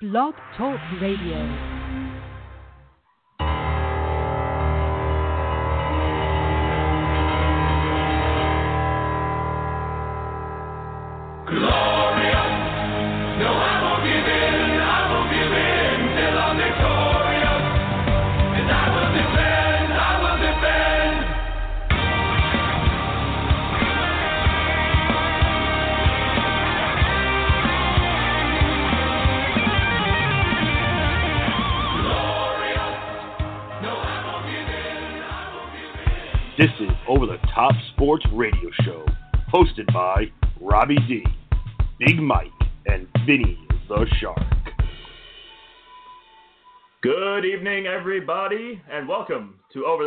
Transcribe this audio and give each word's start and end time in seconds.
Blog 0.00 0.34
Talk 0.56 0.78
Radio. 1.00 1.77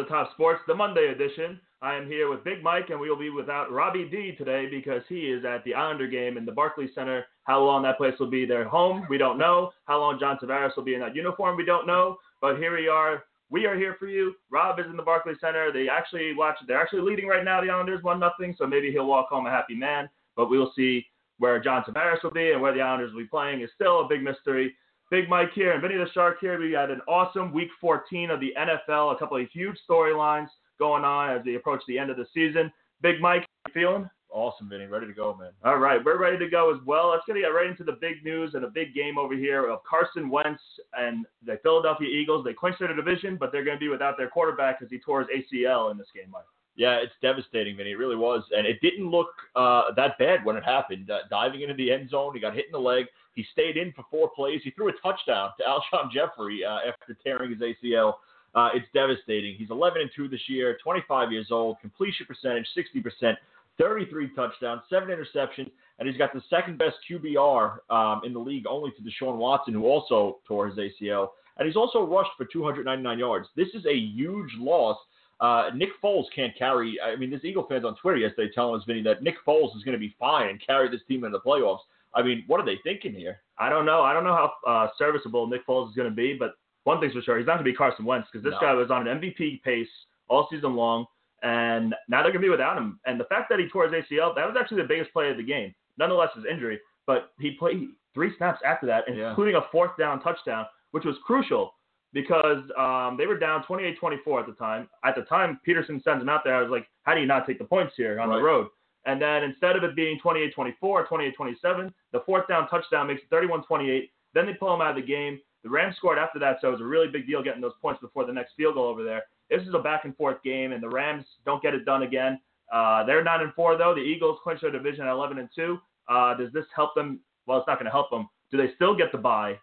The 0.01 0.07
Top 0.07 0.31
Sports, 0.33 0.61
the 0.65 0.73
Monday 0.73 1.09
edition. 1.09 1.59
I 1.83 1.95
am 1.95 2.07
here 2.07 2.27
with 2.27 2.43
Big 2.43 2.63
Mike, 2.63 2.89
and 2.89 2.99
we 2.99 3.07
will 3.07 3.19
be 3.19 3.29
without 3.29 3.71
Robbie 3.71 4.09
D 4.09 4.33
today 4.35 4.65
because 4.67 5.03
he 5.07 5.25
is 5.25 5.45
at 5.45 5.63
the 5.63 5.75
Islander 5.75 6.07
game 6.07 6.37
in 6.37 6.45
the 6.45 6.51
Barclays 6.51 6.89
Center. 6.95 7.25
How 7.43 7.63
long 7.63 7.83
that 7.83 7.97
place 7.97 8.15
will 8.19 8.29
be 8.29 8.43
their 8.47 8.67
home, 8.67 9.05
we 9.11 9.19
don't 9.19 9.37
know. 9.37 9.69
How 9.85 9.99
long 9.99 10.17
John 10.19 10.39
Tavares 10.41 10.75
will 10.75 10.83
be 10.83 10.95
in 10.95 11.01
that 11.01 11.15
uniform, 11.15 11.55
we 11.55 11.65
don't 11.65 11.85
know. 11.85 12.17
But 12.41 12.57
here 12.57 12.75
we 12.75 12.87
are 12.87 13.25
we 13.51 13.67
are 13.67 13.77
here 13.77 13.95
for 13.99 14.07
you. 14.07 14.33
Rob 14.49 14.79
is 14.79 14.87
in 14.87 14.97
the 14.97 15.03
Barclays 15.03 15.37
Center. 15.39 15.71
They 15.71 15.87
actually 15.87 16.33
watch. 16.33 16.55
They're 16.67 16.81
actually 16.81 17.01
leading 17.01 17.27
right 17.27 17.45
now. 17.45 17.61
The 17.61 17.69
Islanders 17.69 18.01
one 18.01 18.19
nothing. 18.19 18.55
So 18.57 18.65
maybe 18.65 18.91
he'll 18.91 19.05
walk 19.05 19.29
home 19.29 19.45
a 19.45 19.51
happy 19.51 19.75
man. 19.75 20.09
But 20.35 20.49
we 20.49 20.57
will 20.57 20.71
see 20.75 21.05
where 21.37 21.61
John 21.61 21.83
Tavares 21.83 22.23
will 22.23 22.31
be 22.31 22.53
and 22.53 22.61
where 22.61 22.73
the 22.73 22.81
Islanders 22.81 23.13
will 23.13 23.21
be 23.21 23.27
playing 23.27 23.61
is 23.61 23.69
still 23.75 24.01
a 24.01 24.07
big 24.07 24.23
mystery. 24.23 24.73
Big 25.11 25.27
Mike 25.27 25.51
here 25.53 25.73
and 25.73 25.81
Vinny 25.81 25.97
the 25.97 26.09
Shark 26.13 26.37
here. 26.39 26.57
We 26.57 26.71
had 26.71 26.89
an 26.89 27.01
awesome 27.05 27.51
Week 27.51 27.67
14 27.81 28.31
of 28.31 28.39
the 28.39 28.53
NFL. 28.57 29.13
A 29.13 29.19
couple 29.19 29.35
of 29.35 29.45
huge 29.51 29.75
storylines 29.87 30.47
going 30.79 31.03
on 31.03 31.37
as 31.37 31.43
we 31.45 31.57
approach 31.57 31.81
the 31.85 31.99
end 31.99 32.09
of 32.09 32.15
the 32.15 32.25
season. 32.33 32.71
Big 33.01 33.19
Mike, 33.19 33.41
how 33.41 33.45
you 33.67 33.73
feeling? 33.73 34.09
Awesome, 34.29 34.69
Vinny. 34.69 34.85
Ready 34.85 35.07
to 35.07 35.13
go, 35.13 35.35
man. 35.37 35.51
All 35.65 35.79
right, 35.79 35.99
we're 36.01 36.17
ready 36.17 36.37
to 36.37 36.49
go 36.49 36.73
as 36.73 36.79
well. 36.85 37.09
Let's 37.09 37.23
get 37.27 37.33
right 37.33 37.69
into 37.69 37.83
the 37.83 37.97
big 37.99 38.23
news 38.23 38.53
and 38.53 38.63
a 38.63 38.69
big 38.69 38.95
game 38.95 39.17
over 39.17 39.33
here 39.33 39.69
of 39.69 39.79
Carson 39.83 40.29
Wentz 40.29 40.63
and 40.97 41.25
the 41.45 41.59
Philadelphia 41.61 42.07
Eagles. 42.07 42.45
They 42.45 42.53
clinched 42.53 42.79
their 42.79 42.95
division, 42.95 43.35
but 43.37 43.51
they're 43.51 43.65
going 43.65 43.75
to 43.75 43.81
be 43.81 43.89
without 43.89 44.15
their 44.17 44.29
quarterback 44.29 44.79
because 44.79 44.89
he 44.89 44.97
tore 44.97 45.25
his 45.25 45.43
ACL 45.51 45.91
in 45.91 45.97
this 45.97 46.07
game, 46.15 46.31
Mike. 46.31 46.45
Yeah, 46.75 46.95
it's 46.95 47.13
devastating, 47.21 47.77
Vinny. 47.77 47.91
It 47.91 47.97
really 47.97 48.15
was, 48.15 48.43
and 48.55 48.65
it 48.65 48.79
didn't 48.81 49.09
look 49.09 49.27
uh, 49.55 49.93
that 49.95 50.17
bad 50.17 50.45
when 50.45 50.55
it 50.55 50.63
happened. 50.63 51.11
Uh, 51.11 51.19
diving 51.29 51.61
into 51.61 51.73
the 51.73 51.91
end 51.91 52.09
zone, 52.09 52.33
he 52.33 52.39
got 52.39 52.55
hit 52.55 52.65
in 52.67 52.71
the 52.71 52.79
leg. 52.79 53.05
He 53.35 53.45
stayed 53.51 53.77
in 53.77 53.91
for 53.93 54.05
four 54.09 54.29
plays. 54.35 54.61
He 54.63 54.71
threw 54.71 54.89
a 54.89 54.93
touchdown 55.03 55.49
to 55.57 55.63
Alshon 55.67 56.11
Jeffery 56.11 56.63
uh, 56.63 56.79
after 56.87 57.17
tearing 57.23 57.51
his 57.51 57.59
ACL. 57.59 58.13
Uh, 58.55 58.69
it's 58.73 58.87
devastating. 58.93 59.55
He's 59.57 59.69
11 59.69 60.01
and 60.01 60.11
two 60.15 60.27
this 60.27 60.41
year, 60.47 60.77
25 60.83 61.31
years 61.31 61.47
old, 61.51 61.77
completion 61.79 62.25
percentage 62.25 62.67
60 62.73 63.01
percent. 63.01 63.37
33 63.77 64.29
touchdowns, 64.35 64.81
seven 64.89 65.09
interceptions, 65.09 65.71
and 65.97 66.07
he's 66.07 66.17
got 66.17 66.33
the 66.33 66.41
second 66.49 66.77
best 66.77 66.97
QBR 67.09 67.77
um, 67.89 68.21
in 68.25 68.33
the 68.33 68.39
league, 68.39 68.65
only 68.69 68.91
to 68.91 69.01
Deshaun 69.01 69.37
Watson, 69.37 69.73
who 69.73 69.85
also 69.85 70.39
tore 70.47 70.67
his 70.67 70.77
ACL. 70.77 71.29
And 71.57 71.67
he's 71.67 71.75
also 71.75 72.05
rushed 72.05 72.31
for 72.37 72.45
299 72.45 73.17
yards. 73.17 73.47
This 73.55 73.69
is 73.73 73.85
a 73.85 73.95
huge 73.95 74.51
loss. 74.57 74.97
Uh, 75.41 75.71
Nick 75.75 75.89
Foles 76.03 76.25
can't 76.35 76.55
carry. 76.55 76.97
I 77.03 77.15
mean, 77.15 77.31
there's 77.31 77.43
Eagle 77.43 77.65
fans 77.67 77.83
on 77.83 77.95
Twitter 77.95 78.17
yesterday 78.17 78.51
telling 78.53 78.79
us, 78.79 78.85
Vinny, 78.85 79.01
that 79.03 79.23
Nick 79.23 79.35
Foles 79.45 79.75
is 79.75 79.83
going 79.83 79.93
to 79.93 79.99
be 79.99 80.15
fine 80.19 80.49
and 80.49 80.61
carry 80.65 80.87
this 80.89 81.01
team 81.07 81.23
into 81.23 81.37
the 81.37 81.49
playoffs. 81.49 81.79
I 82.13 82.21
mean, 82.21 82.43
what 82.45 82.59
are 82.59 82.65
they 82.65 82.77
thinking 82.83 83.13
here? 83.13 83.41
I 83.57 83.69
don't 83.69 83.85
know. 83.85 84.01
I 84.01 84.13
don't 84.13 84.23
know 84.23 84.35
how 84.35 84.71
uh, 84.71 84.89
serviceable 84.97 85.47
Nick 85.47 85.65
Foles 85.65 85.89
is 85.89 85.95
going 85.95 86.09
to 86.09 86.15
be, 86.15 86.35
but 86.37 86.55
one 86.83 86.99
thing's 86.99 87.13
for 87.13 87.21
sure, 87.21 87.37
he's 87.37 87.47
not 87.47 87.53
going 87.53 87.65
to 87.65 87.71
be 87.71 87.75
Carson 87.75 88.05
Wentz 88.05 88.27
because 88.31 88.43
this 88.43 88.53
no. 88.61 88.67
guy 88.67 88.73
was 88.73 88.91
on 88.91 89.07
an 89.07 89.19
MVP 89.19 89.63
pace 89.63 89.87
all 90.29 90.47
season 90.51 90.75
long 90.75 91.05
and 91.43 91.95
now 92.07 92.21
they're 92.21 92.31
going 92.31 92.41
to 92.41 92.47
be 92.47 92.49
without 92.49 92.77
him. 92.77 92.99
And 93.05 93.19
the 93.19 93.25
fact 93.25 93.49
that 93.49 93.59
he 93.59 93.67
tore 93.67 93.87
his 93.87 93.93
ACL, 93.93 94.35
that 94.35 94.45
was 94.45 94.55
actually 94.59 94.81
the 94.81 94.87
biggest 94.87 95.11
play 95.11 95.29
of 95.29 95.37
the 95.37 95.43
game. 95.43 95.73
Nonetheless, 95.97 96.29
his 96.35 96.45
injury, 96.49 96.79
but 97.05 97.31
he 97.39 97.51
played 97.51 97.89
three 98.13 98.31
snaps 98.37 98.59
after 98.65 98.85
that, 98.87 99.05
including 99.07 99.55
yeah. 99.55 99.61
a 99.61 99.71
fourth 99.71 99.97
down 99.97 100.21
touchdown, 100.21 100.65
which 100.91 101.03
was 101.03 101.15
crucial 101.25 101.73
because 102.13 102.61
um, 102.77 103.15
they 103.17 103.25
were 103.25 103.37
down 103.37 103.63
28-24 103.63 104.41
at 104.41 104.45
the 104.47 104.55
time. 104.57 104.89
At 105.03 105.15
the 105.15 105.23
time, 105.23 105.59
Pederson 105.67 106.03
sends 106.03 106.21
him 106.21 106.29
out 106.29 106.41
there. 106.43 106.55
I 106.55 106.61
was 106.61 106.71
like, 106.71 106.87
how 107.03 107.13
do 107.13 107.21
you 107.21 107.27
not 107.27 107.47
take 107.47 107.57
the 107.57 107.65
points 107.65 107.93
here 107.95 108.19
on 108.19 108.29
right. 108.29 108.37
the 108.37 108.41
road? 108.41 108.67
And 109.05 109.21
then 109.21 109.43
instead 109.43 109.75
of 109.75 109.83
it 109.83 109.95
being 109.95 110.19
28-24, 110.23 111.07
28-27, 111.07 111.91
the 112.11 112.21
fourth 112.25 112.47
down 112.47 112.67
touchdown 112.67 113.07
makes 113.07 113.21
it 113.21 113.33
31-28. 113.33 114.09
Then 114.33 114.45
they 114.45 114.53
pull 114.53 114.73
him 114.73 114.81
out 114.81 114.91
of 114.91 114.95
the 114.95 115.07
game. 115.07 115.39
The 115.63 115.69
Rams 115.69 115.95
scored 115.97 116.17
after 116.17 116.39
that, 116.39 116.57
so 116.59 116.69
it 116.69 116.71
was 116.71 116.81
a 116.81 116.85
really 116.85 117.07
big 117.07 117.27
deal 117.27 117.43
getting 117.43 117.61
those 117.61 117.73
points 117.81 118.01
before 118.01 118.25
the 118.25 118.33
next 118.33 118.53
field 118.57 118.75
goal 118.75 118.85
over 118.85 119.03
there. 119.03 119.23
This 119.49 119.61
is 119.67 119.73
a 119.73 119.79
back 119.79 120.05
and 120.05 120.15
forth 120.15 120.41
game, 120.43 120.71
and 120.71 120.81
the 120.81 120.89
Rams 120.89 121.25
don't 121.45 121.61
get 121.61 121.73
it 121.73 121.85
done 121.85 122.03
again. 122.03 122.39
Uh, 122.71 123.03
they're 123.03 123.23
nine 123.23 123.41
and 123.41 123.53
four 123.53 123.77
though. 123.77 123.93
The 123.93 124.01
Eagles 124.01 124.39
clinch 124.43 124.61
their 124.61 124.71
division 124.71 125.05
at 125.05 125.11
11 125.11 125.37
and 125.37 125.49
two. 125.53 125.77
Uh, 126.07 126.35
does 126.35 126.51
this 126.53 126.65
help 126.75 126.95
them? 126.95 127.19
Well, 127.45 127.57
it's 127.57 127.67
not 127.67 127.75
going 127.75 127.85
to 127.85 127.91
help 127.91 128.09
them. 128.09 128.29
Do 128.49 128.57
they 128.57 128.73
still 128.75 128.95
get 128.95 129.11
the 129.11 129.17
bye, 129.17 129.59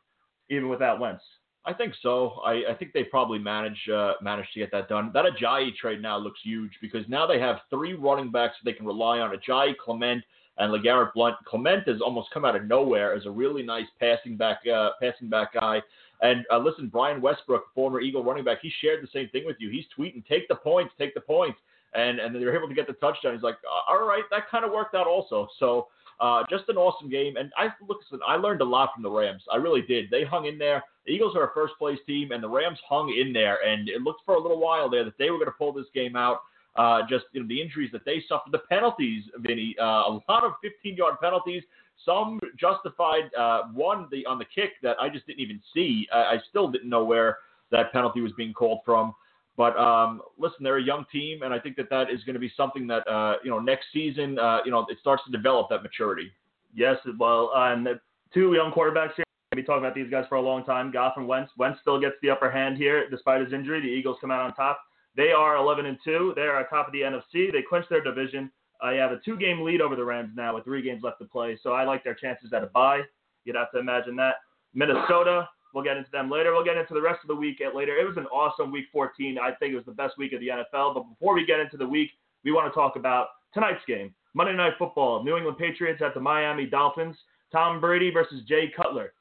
even 0.51 0.69
without 0.69 1.01
Wentz? 1.01 1.23
I 1.65 1.73
think 1.75 1.95
so. 2.03 2.41
I, 2.45 2.63
I 2.71 2.75
think 2.79 2.93
they 2.93 3.05
probably 3.05 3.39
manage 3.39 3.89
uh, 3.93 4.15
managed 4.23 4.53
to 4.55 4.61
get 4.61 4.71
that 4.73 4.89
done. 4.89 5.11
That 5.13 5.27
Ajayi 5.27 5.75
trade 5.77 6.01
now 6.01 6.17
looks 6.17 6.41
huge 6.43 6.73
because 6.81 7.07
now 7.09 7.27
they 7.27 7.39
have 7.41 7.59
three 7.69 7.93
running 7.93 8.31
backs 8.31 8.57
they 8.65 8.73
can 8.73 8.87
rely 8.87 9.19
on: 9.19 9.37
Ajayi, 9.37 9.77
Clement, 9.77 10.25
and 10.57 10.73
LeGarrette 10.73 11.13
Blunt. 11.15 11.37
Clement 11.45 11.87
has 11.87 12.01
almost 12.01 12.31
come 12.33 12.45
out 12.45 12.57
of 12.57 12.65
nowhere 12.65 13.15
as 13.15 13.27
a 13.27 13.31
really 13.31 13.63
nice 13.63 13.87
passing 14.01 14.37
back 14.37 14.61
uh, 14.67 14.91
passing 15.01 15.29
back 15.29 15.55
guy. 15.55 15.83
And 16.23 16.45
uh, 16.51 16.59
listen, 16.59 16.89
Brian 16.89 17.21
Westbrook, 17.21 17.67
former 17.75 18.01
Eagle 18.01 18.25
running 18.25 18.45
back, 18.45 18.59
he 18.63 18.73
shared 18.81 19.03
the 19.03 19.09
same 19.13 19.29
thing 19.29 19.45
with 19.45 19.57
you. 19.59 19.69
He's 19.69 19.85
tweeting, 19.97 20.27
"Take 20.27 20.49
the 20.49 20.57
points, 20.57 20.95
take 20.99 21.15
the 21.15 21.21
points," 21.21 21.59
and 21.95 22.19
and 22.19 22.35
they 22.35 22.45
were 22.45 22.57
able 22.57 22.69
to 22.69 22.75
get 22.75 22.87
the 22.87 22.95
touchdown. 22.95 23.35
He's 23.35 23.43
like, 23.43 23.59
"All 23.89 24.07
right, 24.07 24.25
that 24.31 24.49
kind 24.51 24.65
of 24.65 24.73
worked 24.73 24.95
out 24.95 25.07
also." 25.07 25.49
So. 25.59 25.89
Uh, 26.21 26.43
just 26.51 26.65
an 26.69 26.77
awesome 26.77 27.09
game, 27.09 27.37
and 27.37 27.53
I 27.57 27.69
look. 27.89 27.99
I 28.27 28.35
learned 28.35 28.61
a 28.61 28.65
lot 28.65 28.91
from 28.93 29.05
the 29.05 29.11
Rams. 29.11 29.43
I 29.53 29.57
really 29.57 29.83
did. 29.83 30.11
They 30.11 30.25
hung 30.25 30.47
in 30.47 30.59
there. 30.59 30.83
The 31.07 31.13
Eagles 31.13 31.37
are 31.37 31.49
a 31.49 31.55
first 31.55 31.75
place 31.79 31.99
team, 32.07 32.33
and 32.33 32.43
the 32.43 32.49
Rams 32.49 32.79
hung 32.89 33.15
in 33.17 33.33
there. 33.33 33.59
And 33.65 33.89
it 33.89 34.03
looked 34.03 34.23
for 34.27 34.35
a 34.35 34.41
little 34.41 34.59
while 34.59 34.91
there 34.91 35.05
that 35.05 35.17
they 35.17 35.31
were 35.31 35.37
going 35.37 35.47
to 35.47 35.53
pull 35.53 35.73
this 35.73 35.87
game 35.95 36.17
out. 36.17 36.41
Uh, 36.75 37.03
just 37.09 37.27
you 37.33 37.41
know, 37.41 37.49
the 37.49 37.61
injuries 37.61 37.91
that 37.93 38.05
they 38.05 38.23
suffered, 38.29 38.51
the 38.51 38.59
penalties, 38.69 39.25
Vinny, 39.39 39.77
uh, 39.81 39.85
a 39.85 40.21
lot 40.29 40.45
of 40.45 40.53
15 40.63 40.97
yard 40.97 41.15
penalties. 41.23 41.63
Some 42.05 42.41
justified. 42.59 43.33
Uh, 43.39 43.69
one 43.73 44.09
the 44.11 44.27
on 44.27 44.39
the 44.39 44.45
kick 44.45 44.73
that 44.83 44.97
I 45.01 45.09
just 45.09 45.27
didn't 45.27 45.41
even 45.41 45.61
see. 45.73 46.09
I, 46.13 46.19
I 46.19 46.39
still 46.49 46.69
didn't 46.69 46.89
know 46.89 47.05
where 47.05 47.39
that 47.71 47.93
penalty 47.93 48.21
was 48.23 48.33
being 48.37 48.53
called 48.53 48.81
from. 48.85 49.15
But 49.59 49.77
um, 49.77 50.23
listen, 50.39 50.59
they're 50.63 50.79
a 50.79 50.83
young 50.83 51.05
team, 51.11 51.43
and 51.43 51.53
I 51.53 51.59
think 51.59 51.75
that 51.77 51.91
that 51.91 52.11
is 52.11 52.23
going 52.23 52.35
to 52.35 52.41
be 52.41 52.53
something 52.57 52.87
that 52.87 53.07
uh, 53.09 53.39
you 53.43 53.51
know 53.51 53.59
next 53.59 53.87
season, 53.93 54.39
uh, 54.39 54.61
you 54.65 54.71
know, 54.71 54.87
it 54.89 54.99
starts 55.01 55.25
to 55.27 55.33
develop 55.33 55.69
that 55.71 55.83
maturity. 55.83 56.31
Yes, 56.73 56.97
well, 57.19 57.51
uh, 57.55 57.73
and 57.73 57.89
two 58.33 58.55
young 58.55 58.71
quarterbacks 58.71 59.15
here. 59.17 59.25
We'll 59.51 59.63
be 59.63 59.67
talking 59.67 59.85
about 59.85 59.97
these 59.97 60.11
guys 60.11 60.27
for 60.29 60.37
a 60.37 60.41
long 60.41 60.65
time. 60.65 60.93
Goff 60.93 61.15
and 61.17 61.27
Wentz. 61.27 61.51
Wentz 61.59 61.81
still 61.81 62.01
gets 62.01 62.15
the 62.23 62.31
upper 62.31 62.51
hand 62.51 62.77
here 62.77 63.11
despite 63.11 63.41
his 63.41 63.53
injury. 63.53 63.81
The 63.81 63.89
Eagles 63.89 64.19
come 64.21 64.31
out 64.31 64.43
on 64.43 64.55
top. 64.55 64.81
They 65.17 65.33
are 65.33 65.57
11 65.57 65.87
and 65.87 65.99
two. 66.05 66.35
They 66.37 66.43
are 66.43 66.65
top 66.69 66.87
of 66.87 66.93
the 66.93 67.01
NFC. 67.01 67.51
They 67.51 67.63
clinch 67.69 67.87
their 67.91 68.03
division. 68.03 68.53
I 68.81 68.93
have 68.93 69.11
a 69.11 69.19
two-game 69.25 69.63
lead 69.63 69.81
over 69.81 69.97
the 69.97 70.05
Rams 70.05 70.31
now 70.37 70.55
with 70.55 70.65
three 70.65 70.83
games 70.83 71.03
left 71.03 71.19
to 71.19 71.25
play, 71.25 71.59
so 71.61 71.73
I 71.73 71.83
like 71.83 72.05
their 72.05 72.15
chances 72.15 72.53
at 72.53 72.63
a 72.63 72.67
bye. 72.67 73.01
You'd 73.45 73.57
have 73.57 73.73
to 73.73 73.81
imagine 73.81 74.15
that. 74.17 74.37
Minnesota, 74.75 75.49
we'll 75.75 75.85
get 75.85 75.97
into 75.97 76.11
them 76.11 76.31
later. 76.31 76.53
We'll 76.53 76.65
get 76.65 76.77
into 76.77 76.95
the 76.95 77.03
rest 77.03 77.21
of 77.23 77.29
the 77.29 77.35
week 77.35 77.61
at 77.61 77.75
later. 77.75 77.97
It 77.97 78.07
was 78.07 78.17
an 78.17 78.27
awesome 78.27 78.71
Week 78.73 78.87
14. 78.93 79.39
I 79.39 79.53
think 79.53 79.73
it 79.73 79.77
was 79.77 79.85
the 79.85 79.93
best 79.93 80.19
week 80.19 80.33
of 80.33 80.41
the 80.41 80.49
NFL. 80.49 80.95
But 80.95 81.03
before 81.03 81.35
we 81.35 81.47
get 81.47 81.61
into 81.61 81.77
the 81.77 81.87
week, 81.87 82.11
we 82.45 82.53
want 82.53 82.73
to 82.73 82.75
talk 82.75 82.97
about 82.97 83.29
tonight's 83.53 83.85
game, 83.87 84.15
Monday 84.35 84.55
Night 84.55 84.75
Football. 84.79 85.25
New 85.25 85.37
England 85.37 85.59
Patriots 85.59 86.03
at 86.05 86.15
the 86.15 86.21
Miami 86.21 86.67
Dolphins. 86.67 87.17
Tom 87.53 87.81
Brady 87.81 88.11
versus 88.11 88.43
Jay 88.47 88.73
Cutler. 88.75 89.13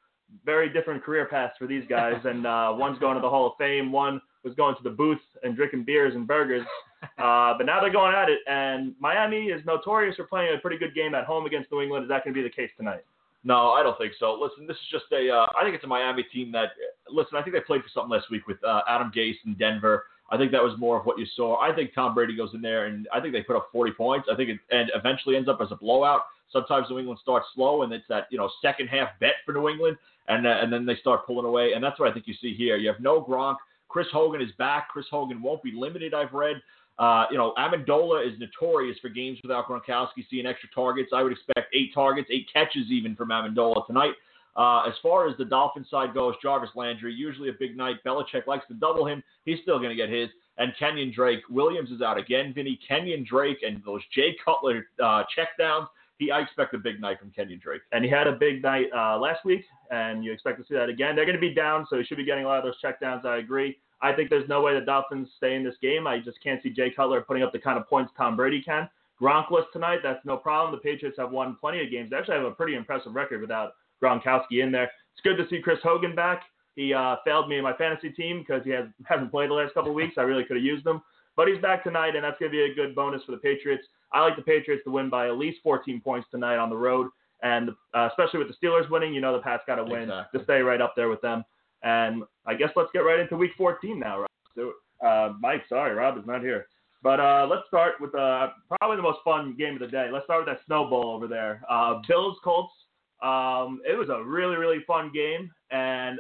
Very 0.45 0.71
different 0.71 1.03
career 1.03 1.25
paths 1.25 1.53
for 1.57 1.67
these 1.67 1.83
guys, 1.87 2.19
and 2.25 2.45
uh, 2.45 2.73
one's 2.75 2.99
going 2.99 3.15
to 3.15 3.21
the 3.21 3.29
Hall 3.29 3.47
of 3.47 3.53
Fame. 3.57 3.93
One 3.93 4.19
was 4.43 4.53
going 4.55 4.75
to 4.75 4.83
the 4.83 4.89
booth 4.89 5.21
and 5.43 5.55
drinking 5.55 5.85
beers 5.85 6.15
and 6.15 6.27
burgers. 6.27 6.65
Uh, 7.19 7.53
but 7.55 7.67
now 7.67 7.79
they're 7.79 7.91
going 7.91 8.15
at 8.15 8.27
it, 8.27 8.39
and 8.47 8.95
Miami 8.99 9.45
is 9.45 9.63
notorious 9.67 10.15
for 10.15 10.23
playing 10.25 10.55
a 10.55 10.59
pretty 10.59 10.79
good 10.79 10.95
game 10.95 11.13
at 11.13 11.25
home 11.25 11.45
against 11.45 11.71
New 11.71 11.79
England. 11.81 12.03
Is 12.03 12.09
that 12.09 12.23
going 12.23 12.33
to 12.33 12.41
be 12.41 12.41
the 12.41 12.53
case 12.53 12.71
tonight? 12.75 13.03
No, 13.43 13.71
I 13.71 13.83
don't 13.83 13.97
think 13.97 14.13
so. 14.19 14.33
Listen, 14.33 14.67
this 14.67 14.77
is 14.77 14.89
just 14.91 15.05
a. 15.13 15.29
Uh, 15.29 15.45
I 15.57 15.63
think 15.63 15.75
it's 15.75 15.83
a 15.83 15.87
Miami 15.87 16.23
team 16.23 16.51
that. 16.51 16.69
Listen, 17.09 17.37
I 17.37 17.41
think 17.41 17.55
they 17.55 17.61
played 17.61 17.81
for 17.81 17.89
something 17.93 18.11
last 18.11 18.29
week 18.29 18.47
with 18.47 18.57
uh, 18.63 18.81
Adam 18.87 19.11
Gase 19.15 19.37
in 19.45 19.53
Denver. 19.53 20.03
I 20.29 20.37
think 20.37 20.51
that 20.51 20.63
was 20.63 20.77
more 20.77 20.99
of 20.99 21.05
what 21.05 21.17
you 21.17 21.25
saw. 21.35 21.59
I 21.59 21.73
think 21.73 21.93
Tom 21.93 22.13
Brady 22.13 22.35
goes 22.35 22.49
in 22.53 22.61
there 22.61 22.87
and 22.87 23.07
I 23.13 23.21
think 23.21 23.33
they 23.33 23.43
put 23.43 23.55
up 23.55 23.69
40 23.71 23.93
points. 23.93 24.27
I 24.31 24.35
think 24.35 24.49
it 24.49 24.59
and 24.71 24.91
eventually 24.93 25.37
ends 25.37 25.47
up 25.47 25.59
as 25.61 25.71
a 25.71 25.75
blowout. 25.75 26.23
Sometimes 26.51 26.87
New 26.89 26.99
England 26.99 27.19
starts 27.21 27.47
slow 27.55 27.83
and 27.83 27.93
it's 27.93 28.07
that 28.09 28.27
you 28.29 28.37
know 28.37 28.49
second 28.61 28.87
half 28.87 29.09
bet 29.19 29.35
for 29.45 29.53
New 29.53 29.69
England, 29.69 29.97
and 30.27 30.45
uh, 30.45 30.57
and 30.61 30.71
then 30.71 30.85
they 30.85 30.95
start 30.97 31.25
pulling 31.25 31.45
away, 31.45 31.73
and 31.73 31.83
that's 31.83 31.99
what 31.99 32.09
I 32.09 32.13
think 32.13 32.27
you 32.27 32.33
see 32.41 32.53
here. 32.53 32.77
You 32.77 32.89
have 32.89 32.99
no 32.99 33.21
Gronk. 33.21 33.55
Chris 33.87 34.07
Hogan 34.11 34.41
is 34.41 34.51
back. 34.57 34.89
Chris 34.89 35.05
Hogan 35.09 35.41
won't 35.41 35.63
be 35.63 35.71
limited. 35.71 36.13
I've 36.13 36.33
read. 36.33 36.57
Uh, 36.99 37.25
you 37.29 37.37
know, 37.37 37.53
Amendola 37.57 38.27
is 38.27 38.39
notorious 38.39 38.97
for 38.99 39.09
games 39.09 39.37
without 39.43 39.67
Gronkowski 39.67 40.25
seeing 40.29 40.45
extra 40.45 40.69
targets. 40.73 41.11
I 41.13 41.21
would 41.21 41.31
expect 41.31 41.73
eight 41.73 41.93
targets, 41.93 42.29
eight 42.31 42.47
catches 42.51 42.89
even 42.89 43.15
from 43.15 43.29
Amendola 43.29 43.85
tonight. 43.85 44.13
Uh, 44.55 44.81
as 44.87 44.93
far 45.03 45.29
as 45.29 45.37
the 45.37 45.45
Dolphin 45.45 45.85
side 45.89 46.15
goes, 46.15 46.33
Jarvis 46.41 46.71
Landry, 46.75 47.13
usually 47.13 47.49
a 47.49 47.53
big 47.59 47.77
night. 47.77 47.97
Belichick 48.03 48.47
likes 48.47 48.65
to 48.67 48.73
double 48.73 49.05
him. 49.05 49.23
He's 49.45 49.59
still 49.61 49.77
going 49.77 49.89
to 49.89 49.95
get 49.95 50.09
his. 50.09 50.29
And 50.57 50.73
Kenyon 50.79 51.13
Drake. 51.15 51.41
Williams 51.51 51.91
is 51.91 52.01
out 52.01 52.17
again, 52.17 52.51
Vinny. 52.55 52.79
Kenyon 52.87 53.23
Drake 53.29 53.59
and 53.63 53.83
those 53.85 54.01
Jay 54.15 54.35
Cutler 54.43 54.87
uh, 54.99 55.23
checkdowns. 55.37 55.85
He, 56.17 56.31
I 56.31 56.39
expect 56.39 56.73
a 56.73 56.79
big 56.79 56.99
night 56.99 57.19
from 57.19 57.29
Kenyon 57.29 57.59
Drake. 57.63 57.83
And 57.91 58.03
he 58.03 58.09
had 58.09 58.25
a 58.25 58.31
big 58.31 58.63
night 58.63 58.87
uh, 58.95 59.19
last 59.19 59.45
week, 59.45 59.63
and 59.91 60.23
you 60.23 60.31
expect 60.31 60.57
to 60.59 60.65
see 60.65 60.73
that 60.73 60.89
again. 60.89 61.15
They're 61.15 61.25
going 61.25 61.35
to 61.35 61.41
be 61.41 61.53
down, 61.53 61.85
so 61.87 61.99
he 61.99 62.03
should 62.03 62.17
be 62.17 62.25
getting 62.25 62.45
a 62.45 62.47
lot 62.47 62.57
of 62.57 62.63
those 62.63 62.81
checkdowns. 62.83 63.23
I 63.23 63.37
agree. 63.37 63.77
I 64.01 64.13
think 64.13 64.29
there's 64.29 64.47
no 64.47 64.61
way 64.61 64.73
the 64.77 64.85
Dolphins 64.85 65.29
stay 65.37 65.55
in 65.55 65.63
this 65.63 65.75
game. 65.81 66.05
I 66.07 66.19
just 66.19 66.41
can't 66.43 66.61
see 66.61 66.69
Jay 66.69 66.91
Cutler 66.95 67.21
putting 67.21 67.43
up 67.43 67.51
the 67.51 67.59
kind 67.59 67.77
of 67.79 67.87
points 67.87 68.11
Tom 68.17 68.35
Brady 68.35 68.61
can. 68.61 68.87
Gronkless 69.21 69.63
tonight, 69.73 69.99
that's 70.03 70.23
no 70.25 70.37
problem. 70.37 70.71
The 70.71 70.81
Patriots 70.81 71.17
have 71.17 71.31
won 71.31 71.57
plenty 71.59 71.83
of 71.83 71.89
games. 71.89 72.11
They 72.11 72.17
actually 72.17 72.35
have 72.35 72.45
a 72.45 72.51
pretty 72.51 72.75
impressive 72.75 73.15
record 73.15 73.41
without 73.41 73.73
Gronkowski 74.03 74.61
in 74.63 74.71
there. 74.71 74.91
It's 75.13 75.21
good 75.23 75.37
to 75.37 75.49
see 75.49 75.61
Chris 75.61 75.79
Hogan 75.81 76.13
back. 76.13 76.43
He 76.75 76.93
uh, 76.93 77.15
failed 77.25 77.49
me 77.49 77.57
in 77.57 77.63
my 77.63 77.73
fantasy 77.73 78.11
team 78.11 78.39
because 78.47 78.63
he 78.63 78.69
has, 78.71 78.85
hasn't 79.05 79.31
played 79.31 79.49
the 79.49 79.55
last 79.55 79.73
couple 79.73 79.89
of 79.89 79.95
weeks. 79.95 80.15
I 80.17 80.21
really 80.21 80.43
could 80.43 80.57
have 80.57 80.63
used 80.63 80.85
him. 80.85 81.01
But 81.35 81.47
he's 81.47 81.59
back 81.61 81.83
tonight, 81.83 82.15
and 82.15 82.23
that's 82.23 82.37
going 82.39 82.51
to 82.51 82.55
be 82.55 82.71
a 82.71 82.73
good 82.73 82.93
bonus 82.95 83.23
for 83.23 83.31
the 83.31 83.37
Patriots. 83.39 83.83
I 84.11 84.21
like 84.21 84.35
the 84.35 84.41
Patriots 84.43 84.83
to 84.85 84.91
win 84.91 85.09
by 85.09 85.27
at 85.27 85.37
least 85.37 85.59
14 85.63 86.01
points 86.01 86.27
tonight 86.31 86.57
on 86.57 86.69
the 86.69 86.77
road. 86.77 87.07
And 87.43 87.71
uh, 87.93 88.07
especially 88.09 88.39
with 88.39 88.47
the 88.47 88.65
Steelers 88.67 88.89
winning, 88.89 89.13
you 89.13 89.21
know 89.21 89.33
the 89.33 89.41
Pats 89.41 89.63
got 89.67 89.75
to 89.75 89.83
win 89.83 90.03
Exactly. 90.03 90.39
to 90.39 90.43
stay 90.45 90.59
right 90.61 90.81
up 90.81 90.93
there 90.95 91.09
with 91.09 91.21
them. 91.21 91.43
And 91.83 92.23
I 92.45 92.55
guess 92.55 92.69
let's 92.75 92.89
get 92.93 92.99
right 92.99 93.19
into 93.19 93.37
Week 93.37 93.51
14 93.57 93.99
now, 93.99 94.19
Rob. 94.19 94.29
It. 94.55 94.73
Uh, 95.05 95.33
Mike, 95.39 95.63
sorry, 95.69 95.93
Rob 95.93 96.17
is 96.17 96.25
not 96.25 96.41
here. 96.41 96.67
But 97.03 97.19
uh, 97.19 97.47
let's 97.49 97.67
start 97.67 97.95
with 98.01 98.13
uh, 98.15 98.49
probably 98.67 98.97
the 98.97 99.03
most 99.03 99.19
fun 99.23 99.55
game 99.57 99.75
of 99.75 99.79
the 99.79 99.87
day. 99.87 100.09
Let's 100.11 100.25
start 100.25 100.45
with 100.45 100.55
that 100.55 100.65
snowball 100.65 101.11
over 101.15 101.27
there. 101.27 101.61
Uh, 101.69 102.01
Bills 102.07 102.37
Colts. 102.43 102.73
Um, 103.21 103.81
it 103.87 103.97
was 103.97 104.09
a 104.09 104.23
really 104.23 104.57
really 104.57 104.83
fun 104.85 105.11
game, 105.13 105.51
and 105.71 106.19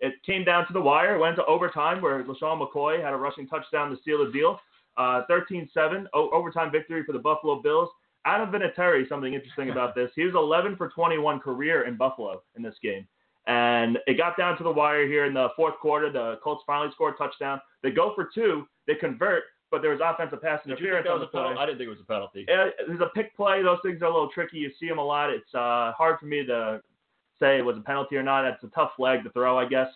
it 0.00 0.14
came 0.24 0.44
down 0.44 0.66
to 0.66 0.72
the 0.72 0.80
wire. 0.80 1.18
Went 1.18 1.36
to 1.36 1.44
overtime 1.46 2.00
where 2.00 2.22
LeSean 2.24 2.60
McCoy 2.60 3.02
had 3.02 3.12
a 3.12 3.16
rushing 3.16 3.46
touchdown 3.46 3.90
to 3.90 3.96
seal 4.04 4.24
the 4.24 4.32
deal. 4.32 4.58
Uh, 4.96 5.22
13-7 5.30 6.06
o- 6.12 6.30
overtime 6.30 6.70
victory 6.70 7.02
for 7.04 7.12
the 7.12 7.18
Buffalo 7.18 7.62
Bills. 7.62 7.88
Adam 8.24 8.52
Vinatieri, 8.52 9.08
something 9.08 9.34
interesting 9.34 9.70
about 9.70 9.94
this. 9.94 10.10
He 10.14 10.24
was 10.24 10.34
11 10.34 10.76
for 10.76 10.88
21 10.90 11.40
career 11.40 11.86
in 11.86 11.96
Buffalo 11.96 12.42
in 12.56 12.62
this 12.62 12.76
game. 12.82 13.06
And 13.46 13.98
it 14.06 14.16
got 14.16 14.36
down 14.36 14.56
to 14.58 14.64
the 14.64 14.70
wire 14.70 15.06
here 15.06 15.24
in 15.24 15.34
the 15.34 15.48
fourth 15.56 15.74
quarter. 15.80 16.12
The 16.12 16.38
Colts 16.42 16.62
finally 16.66 16.90
scored 16.92 17.14
a 17.14 17.16
touchdown. 17.18 17.60
They 17.82 17.90
go 17.90 18.12
for 18.14 18.28
two. 18.32 18.66
They 18.86 18.94
convert, 18.94 19.44
but 19.70 19.82
there 19.82 19.90
was 19.90 20.00
offensive 20.04 20.40
pass 20.40 20.60
Did 20.64 20.70
you 20.70 20.76
think 20.76 20.86
interference 20.86 21.08
on 21.10 21.20
the 21.20 21.26
play. 21.26 21.42
penalty? 21.42 21.58
I 21.60 21.66
didn't 21.66 21.78
think 21.78 21.86
it 21.88 21.90
was 21.90 22.00
a 22.00 22.12
penalty. 22.12 22.46
Uh, 22.48 22.70
there's 22.86 23.00
a 23.00 23.10
pick 23.14 23.34
play. 23.36 23.62
Those 23.62 23.78
things 23.84 24.00
are 24.02 24.06
a 24.06 24.12
little 24.12 24.28
tricky. 24.28 24.58
You 24.58 24.70
see 24.78 24.88
them 24.88 24.98
a 24.98 25.04
lot. 25.04 25.30
It's 25.30 25.52
uh, 25.54 25.92
hard 25.92 26.18
for 26.20 26.26
me 26.26 26.46
to 26.46 26.80
say 27.40 27.58
it 27.58 27.64
was 27.64 27.76
a 27.76 27.80
penalty 27.80 28.16
or 28.16 28.22
not. 28.22 28.42
That's 28.42 28.62
a 28.62 28.68
tough 28.68 28.92
flag 28.96 29.24
to 29.24 29.30
throw, 29.30 29.58
I 29.58 29.66
guess. 29.66 29.88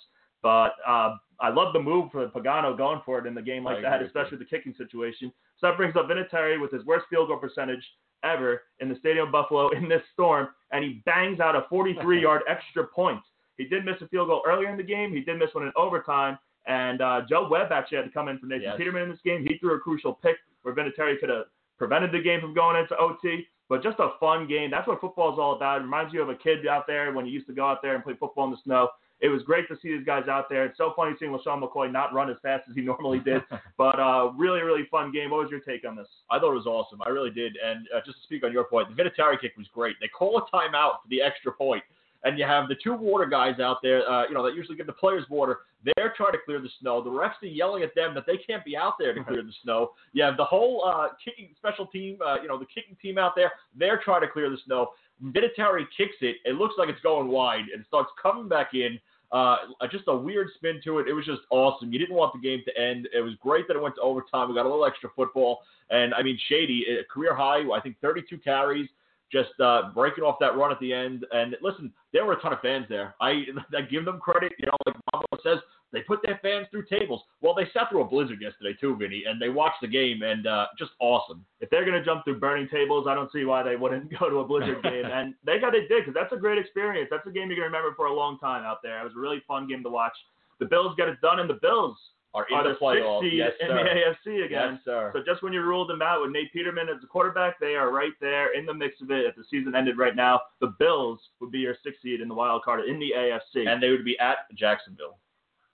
But 0.42 0.72
uh, 0.86 1.16
I 1.40 1.50
love 1.50 1.72
the 1.72 1.80
move 1.80 2.10
for 2.10 2.26
Pagano 2.28 2.76
going 2.76 3.00
for 3.04 3.18
it 3.18 3.26
in 3.26 3.34
the 3.34 3.42
game 3.42 3.64
like 3.64 3.82
that, 3.82 4.02
especially 4.02 4.38
the 4.38 4.44
kicking 4.44 4.74
situation. 4.76 5.32
So 5.58 5.68
that 5.68 5.76
brings 5.76 5.96
up 5.96 6.08
Vinatieri 6.08 6.60
with 6.60 6.72
his 6.72 6.84
worst 6.84 7.06
field 7.08 7.28
goal 7.28 7.38
percentage 7.38 7.82
ever 8.24 8.62
in 8.80 8.88
the 8.88 8.96
stadium 8.96 9.30
Buffalo 9.30 9.70
in 9.70 9.88
this 9.88 10.02
storm, 10.12 10.48
and 10.72 10.84
he 10.84 11.02
bangs 11.04 11.40
out 11.40 11.54
a 11.54 11.62
43-yard 11.72 12.42
extra 12.48 12.86
point. 12.86 13.20
He 13.56 13.64
did 13.64 13.84
miss 13.84 13.96
a 14.00 14.08
field 14.08 14.28
goal 14.28 14.42
earlier 14.46 14.68
in 14.70 14.76
the 14.76 14.82
game. 14.82 15.12
He 15.12 15.20
did 15.20 15.38
miss 15.38 15.50
one 15.54 15.64
in 15.64 15.72
overtime. 15.76 16.38
And 16.66 17.00
uh, 17.00 17.22
Joe 17.28 17.48
Webb 17.48 17.70
actually 17.72 17.98
had 17.98 18.04
to 18.06 18.10
come 18.10 18.28
in 18.28 18.38
for 18.38 18.46
Nathan 18.46 18.62
Yes. 18.64 18.74
Peterman 18.76 19.02
in 19.02 19.10
this 19.10 19.20
game. 19.24 19.46
He 19.46 19.56
threw 19.58 19.74
a 19.76 19.78
crucial 19.78 20.12
pick 20.14 20.36
where 20.62 20.74
Vinatieri 20.74 21.18
could 21.20 21.28
have 21.28 21.44
prevented 21.78 22.10
the 22.12 22.20
game 22.20 22.40
from 22.40 22.54
going 22.54 22.76
into 22.76 22.96
OT. 22.98 23.46
But 23.68 23.82
just 23.82 23.98
a 23.98 24.10
fun 24.20 24.46
game. 24.46 24.70
That's 24.70 24.86
what 24.86 25.00
football 25.00 25.32
is 25.32 25.38
all 25.38 25.56
about. 25.56 25.80
It 25.80 25.84
reminds 25.84 26.12
you 26.14 26.22
of 26.22 26.28
a 26.28 26.34
kid 26.36 26.66
out 26.68 26.86
there 26.86 27.12
when 27.12 27.26
you 27.26 27.32
used 27.32 27.48
to 27.48 27.52
go 27.52 27.66
out 27.66 27.82
there 27.82 27.94
and 27.94 28.04
play 28.04 28.14
football 28.18 28.44
in 28.44 28.52
the 28.52 28.58
snow. 28.64 28.88
It 29.18 29.28
was 29.28 29.42
great 29.42 29.66
to 29.68 29.76
see 29.80 29.96
these 29.96 30.04
guys 30.04 30.28
out 30.28 30.48
there. 30.50 30.66
It's 30.66 30.76
so 30.76 30.92
funny 30.94 31.16
seeing 31.18 31.32
LeSean 31.32 31.62
McCoy 31.62 31.90
not 31.90 32.12
run 32.12 32.28
as 32.30 32.36
fast 32.42 32.64
as 32.68 32.74
he 32.76 32.82
normally 32.92 33.18
did. 33.18 33.42
but 33.78 33.98
uh, 33.98 34.30
really, 34.36 34.60
really 34.60 34.86
fun 34.90 35.10
game. 35.10 35.30
What 35.30 35.42
was 35.42 35.50
your 35.50 35.60
take 35.60 35.86
on 35.88 35.96
this? 35.96 36.06
I 36.30 36.38
thought 36.38 36.52
it 36.52 36.56
was 36.56 36.66
awesome. 36.66 37.00
I 37.04 37.08
really 37.08 37.30
did. 37.30 37.56
And 37.64 37.86
uh, 37.96 38.00
just 38.04 38.18
to 38.18 38.24
speak 38.24 38.44
on 38.44 38.52
your 38.52 38.64
point, 38.64 38.94
the 38.94 39.02
Vinatieri 39.02 39.40
kick 39.40 39.56
was 39.56 39.66
great. 39.72 39.96
They 40.00 40.08
call 40.08 40.36
a 40.38 40.42
timeout 40.54 41.02
for 41.02 41.08
the 41.08 41.22
extra 41.22 41.50
point, 41.50 41.82
and 42.24 42.38
you 42.38 42.44
have 42.44 42.68
the 42.68 42.76
two 42.82 42.94
water 42.94 43.26
guys 43.26 43.60
out 43.60 43.78
there, 43.82 44.08
uh, 44.08 44.26
you 44.26 44.34
know, 44.34 44.44
that 44.44 44.54
usually 44.54 44.76
give 44.76 44.86
the 44.86 44.92
players 44.92 45.24
water. 45.30 45.60
They're 45.84 46.12
trying 46.16 46.32
to 46.32 46.38
clear 46.44 46.60
the 46.60 46.70
snow. 46.80 47.02
The 47.02 47.10
refs 47.10 47.42
are 47.42 47.46
yelling 47.46 47.82
at 47.82 47.94
them 47.94 48.14
that 48.14 48.24
they 48.26 48.38
can't 48.38 48.64
be 48.64 48.76
out 48.76 48.94
there 48.98 49.14
to 49.14 49.22
clear 49.22 49.42
the 49.42 49.52
snow. 49.62 49.92
You 50.12 50.24
have 50.24 50.36
the 50.36 50.44
whole 50.44 50.84
uh, 50.84 51.08
kicking 51.24 51.50
special 51.56 51.86
team, 51.86 52.18
uh, 52.26 52.40
you 52.42 52.48
know, 52.48 52.58
the 52.58 52.66
kicking 52.66 52.96
team 53.00 53.18
out 53.18 53.32
there. 53.36 53.52
They're 53.76 54.00
trying 54.02 54.22
to 54.22 54.28
clear 54.28 54.50
the 54.50 54.58
snow. 54.66 54.90
Vinatieri 55.22 55.84
kicks 55.96 56.16
it. 56.20 56.36
It 56.44 56.56
looks 56.56 56.74
like 56.78 56.88
it's 56.88 57.00
going 57.00 57.28
wide, 57.28 57.64
and 57.72 57.84
starts 57.86 58.10
coming 58.20 58.48
back 58.48 58.74
in. 58.74 58.98
Uh, 59.32 59.56
just 59.90 60.04
a 60.06 60.16
weird 60.16 60.48
spin 60.54 60.80
to 60.84 60.98
it. 60.98 61.08
It 61.08 61.12
was 61.12 61.24
just 61.24 61.42
awesome. 61.50 61.92
You 61.92 61.98
didn't 61.98 62.14
want 62.14 62.32
the 62.32 62.40
game 62.40 62.62
to 62.66 62.80
end. 62.80 63.08
It 63.12 63.20
was 63.20 63.34
great 63.40 63.66
that 63.68 63.76
it 63.76 63.82
went 63.82 63.96
to 63.96 64.00
overtime. 64.00 64.48
We 64.48 64.54
got 64.54 64.66
a 64.66 64.68
little 64.68 64.86
extra 64.86 65.10
football. 65.16 65.62
And 65.90 66.14
I 66.14 66.22
mean, 66.22 66.38
Shady, 66.48 66.84
a 67.00 67.04
career 67.04 67.34
high, 67.34 67.62
I 67.72 67.80
think 67.80 67.96
32 68.00 68.38
carries, 68.38 68.88
just 69.32 69.58
uh, 69.60 69.90
breaking 69.94 70.24
off 70.24 70.36
that 70.40 70.56
run 70.56 70.70
at 70.70 70.80
the 70.80 70.92
end. 70.92 71.24
And 71.32 71.56
listen, 71.62 71.92
there 72.12 72.24
were 72.24 72.34
a 72.34 72.40
ton 72.40 72.52
of 72.52 72.60
fans 72.60 72.86
there. 72.88 73.14
I, 73.20 73.44
I 73.76 73.82
give 73.90 74.04
them 74.04 74.18
credit. 74.18 74.52
You 74.58 74.66
know, 74.66 74.76
like 74.86 74.96
Mama 75.12 75.26
says, 75.42 75.58
they 75.92 76.00
put 76.02 76.20
their 76.22 76.38
fans 76.42 76.66
through 76.70 76.84
tables. 76.90 77.22
Well, 77.40 77.54
they 77.54 77.66
sat 77.72 77.88
through 77.90 78.02
a 78.02 78.08
blizzard 78.08 78.40
yesterday 78.40 78.76
too, 78.80 78.96
Vinny, 78.96 79.24
and 79.26 79.40
they 79.40 79.48
watched 79.48 79.80
the 79.80 79.88
game 79.88 80.22
and 80.22 80.46
uh, 80.46 80.66
just 80.78 80.90
awesome. 81.00 81.44
if 81.60 81.70
they're 81.70 81.84
going 81.84 81.98
to 81.98 82.04
jump 82.04 82.24
through 82.24 82.40
burning 82.40 82.68
tables, 82.68 83.06
I 83.08 83.14
don't 83.14 83.30
see 83.32 83.44
why 83.44 83.62
they 83.62 83.76
wouldn't 83.76 84.10
go 84.18 84.28
to 84.28 84.38
a 84.38 84.44
Blizzard 84.46 84.82
game. 84.82 85.06
And 85.06 85.34
they 85.44 85.58
got 85.58 85.74
it 85.74 85.88
did 85.88 86.04
because 86.04 86.14
that's 86.14 86.32
a 86.32 86.40
great 86.40 86.58
experience. 86.58 87.08
That's 87.10 87.26
a 87.26 87.30
game 87.30 87.48
you're 87.48 87.56
to 87.56 87.62
remember 87.62 87.94
for 87.96 88.06
a 88.06 88.14
long 88.14 88.38
time 88.38 88.64
out 88.64 88.78
there. 88.82 89.00
It 89.00 89.04
was 89.04 89.14
a 89.16 89.20
really 89.20 89.42
fun 89.46 89.68
game 89.68 89.82
to 89.82 89.90
watch. 89.90 90.16
The 90.58 90.66
Bills 90.66 90.94
got 90.96 91.08
it 91.08 91.20
done, 91.20 91.40
and 91.40 91.50
the 91.50 91.58
Bills 91.60 91.96
Are 92.36 92.46
in 92.50 92.54
are 92.54 92.64
the 92.64 92.74
the 92.74 92.76
playoffs. 92.76 93.28
Yes, 93.32 93.52
in 93.60 93.68
the 93.68 93.74
AFC 93.82 94.44
again. 94.44 94.74
Yes, 94.74 94.80
sir. 94.84 95.10
So 95.14 95.22
just 95.24 95.42
when 95.42 95.54
you 95.54 95.62
ruled 95.62 95.88
them 95.88 96.02
out 96.02 96.20
with 96.20 96.32
Nate 96.32 96.52
Peterman 96.52 96.88
as 96.94 97.00
the 97.00 97.06
quarterback, 97.06 97.58
they 97.58 97.76
are 97.76 97.90
right 97.90 98.12
there 98.20 98.52
in 98.52 98.66
the 98.66 98.74
mix 98.74 99.00
of 99.00 99.10
it. 99.10 99.24
If 99.24 99.36
the 99.36 99.44
season 99.50 99.74
ended 99.74 99.96
right 99.96 100.14
now, 100.14 100.42
the 100.60 100.74
Bills 100.78 101.18
would 101.40 101.50
be 101.50 101.60
your 101.60 101.76
sixth 101.82 102.02
seed 102.02 102.20
in 102.20 102.28
the 102.28 102.34
wild 102.34 102.62
card 102.62 102.84
in 102.84 102.98
the 102.98 103.12
AFC. 103.16 103.66
and 103.66 103.82
they 103.82 103.88
would 103.88 104.04
be 104.04 104.18
at 104.18 104.54
Jacksonville. 104.54 105.16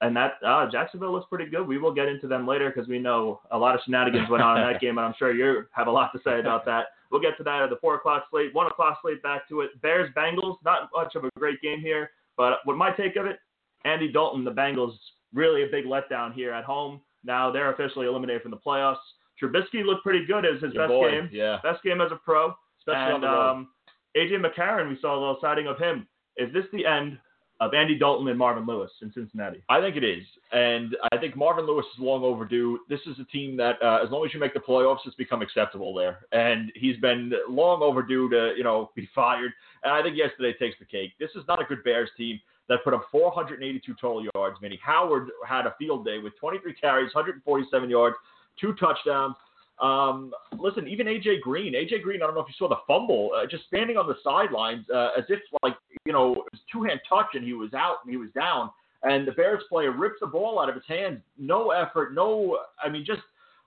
And 0.03 0.17
that 0.17 0.35
uh, 0.47 0.71
Jacksonville 0.71 1.13
looks 1.13 1.27
pretty 1.29 1.51
good. 1.51 1.67
We 1.67 1.79
will 1.79 1.93
get 1.95 2.07
into 2.09 2.29
them 2.29 2.47
later 2.47 2.71
because 2.73 2.89
we 2.89 2.99
know 3.01 3.41
a 3.51 3.59
lot 3.59 3.75
of 3.75 3.81
shenanigans 3.85 4.31
went 4.31 4.43
on 4.43 4.61
in 4.61 4.73
that 4.73 4.81
game, 4.85 4.99
and 4.99 5.07
I'm 5.07 5.15
sure 5.19 5.33
you 5.35 5.65
have 5.73 5.89
a 5.89 5.93
lot 5.93 6.11
to 6.13 6.21
say 6.25 6.39
about 6.39 6.65
that. 6.67 6.87
We'll 7.11 7.21
get 7.21 7.37
to 7.39 7.43
that 7.45 7.63
at 7.63 7.71
the 7.71 7.77
four 7.77 7.97
o'clock 7.97 8.27
slate, 8.31 8.55
one 8.55 8.69
o'clock 8.69 8.99
slate. 9.03 9.23
Back 9.23 9.49
to 9.49 9.61
it. 9.63 9.81
Bears 9.83 10.11
Bengals. 10.17 10.57
Not 10.65 10.91
much 10.95 11.15
of 11.17 11.25
a 11.25 11.31
great 11.39 11.61
game 11.61 11.81
here, 11.81 12.11
but 12.37 12.59
what 12.65 12.77
my 12.77 12.91
take 12.93 13.17
of 13.17 13.27
it, 13.27 13.39
Andy 13.85 14.11
Dalton, 14.11 14.45
the 14.45 14.51
Bengals, 14.51 14.95
really 15.35 15.63
a 15.65 15.67
big 15.67 15.85
letdown 15.85 16.33
here 16.33 16.53
at 16.53 16.65
home. 16.65 17.01
Now 17.25 17.51
they're 17.51 17.73
officially 17.73 18.07
eliminated 18.07 18.43
from 18.43 18.51
the 18.51 18.57
playoffs. 18.57 18.97
Trubisky 19.41 19.85
looked 19.85 20.03
pretty 20.03 20.25
good. 20.27 20.45
Was 20.45 20.63
his 20.63 20.73
Your 20.75 20.85
best 20.87 20.91
boy, 20.91 21.11
game, 21.11 21.29
Yeah. 21.33 21.59
best 21.63 21.83
game 21.83 22.01
as 22.01 22.13
a 22.13 22.17
pro. 22.17 22.55
Especially 22.79 23.01
on 23.03 23.15
and 23.15 23.23
the 23.23 23.27
road. 23.29 23.51
um, 23.51 23.69
AJ 24.17 24.33
McCarron, 24.45 24.89
we 24.89 24.99
saw 25.01 25.15
a 25.17 25.19
little 25.21 25.39
sighting 25.41 25.67
of 25.69 25.79
him. 25.79 26.07
Is 26.37 26.53
this 26.53 26.65
the 26.73 26.85
end 26.85 27.19
of 27.61 27.75
Andy 27.75 27.97
Dalton 27.97 28.27
and 28.29 28.37
Marvin 28.39 28.67
Lewis 28.67 28.91
in 29.03 29.13
Cincinnati? 29.13 29.63
I 29.69 29.81
think 29.81 29.95
it 29.97 30.03
is, 30.03 30.25
and 30.51 30.97
I 31.13 31.17
think 31.19 31.37
Marvin 31.37 31.65
Lewis 31.65 31.87
is 31.95 32.01
long 32.01 32.25
overdue. 32.25 32.81
This 32.89 33.01
is 33.07 33.19
a 33.21 33.25
team 33.27 33.57
that, 33.59 33.81
uh, 33.83 34.01
as 34.05 34.11
long 34.11 34.25
as 34.27 34.35
you 34.35 34.41
make 34.41 34.53
the 34.53 34.61
playoffs, 34.61 35.07
it's 35.07 35.15
become 35.15 35.43
acceptable 35.43 35.95
there, 35.95 36.27
and 36.33 36.73
he's 36.75 36.97
been 36.97 37.33
long 37.49 37.83
overdue 37.83 38.29
to, 38.31 38.55
you 38.57 38.65
know, 38.65 38.91
be 38.97 39.09
fired. 39.15 39.53
And 39.85 39.93
I 39.93 40.03
think 40.03 40.17
yesterday 40.17 40.53
takes 40.59 40.79
the 40.81 40.85
cake. 40.87 41.13
This 41.21 41.31
is 41.37 41.45
not 41.47 41.63
a 41.63 41.65
good 41.65 41.85
Bears 41.85 42.11
team 42.17 42.41
that 42.73 42.83
put 42.85 42.95
up 42.95 43.07
482 43.13 43.95
total 44.01 44.27
yards. 44.35 44.57
Manny 44.63 44.81
Howard 44.83 45.29
had 45.47 45.67
a 45.67 45.75
field 45.79 46.05
day 46.05 46.19
with 46.19 46.33
23 46.41 46.75
carries, 46.75 47.15
147 47.15 47.91
yards, 47.91 48.17
two 48.61 48.75
touchdowns. 48.75 49.37
Um, 49.81 50.33
listen, 50.59 50.87
even 50.87 51.07
AJ 51.07 51.41
Green, 51.41 51.75
AJ 51.75 52.03
Green, 52.03 52.23
I 52.23 52.27
don't 52.27 52.35
know 52.35 52.41
if 52.41 52.49
you 52.49 52.55
saw 52.57 52.69
the 52.69 52.77
fumble, 52.87 53.31
uh, 53.37 53.47
just 53.47 53.67
standing 53.67 53.97
on 53.97 54.07
the 54.07 54.15
sidelines 54.23 54.87
uh, 54.95 55.11
as 55.19 55.25
if 55.29 55.41
like 55.63 55.75
you 56.05 56.13
know 56.13 56.33
it 56.33 56.53
was 56.53 56.61
two 56.71 56.83
hand 56.83 57.01
touch 57.09 57.27
and 57.35 57.45
he 57.45 57.53
was 57.53 57.75
out 57.75 57.97
and 58.05 58.11
he 58.11 58.17
was 58.17 58.31
down, 58.31 58.71
and 59.03 59.27
the 59.27 59.33
Bears 59.33 59.63
player 59.69 59.91
rips 59.91 60.17
the 60.21 60.27
ball 60.27 60.61
out 60.61 60.69
of 60.69 60.75
his 60.75 60.85
hands, 60.87 61.21
no 61.39 61.71
effort, 61.71 62.15
no, 62.15 62.59
I 62.83 62.89
mean 62.89 63.05
just 63.05 63.23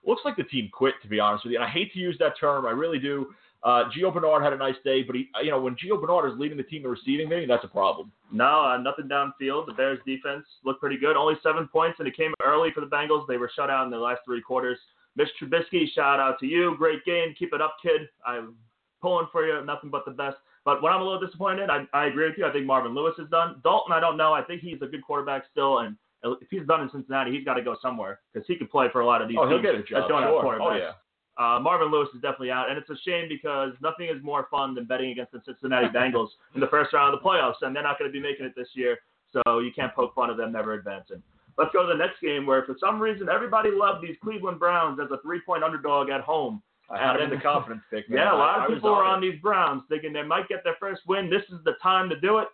looks 0.06 0.22
like 0.24 0.36
the 0.36 0.44
team 0.44 0.70
quit 0.72 0.94
to 1.02 1.08
be 1.08 1.20
honest 1.20 1.44
with 1.44 1.52
you. 1.52 1.58
And 1.58 1.66
I 1.66 1.70
hate 1.70 1.92
to 1.92 1.98
use 1.98 2.16
that 2.18 2.38
term, 2.40 2.64
I 2.64 2.70
really 2.70 2.98
do. 2.98 3.34
Uh, 3.66 3.90
Gio 3.90 4.14
Bernard 4.14 4.44
had 4.44 4.52
a 4.52 4.56
nice 4.56 4.76
day, 4.84 5.02
but 5.02 5.16
he, 5.16 5.28
you 5.42 5.50
know, 5.50 5.60
when 5.60 5.74
Gio 5.74 6.00
Bernard 6.00 6.32
is 6.32 6.38
leading 6.38 6.56
the 6.56 6.62
team 6.62 6.84
in 6.84 6.90
receiving, 6.90 7.28
maybe 7.28 7.46
that's 7.46 7.64
a 7.64 7.68
problem. 7.68 8.12
No, 8.30 8.60
uh, 8.64 8.78
nothing 8.78 9.08
downfield. 9.08 9.66
The 9.66 9.72
Bears 9.76 9.98
defense 10.06 10.44
looked 10.64 10.78
pretty 10.78 10.96
good. 10.96 11.16
Only 11.16 11.34
seven 11.42 11.66
points, 11.66 11.98
and 11.98 12.06
it 12.06 12.16
came 12.16 12.32
early 12.44 12.70
for 12.72 12.80
the 12.80 12.86
Bengals. 12.86 13.26
They 13.26 13.38
were 13.38 13.50
shut 13.56 13.68
out 13.68 13.84
in 13.84 13.90
the 13.90 13.98
last 13.98 14.20
three 14.24 14.40
quarters. 14.40 14.78
Mitch 15.16 15.30
Trubisky, 15.42 15.86
shout 15.96 16.20
out 16.20 16.38
to 16.38 16.46
you. 16.46 16.76
Great 16.78 17.04
game. 17.04 17.34
Keep 17.36 17.54
it 17.54 17.60
up, 17.60 17.76
kid. 17.82 18.02
I'm 18.24 18.54
pulling 19.02 19.26
for 19.32 19.44
you. 19.44 19.64
Nothing 19.64 19.90
but 19.90 20.04
the 20.04 20.12
best. 20.12 20.36
But 20.64 20.80
when 20.80 20.92
I'm 20.92 21.00
a 21.00 21.04
little 21.04 21.20
disappointed, 21.24 21.68
I, 21.68 21.86
I 21.92 22.06
agree 22.06 22.28
with 22.28 22.38
you. 22.38 22.46
I 22.46 22.52
think 22.52 22.66
Marvin 22.66 22.94
Lewis 22.94 23.14
is 23.18 23.28
done. 23.30 23.60
Dalton, 23.64 23.92
I 23.92 23.98
don't 23.98 24.16
know. 24.16 24.32
I 24.32 24.42
think 24.42 24.60
he's 24.62 24.80
a 24.82 24.86
good 24.86 25.02
quarterback 25.02 25.44
still, 25.50 25.78
and 25.80 25.96
if 26.22 26.48
he's 26.50 26.66
done 26.68 26.82
in 26.82 26.90
Cincinnati, 26.90 27.32
he's 27.32 27.44
got 27.44 27.54
to 27.54 27.62
go 27.62 27.76
somewhere 27.82 28.20
because 28.32 28.46
he 28.46 28.56
could 28.56 28.70
play 28.70 28.88
for 28.92 29.00
a 29.00 29.06
lot 29.06 29.22
of 29.22 29.28
these 29.28 29.38
Oh, 29.40 29.48
he'll 29.48 29.62
teams 29.62 29.72
get 29.72 29.74
a 29.74 29.82
job. 29.82 30.02
that 30.02 30.08
don't 30.08 30.22
sure. 30.22 30.34
have 30.54 30.60
quarterbacks. 30.60 30.72
Oh 30.72 30.76
yeah. 30.76 30.92
Uh, 31.38 31.58
Marvin 31.60 31.90
Lewis 31.90 32.08
is 32.14 32.20
definitely 32.22 32.50
out, 32.50 32.70
and 32.70 32.78
it's 32.78 32.88
a 32.88 32.96
shame 33.06 33.28
because 33.28 33.72
nothing 33.82 34.08
is 34.08 34.22
more 34.22 34.48
fun 34.50 34.74
than 34.74 34.84
betting 34.86 35.10
against 35.10 35.32
the 35.32 35.40
Cincinnati 35.44 35.88
Bengals 35.88 36.28
in 36.54 36.60
the 36.60 36.66
first 36.68 36.92
round 36.94 37.12
of 37.14 37.20
the 37.20 37.28
playoffs, 37.28 37.60
and 37.62 37.76
they're 37.76 37.82
not 37.82 37.98
going 37.98 38.10
to 38.10 38.12
be 38.12 38.20
making 38.20 38.46
it 38.46 38.54
this 38.56 38.68
year, 38.74 38.98
so 39.32 39.58
you 39.58 39.70
can't 39.74 39.94
poke 39.94 40.14
fun 40.14 40.30
of 40.30 40.36
them 40.38 40.50
never 40.52 40.72
advancing. 40.74 41.22
Let's 41.58 41.72
go 41.72 41.82
to 41.86 41.88
the 41.88 41.98
next 41.98 42.20
game 42.22 42.46
where, 42.46 42.64
for 42.64 42.76
some 42.80 43.00
reason, 43.00 43.28
everybody 43.28 43.70
loved 43.72 44.02
these 44.02 44.16
Cleveland 44.22 44.58
Browns 44.58 44.98
as 45.02 45.10
a 45.10 45.18
three-point 45.22 45.62
underdog 45.62 46.08
at 46.10 46.20
home. 46.22 46.62
I 46.88 46.98
had 46.98 47.20
in 47.20 47.30
the 47.30 47.38
confidence 47.38 47.82
pick. 47.90 48.08
Man. 48.08 48.18
Yeah, 48.18 48.32
a 48.32 48.36
lot 48.36 48.60
I- 48.60 48.64
of 48.66 48.70
people 48.74 48.94
were 48.94 49.04
it. 49.04 49.08
on 49.08 49.20
these 49.20 49.40
Browns 49.42 49.82
thinking 49.88 50.12
they 50.12 50.22
might 50.22 50.48
get 50.48 50.62
their 50.64 50.76
first 50.78 51.02
win. 51.08 51.28
This 51.28 51.42
is 51.50 51.62
the 51.64 51.72
time 51.82 52.08
to 52.10 52.20
do 52.20 52.38
it. 52.38 52.48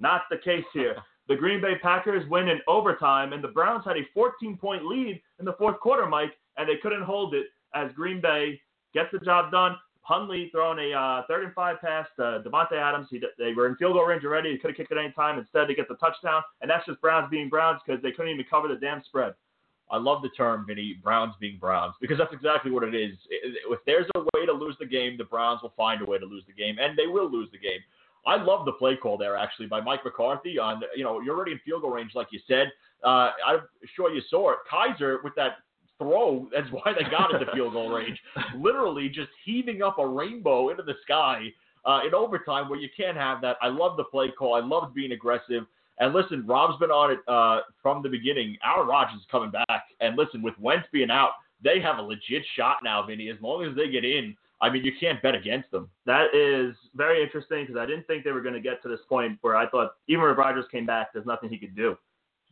Not 0.00 0.22
the 0.30 0.38
case 0.38 0.64
here. 0.72 0.96
The 1.26 1.34
Green 1.34 1.58
Bay 1.62 1.76
Packers 1.80 2.28
win 2.28 2.48
in 2.48 2.60
overtime, 2.68 3.32
and 3.32 3.42
the 3.42 3.48
Browns 3.48 3.82
had 3.86 3.96
a 3.96 4.02
14 4.12 4.58
point 4.58 4.84
lead 4.84 5.22
in 5.38 5.46
the 5.46 5.54
fourth 5.54 5.80
quarter, 5.80 6.06
Mike, 6.06 6.32
and 6.58 6.68
they 6.68 6.76
couldn't 6.82 7.02
hold 7.02 7.32
it 7.32 7.46
as 7.74 7.92
Green 7.92 8.20
Bay 8.20 8.60
gets 8.92 9.10
the 9.12 9.18
job 9.18 9.50
done. 9.50 9.76
Hundley 10.02 10.50
throwing 10.52 10.92
a 10.92 10.96
uh, 10.96 11.22
third 11.28 11.44
and 11.44 11.54
five 11.54 11.80
pass 11.80 12.06
to 12.16 12.42
Davante 12.46 12.74
Adams. 12.74 13.06
He, 13.10 13.22
they 13.38 13.54
were 13.54 13.66
in 13.66 13.76
field 13.76 13.94
goal 13.94 14.04
range 14.04 14.22
already. 14.24 14.52
He 14.52 14.58
could 14.58 14.70
have 14.70 14.76
kicked 14.76 14.92
it 14.92 14.98
any 14.98 15.12
time. 15.12 15.38
Instead, 15.38 15.66
they 15.66 15.74
get 15.74 15.88
the 15.88 15.94
touchdown, 15.96 16.42
and 16.60 16.70
that's 16.70 16.84
just 16.84 17.00
Browns 17.00 17.28
being 17.30 17.48
Browns 17.48 17.80
because 17.84 18.02
they 18.02 18.10
couldn't 18.10 18.32
even 18.32 18.44
cover 18.48 18.68
the 18.68 18.76
damn 18.76 19.02
spread. 19.04 19.34
I 19.90 19.96
love 19.96 20.22
the 20.22 20.30
term, 20.30 20.64
Vinny, 20.66 20.98
Browns 21.02 21.34
being 21.40 21.58
Browns, 21.58 21.94
because 22.00 22.18
that's 22.18 22.32
exactly 22.32 22.70
what 22.70 22.84
it 22.84 22.94
is. 22.94 23.16
If 23.30 23.78
there's 23.86 24.06
a 24.14 24.20
way 24.20 24.46
to 24.46 24.52
lose 24.52 24.76
the 24.78 24.86
game, 24.86 25.16
the 25.16 25.24
Browns 25.24 25.62
will 25.62 25.74
find 25.76 26.02
a 26.02 26.04
way 26.04 26.18
to 26.18 26.26
lose 26.26 26.44
the 26.46 26.52
game, 26.52 26.76
and 26.78 26.98
they 26.98 27.06
will 27.06 27.30
lose 27.30 27.48
the 27.50 27.58
game. 27.58 27.80
I 28.26 28.36
love 28.36 28.64
the 28.64 28.72
play 28.72 28.96
call 28.96 29.18
there, 29.18 29.36
actually, 29.36 29.66
by 29.66 29.80
Mike 29.80 30.04
McCarthy. 30.04 30.58
On 30.58 30.82
you 30.96 31.04
know, 31.04 31.20
you're 31.20 31.36
already 31.36 31.52
in 31.52 31.60
field 31.64 31.82
goal 31.82 31.90
range, 31.92 32.12
like 32.14 32.28
you 32.30 32.40
said. 32.48 32.72
Uh, 33.02 33.30
I'm 33.46 33.60
sure 33.94 34.10
you 34.10 34.22
saw 34.30 34.52
it. 34.52 34.58
Kizer 34.70 35.22
with 35.22 35.34
that 35.36 35.58
throw, 35.98 36.48
that's 36.54 36.70
why 36.70 36.92
they 36.92 37.08
got 37.10 37.32
into 37.32 37.50
field 37.52 37.72
goal 37.72 37.90
range. 37.90 38.18
Literally 38.56 39.08
just 39.08 39.30
heaving 39.44 39.82
up 39.82 39.98
a 39.98 40.06
rainbow 40.06 40.70
into 40.70 40.82
the 40.82 40.94
sky 41.02 41.48
uh, 41.84 42.00
in 42.06 42.14
overtime, 42.14 42.68
where 42.68 42.78
you 42.78 42.88
can't 42.96 43.16
have 43.16 43.40
that. 43.42 43.56
I 43.62 43.68
love 43.68 43.96
the 43.96 44.04
play 44.04 44.30
call. 44.30 44.54
I 44.54 44.60
loved 44.60 44.94
being 44.94 45.12
aggressive. 45.12 45.64
And 45.98 46.12
listen, 46.12 46.44
Rob's 46.46 46.78
been 46.78 46.90
on 46.90 47.12
it 47.12 47.18
uh, 47.28 47.60
from 47.82 48.02
the 48.02 48.08
beginning. 48.08 48.56
Aaron 48.64 48.88
Rodgers 48.88 49.20
is 49.20 49.26
coming 49.30 49.50
back. 49.50 49.84
And 50.00 50.16
listen, 50.16 50.42
with 50.42 50.58
Wentz 50.58 50.86
being 50.92 51.10
out, 51.10 51.30
they 51.62 51.80
have 51.80 51.98
a 51.98 52.02
legit 52.02 52.42
shot 52.56 52.78
now, 52.82 53.04
Vinny. 53.06 53.28
As 53.28 53.36
long 53.40 53.64
as 53.64 53.76
they 53.76 53.90
get 53.90 54.04
in, 54.04 54.36
I 54.60 54.70
mean, 54.70 54.84
you 54.84 54.92
can't 54.98 55.22
bet 55.22 55.34
against 55.34 55.70
them. 55.70 55.90
That 56.06 56.34
is 56.34 56.74
very 56.94 57.22
interesting 57.22 57.64
because 57.64 57.76
I 57.78 57.86
didn't 57.86 58.06
think 58.06 58.24
they 58.24 58.32
were 58.32 58.40
going 58.40 58.54
to 58.54 58.60
get 58.60 58.82
to 58.82 58.88
this 58.88 59.00
point 59.08 59.38
where 59.42 59.56
I 59.56 59.68
thought 59.68 59.94
even 60.08 60.24
if 60.24 60.38
Rodgers 60.38 60.64
came 60.72 60.86
back, 60.86 61.12
there's 61.12 61.26
nothing 61.26 61.48
he 61.48 61.58
could 61.58 61.76
do. 61.76 61.96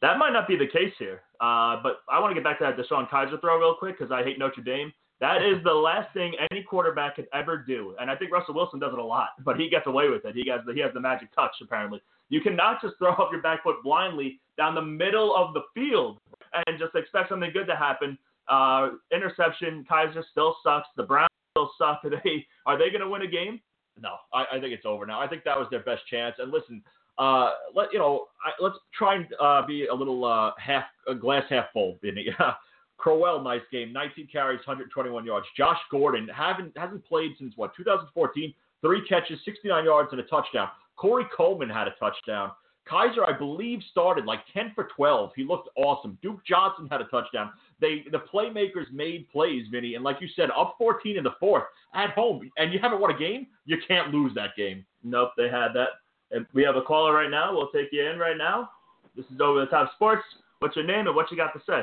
That 0.02 0.18
might 0.18 0.32
not 0.32 0.49
be 0.49 0.56
the 0.56 0.66
case 0.66 0.92
here. 0.99 1.23
Uh, 1.40 1.80
but 1.82 2.02
I 2.11 2.21
want 2.21 2.32
to 2.32 2.35
get 2.35 2.44
back 2.44 2.59
to 2.59 2.64
that 2.64 2.76
DeShone 2.76 3.09
Kizer 3.09 3.40
throw 3.40 3.59
real 3.59 3.75
quick 3.75 3.99
because 3.99 4.12
I 4.12 4.23
hate 4.23 4.38
Notre 4.38 4.62
Dame. 4.62 4.92
That 5.21 5.40
is 5.40 5.62
the 5.62 5.73
last 5.73 6.12
thing 6.12 6.35
any 6.50 6.64
quarterback 6.64 7.14
could 7.14 7.28
ever 7.32 7.56
do, 7.56 7.94
and 8.00 8.11
I 8.11 8.16
think 8.16 8.32
Russell 8.32 8.54
Wilson 8.54 8.80
does 8.80 8.92
it 8.92 8.99
a 8.99 9.04
lot, 9.04 9.28
but 9.44 9.56
he 9.56 9.71
gets 9.71 9.87
away 9.87 10.09
with 10.09 10.25
it. 10.25 10.35
He 10.35 10.50
has 10.50 10.62
the, 10.66 10.75
he 10.75 10.80
has 10.80 10.92
the 10.94 11.00
magic 11.00 11.32
touch 11.32 11.52
apparently. 11.62 12.02
You 12.28 12.40
cannot 12.40 12.82
just 12.82 12.94
throw 12.99 13.12
up 13.18 13.28
your 13.30 13.40
back 13.40 13.62
foot 13.62 13.76
blindly 13.85 14.40
down 14.59 14.75
the 14.75 14.82
middle 14.82 15.35
of 15.37 15.54
the 15.54 15.62
field 15.75 16.18
and 16.66 16.78
just 16.78 16.97
expect 16.97 17.28
something 17.28 17.52
good 17.52 17.68
to 17.68 17.76
happen. 17.76 18.18
Uh, 18.49 18.90
interception. 19.14 19.85
Kaiser 19.88 20.25
still 20.32 20.56
sucks. 20.64 20.88
The 20.97 21.04
Browns 21.04 21.30
still 21.56 21.71
suck. 21.78 22.00
Are 22.04 22.11
they 22.25 22.44
are 22.66 22.76
they 22.76 22.90
going 22.90 23.02
to 23.02 23.09
win 23.09 23.23
a 23.23 23.28
game? 23.28 23.61
No, 24.00 24.14
I, 24.35 24.56
I 24.56 24.61
think 24.61 24.73
it's 24.73 24.87
over 24.87 25.06
now. 25.06 25.21
I 25.21 25.28
think 25.28 25.44
that 25.44 25.56
was 25.56 25.68
their 25.71 25.85
best 25.85 26.02
chance. 26.11 26.35
And 26.38 26.50
listen, 26.50 26.82
uh, 27.19 27.50
let 27.75 27.92
you 27.92 27.99
know, 27.99 28.26
I, 28.45 28.50
let's 28.62 28.76
try 28.97 29.16
and 29.16 29.26
uh, 29.40 29.66
be 29.66 29.87
a 29.87 29.95
little 29.95 30.25
uh, 30.25 30.52
half 30.59 30.85
a 31.09 31.14
glass 31.14 31.45
half 31.50 31.66
full, 31.73 31.99
Vinny. 32.02 32.28
Crowell, 32.97 33.42
nice 33.42 33.62
game, 33.73 33.92
19 33.92 34.28
carries, 34.31 34.59
121 34.59 35.25
yards. 35.25 35.47
Josh 35.57 35.78
Gordon 35.90 36.28
haven't 36.28 36.76
hasn't 36.76 37.04
played 37.04 37.33
since 37.38 37.52
what 37.57 37.75
2014. 37.76 38.54
Three 38.81 39.07
catches, 39.09 39.38
69 39.45 39.85
yards, 39.85 40.09
and 40.12 40.21
a 40.21 40.25
touchdown. 40.25 40.69
Corey 40.97 41.25
Coleman 41.37 41.69
had 41.69 41.88
a 41.88 41.95
touchdown. 41.99 42.52
Kizer, 42.90 43.26
I 43.26 43.37
believe, 43.37 43.81
started 43.90 44.25
like 44.25 44.40
10 44.52 44.73
for 44.75 44.88
12. 44.97 45.31
He 45.37 45.45
looked 45.45 45.69
awesome. 45.76 46.19
Duke 46.21 46.45
Johnson 46.45 46.88
had 46.90 47.00
a 47.00 47.04
touchdown. 47.04 47.50
They 47.81 48.04
the 48.11 48.23
playmakers 48.33 48.90
made 48.92 49.28
plays, 49.31 49.66
Vinny, 49.71 49.95
and 49.95 50.04
like 50.04 50.16
you 50.21 50.28
said, 50.35 50.50
up 50.57 50.75
14 50.78 51.16
in 51.16 51.25
the 51.25 51.35
fourth 51.38 51.64
at 51.95 52.11
home, 52.11 52.50
and 52.57 52.73
you 52.73 52.78
haven't 52.81 53.00
won 53.00 53.14
a 53.14 53.19
game. 53.19 53.47
You 53.66 53.78
can't 53.87 54.12
lose 54.12 54.33
that 54.35 54.57
game. 54.57 54.85
Nope, 55.04 55.31
they 55.37 55.49
had 55.49 55.69
that. 55.75 55.88
And 56.33 56.47
we 56.55 56.62
have 56.65 56.77
a 56.77 56.83
caller 56.83 57.12
right 57.15 57.31
now. 57.31 57.53
We'll 57.55 57.69
take 57.69 57.89
you 57.93 58.05
in 58.05 58.19
right 58.19 58.37
now. 58.37 58.71
This 59.15 59.27
is 59.27 59.41
over 59.41 59.61
the 59.61 59.67
top 59.67 59.93
sports. 59.95 60.23
What's 60.61 60.75
your 60.77 60.87
name 60.87 61.07
and 61.07 61.15
what 61.15 61.31
you 61.31 61.37
got 61.37 61.53
to 61.53 61.61
say? 61.67 61.83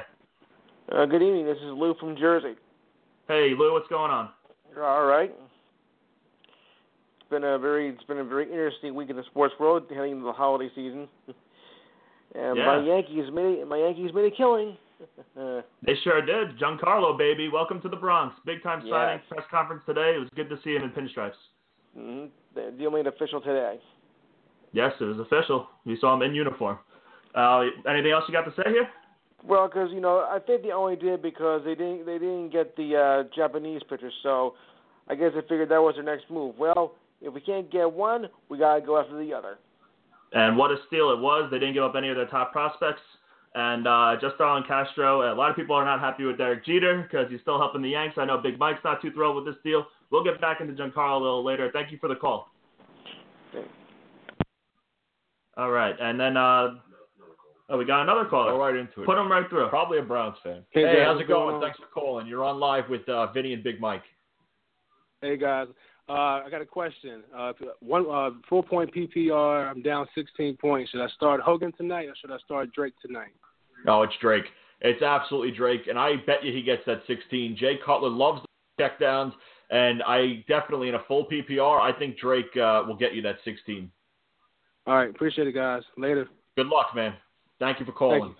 Uh, 0.91 1.05
good 1.05 1.21
evening. 1.21 1.45
This 1.45 1.57
is 1.57 1.65
Lou 1.71 1.93
from 1.99 2.17
Jersey. 2.17 2.55
Hey 3.27 3.53
Lou, 3.57 3.73
what's 3.73 3.87
going 3.89 4.09
on? 4.09 4.29
All 4.81 5.05
right. 5.05 5.31
It's 7.19 7.29
been 7.29 7.43
a 7.43 7.59
very 7.59 7.89
it's 7.89 8.03
been 8.05 8.17
a 8.19 8.23
very 8.23 8.45
interesting 8.45 8.95
week 8.95 9.11
in 9.11 9.15
the 9.17 9.23
sports 9.25 9.53
world 9.59 9.83
heading 9.93 10.13
into 10.13 10.23
the 10.25 10.31
holiday 10.33 10.69
season. 10.73 11.07
and 12.35 12.57
Yeah. 12.57 12.65
my 12.65 12.83
Yankees 12.83 13.25
made 13.31 13.67
my 13.67 13.77
Yankees 13.77 14.11
made 14.13 14.25
a 14.25 14.35
killing. 14.35 14.75
They 15.85 15.93
sure 16.03 16.21
did. 16.25 16.59
Giancarlo, 16.59 17.17
baby, 17.17 17.47
welcome 17.49 17.79
to 17.81 17.87
the 17.89 17.95
Bronx. 17.95 18.35
Big 18.45 18.61
time 18.63 18.81
signing 18.89 19.21
press 19.29 19.45
conference 19.49 19.81
today. 19.85 20.13
It 20.15 20.19
was 20.19 20.27
good 20.35 20.49
to 20.49 20.57
see 20.63 20.75
him 20.75 20.83
in 20.83 20.89
pinstripes. 20.89 21.31
mhm. 21.97 22.29
The 22.55 22.73
deal 22.77 22.91
made 22.91 23.05
official 23.07 23.39
today. 23.39 23.79
Yes, 24.71 24.91
it 24.99 25.03
was 25.03 25.19
official. 25.19 25.67
We 25.85 25.97
saw 25.99 26.15
him 26.15 26.21
in 26.21 26.35
uniform. 26.35 26.77
Uh, 27.35 27.65
anything 27.89 28.11
else 28.11 28.23
you 28.27 28.33
got 28.33 28.43
to 28.43 28.51
say 28.51 28.69
here? 28.69 28.87
Well, 29.43 29.67
because 29.67 29.89
you 29.91 30.01
know, 30.01 30.27
I 30.29 30.39
think 30.39 30.63
they 30.63 30.71
only 30.71 30.95
did 30.95 31.21
because 31.21 31.61
they 31.63 31.75
didn't 31.75 32.05
they 32.05 32.17
didn't 32.17 32.49
get 32.49 32.75
the 32.75 32.95
uh, 32.95 33.35
Japanese 33.35 33.81
pitcher, 33.89 34.11
so 34.21 34.55
I 35.07 35.15
guess 35.15 35.31
they 35.33 35.41
figured 35.41 35.69
that 35.69 35.81
was 35.81 35.95
their 35.95 36.03
next 36.03 36.29
move. 36.29 36.55
Well, 36.57 36.93
if 37.21 37.33
we 37.33 37.41
can't 37.41 37.71
get 37.71 37.91
one, 37.91 38.27
we 38.49 38.57
gotta 38.57 38.81
go 38.81 38.99
after 38.99 39.17
the 39.17 39.33
other. 39.33 39.57
And 40.33 40.57
what 40.57 40.71
a 40.71 40.77
steal 40.87 41.11
it 41.11 41.19
was. 41.19 41.49
They 41.51 41.57
didn't 41.57 41.73
give 41.73 41.83
up 41.83 41.95
any 41.97 42.09
of 42.09 42.15
their 42.15 42.27
top 42.27 42.51
prospects. 42.51 43.01
And 43.55 43.87
uh, 43.87 44.15
just 44.21 44.35
Starlin 44.35 44.63
Castro, 44.67 45.33
a 45.33 45.35
lot 45.35 45.49
of 45.49 45.55
people 45.55 45.75
are 45.75 45.83
not 45.83 45.99
happy 45.99 46.23
with 46.23 46.37
Derek 46.37 46.63
Jeter 46.65 47.01
because 47.01 47.31
he's 47.31 47.41
still 47.41 47.57
helping 47.57 47.81
the 47.81 47.89
Yanks. 47.89 48.15
I 48.19 48.25
know 48.25 48.37
Big 48.37 48.59
Mike's 48.59 48.83
not 48.83 49.01
too 49.01 49.11
thrilled 49.11 49.37
with 49.37 49.45
this 49.45 49.59
deal. 49.63 49.87
We'll 50.11 50.23
get 50.23 50.39
back 50.39 50.61
into 50.61 50.73
Giancarlo 50.73 51.19
a 51.19 51.23
little 51.23 51.43
later. 51.43 51.69
Thank 51.73 51.91
you 51.91 51.97
for 51.97 52.07
the 52.07 52.15
call. 52.15 52.51
Okay. 53.55 53.67
All 55.59 55.71
right. 55.71 55.93
And 55.99 56.17
then, 56.17 56.37
uh, 56.37 56.75
oh, 57.69 57.77
we 57.77 57.83
got 57.83 58.03
another 58.03 58.23
caller. 58.23 58.53
Go 58.53 58.59
right 58.59 58.77
into 58.77 59.01
it. 59.01 59.05
Put 59.05 59.17
him 59.17 59.29
right 59.29 59.47
through. 59.49 59.67
Probably 59.67 59.99
a 59.99 60.01
Browns 60.01 60.37
fan. 60.41 60.63
Hey, 60.71 60.83
Hey, 60.83 60.95
guys, 60.95 61.05
how's 61.05 61.19
it 61.19 61.27
going? 61.27 61.49
going? 61.49 61.61
Thanks 61.61 61.77
for 61.77 61.87
calling. 61.87 62.27
You're 62.27 62.45
on 62.45 62.61
live 62.61 62.85
with 62.89 63.07
uh, 63.09 63.29
Vinny 63.33 63.51
and 63.53 63.61
Big 63.61 63.81
Mike. 63.81 64.03
Hey 65.21 65.35
guys, 65.35 65.67
uh, 66.07 66.13
I 66.13 66.47
got 66.49 66.61
a 66.61 66.65
question. 66.65 67.23
Uh, 67.37 67.51
one 67.81 68.05
uh, 68.09 68.29
four 68.47 68.63
point 68.63 68.89
PPR. 68.95 69.69
I'm 69.69 69.81
down 69.81 70.07
16 70.15 70.55
points. 70.55 70.91
Should 70.91 71.01
I 71.01 71.09
start 71.09 71.41
Hogan 71.41 71.73
tonight 71.73 72.07
or 72.07 72.13
should 72.21 72.31
I 72.31 72.37
start 72.37 72.71
Drake 72.71 72.93
tonight? 73.05 73.33
No, 73.85 74.03
it's 74.03 74.13
Drake. 74.21 74.45
It's 74.79 75.01
absolutely 75.01 75.51
Drake, 75.51 75.87
and 75.89 75.99
I 75.99 76.15
bet 76.25 76.41
you 76.41 76.53
he 76.53 76.61
gets 76.61 76.83
that 76.85 77.01
16. 77.05 77.57
Jay 77.59 77.77
Cutler 77.85 78.07
loves 78.09 78.39
the 78.77 78.81
checkdowns, 78.85 79.33
and 79.71 80.01
I 80.03 80.45
definitely 80.47 80.87
in 80.87 80.95
a 80.95 81.03
full 81.05 81.25
PPR, 81.25 81.81
I 81.81 81.91
think 81.99 82.17
Drake 82.17 82.55
uh, 82.55 82.83
will 82.87 82.95
get 82.95 83.13
you 83.13 83.21
that 83.23 83.39
16. 83.43 83.91
All 84.87 84.95
right, 84.95 85.09
appreciate 85.09 85.47
it, 85.47 85.53
guys. 85.53 85.83
Later. 85.97 86.27
Good 86.55 86.67
luck, 86.67 86.95
man. 86.95 87.13
Thank 87.59 87.79
you 87.79 87.85
for 87.85 87.91
calling. 87.91 88.21
Thank 88.21 88.35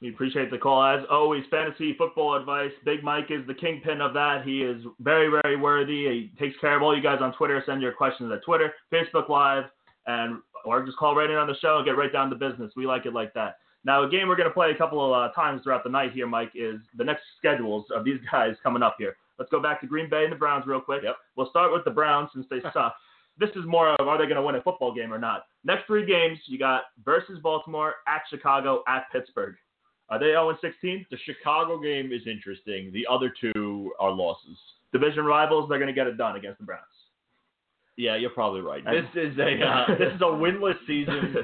We 0.00 0.08
appreciate 0.10 0.50
the 0.50 0.58
call. 0.58 0.82
As 0.82 1.04
always, 1.10 1.44
fantasy 1.50 1.94
football 1.98 2.36
advice. 2.36 2.70
Big 2.84 3.02
Mike 3.02 3.30
is 3.30 3.46
the 3.46 3.54
kingpin 3.54 4.00
of 4.00 4.14
that. 4.14 4.42
He 4.44 4.62
is 4.62 4.82
very, 5.00 5.28
very 5.42 5.56
worthy. 5.56 6.06
He 6.06 6.32
takes 6.38 6.58
care 6.60 6.76
of 6.76 6.82
all 6.82 6.96
you 6.96 7.02
guys 7.02 7.18
on 7.20 7.34
Twitter. 7.34 7.62
Send 7.66 7.82
your 7.82 7.92
questions 7.92 8.32
at 8.32 8.44
Twitter, 8.44 8.72
Facebook 8.92 9.28
Live, 9.28 9.64
and 10.06 10.38
or 10.64 10.84
just 10.84 10.96
call 10.98 11.14
right 11.14 11.30
in 11.30 11.36
on 11.36 11.46
the 11.46 11.56
show 11.60 11.76
and 11.76 11.84
get 11.84 11.96
right 11.96 12.12
down 12.12 12.30
to 12.30 12.36
business. 12.36 12.72
We 12.76 12.86
like 12.86 13.06
it 13.06 13.12
like 13.12 13.34
that. 13.34 13.58
Now, 13.84 14.04
a 14.04 14.08
game 14.10 14.28
we're 14.28 14.36
going 14.36 14.48
to 14.48 14.54
play 14.54 14.70
a 14.70 14.76
couple 14.76 15.04
of 15.04 15.12
uh, 15.12 15.32
times 15.34 15.62
throughout 15.62 15.84
the 15.84 15.90
night 15.90 16.12
here, 16.12 16.26
Mike, 16.26 16.52
is 16.54 16.80
the 16.96 17.04
next 17.04 17.22
schedules 17.38 17.86
of 17.94 18.04
these 18.04 18.20
guys 18.32 18.54
coming 18.62 18.82
up 18.82 18.96
here. 18.98 19.16
Let's 19.38 19.50
go 19.50 19.62
back 19.62 19.80
to 19.80 19.86
Green 19.86 20.10
Bay 20.10 20.24
and 20.24 20.32
the 20.32 20.36
Browns 20.36 20.66
real 20.66 20.80
quick. 20.80 21.02
Yep. 21.04 21.16
We'll 21.36 21.50
start 21.50 21.72
with 21.72 21.84
the 21.84 21.90
Browns 21.90 22.30
since 22.34 22.46
they 22.50 22.60
suck. 22.72 22.94
This 23.38 23.50
is 23.50 23.64
more 23.66 23.90
of 23.94 24.08
are 24.08 24.18
they 24.18 24.24
going 24.24 24.36
to 24.36 24.42
win 24.42 24.54
a 24.56 24.62
football 24.62 24.94
game 24.94 25.12
or 25.12 25.18
not? 25.18 25.44
Next 25.64 25.86
three 25.86 26.04
games, 26.06 26.38
you 26.46 26.58
got 26.58 26.82
versus 27.04 27.38
Baltimore, 27.42 27.94
at 28.06 28.22
Chicago, 28.30 28.82
at 28.88 29.04
Pittsburgh. 29.12 29.54
Are 30.10 30.18
they 30.18 30.26
0 30.26 30.56
16? 30.60 31.06
The 31.10 31.18
Chicago 31.24 31.78
game 31.78 32.10
is 32.12 32.22
interesting. 32.26 32.90
The 32.92 33.06
other 33.10 33.32
two 33.40 33.92
are 34.00 34.10
losses. 34.10 34.56
Division 34.92 35.24
rivals, 35.24 35.68
they're 35.68 35.78
going 35.78 35.88
to 35.88 35.94
get 35.94 36.06
it 36.06 36.16
done 36.16 36.36
against 36.36 36.58
the 36.58 36.64
Browns. 36.64 36.82
Yeah, 37.96 38.16
you're 38.16 38.30
probably 38.30 38.60
right. 38.60 38.82
And- 38.86 38.96
This 39.14 39.32
is 39.32 39.38
a 39.38 39.60
uh, 39.66 39.86
this 39.98 40.12
is 40.14 40.20
a 40.20 40.24
winless 40.24 40.76
season, 40.86 41.36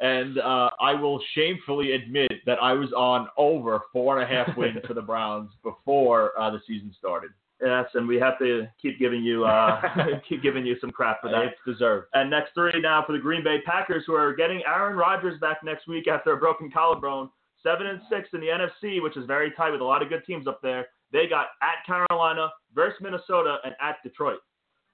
and 0.00 0.38
uh, 0.38 0.70
I 0.80 0.94
will 0.94 1.20
shamefully 1.34 1.92
admit 1.92 2.30
that 2.46 2.62
I 2.62 2.72
was 2.74 2.92
on 2.92 3.26
over 3.36 3.80
four 3.92 4.18
and 4.20 4.22
a 4.30 4.32
half 4.34 4.56
wins 4.56 4.78
for 4.86 4.94
the 4.94 5.02
Browns 5.02 5.50
before 5.62 6.38
uh, 6.38 6.50
the 6.50 6.60
season 6.68 6.94
started. 6.98 7.30
Yes, 7.62 7.86
and 7.94 8.06
we 8.06 8.16
have 8.16 8.38
to 8.40 8.66
keep 8.80 8.98
giving 8.98 9.22
you 9.22 9.44
uh, 9.44 9.80
keep 10.28 10.42
giving 10.42 10.66
you 10.66 10.76
some 10.80 10.90
crap 10.90 11.20
for 11.20 11.30
that. 11.30 11.44
It's 11.44 11.60
deserved. 11.66 12.08
And 12.12 12.28
next 12.28 12.52
three 12.54 12.80
now 12.80 13.04
for 13.06 13.12
the 13.12 13.18
Green 13.18 13.44
Bay 13.44 13.60
Packers, 13.64 14.04
who 14.06 14.14
are 14.14 14.34
getting 14.34 14.62
Aaron 14.66 14.96
Rodgers 14.96 15.38
back 15.40 15.58
next 15.62 15.86
week 15.86 16.08
after 16.08 16.32
a 16.32 16.36
broken 16.36 16.70
collarbone. 16.70 17.30
Seven 17.62 17.86
and 17.86 18.00
six 18.10 18.28
in 18.34 18.40
the 18.40 18.48
NFC, 18.48 19.02
which 19.02 19.16
is 19.16 19.24
very 19.26 19.50
tight 19.52 19.70
with 19.70 19.80
a 19.80 19.84
lot 19.84 20.02
of 20.02 20.10
good 20.10 20.22
teams 20.26 20.46
up 20.46 20.60
there. 20.60 20.88
They 21.12 21.26
got 21.26 21.46
at 21.62 21.86
Carolina 21.86 22.50
versus 22.74 22.98
Minnesota 23.00 23.56
and 23.64 23.74
at 23.80 23.96
Detroit. 24.02 24.40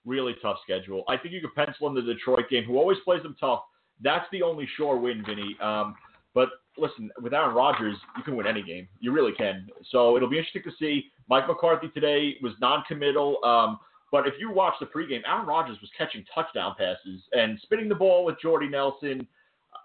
Really 0.04 0.36
tough 0.40 0.58
schedule. 0.62 1.02
I 1.08 1.16
think 1.16 1.34
you 1.34 1.40
could 1.40 1.54
pencil 1.54 1.88
in 1.88 1.94
the 1.94 2.02
Detroit 2.02 2.48
game, 2.48 2.64
who 2.64 2.78
always 2.78 2.98
plays 3.04 3.22
them 3.22 3.34
tough. 3.40 3.62
That's 4.00 4.26
the 4.30 4.42
only 4.42 4.68
sure 4.76 4.96
win, 4.96 5.24
Vinny. 5.26 5.56
Um, 5.60 5.94
but 6.34 6.48
listen, 6.78 7.10
with 7.20 7.34
Aaron 7.34 7.54
Rodgers, 7.54 7.96
you 8.16 8.22
can 8.22 8.36
win 8.36 8.46
any 8.46 8.62
game. 8.62 8.88
You 9.00 9.12
really 9.12 9.32
can. 9.32 9.68
So 9.90 10.16
it'll 10.16 10.28
be 10.28 10.38
interesting 10.38 10.62
to 10.64 10.72
see. 10.78 11.10
Mike 11.28 11.46
McCarthy 11.48 11.88
today 11.88 12.36
was 12.42 12.52
non-committal. 12.60 13.38
Um, 13.44 13.78
but 14.12 14.26
if 14.26 14.34
you 14.38 14.50
watch 14.50 14.74
the 14.80 14.86
pregame, 14.86 15.20
Aaron 15.26 15.46
Rodgers 15.46 15.78
was 15.80 15.90
catching 15.96 16.24
touchdown 16.34 16.74
passes 16.76 17.22
and 17.32 17.58
spinning 17.62 17.88
the 17.88 17.94
ball 17.94 18.24
with 18.24 18.40
Jordy 18.40 18.68
Nelson. 18.68 19.26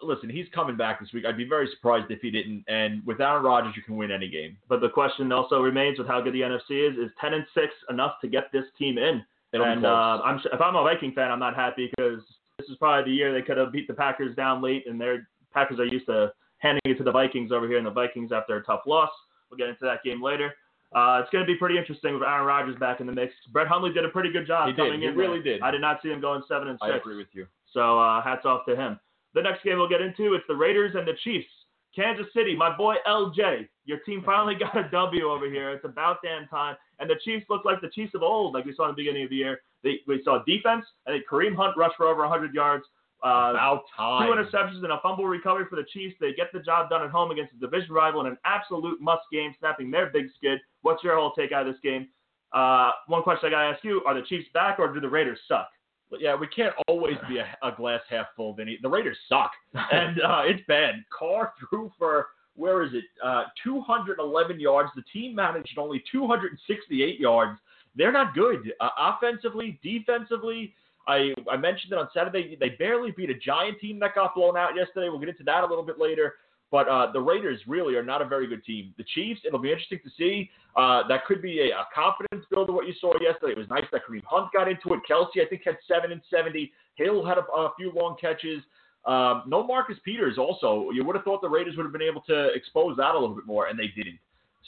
Listen, 0.01 0.29
he's 0.29 0.47
coming 0.53 0.75
back 0.75 0.99
this 0.99 1.09
week. 1.13 1.25
I'd 1.25 1.37
be 1.37 1.47
very 1.47 1.69
surprised 1.75 2.09
if 2.09 2.19
he 2.21 2.31
didn't. 2.31 2.65
And 2.67 3.05
with 3.05 3.21
Aaron 3.21 3.43
Rodgers, 3.43 3.73
you 3.75 3.83
can 3.83 3.95
win 3.95 4.11
any 4.11 4.29
game. 4.29 4.57
But 4.67 4.81
the 4.81 4.89
question 4.89 5.31
also 5.31 5.61
remains 5.61 5.99
with 5.99 6.07
how 6.07 6.21
good 6.21 6.33
the 6.33 6.41
NFC 6.41 6.91
is: 6.91 6.97
is 6.97 7.11
ten 7.21 7.33
and 7.33 7.45
six 7.53 7.67
enough 7.89 8.15
to 8.21 8.27
get 8.27 8.51
this 8.51 8.65
team 8.77 8.97
in? 8.97 9.23
It'll 9.53 9.65
and 9.65 9.85
uh, 9.85 10.21
I'm 10.23 10.39
if 10.51 10.59
I'm 10.59 10.75
a 10.75 10.83
Viking 10.83 11.13
fan, 11.13 11.31
I'm 11.31 11.39
not 11.39 11.55
happy 11.55 11.89
because 11.95 12.21
this 12.57 12.67
is 12.67 12.75
probably 12.77 13.11
the 13.11 13.15
year 13.15 13.33
they 13.33 13.41
could 13.41 13.57
have 13.57 13.71
beat 13.71 13.87
the 13.87 13.93
Packers 13.93 14.35
down 14.35 14.61
late, 14.61 14.85
and 14.87 14.99
their 14.99 15.27
Packers 15.55 15.79
are 15.79 15.85
used 15.85 16.05
to 16.05 16.31
handing 16.59 16.81
it 16.85 16.97
to 16.97 17.03
the 17.03 17.11
Vikings 17.11 17.51
over 17.51 17.67
here, 17.67 17.77
and 17.77 17.87
the 17.87 17.91
Vikings 17.91 18.31
after 18.31 18.57
a 18.57 18.63
tough 18.63 18.81
loss. 18.85 19.09
We'll 19.49 19.57
get 19.57 19.69
into 19.69 19.85
that 19.85 20.03
game 20.03 20.21
later. 20.21 20.53
Uh, 20.93 21.19
it's 21.21 21.29
going 21.31 21.45
to 21.45 21.51
be 21.51 21.57
pretty 21.57 21.77
interesting 21.77 22.13
with 22.13 22.23
Aaron 22.23 22.45
Rodgers 22.45 22.75
back 22.77 22.99
in 22.99 23.07
the 23.07 23.13
mix. 23.13 23.33
Brett 23.51 23.67
Hundley 23.67 23.91
did 23.91 24.05
a 24.05 24.09
pretty 24.09 24.31
good 24.31 24.47
job 24.47 24.67
He 24.67 24.73
did. 24.73 24.99
He 24.99 25.05
in. 25.05 25.15
really 25.15 25.41
there. 25.41 25.53
did. 25.53 25.61
I 25.61 25.71
did 25.71 25.81
not 25.81 25.99
see 26.03 26.09
him 26.09 26.21
going 26.21 26.43
seven 26.47 26.67
and 26.67 26.79
six. 26.81 26.91
I 26.93 26.97
agree 26.97 27.17
with 27.17 27.27
you. 27.33 27.47
So 27.73 27.99
uh, 27.99 28.21
hats 28.21 28.45
off 28.45 28.65
to 28.67 28.75
him. 28.75 28.99
The 29.33 29.41
next 29.41 29.63
game 29.63 29.77
we'll 29.77 29.89
get 29.89 30.01
into 30.01 30.33
it's 30.33 30.45
the 30.47 30.55
Raiders 30.55 30.95
and 30.95 31.07
the 31.07 31.13
Chiefs. 31.23 31.47
Kansas 31.95 32.25
City, 32.33 32.55
my 32.55 32.75
boy 32.75 32.95
LJ. 33.07 33.67
Your 33.85 33.99
team 33.99 34.23
finally 34.25 34.55
got 34.55 34.77
a 34.77 34.89
W 34.89 35.29
over 35.29 35.49
here. 35.49 35.71
It's 35.71 35.85
about 35.85 36.17
damn 36.23 36.47
time. 36.47 36.75
And 36.99 37.09
the 37.09 37.15
Chiefs 37.23 37.45
look 37.49 37.65
like 37.65 37.81
the 37.81 37.89
Chiefs 37.89 38.13
of 38.15 38.23
old, 38.23 38.53
like 38.53 38.65
we 38.65 38.73
saw 38.75 38.85
in 38.85 38.91
the 38.91 38.95
beginning 38.95 39.23
of 39.23 39.29
the 39.29 39.35
year. 39.35 39.61
They, 39.83 39.99
we 40.07 40.21
saw 40.23 40.43
defense, 40.45 40.85
and 41.05 41.13
then 41.13 41.23
Kareem 41.29 41.55
Hunt 41.55 41.77
rushed 41.77 41.97
for 41.97 42.07
over 42.07 42.21
100 42.21 42.53
yards. 42.53 42.85
Uh, 43.25 43.51
About 43.51 43.83
time. 43.97 44.27
Two 44.27 44.35
interceptions 44.35 44.83
and 44.83 44.91
a 44.91 44.99
fumble 45.01 45.25
recovery 45.25 45.65
for 45.67 45.77
the 45.77 45.85
Chiefs. 45.91 46.15
They 46.19 46.33
get 46.33 46.53
the 46.53 46.59
job 46.59 46.89
done 46.91 47.01
at 47.01 47.09
home 47.09 47.31
against 47.31 47.53
a 47.53 47.59
division 47.59 47.91
rival 47.91 48.21
in 48.21 48.27
an 48.27 48.37
absolute 48.45 49.01
must 49.01 49.23
game, 49.31 49.55
snapping 49.59 49.89
their 49.89 50.11
big 50.11 50.27
skid. 50.37 50.59
What's 50.83 51.03
your 51.03 51.15
whole 51.17 51.31
take 51.31 51.51
out 51.51 51.65
of 51.67 51.73
this 51.73 51.81
game? 51.81 52.07
Uh, 52.53 52.91
one 53.07 53.23
question 53.23 53.47
I 53.47 53.49
got 53.49 53.61
to 53.63 53.75
ask 53.75 53.83
you 53.83 54.03
Are 54.05 54.13
the 54.13 54.25
Chiefs 54.27 54.45
back 54.53 54.77
or 54.77 54.93
do 54.93 54.99
the 54.99 55.09
Raiders 55.09 55.39
suck? 55.47 55.69
But 56.11 56.21
yeah, 56.21 56.35
we 56.35 56.45
can't 56.47 56.75
always 56.87 57.17
be 57.27 57.39
a, 57.39 57.47
a 57.67 57.71
glass 57.75 58.01
half 58.09 58.27
full, 58.35 58.53
Vinny. 58.53 58.77
The 58.81 58.89
Raiders 58.89 59.17
suck, 59.27 59.51
and 59.73 60.21
uh, 60.21 60.41
it's 60.45 60.61
bad. 60.67 61.03
Carr 61.17 61.53
threw 61.59 61.91
for 61.97 62.27
where 62.55 62.83
is 62.83 62.93
it? 62.93 63.03
Uh, 63.23 63.45
211 63.63 64.59
yards. 64.59 64.91
The 64.95 65.03
team 65.11 65.35
managed 65.35 65.77
only 65.77 66.03
268 66.11 67.19
yards. 67.19 67.59
They're 67.95 68.11
not 68.11 68.33
good 68.33 68.71
uh, 68.79 68.89
offensively, 68.97 69.79
defensively. 69.83 70.73
I 71.07 71.33
I 71.51 71.57
mentioned 71.57 71.93
it 71.93 71.99
on 71.99 72.07
Saturday. 72.13 72.57
They 72.59 72.69
barely 72.69 73.11
beat 73.11 73.29
a 73.29 73.35
giant 73.35 73.79
team 73.79 73.99
that 73.99 74.15
got 74.15 74.35
blown 74.35 74.57
out 74.57 74.75
yesterday. 74.75 75.09
We'll 75.09 75.19
get 75.19 75.29
into 75.29 75.43
that 75.43 75.63
a 75.63 75.67
little 75.67 75.83
bit 75.83 75.99
later. 75.99 76.35
But 76.71 76.89
uh, 76.89 77.11
the 77.11 77.21
Raiders 77.21 77.61
really 77.67 77.95
are 77.95 78.03
not 78.03 78.21
a 78.21 78.25
very 78.25 78.47
good 78.47 78.65
team. 78.65 78.93
The 78.97 79.05
Chiefs, 79.13 79.41
it'll 79.45 79.59
be 79.59 79.71
interesting 79.71 79.99
to 80.03 80.09
see. 80.17 80.49
Uh, 80.75 81.07
that 81.07 81.25
could 81.25 81.41
be 81.41 81.69
a, 81.69 81.77
a 81.77 81.87
confidence 81.93 82.45
builder. 82.49 82.73
What 82.73 82.87
you 82.87 82.93
saw 82.99 83.13
yesterday, 83.21 83.53
it 83.53 83.57
was 83.57 83.69
nice 83.69 83.85
that 83.91 84.01
Kareem 84.09 84.23
Hunt 84.25 84.51
got 84.51 84.67
into 84.67 84.93
it. 84.93 85.01
Kelce, 85.09 85.45
I 85.45 85.47
think, 85.47 85.61
had 85.63 85.77
seven 85.87 86.11
and 86.11 86.21
seventy. 86.29 86.71
Hill 86.95 87.25
had 87.25 87.37
a, 87.37 87.41
a 87.41 87.71
few 87.77 87.91
long 87.93 88.17
catches. 88.19 88.61
Um, 89.05 89.43
no 89.45 89.65
Marcus 89.65 89.97
Peters. 90.03 90.37
Also, 90.39 90.89
you 90.91 91.05
would 91.05 91.15
have 91.15 91.23
thought 91.23 91.41
the 91.41 91.49
Raiders 91.49 91.77
would 91.77 91.83
have 91.83 91.93
been 91.93 92.01
able 92.01 92.21
to 92.21 92.47
expose 92.53 92.97
that 92.97 93.13
a 93.13 93.19
little 93.19 93.35
bit 93.35 93.45
more, 93.45 93.67
and 93.67 93.77
they 93.77 93.87
didn't. 93.95 94.17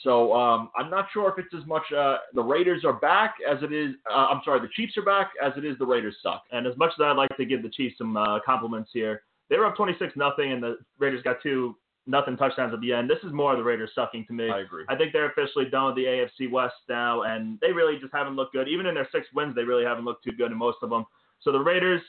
So 0.04 0.34
um, 0.34 0.70
I'm 0.78 0.90
not 0.90 1.08
sure 1.12 1.30
if 1.30 1.44
it's 1.44 1.54
as 1.60 1.68
much 1.68 1.84
uh, 1.92 2.18
the 2.34 2.44
Raiders 2.44 2.86
are 2.86 2.94
back 2.94 3.36
as 3.50 3.64
it 3.64 3.74
is. 3.74 3.96
Uh, 4.10 4.28
I'm 4.28 4.42
sorry, 4.46 4.60
the 4.60 4.70
Chiefs 4.76 4.98
are 4.98 5.04
back 5.04 5.32
as 5.44 5.54
it 5.58 5.66
is 5.66 5.78
the 5.80 5.86
Raiders 5.86 6.16
suck. 6.22 6.44
And 6.52 6.68
as 6.68 6.78
much 6.78 6.92
as 6.98 7.04
I'd 7.04 7.18
like 7.18 7.36
to 7.38 7.46
give 7.46 7.64
the 7.64 7.70
Chiefs 7.70 7.98
some 7.98 8.16
uh, 8.16 8.40
compliments 8.46 8.92
here, 8.94 9.24
they 9.50 9.58
were 9.58 9.66
up 9.66 9.76
26 9.76 10.14
nothing, 10.16 10.52
and 10.52 10.62
the 10.62 10.78
Raiders 11.00 11.24
got 11.24 11.38
two 11.42 11.76
nothing 12.06 12.38
touchdowns 12.38 12.74
at 12.74 12.82
the 12.82 12.94
end. 12.94 13.10
This 13.10 13.20
is 13.24 13.34
more 13.34 13.52
of 13.52 13.58
the 13.58 13.64
Raiders 13.64 13.90
sucking 13.94 14.26
to 14.28 14.34
me. 14.34 14.50
I 14.50 14.62
agree. 14.62 14.86
I 14.88 14.96
think 14.96 15.14
they're 15.14 15.30
officially 15.30 15.66
done 15.66 15.88
with 15.88 15.96
the 15.96 16.06
AFC 16.06 16.50
West 16.50 16.76
now, 16.88 17.24
and 17.24 17.60
they 17.60 17.72
really 17.72 18.00
just 18.00 18.14
haven't 18.14 18.36
looked 18.36 18.54
good. 18.54 18.68
Even 18.68 18.86
in 18.86 18.96
their 18.96 19.08
six 19.12 19.28
wins, 19.34 19.56
they 19.56 19.64
really 19.64 19.84
haven't 19.84 20.06
looked 20.06 20.24
too 20.24 20.32
good 20.32 20.52
in 20.52 20.58
most 20.58 20.78
of 20.82 20.90
them. 20.90 21.06
So 21.42 21.52
the 21.52 21.60
Raiders, 21.60 22.02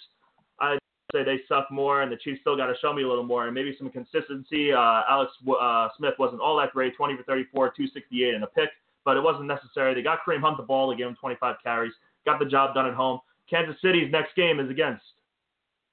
say 1.12 1.24
they 1.24 1.40
suck 1.48 1.70
more, 1.70 2.02
and 2.02 2.12
the 2.12 2.16
Chiefs 2.16 2.40
still 2.40 2.56
got 2.56 2.66
to 2.66 2.74
show 2.80 2.92
me 2.92 3.02
a 3.02 3.08
little 3.08 3.24
more 3.24 3.46
and 3.46 3.54
maybe 3.54 3.74
some 3.78 3.90
consistency. 3.90 4.72
Uh, 4.72 5.02
Alex 5.08 5.32
uh, 5.60 5.88
Smith 5.96 6.14
wasn't 6.18 6.40
all 6.40 6.56
that 6.58 6.72
great, 6.72 6.96
20 6.96 7.16
for 7.16 7.22
34, 7.22 7.68
268 7.76 8.34
and 8.34 8.44
a 8.44 8.46
pick, 8.48 8.70
but 9.04 9.16
it 9.16 9.22
wasn't 9.22 9.46
necessary. 9.46 9.94
They 9.94 10.02
got 10.02 10.20
Kareem 10.26 10.40
Hunt 10.40 10.56
the 10.56 10.62
ball. 10.62 10.90
They 10.90 10.96
gave 10.96 11.06
him 11.06 11.16
25 11.18 11.56
carries, 11.62 11.92
got 12.26 12.38
the 12.38 12.44
job 12.44 12.74
done 12.74 12.86
at 12.86 12.94
home. 12.94 13.20
Kansas 13.48 13.76
City's 13.80 14.12
next 14.12 14.36
game 14.36 14.60
is 14.60 14.70
against 14.70 15.02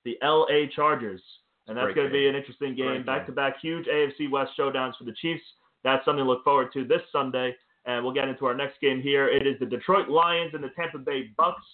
the 0.04 0.17
LA 0.21 0.67
Chargers. 0.75 1.21
And 1.67 1.78
that's 1.78 1.95
going 1.95 2.08
to 2.08 2.13
be 2.13 2.28
an 2.28 2.36
interesting 2.36 2.75
game. 2.75 2.93
game. 2.93 3.06
Back 3.06 3.25
to 3.25 3.32
back 3.32 3.56
huge 3.60 3.88
AFC 3.88 4.30
West 4.30 4.51
showdowns 4.60 4.97
for 4.97 5.06
the 5.06 5.13
Chiefs. 5.13 5.41
That's 5.84 6.04
something 6.06 6.23
to 6.23 6.30
look 6.30 6.43
forward 6.43 6.71
to 6.73 6.86
this 6.86 7.01
Sunday. 7.12 7.56
And 7.86 8.04
we'll 8.04 8.13
get 8.13 8.28
into 8.28 8.45
our 8.45 8.54
next 8.54 8.80
game 8.82 9.01
here. 9.01 9.28
It 9.28 9.47
is 9.47 9.58
the 9.60 9.65
Detroit 9.65 10.10
Lions 10.10 10.54
and 10.54 10.63
the 10.63 10.69
Tampa 10.75 10.99
Bay 10.99 11.32
Bucks. 11.38 11.65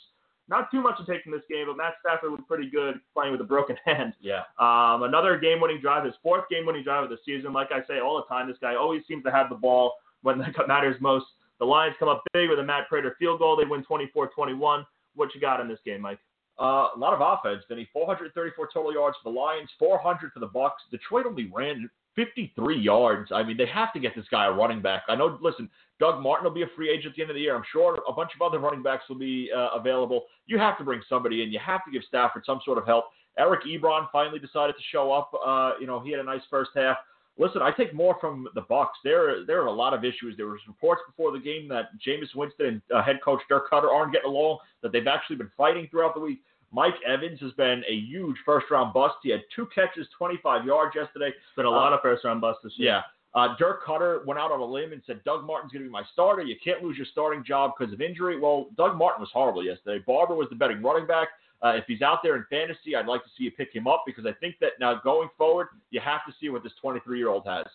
Not 0.48 0.70
too 0.72 0.82
much 0.82 0.98
to 0.98 1.06
take 1.06 1.24
from 1.24 1.32
this 1.32 1.44
game, 1.50 1.68
but 1.68 1.78
Matt 1.78 1.94
Stafford 2.02 2.32
looked 2.32 2.48
pretty 2.48 2.70
good 2.70 3.00
playing 3.14 3.32
with 3.32 3.42
a 3.42 3.46
broken 3.46 3.78
hand. 3.86 4.14
Yeah. 4.20 4.42
Um, 4.60 5.04
another 5.04 5.40
game-winning 5.40 5.82
drive, 5.82 6.06
his 6.06 6.16
fourth 6.22 6.46
game-winning 6.50 6.84
drive 6.84 7.04
of 7.04 7.10
the 7.10 7.18
season. 7.26 7.54
Like 7.54 7.72
I 7.72 7.86
say 7.88 8.00
all 8.00 8.18
the 8.18 8.34
time, 8.34 8.48
this 8.48 8.58
guy 8.62 8.76
always 8.76 9.02
seems 9.08 9.24
to 9.24 9.32
have 9.32 9.50
the 9.50 9.56
ball 9.56 9.94
when 10.24 10.42
it 10.42 10.56
matters 10.68 10.98
most. 11.00 11.26
The 11.60 11.66
Lions 11.66 11.96
come 12.00 12.10
up 12.10 12.24
big 12.34 12.50
with 12.50 12.60
a 12.60 12.64
Matt 12.64 12.90
Prater 12.90 13.16
field 13.20 13.40
goal. 13.40 13.56
They 13.56 13.66
win 13.66 13.86
24-21. 13.86 14.86
What 15.16 15.36
you 15.36 15.42
got 15.42 15.60
in 15.60 15.68
this 15.68 15.80
game, 15.86 16.02
Mike? 16.02 16.20
Uh, 16.60 16.90
a 16.96 16.98
lot 16.98 17.14
of 17.14 17.22
offense. 17.22 17.64
Then 17.70 17.78
he 17.78 17.88
434 17.94 18.70
total 18.74 18.94
yards 18.94 19.18
for 19.22 19.32
the 19.32 19.38
Lions, 19.38 19.70
400 19.80 20.32
for 20.34 20.40
the 20.40 20.48
Bucks. 20.48 20.82
Detroit 20.92 21.26
only 21.26 21.50
ran 21.54 21.90
53 22.16 22.80
yards. 22.80 23.32
I 23.34 23.44
mean, 23.44 23.58
they 23.58 23.66
have 23.68 23.94
to 23.94 24.00
get 24.00 24.16
this 24.16 24.26
guy 24.30 24.46
a 24.46 24.52
running 24.52 24.82
back. 24.82 25.04
I 25.08 25.16
know. 25.16 25.38
Listen, 25.42 25.70
Doug 26.00 26.22
Martin 26.22 26.46
will 26.46 26.54
be 26.54 26.64
a 26.64 26.70
free 26.76 26.90
agent 26.90 27.12
at 27.12 27.16
the 27.16 27.22
end 27.22 27.32
of 27.32 27.36
the 27.36 27.42
year. 27.42 27.56
I'm 27.56 27.64
sure 27.72 28.00
a 28.08 28.14
bunch 28.14 28.32
of 28.36 28.42
other 28.42 28.60
running 28.60 28.84
backs 28.84 29.04
will 29.08 29.18
be 29.18 29.50
uh, 29.56 29.70
available. 29.74 30.24
You 30.48 30.58
have 30.58 30.78
to 30.80 30.84
bring 30.84 31.02
somebody 31.08 31.44
in. 31.44 31.52
You 31.52 31.60
have 31.66 31.86
to 31.86 31.92
give 31.92 32.04
Stafford 32.08 32.44
some 32.46 32.60
sort 32.66 32.78
of 32.78 32.86
help. 32.86 33.06
Eric 33.38 33.64
Ebron 33.66 34.08
finally 34.12 34.40
decided 34.40 34.76
to 34.76 34.82
show 34.92 35.12
up. 35.12 35.32
Uh, 35.46 35.74
you 35.80 35.88
know, 35.88 36.00
he 36.00 36.12
had 36.12 36.20
a 36.20 36.24
nice 36.24 36.42
first 36.50 36.72
half. 36.76 36.98
Listen, 37.38 37.62
I 37.62 37.72
take 37.72 37.94
more 37.94 38.18
from 38.20 38.48
the 38.56 38.62
Bucks. 38.62 39.00
There, 39.04 39.46
there 39.46 39.62
are 39.62 39.68
a 39.68 39.72
lot 39.72 39.94
of 39.94 40.04
issues. 40.04 40.36
There 40.36 40.48
was 40.48 40.60
reports 40.68 41.02
before 41.08 41.32
the 41.32 41.40
game 41.40 41.68
that 41.70 41.86
Jameis 42.06 42.36
Winston 42.36 42.66
and 42.68 42.82
uh, 42.94 43.02
head 43.02 43.20
coach 43.24 43.40
Dirk 43.48 43.72
Koetter 43.72 43.90
aren't 43.90 44.12
getting 44.12 44.30
along. 44.30 44.58
That 44.84 44.92
they've 44.92 45.08
actually 45.08 45.38
been 45.38 45.52
fighting 45.56 45.88
throughout 45.90 46.14
the 46.14 46.20
week. 46.20 46.42
Mike 46.72 46.96
Evans 47.06 47.40
has 47.42 47.52
been 47.54 47.84
a 47.88 47.94
huge 47.94 48.38
first 48.46 48.68
round 48.72 48.94
bust. 48.94 49.16
He 49.24 49.30
had 49.30 49.42
two 49.56 49.68
catches, 49.74 50.08
25 50.18 50.66
yards 50.66 50.96
yesterday. 50.96 51.28
It's 51.28 51.56
been 51.56 51.66
a 51.66 51.70
lot 51.70 51.94
of 51.94 52.00
first-round 52.02 52.40
busts 52.40 52.62
this 52.64 52.74
year. 52.78 52.90
Yeah. 52.90 53.02
Uh, 53.34 53.56
Dirk 53.58 53.86
Koetter 53.86 54.26
went 54.26 54.40
out 54.40 54.52
on 54.52 54.60
a 54.60 54.66
limb 54.66 54.92
and 54.92 55.02
said 55.08 55.24
Doug 55.24 55.46
Martin's 55.46 55.72
going 55.72 55.84
to 55.84 55.90
be 55.90 55.92
my 55.92 56.04
starter. 56.12 56.42
You 56.42 56.56
can't 56.64 56.84
lose 56.84 56.98
your 56.98 57.06
starting 57.12 57.44
job 57.46 57.72
because 57.78 57.94
of 57.94 58.02
injury. 58.02 58.40
Well, 58.40 58.68
Doug 58.78 58.98
Martin 58.98 59.22
was 59.22 59.30
horrible 59.34 59.64
yesterday. 59.64 60.04
Barber 60.06 60.36
was 60.36 60.48
the 60.50 60.56
betting 60.56 60.82
running 60.82 61.08
back. 61.08 61.30
Uh, 61.64 61.74
if 61.76 61.86
he's 61.88 62.02
out 62.02 62.20
there 62.24 62.36
in 62.36 62.46
fantasy, 62.50 62.96
I'd 62.96 63.06
like 63.06 63.24
to 63.24 63.30
see 63.38 63.46
you 63.46 63.52
pick 63.52 63.74
him 63.74 63.88
up 63.88 64.04
because 64.06 64.26
I 64.26 64.34
think 64.40 64.56
that 64.60 64.72
now 64.80 65.00
going 65.02 65.30
forward, 65.38 65.68
you 65.92 66.02
have 66.02 66.26
to 66.28 66.34
see 66.42 66.50
what 66.50 66.64
this 66.64 66.74
23 66.82 67.18
year 67.18 67.30
old 67.30 67.46
has. 67.46 67.68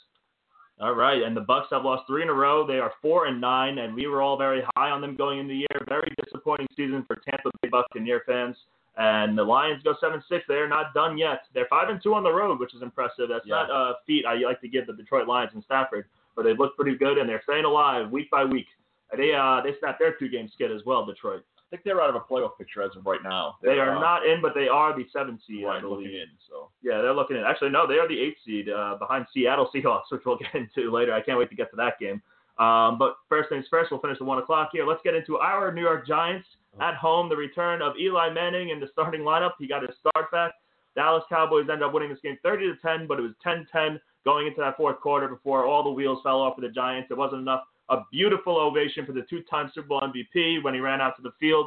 All 0.79 0.93
right, 0.95 1.23
and 1.23 1.35
the 1.35 1.41
Bucks 1.41 1.69
have 1.71 1.85
lost 1.85 2.07
three 2.07 2.23
in 2.23 2.29
a 2.29 2.35
row. 2.35 2.67
They 2.67 2.79
are 2.79 2.93
four 3.01 3.27
and 3.27 3.41
nine, 3.41 3.79
and 3.79 3.95
we 3.95 4.07
were 4.09 4.21
all 4.21 4.37
very 4.37 4.63
high 4.77 4.91
on 4.91 5.01
them 5.01 5.17
going 5.17 5.39
into 5.39 5.55
the 5.55 5.61
year. 5.61 5.85
Very 5.89 6.13
disappointing 6.23 6.67
season 6.77 7.03
for 7.07 7.17
Tampa 7.17 7.51
Bay 7.63 7.71
Buccaneer 7.71 8.23
fans. 8.27 8.57
And 8.99 9.37
the 9.37 9.45
Lions 9.45 9.83
go 9.83 9.95
seven 10.01 10.23
six. 10.29 10.45
They're 10.49 10.69
not 10.69 10.95
done 10.95 11.19
yet. 11.19 11.43
They're 11.53 11.67
five 11.69 11.91
and 11.91 12.03
two 12.03 12.15
on 12.15 12.23
the 12.23 12.33
road, 12.33 12.59
which 12.59 12.75
is 12.75 12.81
impressive. 12.83 13.29
That's 13.29 13.45
Yeah. 13.47 13.67
not 13.67 13.71
a 13.71 13.95
feat 14.07 14.25
I 14.25 14.35
like 14.37 14.61
to 14.63 14.69
give 14.69 14.87
the 14.87 14.95
Detroit 14.95 15.29
Lions 15.29 15.53
and 15.55 15.63
Stafford, 15.65 16.07
but 16.35 16.45
they 16.45 16.55
look 16.55 16.77
pretty 16.77 16.97
good 16.97 17.19
and 17.19 17.29
they're 17.29 17.43
staying 17.43 17.67
alive 17.67 18.11
week 18.11 18.31
by 18.31 18.45
week. 18.45 18.69
They 19.17 19.35
uh 19.35 19.61
they 19.63 19.75
snapped 19.81 19.99
their 19.99 20.13
two 20.15 20.29
game 20.29 20.49
skid 20.53 20.73
as 20.73 20.83
well. 20.87 21.05
Detroit. 21.05 21.43
I 21.59 21.69
think 21.69 21.83
they're 21.83 22.01
out 22.01 22.09
of 22.11 22.15
a 22.15 22.21
playoff 22.21 22.57
picture 22.57 22.81
as 22.83 22.95
of 22.97 23.05
right 23.07 23.23
now. 23.25 23.57
They 23.61 23.75
They're, 23.75 23.97
uh, 23.97 24.01
not 24.01 24.25
in, 24.25 24.41
but 24.41 24.55
they 24.55 24.69
are 24.69 24.97
the 24.97 25.05
seventh 25.13 25.41
seed. 25.49 25.65
I 25.65 25.69
right, 25.69 25.83
believe. 25.83 26.07
looking 26.07 26.15
in. 26.21 26.29
So 26.49 26.71
Yeah, 26.81 27.03
they're 27.03 27.13
looking 27.13 27.37
at. 27.37 27.43
Actually, 27.45 27.71
no, 27.71 27.89
they 27.89 27.99
are 27.99 28.07
the 28.07 28.19
eighth 28.19 28.39
seed 28.47 28.69
uh, 28.71 28.95
behind 29.01 29.27
Seattle 29.35 29.69
Seahawks, 29.75 30.05
which 30.11 30.23
we'll 30.25 30.39
get 30.39 30.55
into 30.55 30.93
later. 30.93 31.13
I 31.13 31.21
can't 31.21 31.39
wait 31.39 31.51
to 31.51 31.57
get 31.57 31.69
to 31.71 31.77
that 31.77 31.99
game. 31.99 32.23
Um, 32.59 32.99
but 32.99 33.17
first 33.29 33.49
things 33.51 33.67
first, 33.69 33.91
we'll 33.91 34.01
finish 34.01 34.17
at 34.21 34.27
one 34.27 34.39
o'clock 34.39 34.71
here. 34.73 34.87
Let's 34.87 35.03
get 35.03 35.15
into 35.15 35.39
our 35.39 35.73
New 35.73 35.83
York 35.83 36.07
Giants 36.07 36.47
at 36.81 36.95
home. 36.95 37.29
The 37.29 37.37
return 37.37 37.83
of 37.83 37.95
Eli 38.01 38.31
Manning 38.31 38.71
in 38.71 38.81
the 38.81 38.89
starting 38.93 39.23
lineup. 39.23 39.53
He 39.59 39.67
got 39.67 39.83
his 39.83 39.97
start 40.01 40.31
back. 40.31 40.53
Dallas 40.95 41.25
Cowboys 41.29 41.67
ended 41.71 41.83
up 41.83 41.93
winning 41.93 42.09
this 42.09 42.19
game 42.23 42.39
30 42.43 42.73
to 42.73 42.77
10, 42.81 43.07
but 43.07 43.19
it 43.19 43.23
was 43.23 43.33
10-10 43.45 44.01
going 44.25 44.47
into 44.47 44.61
that 44.61 44.77
fourth 44.77 44.99
quarter 45.01 45.29
before 45.29 45.67
all 45.67 45.85
the 45.85 45.91
wheels 45.91 46.21
fell 46.23 46.41
off 46.41 46.55
for 46.57 46.63
the 46.63 46.71
Giants. 46.71 47.11
It 47.11 47.19
wasn't 47.19 47.43
enough 47.43 47.65
a 47.89 47.99
beautiful 48.11 48.57
ovation 48.57 49.07
for 49.07 49.13
the 49.13 49.23
two-time 49.29 49.71
Super 49.75 49.87
Bowl 49.87 50.01
MVP 50.01 50.63
when 50.65 50.75
he 50.75 50.81
ran 50.81 51.01
out 51.01 51.15
to 51.17 51.23
the 51.23 51.31
field. 51.39 51.67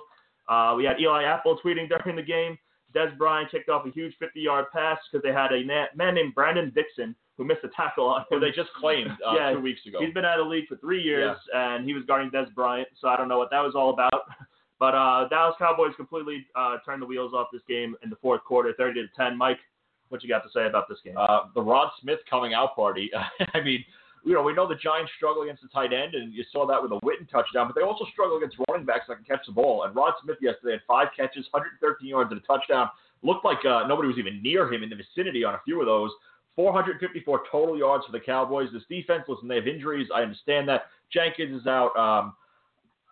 Uh, 0.49 0.73
we 0.75 0.83
had 0.83 0.99
Eli 0.99 1.23
Apple 1.23 1.59
tweeting 1.63 1.87
during 1.87 2.15
the 2.15 2.23
game. 2.23 2.57
Dez 2.93 3.15
Bryant 3.17 3.51
kicked 3.51 3.69
off 3.69 3.85
a 3.85 3.91
huge 3.91 4.15
50-yard 4.21 4.65
pass 4.73 4.97
because 5.09 5.23
they 5.23 5.31
had 5.31 5.51
a 5.53 5.63
man 5.95 6.15
named 6.15 6.33
Brandon 6.33 6.71
Dixon 6.75 7.15
who 7.37 7.45
missed 7.45 7.63
a 7.63 7.69
tackle 7.69 8.05
on 8.07 8.25
Who 8.29 8.39
they 8.39 8.49
just 8.51 8.69
claimed 8.77 9.11
uh, 9.25 9.33
Yeah, 9.35 9.53
two 9.53 9.61
weeks 9.61 9.79
ago. 9.85 9.99
He's 10.03 10.13
been 10.13 10.25
out 10.25 10.39
of 10.39 10.47
the 10.47 10.49
league 10.49 10.67
for 10.67 10.75
three 10.77 11.01
years, 11.01 11.37
and 11.53 11.85
he 11.85 11.93
was 11.93 12.03
guarding 12.05 12.29
Dez 12.31 12.53
Bryant, 12.53 12.89
so 12.99 13.07
I 13.07 13.15
don't 13.15 13.29
know 13.29 13.37
what 13.37 13.49
that 13.51 13.61
was 13.61 13.75
all 13.75 13.91
about. 13.91 14.11
But 14.79 14.95
uh, 14.95 15.27
Dallas 15.29 15.55
Cowboys 15.59 15.93
completely 15.97 16.47
uh, 16.55 16.77
turned 16.85 17.01
the 17.01 17.05
wheels 17.05 17.33
off 17.33 17.47
this 17.51 17.61
game 17.67 17.95
in 18.01 18.09
the 18.09 18.15
fourth 18.15 18.43
quarter, 18.45 18.73
30 18.77 19.01
to 19.01 19.07
10. 19.17 19.37
Mike, 19.37 19.59
what 20.07 20.23
you 20.23 20.29
got 20.29 20.43
to 20.43 20.49
say 20.53 20.67
about 20.67 20.87
this 20.87 20.99
game? 21.03 21.15
Uh, 21.17 21.41
the 21.53 21.61
Rod 21.61 21.89
Smith 22.01 22.19
coming 22.29 22.53
out 22.53 22.75
party. 22.75 23.11
I 23.53 23.61
mean, 23.61 23.83
you 24.25 24.33
know, 24.33 24.41
we 24.41 24.53
know 24.53 24.67
the 24.67 24.75
Giants 24.75 25.11
struggle 25.17 25.43
against 25.43 25.61
the 25.61 25.69
tight 25.69 25.93
end, 25.93 26.15
and 26.15 26.33
you 26.33 26.43
saw 26.51 26.65
that 26.67 26.81
with 26.81 26.91
a 26.91 26.99
Witten 27.05 27.29
touchdown, 27.29 27.67
but 27.67 27.75
they 27.75 27.81
also 27.81 28.05
struggle 28.11 28.37
against 28.37 28.57
running 28.69 28.85
backs 28.85 29.05
that 29.07 29.15
can 29.15 29.25
catch 29.25 29.45
the 29.45 29.51
ball. 29.51 29.83
And 29.83 29.95
Rod 29.95 30.13
Smith 30.23 30.37
yesterday 30.41 30.73
had 30.73 30.81
five 30.87 31.07
catches, 31.15 31.45
113 31.51 32.07
yards, 32.07 32.31
and 32.31 32.41
a 32.41 32.43
touchdown. 32.45 32.89
Looked 33.21 33.43
like 33.43 33.59
uh, 33.65 33.85
nobody 33.87 34.07
was 34.07 34.17
even 34.17 34.41
near 34.41 34.71
him 34.71 34.83
in 34.83 34.89
the 34.89 34.95
vicinity 34.95 35.43
on 35.43 35.55
a 35.55 35.61
few 35.65 35.79
of 35.79 35.87
those. 35.87 36.11
454 36.55 37.43
total 37.51 37.77
yards 37.77 38.05
for 38.05 38.11
the 38.11 38.19
Cowboys. 38.19 38.69
This 38.73 38.83
defense, 38.89 39.23
listen, 39.27 39.47
they 39.47 39.55
have 39.55 39.67
injuries. 39.67 40.07
I 40.13 40.21
understand 40.21 40.67
that. 40.69 40.83
Jenkins 41.11 41.61
is 41.61 41.67
out. 41.67 41.95
Um, 41.95 42.33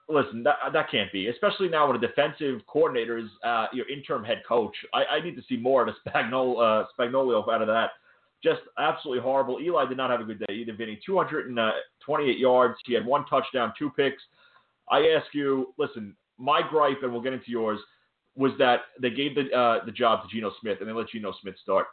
listen, 0.10 0.44
that 0.44 0.56
that 0.74 0.90
can't 0.90 1.12
be, 1.12 1.28
especially 1.28 1.70
now 1.70 1.88
when 1.88 1.96
a 1.96 2.00
defensive 2.00 2.62
coordinator 2.68 3.18
is 3.18 3.28
uh, 3.44 3.68
your 3.74 3.88
interim 3.90 4.24
head 4.24 4.42
coach. 4.48 4.76
I, 4.94 5.06
I 5.06 5.24
need 5.24 5.36
to 5.36 5.44
see 5.48 5.58
more 5.58 5.88
of 5.88 5.94
the 5.94 6.10
Spagnol, 6.10 6.56
uh, 6.58 6.86
Spagnolio 6.98 7.48
out 7.50 7.62
of 7.62 7.68
that. 7.68 7.92
Just 8.44 8.62
absolutely 8.78 9.22
horrible. 9.22 9.60
Eli 9.60 9.86
did 9.88 9.98
not 9.98 10.12
have 10.12 10.22
a 10.22 10.24
good 10.24 10.40
day 10.40 10.54
either, 10.54 10.74
Vinny. 10.74 11.00
228 11.06 12.38
yards. 12.38 12.76
He 12.86 12.94
had 12.94 13.06
one 13.06 13.26
touchdown, 13.26 13.74
two 13.78 13.90
picks. 13.90 14.22
I 14.90 15.00
ask 15.18 15.34
you, 15.34 15.74
listen, 15.78 16.16
my 16.38 16.62
gripe, 16.68 17.00
and 17.02 17.12
we'll 17.12 17.22
get 17.22 17.34
into 17.34 17.50
yours, 17.50 17.80
was 18.36 18.52
that 18.60 18.82
they 19.02 19.10
gave 19.10 19.34
the 19.36 19.52
uh, 19.52 19.84
the 19.86 19.92
job 19.92 20.22
to 20.22 20.34
Geno 20.34 20.52
Smith 20.62 20.78
and 20.80 20.88
they 20.88 20.94
let 20.94 21.10
Geno 21.10 21.34
Smith 21.42 21.56
start. 21.62 21.88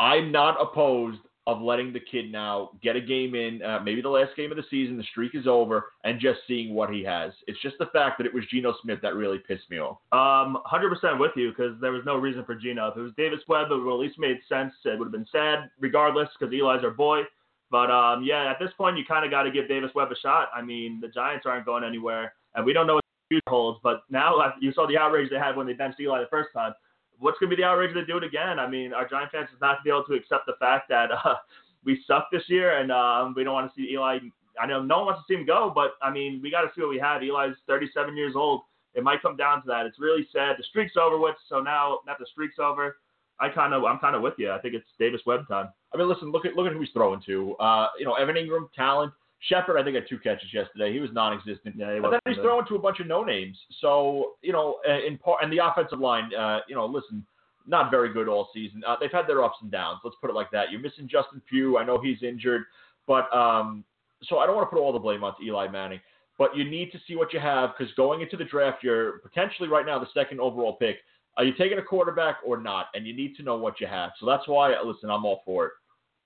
I'm 0.00 0.30
not 0.32 0.60
opposed 0.60 1.20
of 1.48 1.62
letting 1.62 1.94
the 1.94 2.00
kid 2.00 2.30
now 2.30 2.70
get 2.82 2.94
a 2.94 3.00
game 3.00 3.34
in, 3.34 3.62
uh, 3.62 3.80
maybe 3.82 4.02
the 4.02 4.08
last 4.08 4.36
game 4.36 4.50
of 4.50 4.58
the 4.58 4.64
season, 4.70 4.98
the 4.98 5.02
streak 5.04 5.34
is 5.34 5.46
over, 5.46 5.86
and 6.04 6.20
just 6.20 6.40
seeing 6.46 6.74
what 6.74 6.90
he 6.90 7.02
has. 7.02 7.32
It's 7.46 7.60
just 7.62 7.76
the 7.78 7.86
fact 7.86 8.18
that 8.18 8.26
it 8.26 8.34
was 8.34 8.44
Geno 8.50 8.74
Smith 8.82 8.98
that 9.00 9.14
really 9.14 9.38
pissed 9.38 9.70
me 9.70 9.78
off. 9.78 9.96
Um, 10.12 10.58
100% 10.70 11.18
with 11.18 11.30
you 11.36 11.48
because 11.48 11.80
there 11.80 11.90
was 11.90 12.02
no 12.04 12.16
reason 12.16 12.44
for 12.44 12.54
Geno. 12.54 12.88
If 12.88 12.98
it 12.98 13.00
was 13.00 13.12
Davis 13.16 13.40
Webb, 13.48 13.68
it 13.70 13.76
would 13.76 13.90
at 13.90 13.98
least 13.98 14.18
made 14.18 14.36
sense. 14.46 14.74
It 14.84 14.98
would 14.98 15.06
have 15.06 15.12
been 15.12 15.26
sad 15.32 15.70
regardless 15.80 16.28
because 16.38 16.52
Eli's 16.52 16.84
our 16.84 16.90
boy. 16.90 17.22
But 17.70 17.90
um, 17.90 18.22
yeah, 18.22 18.50
at 18.50 18.58
this 18.60 18.74
point, 18.76 18.98
you 18.98 19.06
kind 19.06 19.24
of 19.24 19.30
got 19.30 19.44
to 19.44 19.50
give 19.50 19.68
Davis 19.68 19.90
Webb 19.94 20.12
a 20.12 20.16
shot. 20.16 20.50
I 20.54 20.60
mean, 20.60 21.00
the 21.00 21.08
Giants 21.08 21.46
aren't 21.46 21.64
going 21.64 21.82
anywhere, 21.82 22.34
and 22.56 22.64
we 22.66 22.74
don't 22.74 22.86
know 22.86 22.96
what 22.96 23.04
the 23.30 23.36
future 23.36 23.48
holds. 23.48 23.80
But 23.82 24.02
now 24.10 24.52
you 24.60 24.72
saw 24.72 24.86
the 24.86 24.98
outrage 24.98 25.30
they 25.30 25.38
had 25.38 25.56
when 25.56 25.66
they 25.66 25.72
benched 25.72 25.98
Eli 25.98 26.20
the 26.20 26.26
first 26.30 26.50
time. 26.54 26.74
What's 27.18 27.38
going 27.38 27.50
to 27.50 27.56
be 27.56 27.62
the 27.62 27.66
outrage 27.66 27.90
if 27.90 27.94
they 27.96 28.04
do 28.04 28.18
it 28.18 28.24
again? 28.24 28.58
I 28.58 28.68
mean, 28.68 28.92
our 28.92 29.08
Giant 29.08 29.32
fans 29.32 29.48
is 29.52 29.60
not 29.60 29.76
to 29.76 29.82
be 29.84 29.90
able 29.90 30.04
to 30.04 30.14
accept 30.14 30.46
the 30.46 30.54
fact 30.58 30.88
that 30.88 31.10
uh, 31.12 31.34
we 31.84 32.02
suck 32.06 32.28
this 32.30 32.44
year, 32.48 32.78
and 32.78 32.92
um, 32.92 33.34
we 33.36 33.44
don't 33.44 33.54
want 33.54 33.72
to 33.72 33.80
see 33.80 33.92
Eli. 33.92 34.18
I 34.60 34.66
know 34.66 34.82
no 34.82 34.98
one 34.98 35.06
wants 35.06 35.22
to 35.26 35.32
see 35.32 35.38
him 35.38 35.46
go, 35.46 35.70
but 35.74 35.92
I 36.02 36.10
mean, 36.10 36.40
we 36.42 36.50
got 36.50 36.62
to 36.62 36.68
see 36.74 36.80
what 36.80 36.90
we 36.90 36.98
have. 36.98 37.22
Eli's 37.22 37.56
37 37.66 38.16
years 38.16 38.34
old. 38.36 38.62
It 38.94 39.04
might 39.04 39.22
come 39.22 39.36
down 39.36 39.62
to 39.62 39.66
that. 39.68 39.86
It's 39.86 39.98
really 40.00 40.26
sad. 40.32 40.56
The 40.58 40.64
streak's 40.64 40.96
over 40.96 41.18
with, 41.18 41.36
so 41.48 41.60
now 41.60 42.00
that 42.06 42.16
the 42.18 42.26
streak's 42.32 42.58
over, 42.58 42.96
I 43.40 43.48
kind 43.48 43.72
of, 43.72 43.84
I'm 43.84 43.98
kind 43.98 44.16
of 44.16 44.22
with 44.22 44.34
you. 44.38 44.50
I 44.50 44.58
think 44.58 44.74
it's 44.74 44.86
Davis 44.98 45.20
Webb 45.26 45.46
time. 45.46 45.68
I 45.94 45.96
mean, 45.96 46.08
listen, 46.08 46.32
look 46.32 46.44
at 46.44 46.54
look 46.54 46.66
at 46.66 46.72
who 46.72 46.80
he's 46.80 46.90
throwing 46.92 47.22
to. 47.26 47.54
Uh, 47.56 47.88
you 47.98 48.04
know, 48.04 48.14
Evan 48.14 48.36
Engram, 48.36 48.72
talent. 48.74 49.12
Shepard, 49.40 49.78
I 49.78 49.84
think, 49.84 49.94
had 49.94 50.04
two 50.08 50.18
catches 50.18 50.52
yesterday. 50.52 50.92
He 50.92 50.98
was 50.98 51.10
non-existent. 51.12 51.76
Yeah, 51.76 51.94
he 51.94 52.00
But 52.00 52.10
then 52.10 52.20
he's 52.26 52.36
good. 52.36 52.42
throwing 52.42 52.66
to 52.66 52.74
a 52.74 52.78
bunch 52.78 52.98
of 53.00 53.06
no 53.06 53.22
names. 53.22 53.56
So 53.80 54.32
you 54.42 54.52
know, 54.52 54.78
in 55.06 55.16
part, 55.18 55.42
and 55.42 55.52
the 55.52 55.64
offensive 55.64 56.00
line, 56.00 56.34
uh, 56.34 56.60
you 56.68 56.74
know, 56.74 56.86
listen, 56.86 57.24
not 57.66 57.90
very 57.90 58.12
good 58.12 58.28
all 58.28 58.48
season. 58.52 58.82
Uh, 58.86 58.96
they've 59.00 59.12
had 59.12 59.26
their 59.26 59.44
ups 59.44 59.58
and 59.62 59.70
downs. 59.70 60.00
Let's 60.02 60.16
put 60.20 60.30
it 60.30 60.34
like 60.34 60.50
that. 60.50 60.70
You're 60.70 60.80
missing 60.80 61.08
Justin 61.08 61.40
Pugh. 61.48 61.78
I 61.78 61.84
know 61.84 62.00
he's 62.00 62.22
injured, 62.22 62.62
but 63.06 63.32
um, 63.34 63.84
so 64.24 64.38
I 64.38 64.46
don't 64.46 64.56
want 64.56 64.68
to 64.68 64.74
put 64.74 64.82
all 64.82 64.92
the 64.92 64.98
blame 64.98 65.22
onto 65.22 65.42
Eli 65.44 65.68
Manning. 65.68 66.00
But 66.38 66.56
you 66.56 66.68
need 66.68 66.92
to 66.92 66.98
see 67.06 67.16
what 67.16 67.32
you 67.32 67.40
have 67.40 67.70
because 67.76 67.92
going 67.94 68.20
into 68.20 68.36
the 68.36 68.44
draft, 68.44 68.82
you're 68.82 69.18
potentially 69.18 69.68
right 69.68 69.84
now 69.84 69.98
the 69.98 70.06
second 70.14 70.40
overall 70.40 70.74
pick. 70.74 70.98
Are 71.36 71.44
you 71.44 71.52
taking 71.58 71.78
a 71.78 71.82
quarterback 71.82 72.38
or 72.44 72.60
not? 72.60 72.86
And 72.94 73.06
you 73.06 73.14
need 73.14 73.36
to 73.36 73.42
know 73.42 73.56
what 73.56 73.80
you 73.80 73.86
have. 73.86 74.10
So 74.18 74.26
that's 74.26 74.46
why, 74.46 74.74
listen, 74.82 75.10
I'm 75.10 75.24
all 75.24 75.42
for 75.44 75.66
it. 75.66 75.72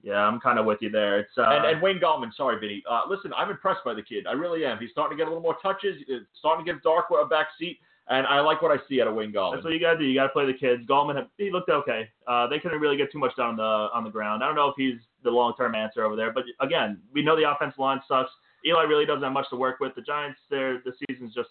Yeah, 0.03 0.19
I'm 0.19 0.41
kind 0.41 0.59
of 0.59 0.67
with 0.67 0.79
you 0.81 0.91
there. 0.91 1.21
It's 1.21 1.31
uh, 1.39 1.43
And, 1.43 1.65
and 1.65 1.83
Wayne 1.83 2.01
Gallman, 2.01 2.35
sorry, 2.35 2.59
Vinny. 2.59 2.83
Uh, 2.91 3.03
listen, 3.09 3.33
I'm 3.37 3.51
impressed 3.51 3.85
by 3.85 3.95
the 3.95 4.03
kid. 4.03 4.27
I 4.27 4.33
really 4.33 4.65
am. 4.65 4.79
He's 4.79 4.91
starting 4.91 5.17
to 5.17 5.21
get 5.21 5.29
a 5.29 5.31
little 5.31 5.43
more 5.43 5.57
touches. 5.63 5.97
It's 6.09 6.27
starting 6.39 6.67
to 6.67 6.73
give 6.73 6.83
Dark 6.83 7.07
a 7.11 7.25
back 7.25 7.49
seat, 7.59 7.79
and 8.09 8.27
I 8.27 8.41
like 8.41 8.63
what 8.63 8.73
I 8.73 8.81
see 8.89 9.01
out 9.01 9.07
of 9.07 9.15
Wayne 9.15 9.33
Gallman. 9.33 9.55
That's 9.55 9.65
what 9.65 9.73
you 9.73 9.81
gotta 9.81 9.99
do. 9.99 10.05
You 10.05 10.15
gotta 10.15 10.31
play 10.31 10.45
the 10.45 10.55
kids. 10.55 10.83
Gallman, 10.89 11.25
he 11.39 11.53
looked 11.53 11.71
okay. 11.71 12.09
Uh, 12.27 12.49
they 12.49 12.59
couldn't 12.59 12.81
really 12.81 12.97
get 12.97 13.13
too 13.13 13.21
much 13.21 13.37
down 13.37 13.51
on 13.51 13.57
the 13.57 13.63
on 13.63 14.05
the 14.05 14.11
ground. 14.11 14.43
I 14.43 14.47
don't 14.47 14.57
know 14.57 14.69
if 14.69 14.75
he's 14.77 15.01
the 15.23 15.31
long 15.31 15.55
term 15.57 15.77
answer 15.77 16.05
over 16.05 16.17
there, 16.17 16.33
but 16.33 16.45
again, 16.61 17.01
we 17.13 17.23
know 17.23 17.37
the 17.37 17.49
offensive 17.49 17.79
line 17.79 18.01
sucks. 18.09 18.31
Eli 18.67 18.83
really 18.83 19.07
doesn't 19.07 19.23
have 19.23 19.33
much 19.33 19.49
to 19.51 19.57
work 19.57 19.79
with. 19.79 19.95
The 19.95 20.03
Giants, 20.03 20.39
their 20.51 20.83
the 20.85 20.93
season's 21.09 21.33
just 21.35 21.51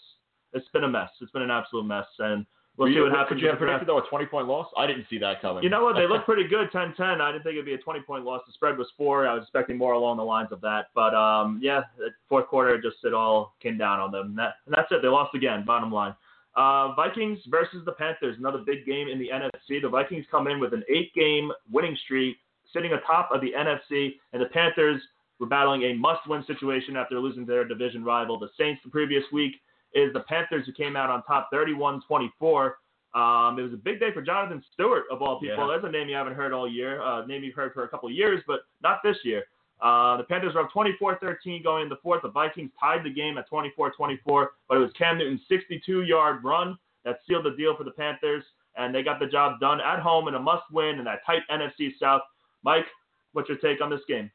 it's 0.54 0.68
been 0.74 0.84
a 0.84 0.90
mess. 0.90 1.10
It's 1.22 1.32
been 1.32 1.42
an 1.42 1.52
absolute 1.52 1.86
mess, 1.86 2.06
and 2.20 2.46
we'll 2.78 2.88
Were 2.88 2.92
see 2.92 2.96
you- 2.98 3.04
what 3.04 3.12
happens. 3.12 3.42
You 3.42 3.48
have 3.48 3.54
with 3.56 3.60
the 3.62 3.66
draft. 3.66 3.86
predicted 3.86 3.88
though 3.88 3.98
a 4.06 4.10
20 4.10 4.26
point 4.28 4.48
loss? 4.48 4.68
I 4.78 4.88
didn't 4.88 5.06
see 5.10 5.18
that 5.20 5.42
coming. 5.42 5.64
You 5.64 5.70
know 5.70 5.84
what? 5.84 5.96
They 5.96 6.08
look 6.08 6.26
pretty 6.32 6.48
good, 6.48 6.72
10-10. 6.72 7.22
I 7.22 7.32
didn't 7.32 7.44
think 7.44 7.54
it'd 7.54 7.66
be 7.66 7.74
a 7.74 7.78
20-point 7.78 8.24
loss. 8.26 8.42
The 8.48 8.54
spread 8.54 8.78
was 8.78 8.88
four. 8.98 9.28
I 9.28 9.34
was 9.34 9.44
expecting 9.44 9.78
more 9.78 9.94
along 9.94 10.18
the 10.18 10.24
lines 10.24 10.50
of 10.52 10.62
that. 10.62 10.88
But, 10.96 11.14
um, 11.14 11.60
yeah, 11.62 11.82
fourth 12.30 12.48
quarter, 12.48 12.82
just 12.82 12.98
it 13.04 13.14
all 13.14 13.56
came 13.62 13.78
down 13.78 14.00
on 14.00 14.12
them. 14.12 14.28
And, 14.28 14.38
that, 14.40 14.56
and 14.66 14.74
that's 14.76 14.92
it. 14.92 15.02
They 15.02 15.08
lost 15.08 15.36
again, 15.36 15.64
bottom 15.66 15.92
line. 15.92 16.16
Uh, 16.56 16.94
Vikings 16.96 17.40
versus 17.48 17.84
the 17.86 17.94
Panthers, 17.94 18.36
another 18.38 18.60
big 18.66 18.86
game 18.86 19.08
in 19.08 19.18
the 19.20 19.30
NFC. 19.30 19.82
The 19.82 19.88
Vikings 19.90 20.26
come 20.30 20.48
in 20.48 20.60
with 20.60 20.74
an 20.74 20.84
eight-game 20.90 21.52
winning 21.72 21.98
streak, 22.04 22.38
sitting 22.74 22.92
atop 22.94 23.30
of 23.32 23.40
the 23.42 23.52
NFC, 23.58 24.16
and 24.34 24.42
the 24.42 24.48
Panthers 24.48 25.02
were 25.40 25.48
battling 25.48 25.84
a 25.84 25.94
must-win 25.94 26.44
situation 26.46 26.96
after 26.98 27.20
losing 27.20 27.46
to 27.46 27.52
their 27.52 27.64
division 27.66 28.04
rival, 28.04 28.38
the 28.38 28.50
Saints, 28.58 28.82
the 28.84 28.90
previous 28.92 29.24
week. 29.32 29.54
Is 29.94 30.14
the 30.14 30.22
Panthers 30.22 30.66
who 30.66 30.72
came 30.72 30.96
out 30.96 31.10
on 31.10 31.24
top 31.24 31.50
31-24. 31.54 32.72
Um, 33.14 33.60
it 33.60 33.64
was 33.64 33.74
a 33.74 33.78
big 33.78 34.00
day 34.00 34.14
for 34.14 34.22
Jonathan 34.22 34.64
Stewart, 34.74 35.04
of 35.12 35.22
all 35.22 35.40
people. 35.40 35.68
Yeah. 35.68 35.74
That's 35.76 35.86
a 35.88 35.92
name 35.92 36.08
you 36.08 36.16
haven't 36.16 36.36
heard 36.36 36.54
all 36.54 36.70
year. 36.70 37.02
Uh, 37.02 37.26
name 37.26 37.44
you've 37.44 37.56
heard 37.56 37.74
for 37.74 37.84
a 37.84 37.88
couple 37.90 38.08
of 38.08 38.16
years, 38.16 38.42
but 38.48 38.62
not 38.82 39.00
this 39.04 39.18
year. 39.26 39.44
Uh, 39.82 40.16
the 40.18 40.24
Panthers 40.24 40.54
were 40.54 40.62
up 40.62 40.70
24-13 40.72 41.64
going 41.64 41.84
into 41.84 41.96
the 41.96 42.02
fourth. 42.02 42.22
The 42.22 42.30
Vikings 42.30 42.72
tied 42.80 43.04
the 43.04 43.10
game 43.10 43.38
at 43.38 43.50
24-24, 43.50 44.48
but 44.70 44.78
it 44.78 44.80
was 44.80 44.92
Cam 44.98 45.18
Newton's 45.18 45.42
62-yard 45.52 46.44
run 46.44 46.78
that 47.04 47.20
sealed 47.28 47.46
the 47.46 47.56
deal 47.58 47.76
for 47.76 47.84
the 47.84 47.92
Panthers, 47.92 48.44
and 48.78 48.94
they 48.94 49.02
got 49.04 49.20
the 49.20 49.26
job 49.26 49.60
done 49.60 49.82
at 49.82 50.00
home 50.00 50.28
in 50.28 50.36
a 50.36 50.40
must-win 50.40 51.00
in 51.00 51.04
that 51.06 51.26
tight 51.26 51.42
NFC 51.52 51.90
South. 52.00 52.22
Mike, 52.64 52.86
what's 53.34 53.50
your 53.50 53.58
take 53.58 53.82
on 53.82 53.90
this 53.90 54.02
game? 54.08 54.30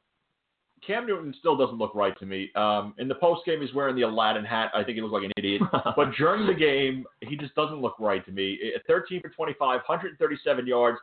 Cam 0.86 1.06
Newton 1.06 1.34
still 1.38 1.56
doesn't 1.56 1.78
look 1.78 1.94
right 1.94 2.16
to 2.18 2.26
me. 2.26 2.50
Um, 2.54 2.94
in 2.98 3.08
the 3.08 3.14
post 3.16 3.44
game, 3.44 3.60
he's 3.60 3.74
wearing 3.74 3.96
the 3.96 4.02
Aladdin 4.02 4.44
hat. 4.44 4.70
I 4.74 4.84
think 4.84 4.96
he 4.96 5.02
looks 5.02 5.12
like 5.12 5.24
an 5.24 5.32
idiot. 5.36 5.62
but 5.96 6.12
during 6.16 6.46
the 6.46 6.54
game, 6.54 7.04
he 7.22 7.36
just 7.36 7.54
doesn't 7.54 7.80
look 7.80 7.96
right 7.98 8.24
to 8.26 8.32
me. 8.32 8.58
At 8.74 8.86
13 8.86 9.20
for 9.20 9.28
25, 9.30 9.58
137 9.58 10.66
yards. 10.66 10.98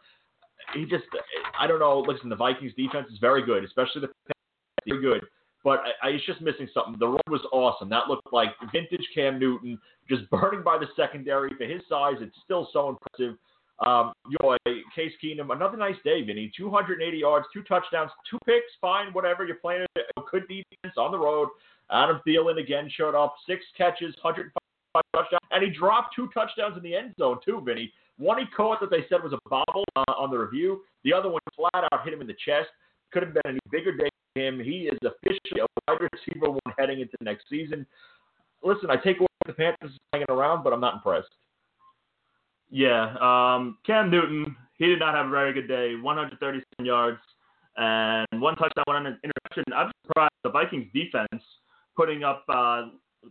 He 0.73 0.85
just, 0.85 1.03
I 1.59 1.67
don't 1.67 1.79
know. 1.79 1.99
Listen, 1.99 2.29
the 2.29 2.35
Vikings 2.35 2.73
defense 2.77 3.07
is 3.11 3.19
very 3.19 3.45
good, 3.45 3.63
especially 3.63 4.01
the 4.01 4.33
very 4.87 5.01
good. 5.01 5.25
But 5.63 5.79
I, 6.01 6.07
I, 6.07 6.11
he's 6.13 6.21
just 6.25 6.41
missing 6.41 6.67
something. 6.73 6.95
The 6.99 7.07
run 7.07 7.21
was 7.29 7.41
awesome. 7.51 7.89
That 7.89 8.07
looked 8.07 8.31
like 8.31 8.49
vintage 8.71 9.07
Cam 9.13 9.39
Newton, 9.39 9.79
just 10.09 10.29
burning 10.29 10.63
by 10.63 10.77
the 10.77 10.87
secondary. 10.95 11.51
For 11.57 11.65
his 11.65 11.81
size, 11.89 12.15
it's 12.19 12.35
still 12.43 12.69
so 12.73 12.89
impressive. 12.89 13.37
Um, 13.85 14.13
Case 14.95 15.11
Keenum, 15.23 15.51
another 15.53 15.77
nice 15.77 15.95
day, 16.03 16.21
Vinny. 16.21 16.51
280 16.55 17.17
yards, 17.17 17.45
two 17.53 17.63
touchdowns, 17.63 18.11
two 18.29 18.37
picks, 18.45 18.71
fine, 18.79 19.11
whatever. 19.13 19.45
You're 19.45 19.57
playing 19.57 19.85
a 19.95 20.21
good 20.31 20.47
defense 20.47 20.95
on 20.97 21.11
the 21.11 21.17
road. 21.17 21.49
Adam 21.91 22.21
Thielen 22.25 22.59
again 22.59 22.89
showed 22.95 23.15
up, 23.15 23.35
six 23.47 23.63
catches, 23.77 24.15
105 24.21 25.03
touchdowns, 25.13 25.41
and 25.51 25.63
he 25.63 25.69
dropped 25.69 26.15
two 26.15 26.29
touchdowns 26.33 26.77
in 26.77 26.83
the 26.83 26.95
end 26.95 27.13
zone 27.19 27.39
too, 27.43 27.61
Vinny. 27.65 27.91
One 28.17 28.37
he 28.37 28.45
caught 28.55 28.79
that 28.81 28.89
they 28.89 29.05
said 29.09 29.23
was 29.23 29.33
a 29.33 29.49
bobble 29.49 29.85
uh, 29.95 30.13
on 30.17 30.29
the 30.29 30.37
review. 30.37 30.81
The 31.03 31.13
other 31.13 31.29
one 31.29 31.41
flat 31.55 31.87
out 31.91 32.03
hit 32.03 32.13
him 32.13 32.21
in 32.21 32.27
the 32.27 32.35
chest. 32.45 32.69
Could 33.11 33.23
have 33.23 33.33
been 33.33 33.41
any 33.47 33.59
bigger 33.71 33.95
day 33.95 34.09
for 34.33 34.41
him. 34.41 34.59
He 34.59 34.89
is 34.91 34.97
officially 35.03 35.61
a 35.61 35.65
wide 35.87 36.07
receiver 36.13 36.51
one 36.51 36.73
heading 36.77 37.01
into 37.01 37.17
next 37.21 37.45
season. 37.49 37.85
Listen, 38.63 38.89
I 38.89 38.95
take 38.95 39.19
away 39.19 39.27
the 39.45 39.53
Panthers 39.53 39.91
hanging 40.13 40.27
around, 40.29 40.63
but 40.63 40.73
I'm 40.73 40.79
not 40.79 40.95
impressed. 40.95 41.29
Yeah, 42.75 43.13
um, 43.21 43.77
Cam 43.85 44.09
Newton, 44.09 44.55
he 44.79 44.87
did 44.87 44.97
not 44.97 45.13
have 45.13 45.27
a 45.27 45.29
very 45.29 45.53
good 45.53 45.67
day. 45.67 45.93
137 46.01 46.83
yards 46.83 47.19
and 47.77 48.25
one 48.41 48.55
touchdown, 48.55 48.83
one 48.87 49.05
interception. 49.05 49.63
I'm 49.75 49.91
surprised 50.07 50.33
the 50.43 50.49
Vikings 50.49 50.87
defense 50.91 51.43
putting 51.95 52.23
up 52.23 52.43
uh, 52.49 52.85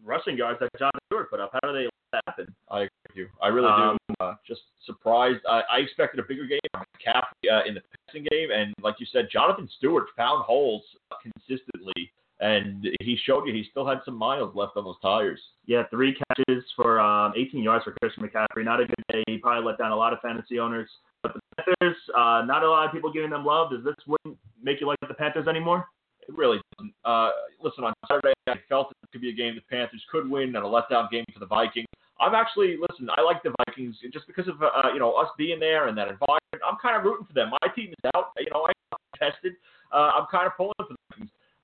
rushing 0.05 0.37
yards 0.37 0.61
that 0.61 0.68
John 0.78 0.92
Stewart 1.07 1.28
put 1.28 1.40
up. 1.40 1.50
How 1.55 1.68
do 1.68 1.72
they 1.74 1.85
let 1.87 1.92
that 2.12 2.22
happen? 2.28 2.55
I 2.70 2.76
agree 2.83 2.88
with 3.09 3.16
you. 3.16 3.28
I 3.42 3.48
really 3.48 3.66
Um, 3.66 3.98
do. 4.09 4.14
Uh, 4.20 4.35
just 4.46 4.61
surprised. 4.87 5.40
I, 5.48 5.62
I 5.72 5.78
expected 5.78 6.20
a 6.20 6.22
bigger 6.22 6.46
game 6.46 6.61
from 6.72 6.85
McCaffrey 7.05 7.50
uh, 7.52 7.64
in 7.66 7.74
the 7.74 7.83
passing 8.07 8.24
game, 8.31 8.50
and 8.52 8.72
like 8.81 9.00
you 9.00 9.07
said, 9.12 9.26
Jonathan 9.33 9.68
Stewart 9.78 10.05
found 10.16 10.44
holes 10.44 10.83
consistently, 11.20 12.12
and 12.42 12.85
he 13.00 13.16
showed 13.24 13.46
you 13.46 13.55
he 13.55 13.64
still 13.70 13.87
had 13.87 13.98
some 14.05 14.16
miles 14.16 14.55
left 14.57 14.76
on 14.76 14.83
those 14.85 14.96
tires. 15.00 15.40
Yeah, 15.66 15.85
three 15.90 16.16
catches 16.26 16.64
for 16.74 16.98
um, 16.98 17.33
18 17.37 17.62
yards 17.62 17.85
for 17.85 17.94
Christian 18.02 18.24
McCaffrey. 18.24 18.64
Not 18.64 18.81
a 18.81 18.87
good 18.87 19.05
day. 19.12 19.22
He 19.28 19.38
probably 19.38 19.64
let 19.64 19.78
down 19.78 19.92
a 19.92 19.96
lot 19.96 20.12
of 20.12 20.18
fantasy 20.20 20.59
owners. 20.59 20.90
But 21.22 21.35
the 21.35 21.40
Panthers, 21.57 21.96
uh, 22.16 22.42
not 22.44 22.64
a 22.64 22.68
lot 22.68 22.85
of 22.85 22.92
people 22.92 23.12
giving 23.12 23.31
them 23.31 23.44
love. 23.44 23.70
Does 23.70 23.85
this 23.85 23.94
win 24.09 24.37
make 24.61 24.81
you 24.81 24.88
like 24.88 24.98
the 25.07 25.14
Panthers 25.14 25.46
anymore? 25.46 25.87
It 26.28 26.37
really 26.37 26.61
doesn't. 26.76 26.92
Uh, 27.05 27.31
listen, 27.62 27.85
on 27.85 27.94
Saturday, 28.09 28.35
I 28.48 28.55
felt 28.68 28.90
it 28.90 29.12
could 29.12 29.20
be 29.20 29.31
a 29.31 29.35
game 29.35 29.55
the 29.55 29.62
Panthers 29.74 30.02
could 30.11 30.28
win 30.28 30.55
and 30.57 30.57
a 30.57 30.68
letdown 30.68 31.11
game 31.11 31.24
for 31.33 31.38
the 31.38 31.46
Vikings. 31.46 31.87
I'm 32.18 32.35
actually 32.35 32.76
listen. 32.76 33.09
I 33.16 33.22
like 33.22 33.42
the 33.44 33.55
Vikings 33.66 33.96
just 34.12 34.26
because 34.26 34.48
of 34.48 34.61
uh, 34.62 34.90
you 34.92 34.98
know 34.98 35.12
us 35.14 35.28
being 35.38 35.61
there 35.61 35.87
and 35.87 35.96
that 35.96 36.09
environment. 36.09 36.62
I'm 36.66 36.78
kind 36.83 36.96
of 36.96 37.05
rooting 37.05 37.26
for 37.26 37.35
them. 37.35 37.50
My 37.50 37.68
team 37.74 37.90
is 37.90 38.11
out. 38.16 38.31
You 38.38 38.50
know, 38.52 38.66
I 38.66 38.96
tested. 39.18 39.55
Uh, 39.92 40.11
I'm 40.18 40.26
kind 40.31 40.46
of 40.46 40.57
pulling 40.57 40.72
for. 40.78 40.94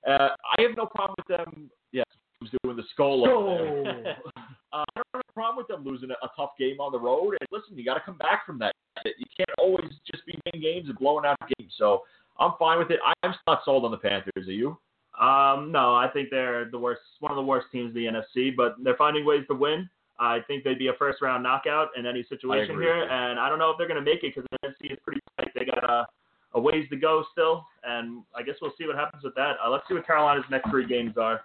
Uh, 0.07 0.29
I 0.57 0.61
have 0.61 0.77
no 0.77 0.85
problem 0.85 1.15
with 1.17 1.37
them. 1.37 1.69
Yes, 1.91 2.05
who's 2.39 2.51
doing 2.63 2.77
the 2.77 2.83
skull? 2.93 3.27
over 3.27 3.83
there. 3.83 4.17
uh, 4.73 4.83
I 4.83 4.83
don't 4.95 5.05
have 5.13 5.23
a 5.27 5.33
problem 5.33 5.57
with 5.57 5.67
them 5.67 5.83
losing 5.83 6.09
a, 6.11 6.25
a 6.25 6.29
tough 6.35 6.51
game 6.57 6.79
on 6.79 6.91
the 6.91 6.99
road. 6.99 7.35
And 7.39 7.47
listen, 7.51 7.77
you 7.77 7.85
got 7.85 7.95
to 7.95 8.01
come 8.05 8.17
back 8.17 8.45
from 8.45 8.59
that. 8.59 8.73
You 9.05 9.25
can't 9.35 9.49
always 9.57 9.89
just 10.11 10.25
be 10.25 10.37
winning 10.45 10.61
games 10.61 10.89
and 10.89 10.97
blowing 10.97 11.25
out 11.25 11.37
games. 11.57 11.73
So 11.77 12.03
I'm 12.39 12.53
fine 12.57 12.79
with 12.79 12.91
it. 12.91 12.99
I'm 13.23 13.33
not 13.47 13.61
sold 13.65 13.85
on 13.85 13.91
the 13.91 13.97
Panthers. 13.97 14.47
Are 14.47 14.51
you? 14.51 14.77
Um, 15.19 15.71
no, 15.71 15.95
I 15.95 16.07
think 16.13 16.29
they're 16.29 16.69
the 16.71 16.79
worst, 16.79 17.01
one 17.19 17.31
of 17.31 17.35
the 17.35 17.43
worst 17.43 17.67
teams 17.71 17.93
in 17.93 18.01
the 18.01 18.09
NFC, 18.09 18.55
but 18.55 18.75
they're 18.81 18.95
finding 18.95 19.25
ways 19.25 19.43
to 19.49 19.55
win. 19.55 19.89
I 20.17 20.39
think 20.47 20.63
they'd 20.63 20.79
be 20.79 20.87
a 20.87 20.93
first 20.93 21.21
round 21.21 21.43
knockout 21.43 21.89
in 21.97 22.05
any 22.05 22.23
situation 22.29 22.75
here, 22.79 23.03
and 23.03 23.39
I 23.39 23.49
don't 23.49 23.59
know 23.59 23.71
if 23.71 23.77
they're 23.77 23.87
going 23.87 24.03
to 24.03 24.09
make 24.09 24.23
it 24.23 24.33
because 24.35 24.47
the 24.51 24.67
NFC 24.67 24.93
is 24.93 24.99
pretty 25.03 25.21
tight. 25.37 25.49
They 25.55 25.65
got 25.65 25.83
a, 25.83 26.05
a 26.53 26.59
ways 26.59 26.85
to 26.89 26.95
go 26.95 27.23
still, 27.31 27.65
and 27.83 28.23
I 28.35 28.43
guess 28.43 28.55
we'll 28.61 28.73
see 28.77 28.87
what 28.87 28.95
happens 28.95 29.23
with 29.23 29.35
that. 29.35 29.57
Uh, 29.63 29.69
let's 29.69 29.83
see 29.87 29.93
what 29.93 30.05
Carolina's 30.05 30.45
next 30.49 30.69
three 30.69 30.87
games 30.87 31.15
are. 31.17 31.41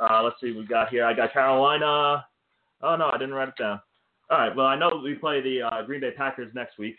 Uh, 0.00 0.22
let's 0.22 0.36
see 0.40 0.52
what 0.52 0.60
we 0.60 0.66
got 0.66 0.88
here. 0.88 1.04
I 1.04 1.14
got 1.14 1.32
Carolina. 1.32 2.24
Oh 2.82 2.96
no, 2.96 3.10
I 3.12 3.18
didn't 3.18 3.34
write 3.34 3.48
it 3.48 3.56
down. 3.58 3.80
All 4.30 4.38
right, 4.38 4.54
well 4.54 4.66
I 4.66 4.76
know 4.76 5.00
we 5.02 5.14
play 5.14 5.40
the 5.40 5.62
uh, 5.62 5.82
Green 5.82 6.00
Bay 6.00 6.12
Packers 6.16 6.52
next 6.54 6.78
week. 6.78 6.96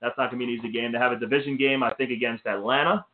That's 0.00 0.16
not 0.16 0.30
going 0.30 0.40
to 0.40 0.46
be 0.46 0.52
an 0.52 0.58
easy 0.58 0.72
game. 0.72 0.92
They 0.92 0.98
have 0.98 1.12
a 1.12 1.18
division 1.18 1.56
game, 1.56 1.82
I 1.82 1.92
think, 1.94 2.10
against 2.10 2.46
Atlanta. 2.46 3.04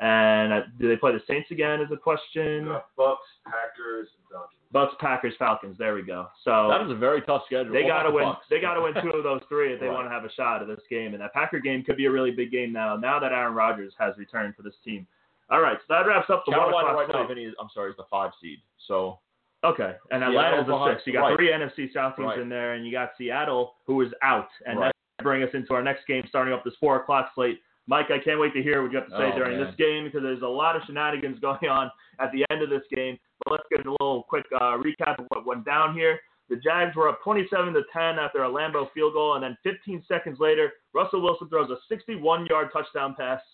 And 0.00 0.52
uh, 0.52 0.60
do 0.80 0.88
they 0.88 0.96
play 0.96 1.12
the 1.12 1.20
Saints 1.28 1.50
again? 1.50 1.80
Is 1.80 1.88
a 1.92 1.96
question. 1.96 2.66
Bucks, 2.96 3.22
Packers, 3.44 4.08
Falcons. 4.30 4.58
Bucks, 4.72 4.94
Packers, 4.98 5.34
Falcons. 5.38 5.76
There 5.78 5.94
we 5.94 6.02
go. 6.02 6.26
So 6.44 6.68
That 6.68 6.84
is 6.84 6.90
a 6.90 6.96
very 6.96 7.22
tough 7.22 7.42
schedule. 7.46 7.72
they 7.72 7.84
got 7.86 8.02
to 8.02 8.08
the 8.10 8.14
win. 8.16 8.24
Bucks? 8.24 8.44
They 8.50 8.60
got 8.60 8.74
to 8.74 8.80
win 8.82 8.94
two 9.00 9.10
of 9.16 9.22
those 9.22 9.40
three 9.48 9.72
if 9.72 9.78
they 9.78 9.86
Right. 9.86 9.94
want 9.94 10.06
to 10.06 10.10
have 10.10 10.24
a 10.24 10.32
shot 10.32 10.62
at 10.62 10.66
this 10.68 10.80
game. 10.90 11.14
And 11.14 11.22
that 11.22 11.32
Packer 11.32 11.60
game 11.60 11.84
could 11.84 11.96
be 11.96 12.06
a 12.06 12.10
really 12.10 12.32
big 12.32 12.50
game 12.50 12.72
now. 12.72 12.96
Now 12.96 13.20
that 13.20 13.30
Aaron 13.30 13.54
Rodgers 13.54 13.94
has 14.00 14.18
returned 14.18 14.56
for 14.56 14.62
this 14.62 14.74
team. 14.84 15.06
All 15.50 15.60
right, 15.60 15.76
so 15.86 15.94
that 15.94 16.06
wraps 16.08 16.28
up 16.30 16.42
the 16.44 16.50
one 16.52 16.60
Carolina 16.60 16.88
o'clock 16.88 16.96
right 16.96 17.28
now, 17.28 17.32
slate. 17.32 17.54
I'm 17.60 17.68
sorry, 17.72 17.90
is 17.90 17.96
the 17.96 18.04
five 18.10 18.32
seed. 18.40 18.58
So 18.88 19.20
Okay, 19.62 19.94
and 20.10 20.20
Yeah, 20.20 20.28
Atlanta's 20.28 20.66
the 20.66 20.72
Oklahoma- 20.72 20.94
six. 20.96 21.06
You 21.06 21.12
got 21.14 21.20
right. 21.28 21.36
three 21.36 21.50
NFC 21.52 21.88
South 21.92 22.16
teams 22.16 22.26
Right. 22.28 22.38
in 22.40 22.48
there, 22.50 22.72
and 22.74 22.84
you 22.84 22.92
got 22.92 23.12
Seattle, 23.16 23.76
who 23.86 24.00
is 24.02 24.12
out, 24.22 24.48
and 24.66 24.78
Right. 24.78 24.86
that's 24.86 25.24
going 25.24 25.40
bring 25.40 25.48
us 25.48 25.54
into 25.54 25.72
our 25.74 25.82
next 25.82 26.06
game, 26.06 26.26
starting 26.26 26.52
up 26.52 26.64
this 26.64 26.74
four 26.76 26.96
o'clock 26.96 27.32
slate. 27.34 27.62
Mike, 27.86 28.06
I 28.10 28.18
can't 28.18 28.40
wait 28.40 28.54
to 28.54 28.62
hear 28.62 28.82
what 28.82 28.92
you 28.92 28.98
have 28.98 29.08
to 29.08 29.16
say 29.16 29.30
Oh, 29.32 29.36
during 29.36 29.58
man. 29.58 29.66
this 29.66 29.74
game 29.76 30.04
because 30.04 30.22
there's 30.22 30.42
a 30.42 30.46
lot 30.46 30.74
of 30.76 30.82
shenanigans 30.86 31.38
going 31.48 31.68
on 31.68 31.90
at 32.20 32.32
the 32.32 32.44
end 32.50 32.62
of 32.62 32.70
this 32.70 32.82
game. 32.94 33.18
But 33.44 33.52
let's 33.52 33.64
get 33.70 33.86
a 33.86 33.90
little 33.90 34.22
quick 34.28 34.44
uh, 34.54 34.78
recap 34.78 35.18
of 35.18 35.26
what 35.28 35.44
went 35.46 35.64
down 35.64 35.94
here. 35.94 36.18
The 36.50 36.56
Jags 36.56 36.94
were 36.94 37.08
up 37.08 37.22
27 37.24 37.72
to 37.74 37.82
10 37.92 38.18
after 38.18 38.44
a 38.44 38.48
Lambo 38.48 38.90
field 38.92 39.14
goal, 39.14 39.34
and 39.34 39.42
then 39.42 39.56
15 39.64 40.02
seconds 40.06 40.38
later, 40.40 40.72
Russell 40.92 41.22
Wilson 41.22 41.48
throws 41.48 41.70
a 41.70 41.92
61-yard 41.94 42.68
touchdown 42.72 43.14
pass. 43.18 43.40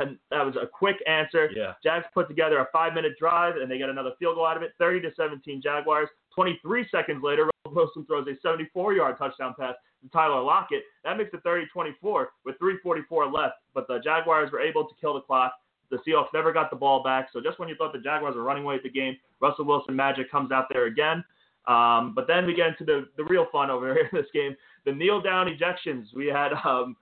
And 0.00 0.16
that 0.30 0.44
was 0.44 0.56
a 0.56 0.66
quick 0.66 0.96
answer. 1.06 1.50
yeah, 1.54 1.74
Jags 1.84 2.06
put 2.14 2.26
together 2.26 2.56
a 2.58 2.66
five-minute 2.72 3.12
drive, 3.20 3.56
and 3.56 3.70
they 3.70 3.76
get 3.76 3.90
another 3.90 4.12
field 4.18 4.36
goal 4.36 4.46
out 4.46 4.56
of 4.56 4.62
it, 4.62 4.72
30 4.78 5.02
to 5.02 5.10
17 5.14 5.60
Jaguars. 5.62 6.08
23 6.34 6.88
seconds 6.90 7.22
later, 7.22 7.44
Russell 7.66 7.76
Wilson 7.76 8.06
throws 8.06 8.26
a 8.26 8.46
74-yard 8.46 9.18
touchdown 9.18 9.54
pass 9.60 9.74
Tyler 10.12 10.42
Lockett. 10.42 10.84
That 11.04 11.16
makes 11.16 11.30
it 11.32 11.42
30-24 11.44 12.26
with 12.44 12.56
3:44 12.58 13.32
left. 13.32 13.54
But 13.74 13.88
the 13.88 13.98
Jaguars 14.00 14.50
were 14.52 14.60
able 14.60 14.84
to 14.84 14.94
kill 15.00 15.14
the 15.14 15.20
clock. 15.20 15.54
The 15.90 15.98
Seahawks 15.98 16.32
never 16.32 16.52
got 16.52 16.70
the 16.70 16.76
ball 16.76 17.02
back. 17.02 17.28
So 17.32 17.40
just 17.40 17.58
when 17.58 17.68
you 17.68 17.76
thought 17.76 17.92
the 17.92 17.98
Jaguars 17.98 18.34
were 18.34 18.42
running 18.42 18.64
away 18.64 18.74
with 18.74 18.82
the 18.82 18.90
game, 18.90 19.16
Russell 19.40 19.64
Wilson 19.64 19.94
magic 19.94 20.30
comes 20.30 20.50
out 20.50 20.66
there 20.70 20.86
again. 20.86 21.24
Um, 21.66 22.12
but 22.14 22.26
then 22.26 22.46
we 22.46 22.54
get 22.54 22.68
into 22.68 22.84
the, 22.84 23.08
the 23.16 23.24
real 23.24 23.46
fun 23.50 23.70
over 23.70 23.92
here 23.94 24.08
in 24.10 24.18
this 24.18 24.30
game. 24.32 24.56
The 24.84 24.92
kneel 24.92 25.20
down 25.20 25.46
ejections. 25.46 26.06
We 26.14 26.26
had 26.26 26.52
um, 26.64 26.96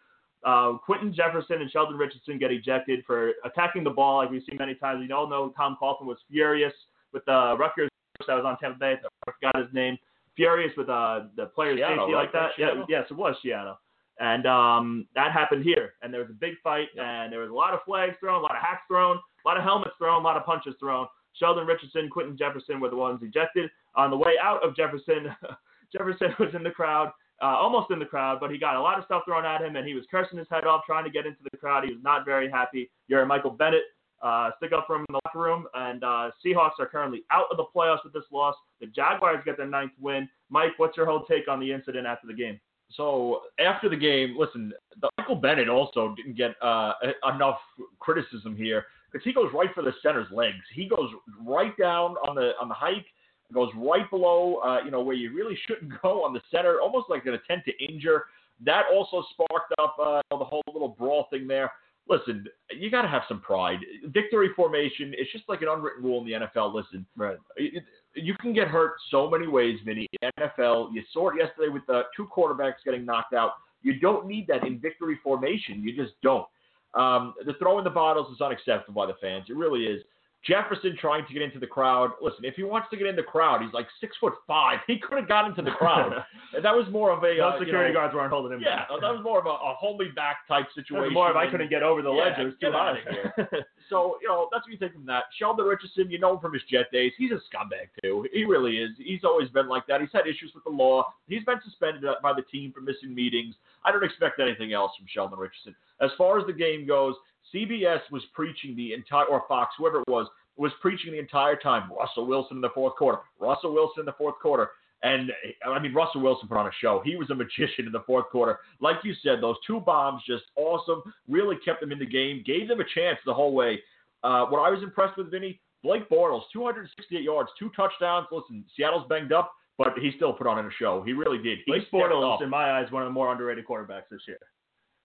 uh, 0.45 0.75
Quinton 0.85 1.15
Jefferson 1.15 1.61
and 1.61 1.71
Sheldon 1.71 1.97
Richardson 1.97 2.39
get 2.39 2.51
ejected 2.51 3.05
for 3.07 3.33
attacking 3.45 3.85
the 3.85 3.91
ball, 3.91 4.19
like 4.19 4.31
we've 4.31 4.43
seen 4.49 4.59
many 4.59 4.75
times. 4.75 5.01
We 5.07 5.13
all 5.13 5.29
know 5.29 5.53
Tom 5.57 5.77
Coughlin 5.81 6.07
was 6.07 6.19
furious 6.31 6.73
with 7.13 7.25
the 7.27 7.57
Rutgers 7.59 7.89
that 8.27 8.35
was 8.35 8.45
on 8.45 8.59
Tampa 8.59 8.79
Bay. 8.79 8.95
I 8.95 9.31
forgot 9.33 9.57
his 9.57 9.73
name. 9.73 9.99
Furious 10.37 10.73
with 10.77 10.89
uh, 10.89 11.25
the 11.37 11.47
player's 11.47 11.79
Seattle, 11.79 12.07
safety 12.07 12.15
like 12.15 12.33
that. 12.33 12.51
Yeah, 12.59 12.85
yes, 12.89 13.07
it 13.11 13.17
was 13.17 13.35
Seattle. 13.43 13.79
And 14.21 14.47
um, 14.47 15.07
that 15.15 15.33
happened 15.33 15.65
here. 15.65 15.95
And 16.03 16.13
there 16.13 16.21
was 16.21 16.31
a 16.31 16.35
big 16.35 16.55
fight, 16.63 16.89
Yeah. 16.95 17.23
and 17.25 17.33
there 17.33 17.41
was 17.41 17.51
a 17.51 17.55
lot 17.55 17.75
of 17.75 17.81
flags 17.85 18.15
thrown, 18.21 18.39
a 18.39 18.43
lot 18.43 18.53
of 18.53 18.63
hats 18.63 18.83
thrown, 18.89 19.17
a 19.17 19.49
lot 19.49 19.57
of 19.57 19.63
helmets 19.65 19.93
thrown, 19.99 20.21
a 20.21 20.25
lot 20.25 20.37
of 20.37 20.45
punches 20.45 20.75
thrown. 20.79 21.07
Sheldon 21.35 21.67
Richardson, 21.67 22.09
Quinton 22.11 22.37
Jefferson 22.37 22.79
were 22.81 22.91
the 22.91 22.97
ones 22.97 23.21
ejected. 23.23 23.71
On 23.95 24.11
the 24.11 24.17
way 24.17 24.35
out 24.43 24.63
of 24.67 24.77
Jefferson, 24.77 25.35
Jefferson 25.93 26.35
was 26.39 26.55
in 26.55 26.63
the 26.63 26.71
crowd, 26.71 27.11
uh, 27.43 27.47
almost 27.47 27.91
in 27.91 27.99
the 27.99 28.05
crowd, 28.07 28.39
but 28.41 28.51
he 28.51 28.59
got 28.59 28.77
a 28.77 28.81
lot 28.81 28.99
of 28.99 29.05
stuff 29.07 29.23
thrown 29.27 29.45
at 29.45 29.61
him, 29.63 29.77
and 29.77 29.87
he 29.87 29.95
was 29.95 30.05
cursing 30.11 30.39
his 30.39 30.47
head 30.51 30.65
off, 30.65 30.83
trying 30.87 31.05
to 31.05 31.11
get 31.11 31.27
into 31.27 31.41
the 31.51 31.57
crowd. 31.59 31.85
He 31.85 31.93
was 31.93 32.03
not 32.03 32.25
very 32.25 32.51
happy. 32.51 32.91
You're 33.09 33.25
Michael 33.27 33.51
Bennett. 33.51 33.83
Uh, 34.23 34.51
stick 34.59 34.73
up 34.73 34.87
for 34.87 34.97
him 34.97 35.05
in 35.09 35.15
the 35.15 35.21
locker 35.25 35.41
room, 35.41 35.67
and 35.75 36.05
uh, 36.05 36.31
Seahawks 36.45 36.79
are 36.79 36.87
currently 36.87 37.25
out 37.33 37.47
of 37.51 37.57
the 37.57 37.65
playoffs 37.75 38.05
with 38.05 38.13
this 38.13 38.23
loss. 38.31 38.55
The 38.81 38.87
Jaguars 38.87 39.43
get 39.45 39.57
their 39.57 39.67
ninth 39.67 39.93
win. 40.01 40.29
Mike, 40.49 40.73
what's 40.77 40.97
your 40.97 41.07
whole 41.07 41.25
take 41.25 41.49
on 41.49 41.59
the 41.59 41.73
incident 41.73 42.07
after 42.07 42.29
the 42.29 42.35
game? 42.35 42.61
So 42.97 43.43
after 43.59 43.89
the 43.89 43.97
game, 43.97 44.37
listen, 44.39 44.73
Michael 45.19 45.37
Bennett 45.37 45.69
also 45.69 46.15
didn't 46.17 46.37
get 46.37 46.55
uh, 46.63 46.93
enough 47.35 47.59
criticism 47.99 48.55
here 48.55 48.85
because 49.11 49.25
he 49.25 49.33
goes 49.33 49.51
right 49.53 49.71
for 49.75 49.83
the 49.83 49.93
center's 50.03 50.31
legs. 50.31 50.59
He 50.73 50.89
goes 50.89 51.11
right 51.45 51.77
down 51.77 52.13
on 52.29 52.35
the 52.35 52.53
on 52.61 52.69
the 52.69 52.75
hike, 52.75 53.07
goes 53.53 53.71
right 53.77 54.09
below, 54.11 54.57
uh, 54.57 54.81
you 54.85 54.91
know, 54.91 55.03
where 55.03 55.17
you 55.17 55.35
really 55.35 55.59
shouldn't 55.67 55.93
go 56.03 56.25
on 56.25 56.33
the 56.33 56.41
center, 56.51 56.81
almost 56.81 57.09
like 57.09 57.27
an 57.27 57.35
attempt 57.35 57.67
to 57.67 57.85
injure. 57.85 58.25
That 58.65 58.85
also 58.93 59.25
sparked 59.33 59.75
up 59.79 59.97
uh, 60.01 60.21
the 60.31 60.45
whole 60.45 60.63
little 60.73 60.89
brawl 60.89 61.27
thing 61.31 61.47
there. 61.47 61.73
Listen, 62.09 62.45
you 62.77 62.91
got 62.91 63.03
to 63.03 63.09
have 63.09 63.23
some 63.29 63.41
pride. 63.41 63.79
Victory 64.07 64.51
formation, 64.57 65.15
it's 65.17 65.31
just 65.33 65.49
like 65.49 65.63
an 65.63 65.69
unwritten 65.69 66.03
rule 66.03 66.21
in 66.21 66.27
the 66.27 66.33
NFL. 66.33 66.75
Listen, 66.75 67.07
Right. 67.17 67.37
it, 67.57 67.85
you 68.15 68.35
can 68.41 68.53
get 68.53 68.69
hurt 68.69 68.95
so 69.11 69.31
many 69.31 69.47
ways, 69.47 69.79
Vinny. 69.85 70.09
In 70.21 70.31
NFL, 70.41 70.93
you 70.93 71.03
saw 71.13 71.31
it 71.31 71.37
yesterday 71.39 71.69
with 71.69 71.87
the 71.87 72.03
two 72.17 72.27
quarterbacks 72.35 72.85
getting 72.85 73.05
knocked 73.05 73.35
out. 73.35 73.53
You 73.83 73.99
don't 74.01 74.27
need 74.27 74.47
that 74.49 74.67
in 74.67 74.79
victory 74.79 75.19
formation. 75.23 75.83
You 75.83 75.95
just 75.97 76.15
don't. 76.23 76.47
Um, 76.95 77.35
the 77.47 77.55
throwing 77.55 77.85
the 77.85 77.91
bottles 77.91 78.33
is 78.35 78.41
unacceptable 78.41 79.01
by 79.03 79.07
the 79.07 79.19
fans. 79.21 79.47
It 79.49 79.57
really 79.57 79.85
is. 79.85 80.03
Jefferson 80.47 80.97
trying 81.01 81.25
to 81.27 81.33
get 81.33 81.41
into 81.43 81.59
the 81.61 81.67
crowd. 81.67 82.11
Listen, 82.21 82.45
if 82.45 82.55
he 82.55 82.65
wants 82.65 82.89
to 82.91 82.97
get 82.97 83.07
in 83.07 83.15
the 83.15 83.23
crowd, 83.23 83.63
he's 83.63 83.73
like 83.73 83.87
six 84.01 84.17
foot 84.21 84.35
five. 84.47 84.79
He 84.87 84.99
could 84.99 85.17
have 85.19 85.29
got 85.29 85.47
into 85.47 85.63
the 85.63 85.71
crowd. 85.71 86.13
That 86.63 86.77
was 86.77 86.85
more 86.93 87.11
of 87.11 87.23
a 87.25 87.41
uh, 87.41 87.55
you 87.57 87.65
security 87.65 87.95
know, 87.95 88.01
guards 88.01 88.15
weren't 88.15 88.29
holding 88.31 88.53
him 88.53 88.61
Yeah, 88.61 88.81
back. 88.81 88.89
that 89.01 89.09
was 89.11 89.23
more 89.25 89.39
of 89.39 89.47
a, 89.47 89.57
a 89.57 89.73
hold 89.75 89.99
me 89.99 90.09
back 90.15 90.47
type 90.47 90.67
situation. 90.75 91.15
more 91.15 91.31
if 91.31 91.37
I 91.37 91.51
couldn't 91.51 91.71
get 91.71 91.83
over 91.83 92.03
the 92.03 92.11
ledge. 92.11 92.35
Yeah, 92.37 92.43
It 92.43 92.45
was 92.45 92.55
too 92.61 92.67
get 92.67 92.73
high. 92.75 92.91
outta 92.91 93.01
here. 93.49 93.65
So, 93.89 94.19
you 94.21 94.29
know, 94.29 94.49
that's 94.53 94.65
what 94.67 94.73
you 94.73 94.77
take 94.79 94.93
from 94.93 95.07
that. 95.07 95.25
Sheldon 95.39 95.65
Richardson, 95.65 96.11
you 96.11 96.19
know 96.19 96.35
him 96.35 96.41
from 96.41 96.53
his 96.53 96.63
Jet 96.71 96.93
days. 96.93 97.13
He's 97.17 97.31
a 97.31 97.41
scumbag, 97.49 97.89
too. 98.03 98.27
He 98.35 98.45
really 98.45 98.77
is. 98.79 98.91
He's 98.99 99.25
always 99.25 99.49
been 99.49 99.67
like 99.69 99.87
that. 99.87 100.01
He's 100.03 100.11
had 100.13 100.27
issues 100.27 100.53
with 100.55 100.65
the 100.65 100.71
law. 100.71 101.07
He's 101.27 101.43
been 101.45 101.61
suspended 101.65 102.05
uh, 102.05 102.17
by 102.23 102.35
the 102.35 102.43
team 102.43 102.71
for 102.73 102.83
missing 102.83 103.15
meetings. 103.15 103.55
I 103.85 103.91
don't 103.93 104.05
expect 104.05 104.39
anything 104.41 104.75
else 104.75 104.93
from 104.99 105.07
Sheldon 105.09 105.39
Richardson. 105.39 105.75
As 106.03 106.11
far 106.19 106.39
as 106.39 106.47
the 106.47 106.53
game 106.53 106.87
goes, 106.87 107.15
CBS 107.55 108.01
was 108.11 108.23
preaching 108.35 108.75
the 108.77 108.93
entire, 108.93 109.27
or 109.27 109.45
Fox, 109.49 109.75
whoever 109.79 110.01
it 110.01 110.09
was, 110.09 110.27
was 110.57 110.73
preaching 110.81 111.13
the 111.13 111.19
entire 111.19 111.57
time 111.57 111.91
Russell 111.93 112.27
Wilson 112.27 112.59
in 112.59 112.61
the 112.61 112.71
fourth 112.75 112.97
quarter. 112.97 113.19
Russell 113.41 113.73
Wilson 113.73 114.01
in 114.01 114.07
the 114.07 114.15
fourth 114.19 114.37
quarter. 114.41 114.71
And 115.03 115.33
I 115.67 115.81
mean, 115.81 115.93
Russell 115.93 116.21
Wilson 116.21 116.49
put 116.49 116.59
on 116.59 116.67
a 116.67 116.73
show. 116.81 117.03
He 117.05 117.17
was 117.17 117.29
a 117.31 117.35
magician 117.35 117.87
in 117.87 117.93
the 117.93 118.05
fourth 118.07 118.27
quarter. 118.31 118.61
Like 118.81 118.97
you 119.03 119.15
said, 119.23 119.41
those 119.41 119.57
two 119.67 119.81
bombs 119.81 120.23
just 120.27 120.45
awesome. 120.57 121.03
Really 121.29 121.57
kept 121.65 121.81
them 121.81 121.91
in 121.91 121.99
the 121.99 122.07
game. 122.07 122.45
Gave 122.47 122.69
them 122.69 122.81
a 122.81 122.85
chance 122.95 123.19
the 123.27 123.35
whole 123.35 123.53
way. 123.53 123.83
Uh, 124.23 124.47
what 124.47 124.61
I 124.61 124.71
was 124.71 124.83
impressed 124.85 125.19
with, 125.19 125.33
Vinny, 125.33 125.61
Blake 125.83 126.09
Bortles, 126.09 126.43
268 126.53 127.21
yards, 127.21 127.51
two 127.59 127.71
touchdowns. 127.75 128.29
Listen, 128.31 128.65
Seattle's 128.77 129.05
banged 129.09 129.33
up, 129.33 129.53
but 129.77 129.99
he 130.01 130.13
still 130.15 130.33
put 130.33 130.47
on 130.47 130.65
a 130.65 130.69
show. 130.79 131.03
He 131.05 131.13
really 131.13 131.39
did. 131.39 131.59
He 131.67 131.73
Blake 131.73 131.91
Bortles, 131.91 132.37
up. 132.37 132.43
in 132.43 132.49
my 132.49 132.79
eyes, 132.79 132.93
one 132.93 133.03
of 133.03 133.09
the 133.09 133.13
more 133.13 133.33
underrated 133.33 133.67
quarterbacks 133.67 134.09
this 134.09 134.21
year. 134.29 134.39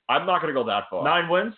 I'm 0.09 0.27
not 0.27 0.41
going 0.41 0.53
to 0.53 0.59
go 0.61 0.65
that 0.67 0.83
far. 0.91 1.03
Nine 1.03 1.27
wins. 1.29 1.55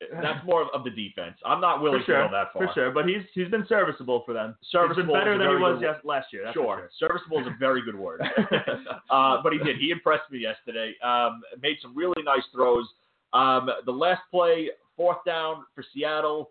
That's 0.00 0.44
more 0.44 0.66
of, 0.74 0.84
the 0.84 0.90
defense. 0.90 1.36
I'm 1.44 1.60
not 1.60 1.80
willing 1.80 2.02
sure, 2.04 2.22
to 2.22 2.28
go 2.28 2.32
that 2.32 2.52
far. 2.52 2.66
for 2.66 2.72
sure. 2.74 2.90
But 2.90 3.06
he's 3.06 3.22
he's 3.32 3.48
been 3.48 3.64
serviceable 3.66 4.22
for 4.26 4.34
them. 4.34 4.54
Serviceable 4.70 5.02
he's 5.02 5.06
been 5.06 5.20
better 5.20 5.38
than 5.38 5.48
he 5.48 5.62
was 5.62 5.78
yes, 5.80 5.96
last 6.04 6.26
year. 6.32 6.42
That's 6.44 6.54
for 6.54 6.78
Sure. 6.78 6.90
Serviceable 6.98 7.40
is 7.40 7.46
a 7.46 7.56
very 7.58 7.82
good 7.82 7.94
word. 7.94 8.20
uh, 9.10 9.38
but 9.42 9.52
he 9.52 9.58
did. 9.58 9.78
He 9.78 9.90
impressed 9.90 10.30
me 10.30 10.38
yesterday. 10.38 10.92
Um, 11.02 11.40
made 11.62 11.76
some 11.80 11.96
really 11.96 12.22
nice 12.24 12.42
throws. 12.52 12.86
Um, 13.32 13.70
the 13.86 13.92
last 13.92 14.20
play, 14.30 14.68
fourth 14.96 15.18
down 15.24 15.64
for 15.74 15.82
Seattle. 15.94 16.50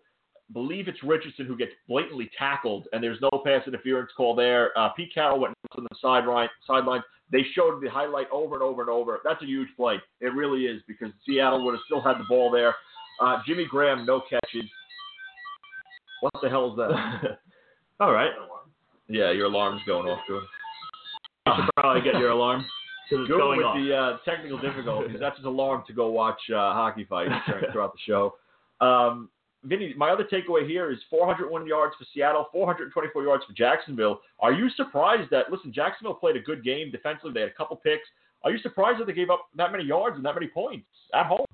believe 0.52 0.88
it's 0.88 1.02
Richardson 1.04 1.46
who 1.46 1.56
gets 1.56 1.72
blatantly 1.88 2.30
tackled, 2.36 2.88
and 2.92 3.02
there's 3.02 3.20
no 3.20 3.30
pass 3.44 3.62
interference 3.66 4.10
call 4.16 4.34
there. 4.34 4.76
Uh, 4.76 4.88
Pete 4.90 5.14
Carroll 5.14 5.38
went 5.38 5.54
on 5.76 5.84
the 5.84 5.96
sideline. 6.02 6.48
Sideline. 6.66 7.02
They 7.30 7.42
showed 7.54 7.82
the 7.82 7.88
highlight 7.88 8.28
over 8.30 8.54
and 8.54 8.62
over 8.62 8.82
and 8.82 8.90
over. 8.90 9.20
That's 9.24 9.42
a 9.42 9.46
huge 9.46 9.68
play. 9.76 9.96
It 10.20 10.32
really 10.34 10.66
is 10.66 10.82
because 10.86 11.10
Seattle 11.26 11.64
would 11.64 11.72
have 11.72 11.80
still 11.86 12.00
had 12.00 12.18
the 12.18 12.24
ball 12.28 12.50
there. 12.50 12.74
Uh, 13.20 13.38
Jimmy 13.46 13.66
Graham, 13.68 14.04
no 14.06 14.20
catches. 14.28 14.68
What 16.20 16.34
the 16.42 16.48
hell 16.48 16.70
is 16.70 16.76
that? 16.76 17.38
All 18.00 18.12
right. 18.12 18.30
yeah, 19.08 19.30
your 19.32 19.46
alarm's 19.46 19.80
going 19.86 20.06
off, 20.06 20.20
good. 20.28 20.42
You 21.46 21.52
should 21.56 21.70
probably 21.76 22.02
get 22.02 22.18
your 22.20 22.30
alarm 22.30 22.64
Good 23.08 23.28
going 23.28 23.58
with 23.58 23.66
off. 23.66 23.76
the 23.76 23.94
uh, 23.94 24.16
technical 24.24 24.58
difficulties. 24.58 25.16
That's 25.20 25.36
his 25.36 25.46
alarm 25.46 25.84
to 25.86 25.92
go 25.92 26.08
watch 26.08 26.40
uh, 26.50 26.72
hockey 26.74 27.04
fights 27.08 27.32
throughout 27.72 27.92
the 27.92 27.98
show. 28.04 28.34
Um, 28.80 29.30
Vinny, 29.64 29.94
my 29.96 30.10
other 30.10 30.24
takeaway 30.24 30.66
here 30.66 30.90
is 30.90 30.98
401 31.08 31.66
yards 31.66 31.94
for 31.98 32.04
Seattle, 32.12 32.48
424 32.52 33.22
yards 33.22 33.44
for 33.44 33.52
Jacksonville. 33.52 34.20
Are 34.40 34.52
you 34.52 34.68
surprised 34.70 35.30
that, 35.30 35.50
listen, 35.50 35.72
Jacksonville 35.72 36.14
played 36.14 36.36
a 36.36 36.40
good 36.40 36.64
game 36.64 36.90
defensively. 36.90 37.32
They 37.32 37.40
had 37.40 37.50
a 37.50 37.54
couple 37.54 37.76
picks. 37.76 38.06
Are 38.44 38.50
you 38.50 38.58
surprised 38.58 39.00
that 39.00 39.06
they 39.06 39.12
gave 39.12 39.30
up 39.30 39.46
that 39.56 39.72
many 39.72 39.84
yards 39.84 40.16
and 40.16 40.24
that 40.24 40.34
many 40.34 40.48
points 40.48 40.86
at 41.14 41.26
home? 41.26 41.46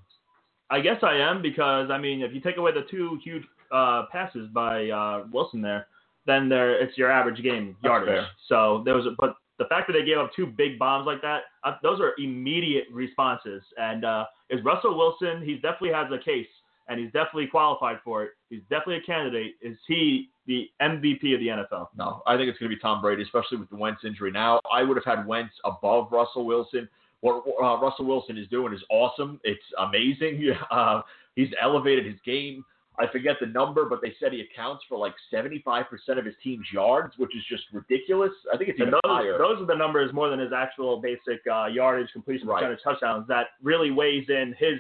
I 0.73 0.81
guess 0.81 1.03
I 1.03 1.17
am 1.17 1.43
because 1.43 1.91
I 1.91 1.99
mean, 1.99 2.23
if 2.23 2.33
you 2.33 2.41
take 2.41 2.57
away 2.57 2.73
the 2.73 2.87
two 2.91 3.19
huge 3.23 3.45
uh, 3.71 4.07
passes 4.11 4.49
by 4.55 4.89
uh, 4.89 5.25
Wilson 5.31 5.61
there, 5.61 5.87
then 6.27 6.49
there 6.49 6.83
it's 6.83 6.97
your 6.97 7.11
average 7.11 7.43
game 7.43 7.77
yardage. 7.85 8.25
So 8.49 8.83
there 8.87 8.95
was, 8.95 9.05
a, 9.05 9.11
but 9.19 9.37
the 9.59 9.67
fact 9.67 9.87
that 9.89 9.93
they 9.93 10.05
gave 10.05 10.17
up 10.17 10.31
two 10.35 10.47
big 10.47 10.79
bombs 10.79 11.07
like 11.07 11.21
that, 11.21 11.43
uh, 11.63 11.77
those 11.83 12.01
are 12.01 12.15
immediate 12.19 12.85
responses. 12.91 13.63
And 13.77 14.07
uh, 14.07 14.25
is 14.49 14.65
Russell 14.65 14.97
Wilson? 14.97 15.43
He 15.45 15.57
definitely 15.57 15.93
has 15.93 16.07
a 16.11 16.19
case, 16.19 16.49
and 16.89 16.99
he's 16.99 17.13
definitely 17.13 17.49
qualified 17.49 17.99
for 18.03 18.25
it. 18.25 18.31
He's 18.49 18.63
definitely 18.71 18.97
a 18.97 19.03
candidate. 19.03 19.57
Is 19.61 19.77
he 19.87 20.31
the 20.47 20.71
MVP 20.81 21.35
of 21.35 21.41
the 21.41 21.49
NFL? 21.49 21.89
No, 21.99 22.23
I 22.27 22.39
think 22.39 22.49
it's 22.49 22.59
going 22.59 22.71
to 22.71 22.77
be 22.77 22.81
Tom 22.81 23.03
Brady, 23.03 23.23
especially 23.23 23.59
with 23.59 23.69
the 23.69 23.77
Wentz 23.77 24.01
injury. 24.07 24.31
Now, 24.31 24.59
I 24.73 24.83
would 24.83 24.97
have 24.97 25.05
had 25.05 25.27
Wentz 25.27 25.53
above 25.65 26.11
Russell 26.11 26.47
Wilson. 26.47 26.89
What 27.23 27.45
uh, 27.63 27.79
Russell 27.81 28.05
Wilson 28.05 28.37
is 28.37 28.47
doing 28.49 28.73
is 28.75 28.83
awesome. 28.91 29.41
It's 29.45 29.65
amazing. 29.79 30.53
Uh, 30.71 31.03
he's 31.37 31.49
elevated 31.61 32.05
his 32.05 32.17
game. 32.27 32.65
I 32.99 33.07
forget 33.11 33.37
the 33.41 33.47
number, 33.47 33.87
but 33.89 34.01
they 34.03 34.13
said 34.21 34.33
he 34.33 34.43
accounts 34.43 34.85
for 34.89 34.99
like 34.99 35.15
75% 35.33 35.85
of 36.19 36.25
his 36.27 36.35
team's 36.45 36.67
yards, 36.73 37.15
which 37.17 37.35
is 37.35 37.43
just 37.49 37.63
ridiculous. 37.73 38.33
I 38.53 38.57
think 38.59 38.69
it's 38.69 38.79
even 38.81 38.91
those, 38.93 39.01
higher. 39.07 39.39
those 39.39 39.61
are 39.63 39.65
the 39.67 39.75
numbers 39.75 40.13
more 40.13 40.29
than 40.29 40.39
his 40.39 40.53
actual 40.55 41.01
basic 41.01 41.41
uh, 41.51 41.67
yardage, 41.67 42.09
completion 42.13 42.49
Right. 42.49 42.61
percentage, 42.61 42.83
touchdowns 42.85 43.27
that 43.29 43.47
really 43.63 43.91
weighs 43.91 44.29
in 44.29 44.55
his 44.59 44.79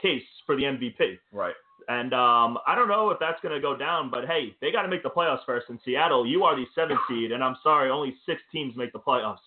case 0.00 0.22
for 0.44 0.54
the 0.56 0.64
MVP. 0.64 1.18
right. 1.32 1.54
And 1.88 2.12
um, 2.12 2.58
I 2.68 2.74
don't 2.76 2.88
know 2.88 3.10
if 3.10 3.18
that's 3.18 3.40
going 3.40 3.54
to 3.54 3.60
go 3.60 3.74
down, 3.76 4.10
but 4.10 4.26
hey, 4.26 4.54
they 4.60 4.70
got 4.70 4.82
to 4.82 4.88
make 4.88 5.02
the 5.02 5.08
playoffs 5.10 5.44
first. 5.46 5.70
In 5.70 5.80
Seattle, 5.84 6.24
you 6.26 6.44
are 6.44 6.54
the 6.54 6.66
seventh 6.74 7.00
seed, 7.08 7.32
and 7.32 7.42
I'm 7.42 7.56
sorry, 7.64 7.90
only 7.90 8.14
six 8.26 8.40
teams 8.52 8.76
make 8.76 8.92
the 8.92 9.00
playoffs. 9.00 9.38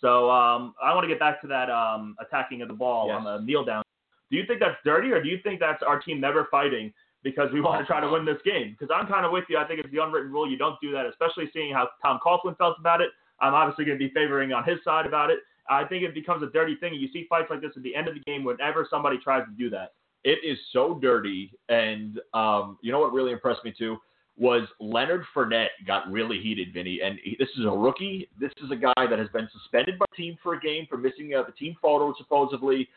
So 0.00 0.30
um, 0.30 0.74
I 0.82 0.94
want 0.94 1.04
to 1.04 1.08
get 1.08 1.18
back 1.18 1.40
to 1.42 1.46
that 1.48 1.70
um, 1.70 2.16
attacking 2.20 2.62
of 2.62 2.68
the 2.68 2.74
ball 2.74 3.08
Yes. 3.08 3.16
on 3.18 3.24
the 3.24 3.38
kneel 3.44 3.64
down. 3.64 3.82
Do 4.30 4.36
you 4.36 4.44
think 4.46 4.60
that's 4.60 4.76
dirty, 4.84 5.12
or 5.12 5.22
do 5.22 5.28
you 5.28 5.38
think 5.42 5.60
that's 5.60 5.82
our 5.82 6.00
team 6.00 6.20
never 6.20 6.48
fighting 6.50 6.92
because 7.22 7.50
we 7.52 7.60
want 7.60 7.80
to 7.80 7.86
try 7.86 8.00
to 8.00 8.08
win 8.08 8.24
this 8.24 8.40
game? 8.44 8.76
Because 8.78 8.94
I'm 8.94 9.06
kind 9.06 9.24
of 9.24 9.32
with 9.32 9.44
you. 9.48 9.58
I 9.58 9.64
think 9.66 9.80
it's 9.80 9.90
the 9.92 10.02
unwritten 10.02 10.32
rule. 10.32 10.50
You 10.50 10.58
don't 10.58 10.80
do 10.80 10.90
that, 10.92 11.06
especially 11.06 11.50
seeing 11.52 11.72
how 11.72 11.88
Tom 12.02 12.18
Coughlin 12.24 12.56
felt 12.58 12.76
about 12.78 13.00
it. 13.00 13.10
I'm 13.40 13.54
obviously 13.54 13.84
going 13.84 13.98
to 13.98 14.04
be 14.08 14.12
favoring 14.12 14.52
on 14.52 14.64
his 14.64 14.78
side 14.84 15.06
about 15.06 15.30
it. 15.30 15.38
I 15.70 15.84
think 15.84 16.02
it 16.04 16.14
becomes 16.14 16.42
a 16.42 16.46
dirty 16.50 16.76
thing. 16.76 16.94
You 16.94 17.08
see 17.12 17.26
fights 17.28 17.46
like 17.50 17.60
this 17.60 17.72
at 17.76 17.82
the 17.82 17.94
end 17.94 18.08
of 18.08 18.14
the 18.14 18.20
game 18.20 18.44
whenever 18.44 18.86
somebody 18.90 19.18
tries 19.18 19.44
to 19.46 19.52
do 19.56 19.70
that. 19.70 19.92
It 20.24 20.38
is 20.44 20.58
so 20.72 20.98
dirty. 21.00 21.52
And 21.68 22.20
um, 22.34 22.78
you 22.82 22.92
know 22.92 23.00
what 23.00 23.12
really 23.12 23.32
impressed 23.32 23.64
me 23.64 23.72
too 23.76 23.98
was 24.36 24.66
Leonard 24.80 25.24
Fournette 25.34 25.68
got 25.86 26.10
really 26.10 26.40
heated, 26.40 26.72
Vinny. 26.72 27.00
And 27.04 27.18
he, 27.22 27.36
this 27.38 27.48
is 27.58 27.64
a 27.64 27.70
rookie. 27.70 28.28
This 28.40 28.52
is 28.64 28.70
a 28.70 28.76
guy 28.76 29.06
that 29.08 29.18
has 29.18 29.28
been 29.28 29.48
suspended 29.52 29.98
by 29.98 30.06
team 30.16 30.36
for 30.42 30.54
a 30.54 30.60
game 30.60 30.86
for 30.88 30.96
missing 30.96 31.32
uh, 31.34 31.44
the 31.44 31.52
team 31.52 31.76
photo 31.80 32.14
supposedly, 32.18 32.88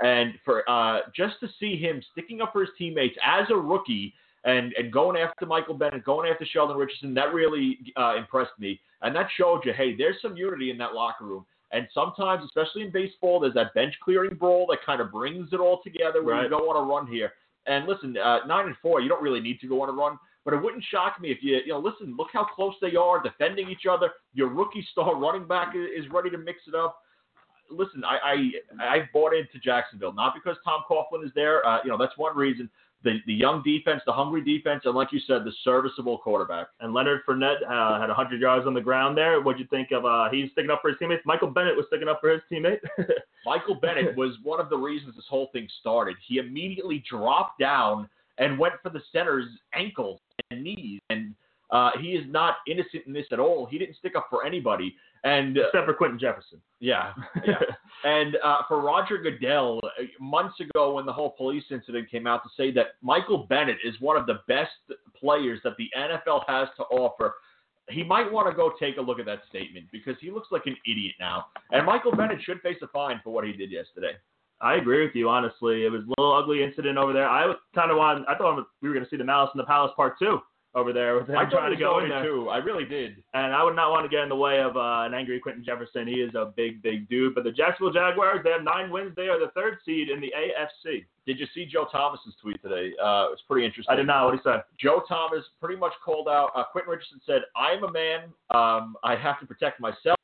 and 0.00 0.34
for 0.44 0.68
uh, 0.68 1.00
just 1.14 1.34
to 1.40 1.48
see 1.60 1.76
him 1.76 2.02
sticking 2.12 2.40
up 2.40 2.52
for 2.52 2.60
his 2.60 2.70
teammates 2.78 3.16
as 3.24 3.46
a 3.50 3.56
rookie. 3.56 4.14
And, 4.44 4.72
and 4.74 4.92
going 4.92 5.16
after 5.16 5.44
Michael 5.44 5.74
Bennett, 5.74 6.04
going 6.04 6.30
after 6.30 6.46
Sheldon 6.46 6.76
Richardson, 6.76 7.12
that 7.14 7.34
really 7.34 7.78
uh, 7.96 8.14
impressed 8.16 8.52
me. 8.60 8.78
And 9.02 9.14
that 9.16 9.26
showed 9.36 9.62
you, 9.64 9.72
hey, 9.72 9.96
there's 9.96 10.22
some 10.22 10.36
unity 10.36 10.70
in 10.70 10.78
that 10.78 10.94
locker 10.94 11.24
room. 11.24 11.44
And 11.72 11.88
sometimes, 11.92 12.44
especially 12.44 12.82
in 12.82 12.92
baseball, 12.92 13.40
there's 13.40 13.54
that 13.54 13.74
bench 13.74 13.94
clearing 14.04 14.36
brawl 14.36 14.68
that 14.70 14.78
kind 14.86 15.00
of 15.00 15.10
brings 15.10 15.52
it 15.52 15.58
all 15.58 15.80
together 15.82 16.22
where 16.22 16.40
you 16.44 16.48
don't 16.48 16.64
want 16.64 16.78
to 16.78 16.88
run 16.88 17.12
here. 17.12 17.32
And 17.66 17.88
listen, 17.88 18.16
uh, 18.16 18.46
nine 18.46 18.66
and 18.66 18.76
four, 18.80 19.00
you 19.00 19.08
don't 19.08 19.22
really 19.22 19.40
need 19.40 19.58
to 19.60 19.66
go 19.66 19.82
on 19.82 19.88
a 19.88 19.92
run, 19.92 20.16
but 20.46 20.54
it 20.54 20.62
wouldn't 20.62 20.84
shock 20.92 21.20
me 21.20 21.32
if 21.32 21.38
you, 21.42 21.58
you 21.66 21.72
know, 21.72 21.80
listen, 21.80 22.14
look 22.16 22.28
how 22.32 22.44
close 22.44 22.74
they 22.80 22.94
are 22.94 23.20
defending 23.20 23.68
each 23.68 23.84
other. 23.90 24.12
Your 24.32 24.48
rookie 24.48 24.86
star 24.92 25.16
running 25.16 25.46
back 25.46 25.74
is 25.74 26.04
ready 26.10 26.30
to 26.30 26.38
mix 26.38 26.60
it 26.68 26.74
up. 26.74 27.02
Listen, 27.68 28.04
I 28.04 28.52
I 28.78 28.94
I 28.96 29.08
bought 29.12 29.34
into 29.34 29.58
Jacksonville 29.58 30.12
not 30.12 30.34
because 30.36 30.56
Tom 30.64 30.84
Coughlin 30.88 31.24
is 31.24 31.32
there. 31.34 31.66
Uh, 31.66 31.78
you 31.82 31.90
know, 31.90 31.98
that's 31.98 32.16
one 32.16 32.36
reason. 32.36 32.70
The 33.02 33.18
the 33.26 33.34
young 33.34 33.60
defense, 33.64 34.02
the 34.06 34.12
hungry 34.12 34.40
defense, 34.40 34.82
and 34.84 34.94
like 34.94 35.12
you 35.12 35.18
said, 35.26 35.42
the 35.44 35.50
serviceable 35.64 36.18
quarterback. 36.18 36.68
And 36.78 36.94
Leonard 36.94 37.22
Fournette 37.28 37.64
uh, 37.68 38.00
had 38.00 38.06
100 38.06 38.40
yards 38.40 38.68
on 38.68 38.74
the 38.74 38.80
ground 38.80 39.18
there. 39.18 39.40
What'd 39.40 39.58
you 39.60 39.66
think 39.66 39.90
of? 39.90 40.04
Uh, 40.04 40.28
he's 40.30 40.52
sticking 40.52 40.70
up 40.70 40.78
for 40.80 40.90
his 40.90 40.98
teammates. 40.98 41.22
Michael 41.26 41.50
Bennett 41.50 41.76
was 41.76 41.86
sticking 41.88 42.06
up 42.06 42.20
for 42.20 42.30
his 42.30 42.42
teammate. 42.50 42.78
Michael 43.44 43.74
Bennett 43.74 44.16
was 44.16 44.36
one 44.44 44.60
of 44.60 44.70
the 44.70 44.78
reasons 44.78 45.16
this 45.16 45.24
whole 45.28 45.48
thing 45.52 45.66
started. 45.80 46.16
He 46.24 46.38
immediately 46.38 47.02
dropped 47.10 47.58
down 47.58 48.08
and 48.38 48.58
went 48.58 48.74
for 48.82 48.90
the 48.90 49.02
center's 49.12 49.46
ankles 49.74 50.20
and 50.50 50.62
knees, 50.62 51.00
and 51.10 51.34
uh, 51.70 51.90
he 52.00 52.08
is 52.08 52.24
not 52.28 52.56
innocent 52.68 53.02
in 53.06 53.12
this 53.12 53.26
at 53.32 53.40
all. 53.40 53.66
He 53.66 53.78
didn't 53.78 53.96
stick 53.96 54.14
up 54.16 54.26
for 54.30 54.46
anybody, 54.46 54.94
and 55.24 55.58
uh, 55.58 55.62
Except 55.66 55.86
for 55.86 55.94
Quinton 55.94 56.18
Jefferson. 56.18 56.60
yeah, 56.80 57.12
yeah. 57.46 57.58
and 58.04 58.36
uh, 58.44 58.58
for 58.68 58.80
Roger 58.80 59.18
Goodell, 59.18 59.80
uh, 59.82 60.04
months 60.20 60.60
ago 60.60 60.94
when 60.94 61.06
the 61.06 61.12
whole 61.12 61.30
police 61.30 61.64
incident 61.70 62.10
came 62.10 62.26
out, 62.26 62.42
to 62.44 62.50
say 62.56 62.70
that 62.72 62.88
Michael 63.02 63.46
Bennett 63.48 63.78
is 63.84 63.94
one 64.00 64.16
of 64.16 64.26
the 64.26 64.40
best 64.46 64.70
players 65.18 65.60
that 65.64 65.76
the 65.76 65.88
NFL 65.98 66.42
has 66.46 66.68
to 66.76 66.84
offer. 66.84 67.34
He 67.88 68.02
might 68.02 68.30
want 68.30 68.48
to 68.50 68.54
go 68.54 68.72
take 68.80 68.96
a 68.96 69.00
look 69.00 69.20
at 69.20 69.26
that 69.26 69.42
statement 69.48 69.86
because 69.92 70.16
he 70.20 70.30
looks 70.30 70.48
like 70.50 70.62
an 70.66 70.76
idiot 70.86 71.14
now. 71.20 71.46
And 71.70 71.86
Michael 71.86 72.10
Bennett 72.10 72.42
should 72.42 72.60
face 72.60 72.78
a 72.82 72.88
fine 72.88 73.20
for 73.22 73.30
what 73.32 73.44
he 73.44 73.52
did 73.52 73.70
yesterday. 73.70 74.12
I 74.60 74.76
agree 74.76 75.04
with 75.04 75.14
you, 75.14 75.28
honestly. 75.28 75.84
It 75.84 75.92
was 75.92 76.02
a 76.02 76.20
little 76.20 76.34
ugly 76.34 76.62
incident 76.62 76.98
over 76.98 77.12
there. 77.12 77.28
I 77.28 77.52
kind 77.74 77.90
of 77.90 77.98
wanted, 77.98 78.24
I 78.26 78.36
thought 78.36 78.64
we 78.80 78.88
were 78.88 78.94
going 78.94 79.04
to 79.04 79.10
see 79.10 79.16
the 79.16 79.24
Malice 79.24 79.50
in 79.54 79.58
the 79.58 79.64
Palace 79.64 79.92
part 79.96 80.18
two 80.18 80.40
over 80.74 80.92
there 80.92 81.16
with 81.16 81.28
him 81.28 81.36
I 81.36 81.44
trying 81.44 81.50
tried 81.50 81.68
to 81.70 81.76
go 81.76 81.98
in 82.00 82.10
there. 82.10 82.22
too. 82.22 82.50
I 82.50 82.58
really 82.58 82.84
did. 82.84 83.22
And 83.32 83.54
I 83.54 83.64
would 83.64 83.74
not 83.74 83.90
want 83.90 84.04
to 84.04 84.14
get 84.14 84.22
in 84.22 84.28
the 84.28 84.36
way 84.36 84.60
of 84.60 84.76
uh, 84.76 85.04
an 85.06 85.14
angry 85.14 85.40
Quinton 85.40 85.64
Jefferson. 85.64 86.06
He 86.06 86.20
is 86.20 86.34
a 86.34 86.52
big, 86.54 86.82
big 86.82 87.08
dude. 87.08 87.34
But 87.34 87.44
the 87.44 87.50
Jacksonville 87.50 87.94
Jaguars, 87.94 88.40
they 88.44 88.50
have 88.50 88.62
nine 88.62 88.90
wins. 88.90 89.12
They 89.16 89.28
are 89.28 89.38
the 89.38 89.50
third 89.54 89.78
seed 89.86 90.10
in 90.10 90.20
the 90.20 90.32
AFC. 90.36 91.06
Did 91.26 91.38
you 91.40 91.46
see 91.54 91.64
Joe 91.64 91.86
Thomas's 91.90 92.34
tweet 92.40 92.62
today? 92.62 92.92
Uh, 93.00 93.32
was 93.32 93.40
pretty 93.48 93.66
interesting. 93.66 93.90
I 93.92 93.96
did 93.96 94.06
not. 94.06 94.20
Know 94.20 94.26
what 94.26 94.34
he 94.34 94.40
say? 94.44 94.56
Joe 94.78 95.02
Thomas 95.08 95.44
pretty 95.60 95.80
much 95.80 95.92
called 96.04 96.28
out. 96.28 96.50
Uh, 96.54 96.64
Quentin 96.70 96.90
Richardson 96.90 97.20
said, 97.26 97.42
"I'm 97.56 97.82
a 97.82 97.90
man. 97.90 98.24
Um, 98.54 98.96
I 99.02 99.16
have 99.16 99.40
to 99.40 99.46
protect 99.46 99.80
myself." 99.80 100.16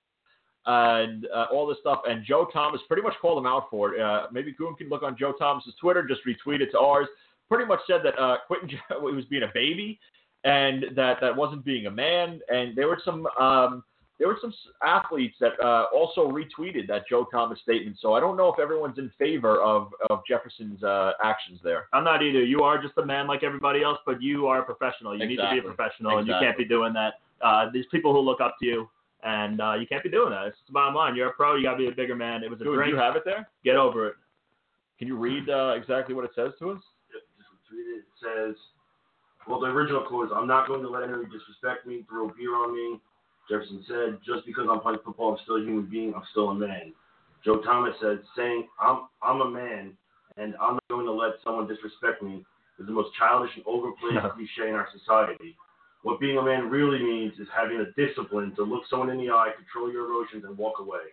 And 0.66 1.26
uh, 1.34 1.46
all 1.52 1.66
this 1.66 1.78
stuff, 1.80 2.02
and 2.06 2.24
Joe 2.24 2.46
Thomas 2.52 2.80
pretty 2.86 3.02
much 3.02 3.14
called 3.20 3.38
him 3.38 3.46
out 3.46 3.64
for 3.68 3.94
it. 3.94 4.00
Uh, 4.00 4.26
maybe 4.30 4.52
Goon 4.52 4.74
can 4.76 4.88
look 4.88 5.02
on 5.02 5.16
Joe 5.18 5.32
Thomas's 5.32 5.74
Twitter, 5.80 6.06
just 6.06 6.20
retweet 6.24 6.60
it 6.60 6.70
to 6.72 6.78
ours. 6.78 7.08
Pretty 7.48 7.64
much 7.64 7.80
said 7.86 8.00
that 8.04 8.16
uh, 8.18 8.36
Quinton 8.46 8.68
he 8.88 9.14
was 9.14 9.24
being 9.24 9.42
a 9.42 9.50
baby, 9.52 9.98
and 10.44 10.84
that 10.94 11.18
that 11.20 11.34
wasn't 11.36 11.64
being 11.64 11.86
a 11.86 11.90
man. 11.90 12.40
And 12.48 12.76
there 12.76 12.86
were 12.86 13.00
some 13.04 13.26
um, 13.40 13.82
there 14.18 14.28
were 14.28 14.38
some 14.40 14.54
athletes 14.84 15.34
that 15.40 15.52
uh, 15.60 15.86
also 15.92 16.30
retweeted 16.30 16.86
that 16.86 17.08
Joe 17.08 17.26
Thomas 17.32 17.58
statement. 17.60 17.96
So 18.00 18.12
I 18.14 18.20
don't 18.20 18.36
know 18.36 18.52
if 18.52 18.60
everyone's 18.60 18.98
in 18.98 19.10
favor 19.18 19.60
of 19.60 19.92
of 20.10 20.20
Jefferson's 20.28 20.82
uh, 20.84 21.12
actions 21.24 21.58
there. 21.64 21.88
I'm 21.92 22.04
not 22.04 22.22
either. 22.22 22.44
You 22.44 22.60
are 22.60 22.80
just 22.80 22.96
a 22.98 23.04
man 23.04 23.26
like 23.26 23.42
everybody 23.42 23.82
else, 23.82 23.98
but 24.06 24.22
you 24.22 24.46
are 24.46 24.60
a 24.60 24.64
professional. 24.64 25.18
You 25.18 25.26
need 25.26 25.36
to 25.36 25.42
be 25.42 25.48
a 25.48 25.58
Exactly. 25.58 25.74
professional, 25.74 26.18
and 26.18 26.28
you 26.28 26.34
can't 26.40 26.56
be 26.56 26.64
doing 26.64 26.92
that. 26.92 27.14
Uh, 27.44 27.68
there's 27.72 27.86
people 27.90 28.12
who 28.12 28.20
look 28.20 28.40
up 28.40 28.54
to 28.60 28.66
you, 28.66 28.88
and 29.22 29.60
uh, 29.60 29.74
you 29.74 29.86
can't 29.86 30.02
be 30.02 30.10
doing 30.10 30.30
that. 30.30 30.46
It's 30.46 30.56
the 30.66 30.72
bottom 30.72 30.94
line. 30.94 31.14
You're 31.16 31.28
a 31.28 31.32
pro. 31.32 31.56
You 31.56 31.64
got 31.64 31.72
to 31.72 31.78
be 31.78 31.88
a 31.88 31.94
bigger 31.94 32.16
man. 32.16 32.42
It 32.42 32.50
was 32.50 32.60
a 32.60 32.64
Goon, 32.64 32.72
do 32.74 32.78
drink. 32.78 32.92
you 32.92 32.98
have 32.98 33.16
it 33.16 33.22
there? 33.24 33.48
Get 33.64 33.76
over 33.76 34.08
it. 34.08 34.14
Can 34.98 35.08
you 35.08 35.16
read 35.16 35.48
uh, 35.48 35.74
exactly 35.76 36.14
what 36.14 36.24
it 36.24 36.32
says 36.34 36.52
to 36.58 36.70
us? 36.70 36.82
Yep, 37.12 37.22
just 37.36 37.50
retweeted. 37.50 37.98
It 37.98 38.18
says, 38.22 38.56
well, 39.48 39.60
the 39.60 39.66
original 39.66 40.02
quote 40.02 40.26
is, 40.26 40.32
I'm 40.34 40.46
not 40.46 40.68
going 40.68 40.82
to 40.82 40.88
let 40.88 41.02
anyone 41.02 41.30
disrespect 41.30 41.86
me, 41.86 42.04
throw 42.08 42.28
beer 42.28 42.54
on 42.54 42.74
me. 42.74 43.00
Jefferson 43.50 43.84
said, 43.88 44.18
just 44.24 44.46
because 44.46 44.66
I'm 44.70 44.80
playing 44.80 45.00
football, 45.04 45.32
I'm 45.32 45.38
still 45.42 45.56
a 45.56 45.60
human 45.60 45.86
being, 45.90 46.14
I'm 46.14 46.22
still 46.30 46.50
a 46.50 46.54
man. 46.54 46.92
Joe 47.44 47.58
Thomas 47.58 47.94
said, 48.00 48.20
saying, 48.36 48.68
I'm, 48.80 49.08
I'm 49.20 49.40
a 49.40 49.50
man, 49.50 49.92
and 50.36 50.54
I'm 50.62 50.74
not 50.74 50.88
going 50.88 51.06
to 51.06 51.12
let 51.12 51.32
someone 51.42 51.66
disrespect 51.66 52.22
me, 52.22 52.44
is 52.78 52.86
the 52.86 52.92
most 52.92 53.10
childish 53.18 53.50
and 53.56 53.64
overplayed 53.66 54.22
cliche 54.34 54.68
in 54.68 54.74
our 54.74 54.86
society. 54.96 55.56
What 56.02 56.20
being 56.20 56.36
a 56.36 56.42
man 56.42 56.68
really 56.68 57.02
means 57.02 57.34
is 57.38 57.46
having 57.54 57.78
the 57.78 57.92
discipline 57.96 58.54
to 58.56 58.62
look 58.62 58.82
someone 58.90 59.10
in 59.10 59.18
the 59.18 59.30
eye, 59.30 59.50
control 59.56 59.92
your 59.92 60.06
emotions, 60.06 60.44
and 60.44 60.58
walk 60.58 60.80
away. 60.80 61.12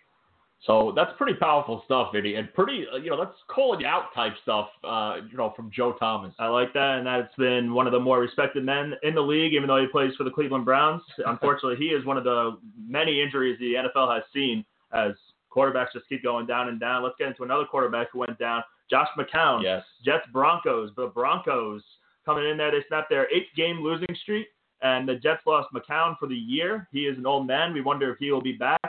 So 0.65 0.91
that's 0.93 1.11
pretty 1.17 1.35
powerful 1.35 1.81
stuff, 1.85 2.11
Vinny, 2.13 2.35
and 2.35 2.53
pretty, 2.53 2.85
uh, 2.93 2.97
you 2.97 3.09
know, 3.09 3.17
that's 3.17 3.37
calling 3.47 3.79
you 3.79 3.87
out 3.87 4.13
type 4.13 4.33
stuff, 4.43 4.67
uh, 4.83 5.17
you 5.29 5.37
know, 5.37 5.53
from 5.55 5.71
Joe 5.73 5.93
Thomas. 5.93 6.33
I 6.37 6.47
like 6.47 6.73
that, 6.73 6.97
and 6.97 7.07
that's 7.07 7.33
been 7.35 7.73
one 7.73 7.87
of 7.87 7.93
the 7.93 7.99
more 7.99 8.19
respected 8.19 8.65
men 8.65 8.93
in 9.03 9.15
the 9.15 9.21
league, 9.21 9.53
even 9.53 9.67
though 9.67 9.79
he 9.79 9.87
plays 9.87 10.13
for 10.17 10.25
the 10.25 10.31
Cleveland 10.31 10.65
Browns. 10.65 11.01
Unfortunately, 11.25 11.77
he 11.77 11.93
is 11.93 12.05
one 12.05 12.17
of 12.17 12.25
the 12.25 12.57
many 12.77 13.21
injuries 13.21 13.57
the 13.59 13.75
NFL 13.75 14.13
has 14.13 14.23
seen 14.33 14.65
as 14.91 15.13
quarterbacks 15.49 15.93
just 15.93 16.09
keep 16.09 16.23
going 16.23 16.45
down 16.45 16.67
and 16.67 16.79
down. 16.79 17.03
Let's 17.03 17.15
get 17.17 17.29
into 17.29 17.43
another 17.43 17.63
quarterback 17.63 18.11
who 18.11 18.19
went 18.19 18.37
down, 18.37 18.61
Josh 18.89 19.07
McCown. 19.17 19.63
Yes. 19.63 19.83
Jets 20.03 20.27
Broncos. 20.33 20.91
The 20.97 21.07
Broncos 21.07 21.81
coming 22.25 22.49
in 22.49 22.57
there, 22.57 22.71
they 22.71 22.83
snapped 22.89 23.09
their 23.09 23.33
eighth 23.33 23.47
game 23.55 23.81
losing 23.81 24.13
streak, 24.21 24.47
and 24.82 25.07
the 25.07 25.15
Jets 25.15 25.41
lost 25.45 25.69
McCown 25.73 26.17
for 26.17 26.27
the 26.27 26.36
year. 26.36 26.88
He 26.91 27.01
is 27.01 27.17
an 27.17 27.25
old 27.25 27.47
man. 27.47 27.73
We 27.73 27.82
wonder 27.82 28.11
if 28.11 28.17
he 28.19 28.32
will 28.32 28.41
be 28.41 28.53
back. 28.53 28.80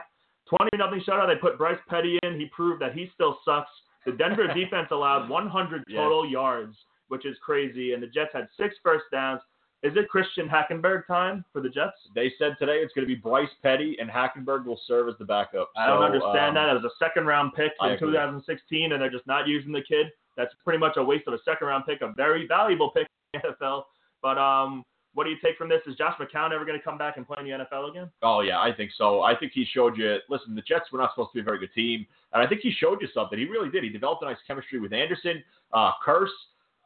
20 0.49 0.68
nothing 0.78 1.01
shutout. 1.07 1.28
They 1.28 1.36
put 1.41 1.59
Bryce 1.59 1.78
Petty 1.88 2.18
in. 2.22 2.38
He 2.38 2.47
proved 2.47 2.82
that 2.82 2.93
he 2.93 3.11
still 3.14 3.38
sucks. 3.45 3.70
The 4.07 4.12
Denver 4.12 4.47
defense 4.55 4.88
allowed 4.91 5.28
100 5.28 5.84
Yes. 5.88 5.97
total 5.97 6.28
yards, 6.28 6.76
which 7.09 7.24
is 7.26 7.36
crazy, 7.45 7.93
and 7.93 8.03
the 8.03 8.07
Jets 8.09 8.30
had 8.32 8.49
six 8.59 8.74
first 8.82 9.05
downs. 9.12 9.41
Is 9.82 9.93
it 9.97 10.09
Christian 10.11 10.47
Hackenberg 10.47 11.07
time 11.07 11.43
for 11.55 11.62
the 11.62 11.68
Jets? 11.70 11.97
They 12.14 12.30
said 12.38 12.57
today 12.59 12.78
it's 12.82 12.93
going 12.93 13.07
to 13.09 13.14
be 13.14 13.18
Bryce 13.18 13.49
Petty, 13.62 13.97
and 13.99 14.11
Hackenberg 14.11 14.66
will 14.66 14.78
serve 14.86 15.09
as 15.09 15.14
the 15.18 15.24
backup. 15.24 15.70
I 15.76 15.86
don't 15.86 16.01
So, 16.01 16.05
understand 16.05 16.49
um, 16.51 16.55
that. 16.57 16.68
It 16.70 16.82
was 16.82 16.84
a 16.84 17.05
second 17.05 17.24
round 17.26 17.53
pick 17.55 17.72
I 17.80 17.88
in 17.88 17.93
agree. 17.95 18.09
2016, 18.12 18.93
and 18.93 19.01
they're 19.01 19.11
just 19.11 19.26
not 19.26 19.49
using 19.49 19.72
the 19.72 19.80
kid. 19.82 20.09
That's 20.36 20.53
pretty 20.64 20.78
much 20.78 20.97
a 20.99 21.03
waste 21.03 21.26
of 21.28 21.34
a 21.34 21.38
second 21.47 21.68
round 21.68 21.84
pick, 21.86 22.03
a 22.03 22.12
very 22.14 22.47
valuable 22.47 22.91
pick 22.91 23.07
in 23.32 23.41
the 23.43 23.49
NFL. 23.64 23.84
But 24.22 24.36
um, 24.36 24.84
what 25.15 25.25
do 25.25 25.31
you 25.31 25.37
take 25.43 25.57
from 25.57 25.69
this? 25.69 25.81
Is 25.87 25.97
Josh 25.97 26.15
McCown 26.21 26.53
ever 26.53 26.65
going 26.65 26.79
to 26.79 26.85
come 26.85 26.97
back 26.97 27.17
and 27.17 27.27
play 27.27 27.37
in 27.41 27.45
the 27.45 27.65
NFL 27.65 27.91
again? 27.91 28.11
Oh 28.23 28.41
yeah, 28.41 28.61
I 28.61 28.73
think 28.73 28.93
so. 28.97 29.23
I 29.23 29.35
think 29.35 29.53
he 29.53 29.67
showed 29.73 29.97
you. 29.97 30.19
Listen, 30.29 30.55
the 30.55 30.63
Jets 30.63 30.93
were 30.93 30.99
not 30.99 31.11
supposed 31.13 31.31
to 31.33 31.35
be 31.35 31.41
a 31.41 31.45
very 31.45 31.59
good 31.59 31.75
team, 31.75 32.07
and 32.33 32.43
I 32.43 32.47
think 32.47 32.61
he 32.61 32.73
showed 32.73 33.01
you 33.01 33.09
something. 33.13 33.39
He 33.39 33.47
really 33.47 33.71
did. 33.71 33.83
He 33.83 33.91
developed 33.91 34.23
a 34.23 34.27
nice 34.27 34.39
chemistry 34.47 34.79
with 34.79 34.93
Anderson, 34.93 35.43
uh, 35.73 35.93
Kearse, 36.07 36.29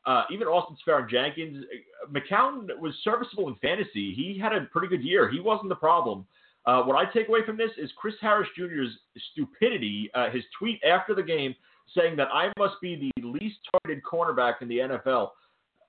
uh, 0.07 0.25
even 0.31 0.47
Austin 0.49 0.77
Seferian-Jenkins. 0.87 1.65
McCown 2.13 2.69
was 2.79 2.95
serviceable 3.03 3.49
in 3.49 3.57
fantasy. 3.57 4.15
He 4.15 4.39
had 4.41 4.53
a 4.53 4.63
pretty 4.73 4.89
good 4.89 5.03
year. 5.03 5.31
He 5.31 5.41
wasn't 5.41 5.69
the 5.69 5.77
problem. 5.77 6.27
Uh, 6.67 6.83
what 6.83 6.97
I 6.97 7.11
take 7.11 7.29
away 7.29 7.45
from 7.45 7.59
this 7.59 7.71
is 7.77 7.91
Chris 7.97 8.15
Harris 8.21 8.49
Jr.'s 8.57 8.89
stupidity. 9.33 10.11
Uh, 10.15 10.31
his 10.31 10.43
tweet 10.59 10.81
after 10.83 11.15
the 11.15 11.23
game 11.23 11.55
saying 11.95 12.17
that 12.17 12.29
I 12.33 12.51
must 12.59 12.81
be 12.81 13.13
the 13.17 13.27
least 13.27 13.57
targeted 13.71 14.03
cornerback 14.03 14.63
in 14.63 14.69
the 14.69 14.79
NFL. 14.79 15.31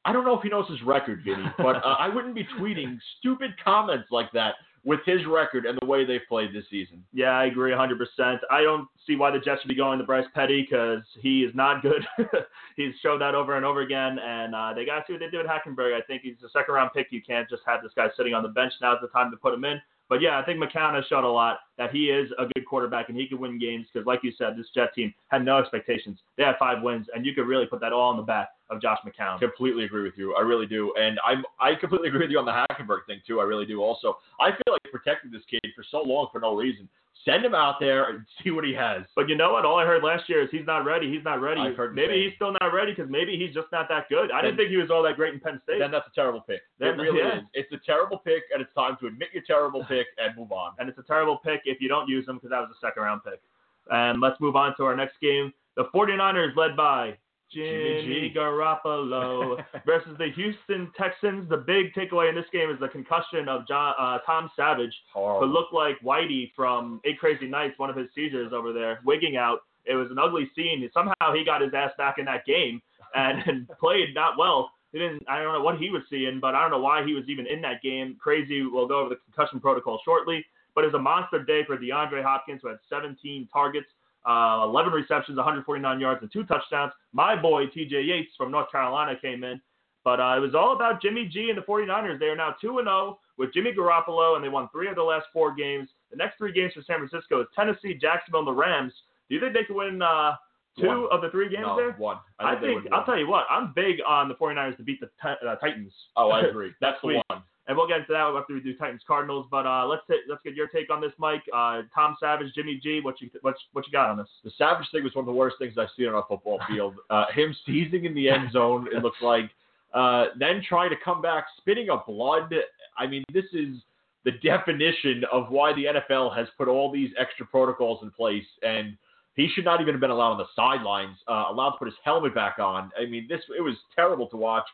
I 0.06 0.14
don't 0.14 0.24
know 0.24 0.38
if 0.38 0.44
he 0.44 0.50
knows 0.50 0.70
his 0.70 0.82
record, 0.84 1.24
Vinny, 1.26 1.46
but 1.58 1.78
uh, 1.78 1.96
I 2.00 2.08
wouldn't 2.08 2.36
be 2.36 2.48
tweeting 2.60 2.98
stupid 3.20 3.52
comments 3.64 4.08
like 4.12 4.32
that 4.34 4.56
with 4.86 5.00
his 5.04 5.26
record 5.26 5.66
and 5.66 5.80
the 5.82 5.86
way 5.86 6.06
they've 6.06 6.22
played 6.30 6.54
this 6.54 6.64
season. 6.70 7.04
Yeah, 7.12 7.32
I 7.32 7.46
agree 7.46 7.72
100%. 7.72 8.38
I 8.52 8.62
don't 8.62 8.88
see 9.08 9.16
why 9.16 9.32
the 9.32 9.40
Jets 9.40 9.62
should 9.62 9.68
be 9.68 9.76
going 9.76 9.98
to 9.98 10.06
Bryce 10.06 10.28
Petty 10.36 10.62
because 10.62 11.02
he 11.20 11.42
is 11.42 11.54
not 11.56 11.82
good. 11.82 12.06
he's 12.76 12.94
showed 13.02 13.20
that 13.22 13.34
over 13.34 13.58
and 13.58 13.66
over 13.66 13.82
again, 13.82 14.20
and 14.20 14.54
uh, 14.54 14.74
they 14.76 14.86
got 14.86 15.00
to 15.00 15.04
see 15.08 15.14
what 15.14 15.20
they 15.22 15.30
did 15.30 15.40
with 15.40 15.48
Hackenberg. 15.48 15.98
I 15.98 16.02
think 16.06 16.22
he's 16.22 16.36
a 16.46 16.50
second 16.52 16.76
round 16.76 16.92
pick. 16.94 17.08
You 17.10 17.22
can't 17.24 17.50
just 17.50 17.64
have 17.66 17.82
this 17.82 17.94
guy 17.96 18.08
sitting 18.16 18.36
on 18.36 18.44
the 18.44 18.50
bench. 18.50 18.74
Now's 18.80 19.00
the 19.02 19.08
time 19.08 19.32
to 19.32 19.38
put 19.38 19.56
him 19.56 19.66
in. 19.66 19.82
But 20.08 20.22
yeah, 20.22 20.40
I 20.40 20.46
think 20.46 20.60
McCown 20.62 20.94
has 20.96 21.06
shown 21.06 21.24
a 21.24 21.32
lot 21.32 21.58
that 21.78 21.92
he 21.92 22.06
is 22.06 22.30
a 22.38 22.46
good 22.54 22.66
quarterback 22.66 23.10
and 23.10 23.18
he 23.18 23.28
can 23.28 23.40
win 23.40 23.60
games 23.60 23.88
because, 23.92 24.06
like 24.06 24.20
you 24.24 24.32
said, 24.38 24.56
this 24.58 24.68
Jet 24.74 24.94
team 24.94 25.14
had 25.30 25.44
no 25.44 25.58
expectations. 25.58 26.20
They 26.38 26.44
had 26.44 26.56
five 26.60 26.84
wins, 26.84 27.08
and 27.14 27.26
you 27.26 27.34
could 27.34 27.48
really 27.48 27.66
put 27.66 27.82
that 27.82 27.92
all 27.92 28.12
in 28.12 28.18
the 28.18 28.24
back 28.24 28.50
of 28.70 28.82
Josh 28.82 29.00
McCown. 29.06 29.40
Completely 29.40 29.86
agree 29.86 30.04
with 30.04 30.18
you. 30.18 30.36
I 30.36 30.42
really 30.42 30.68
do, 30.68 30.94
and 31.00 31.20
I'm 31.26 31.44
I 31.60 31.76
completely 31.76 32.10
agree 32.10 32.22
with 32.22 32.32
you 32.32 32.40
on 32.40 32.46
the 32.46 32.52
Hackenberg 32.52 33.06
thing 33.08 33.22
too. 33.26 33.40
I 33.40 33.44
really 33.44 33.66
do. 33.66 33.82
Also, 33.82 34.18
I 34.40 34.52
feel 34.52 34.74
like 34.74 34.92
protecting 34.92 35.32
this 35.32 35.44
kid 35.50 35.62
for 35.76 35.84
so 35.90 36.02
long 36.02 36.28
for 36.32 36.40
no 36.40 36.56
reason. 36.56 36.88
Send 37.24 37.44
him 37.44 37.56
out 37.56 37.76
there 37.80 38.10
and 38.10 38.26
see 38.44 38.52
what 38.52 38.66
he 38.66 38.74
has. 38.74 39.04
But 39.16 39.30
you 39.30 39.36
know 39.36 39.54
what? 39.54 39.66
All 39.66 39.80
I 39.80 39.86
heard 39.86 40.04
last 40.04 40.28
year 40.28 40.44
is 40.44 40.50
he's 40.52 40.66
not 40.66 40.86
ready. 40.86 41.12
He's 41.12 41.24
not 41.24 41.42
ready. 41.42 41.62
Maybe 41.62 42.14
same. 42.14 42.24
he's 42.24 42.36
still 42.36 42.54
not 42.62 42.74
ready 42.74 42.94
because 42.94 43.10
maybe 43.10 43.38
he's 43.38 43.54
just 43.54 43.68
not 43.72 43.88
that 43.90 44.10
good. 44.10 44.32
I 44.32 44.42
didn't 44.42 44.58
think 44.58 44.70
he 44.70 44.78
was 44.78 44.92
all 44.92 45.02
that 45.04 45.16
great 45.16 45.34
in 45.34 45.40
Penn 45.40 45.60
State. 45.64 45.80
Then 45.80 45.92
that's 45.92 46.08
a 46.08 46.14
terrible 46.14 46.42
pick. 46.42 46.62
Then- 46.80 46.90
it 46.90 47.02
really 47.02 47.20
yeah. 47.20 47.38
is. 47.38 47.44
It's 47.54 47.72
a 47.74 47.80
terrible 47.86 48.20
pick, 48.20 48.44
and 48.54 48.62
it's 48.62 48.74
time 48.74 48.98
to 49.00 49.08
admit 49.08 49.30
your 49.34 49.44
terrible 49.48 49.84
pick 49.86 50.08
and 50.18 50.36
move 50.38 50.52
on. 50.52 50.74
and 50.78 50.90
it's 50.90 51.00
a 51.00 51.04
terrible 51.04 51.38
pick 51.38 51.62
if 51.66 51.82
you 51.82 51.88
don't 51.88 52.08
use 52.08 52.28
him 52.28 52.36
because 52.36 52.50
that 52.50 52.60
was 52.60 52.70
a 52.72 52.80
second 52.86 53.04
round 53.04 53.22
pick. 53.24 53.42
And 53.90 54.20
let's 54.22 54.40
move 54.40 54.56
on 54.56 54.76
to 54.78 54.84
our 54.84 54.96
next 54.96 55.20
game. 55.22 55.54
The 55.76 55.86
49ers 55.94 56.56
led 56.56 56.76
by 56.76 57.18
Jimmy. 57.52 58.34
Garoppolo 58.36 59.64
versus 59.86 60.16
the 60.18 60.30
Houston 60.36 60.92
Texans. 60.98 61.50
The 61.50 61.58
big 61.58 61.94
takeaway 61.94 62.30
in 62.30 62.36
this 62.36 62.46
game 62.52 62.70
is 62.70 62.80
the 62.80 62.88
concussion 62.88 63.48
of 63.48 63.68
John, 63.68 63.94
uh, 64.00 64.20
Tom 64.26 64.50
Savage, 64.56 64.94
who 65.14 65.46
looked 65.46 65.74
like 65.74 66.00
Whitey 66.04 66.52
from 66.56 67.02
Eight 67.06 67.20
Crazy 67.20 67.48
Nights, 67.48 67.78
one 67.78 67.90
of 67.90 67.96
his 67.96 68.08
seizures 68.16 68.52
over 68.54 68.74
there, 68.74 69.00
wigging 69.06 69.38
out. 69.38 69.60
It 69.86 69.96
was 69.96 70.10
an 70.10 70.18
ugly 70.18 70.50
scene. 70.56 70.90
Somehow 70.94 71.34
he 71.34 71.46
got 71.46 71.62
his 71.62 71.74
ass 71.74 71.92
back 71.98 72.16
in 72.18 72.26
that 72.26 72.46
game 72.46 72.82
and, 73.16 73.44
and 73.46 73.70
played 73.80 74.14
not 74.16 74.38
well. 74.38 74.72
He 74.92 75.00
didn't. 75.00 75.24
I 75.28 75.42
don't 75.44 75.54
know 75.54 75.64
what 75.64 75.78
he 75.78 75.90
was 75.90 76.04
seeing, 76.10 76.40
but 76.40 76.56
I 76.56 76.62
don't 76.62 76.72
know 76.72 76.80
why 76.80 77.06
he 77.06 77.14
was 77.14 77.26
even 77.28 77.46
in 77.48 77.62
that 77.62 77.82
game. 77.82 78.18
Crazy. 78.20 78.64
We'll 78.64 78.88
go 78.88 79.00
over 79.02 79.10
the 79.10 79.18
concussion 79.26 79.60
protocol 79.60 80.00
shortly. 80.06 80.46
But 80.74 80.84
it 80.84 80.88
was 80.88 80.96
a 80.96 81.00
monster 81.00 81.44
day 81.44 81.64
for 81.66 81.78
DeAndre 81.78 82.22
Hopkins, 82.22 82.60
who 82.62 82.68
had 82.68 82.80
17 82.90 83.48
targets, 83.52 83.88
uh, 84.28 84.64
11 84.64 84.94
receptions, 84.94 85.38
149 85.38 86.00
yards, 86.00 86.22
and 86.22 86.32
two 86.32 86.44
touchdowns. 86.46 86.92
My 87.14 87.40
boy 87.40 87.68
T.J. 87.68 88.02
Yates 88.02 88.32
from 88.38 88.52
North 88.52 88.72
Carolina 88.72 89.14
came 89.20 89.44
in. 89.44 89.62
But 90.04 90.20
uh, 90.20 90.36
it 90.38 90.40
was 90.40 90.54
all 90.54 90.76
about 90.76 91.02
Jimmy 91.02 91.26
G 91.26 91.50
and 91.50 91.58
the 91.58 91.64
49ers. 91.64 92.20
They 92.20 92.28
are 92.28 92.36
now 92.36 92.56
2 92.62 92.80
0 92.84 93.20
with 93.38 93.52
Jimmy 93.54 93.74
Garoppolo, 93.74 94.36
and 94.36 94.44
they 94.46 94.50
won 94.50 94.70
three 94.72 94.88
of 94.88 94.96
the 94.96 95.02
last 95.02 95.26
four 95.34 95.54
games. 95.54 95.90
The 96.12 96.18
next 96.18 96.38
three 96.38 96.54
games 96.54 96.74
for 96.74 96.84
San 96.84 96.98
Francisco 96.98 97.42
is 97.42 97.48
Tennessee, 97.56 97.96
Jacksonville, 97.96 98.42
and 98.42 98.48
the 98.48 98.54
Rams. 98.54 98.94
Do 99.28 99.36
you 99.36 99.42
think 99.42 99.56
they 99.56 99.64
can 99.64 99.76
win 99.76 100.04
uh, 100.04 100.36
two 100.80 100.88
One. 100.88 101.08
of 101.12 101.22
the 101.22 101.32
three 101.32 101.50
games 101.50 101.66
no, 101.66 101.76
there? 101.76 101.94
one. 101.94 102.18
I, 102.40 102.52
think, 102.52 102.62
they 102.62 102.82
think 102.84 102.94
I'll 102.94 103.04
tell 103.04 103.18
you 103.18 103.28
what. 103.28 103.46
I'm 103.50 103.74
big 103.76 103.98
on 104.08 104.30
the 104.30 104.36
49ers 104.36 104.78
to 104.78 104.84
beat 104.84 105.00
the 105.00 105.08
ti- 105.22 105.48
uh, 105.48 105.56
Titans. 105.56 105.92
Oh, 106.16 106.30
I 106.30 106.42
agree. 106.50 106.72
That's 106.80 106.98
the 107.02 107.22
one. 107.28 107.42
And 107.68 107.76
we'll 107.76 107.88
get 107.88 107.98
into 107.98 108.14
that 108.14 108.20
after 108.20 108.54
we 108.54 108.60
do 108.60 108.76
Titans 108.76 109.02
Cardinals. 109.08 109.48
But 109.50 109.66
uh, 109.66 109.88
let's 109.88 110.04
let's 110.30 110.42
get 110.44 110.54
your 110.54 110.68
take 110.68 110.92
on 110.92 111.02
this, 111.02 111.12
Mike. 111.18 111.42
Uh, 111.54 111.82
Tom 111.94 112.16
Savage, 112.20 112.54
Jimmy 112.54 112.80
G. 112.82 113.02
What 113.02 113.20
you 113.22 113.30
what 113.42 113.56
what 113.74 113.88
you 113.88 113.92
got 113.92 114.10
on 114.10 114.18
this? 114.18 114.28
The 114.44 114.52
Savage 114.58 114.88
thing 114.92 115.04
was 115.04 115.16
one 115.16 115.24
of 115.24 115.28
the 115.28 115.34
worst 115.34 115.56
things 115.58 115.74
I've 115.78 115.88
seen 115.98 116.08
on 116.08 116.16
a 116.16 116.22
football 116.28 116.60
field. 116.70 116.96
Uh, 117.10 117.26
him 117.34 117.56
seizing 117.66 118.06
in 118.06 118.14
the 118.14 118.30
end 118.30 118.52
zone, 118.52 118.88
it 118.92 119.02
looks 119.02 119.22
like. 119.22 119.50
Uh, 119.94 120.26
then 120.38 120.62
trying 120.68 120.90
to 120.90 120.98
come 121.04 121.22
back, 121.22 121.46
spitting 121.58 121.90
up 121.90 122.06
blood. 122.06 122.54
I 122.98 123.08
mean, 123.08 123.24
this 123.34 123.46
is 123.54 123.78
the 124.26 124.32
definition 124.44 125.24
of 125.32 125.50
why 125.50 125.72
the 125.74 125.86
NFL 125.86 126.36
has 126.36 126.48
put 126.58 126.68
all 126.68 126.92
these 126.92 127.12
extra 127.18 127.46
protocols 127.46 128.00
in 128.04 128.12
place. 128.12 128.44
And 128.62 128.98
he 129.36 129.50
should 129.54 129.64
not 129.64 129.82
even 129.82 129.94
have 129.94 130.02
been 130.02 130.12
allowed 130.12 130.32
on 130.32 130.38
the 130.38 130.48
sidelines, 130.56 131.18
uh, 131.28 131.46
allowed 131.50 131.72
to 131.72 131.78
put 131.78 131.88
his 131.88 131.96
helmet 132.04 132.34
back 132.34 132.58
on. 132.60 132.92
I 133.00 133.06
mean, 133.06 133.26
this 133.30 133.42
it 133.58 133.62
was 133.62 133.76
terrible 133.96 134.28
to 134.28 134.38
watch. 134.38 134.66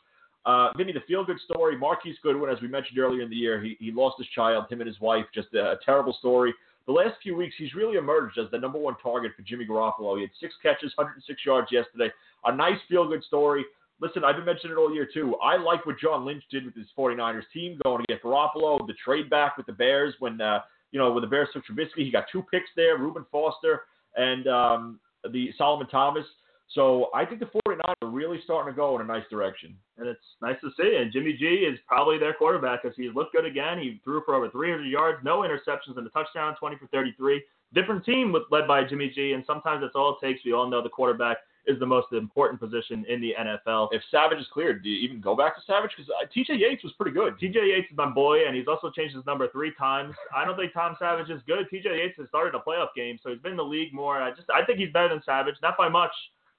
Uh, 0.45 0.69
Vinny, 0.75 0.91
the 0.91 1.01
feel 1.07 1.23
good 1.23 1.39
story. 1.45 1.77
Marquise 1.77 2.15
Goodwin, 2.23 2.49
as 2.49 2.61
we 2.61 2.67
mentioned 2.67 2.97
earlier 2.97 3.21
in 3.21 3.29
the 3.29 3.35
year, 3.35 3.61
he, 3.61 3.77
he 3.79 3.91
lost 3.91 4.15
his 4.17 4.27
child, 4.29 4.65
him 4.69 4.81
and 4.81 4.87
his 4.87 4.99
wife. 4.99 5.25
Just 5.33 5.49
a, 5.53 5.71
a 5.71 5.77
terrible 5.85 6.13
story. 6.19 6.53
The 6.87 6.93
last 6.93 7.15
few 7.21 7.35
weeks, 7.35 7.55
he's 7.57 7.75
really 7.75 7.97
emerged 7.97 8.39
as 8.39 8.49
the 8.51 8.57
number 8.57 8.79
one 8.79 8.95
target 9.01 9.33
for 9.35 9.43
Jimmy 9.43 9.67
Garoppolo. 9.67 10.15
He 10.15 10.21
had 10.21 10.31
six 10.39 10.55
catches, 10.61 10.91
106 10.95 11.45
yards 11.45 11.71
yesterday. 11.71 12.11
A 12.45 12.55
nice 12.55 12.79
feel 12.89 13.07
good 13.07 13.23
story. 13.23 13.63
Listen, 13.99 14.23
I've 14.23 14.35
been 14.35 14.45
mentioning 14.45 14.75
it 14.75 14.79
all 14.79 14.91
year 14.91 15.07
too. 15.11 15.35
I 15.43 15.57
like 15.57 15.85
what 15.85 15.99
John 15.99 16.25
Lynch 16.25 16.43
did 16.49 16.65
with 16.65 16.73
his 16.73 16.87
49ers 16.97 17.43
team, 17.53 17.79
going 17.83 18.03
to 18.03 18.05
get 18.07 18.23
Garoppolo, 18.23 18.85
the 18.87 18.95
trade 19.05 19.29
back 19.29 19.57
with 19.57 19.67
the 19.67 19.73
Bears 19.73 20.15
when 20.17 20.41
uh, 20.41 20.61
you 20.91 20.99
know 20.99 21.11
when 21.11 21.21
the 21.21 21.27
Bears 21.27 21.49
took 21.53 21.63
Trubisky. 21.67 22.03
He 22.03 22.11
got 22.11 22.25
two 22.31 22.43
picks 22.51 22.69
there, 22.75 22.97
Reuben 22.97 23.25
Foster 23.31 23.81
and 24.15 24.47
um, 24.47 24.99
the 25.31 25.51
Solomon 25.57 25.87
Thomas. 25.87 26.25
So 26.73 27.09
I 27.13 27.25
think 27.25 27.41
the 27.41 27.49
49ers 27.67 27.95
are 28.01 28.07
really 28.07 28.39
starting 28.43 28.73
to 28.73 28.75
go 28.75 28.95
in 28.95 29.01
a 29.01 29.05
nice 29.05 29.27
direction. 29.29 29.75
And 29.97 30.07
it's 30.07 30.21
nice 30.41 30.55
to 30.61 30.69
see. 30.77 30.97
And 31.01 31.11
Jimmy 31.11 31.33
G 31.33 31.45
is 31.45 31.77
probably 31.85 32.17
their 32.17 32.33
quarterback 32.33 32.83
because 32.83 32.95
he 32.95 33.09
looked 33.09 33.33
good 33.33 33.45
again. 33.45 33.79
He 33.79 33.99
threw 34.03 34.21
for 34.25 34.35
over 34.35 34.49
300 34.49 34.85
yards, 34.85 35.19
no 35.23 35.41
interceptions, 35.41 35.97
and 35.97 36.07
a 36.07 36.09
touchdown, 36.11 36.55
20 36.57 36.77
for 36.77 36.87
33. 36.87 37.43
Different 37.73 38.05
team 38.05 38.31
with, 38.31 38.43
led 38.51 38.67
by 38.67 38.83
Jimmy 38.83 39.11
G, 39.13 39.33
and 39.33 39.43
sometimes 39.45 39.81
that's 39.81 39.95
all 39.95 40.17
it 40.21 40.25
takes. 40.25 40.45
We 40.45 40.53
all 40.53 40.69
know 40.69 40.81
the 40.81 40.89
quarterback 40.89 41.37
is 41.67 41.79
the 41.79 41.85
most 41.85 42.11
important 42.11 42.59
position 42.59 43.05
in 43.07 43.21
the 43.21 43.33
NFL. 43.39 43.89
If 43.91 44.01
Savage 44.09 44.39
is 44.39 44.47
cleared, 44.51 44.81
do 44.81 44.89
you 44.89 45.07
even 45.07 45.21
go 45.21 45.35
back 45.35 45.55
to 45.55 45.61
Savage? 45.67 45.91
Because 45.95 46.09
uh, 46.09 46.25
TJ 46.35 46.59
Yates 46.59 46.83
was 46.83 46.93
pretty 46.93 47.11
good. 47.11 47.35
TJ 47.37 47.55
Yates 47.55 47.91
is 47.91 47.97
my 47.97 48.09
boy, 48.09 48.47
and 48.47 48.55
he's 48.55 48.67
also 48.67 48.89
changed 48.89 49.15
his 49.15 49.25
number 49.25 49.47
three 49.49 49.71
times. 49.77 50.15
I 50.35 50.43
don't 50.43 50.57
think 50.57 50.73
Tom 50.73 50.95
Savage 50.97 51.29
is 51.29 51.41
good. 51.45 51.67
TJ 51.71 51.85
Yates 51.85 52.17
has 52.17 52.27
started 52.29 52.55
a 52.55 52.59
playoff 52.59 52.87
game, 52.95 53.19
so 53.21 53.29
he's 53.29 53.41
been 53.41 53.51
in 53.51 53.57
the 53.57 53.63
league 53.63 53.93
more. 53.93 54.21
I 54.21 54.31
just 54.31 54.49
I 54.49 54.65
think 54.65 54.79
he's 54.79 54.91
better 54.91 55.09
than 55.09 55.21
Savage, 55.23 55.55
not 55.61 55.77
by 55.77 55.87
much. 55.87 56.11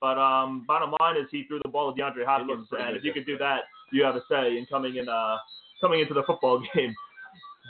But 0.02 0.18
um, 0.18 0.64
bottom 0.66 0.92
line 0.98 1.16
is 1.16 1.28
he 1.30 1.44
threw 1.44 1.60
the 1.62 1.68
ball 1.68 1.94
to 1.94 2.02
DeAndre 2.02 2.26
Hopkins, 2.26 2.66
and 2.72 2.96
if 2.96 3.04
you 3.04 3.12
could 3.12 3.24
do 3.24 3.38
that, 3.38 3.60
you 3.92 4.02
have 4.02 4.16
a 4.16 4.22
say 4.28 4.58
in 4.58 4.66
coming 4.68 4.96
in 4.96 5.08
uh 5.08 5.36
coming 5.80 6.00
into 6.00 6.12
the 6.12 6.24
football 6.26 6.60
game. 6.74 6.92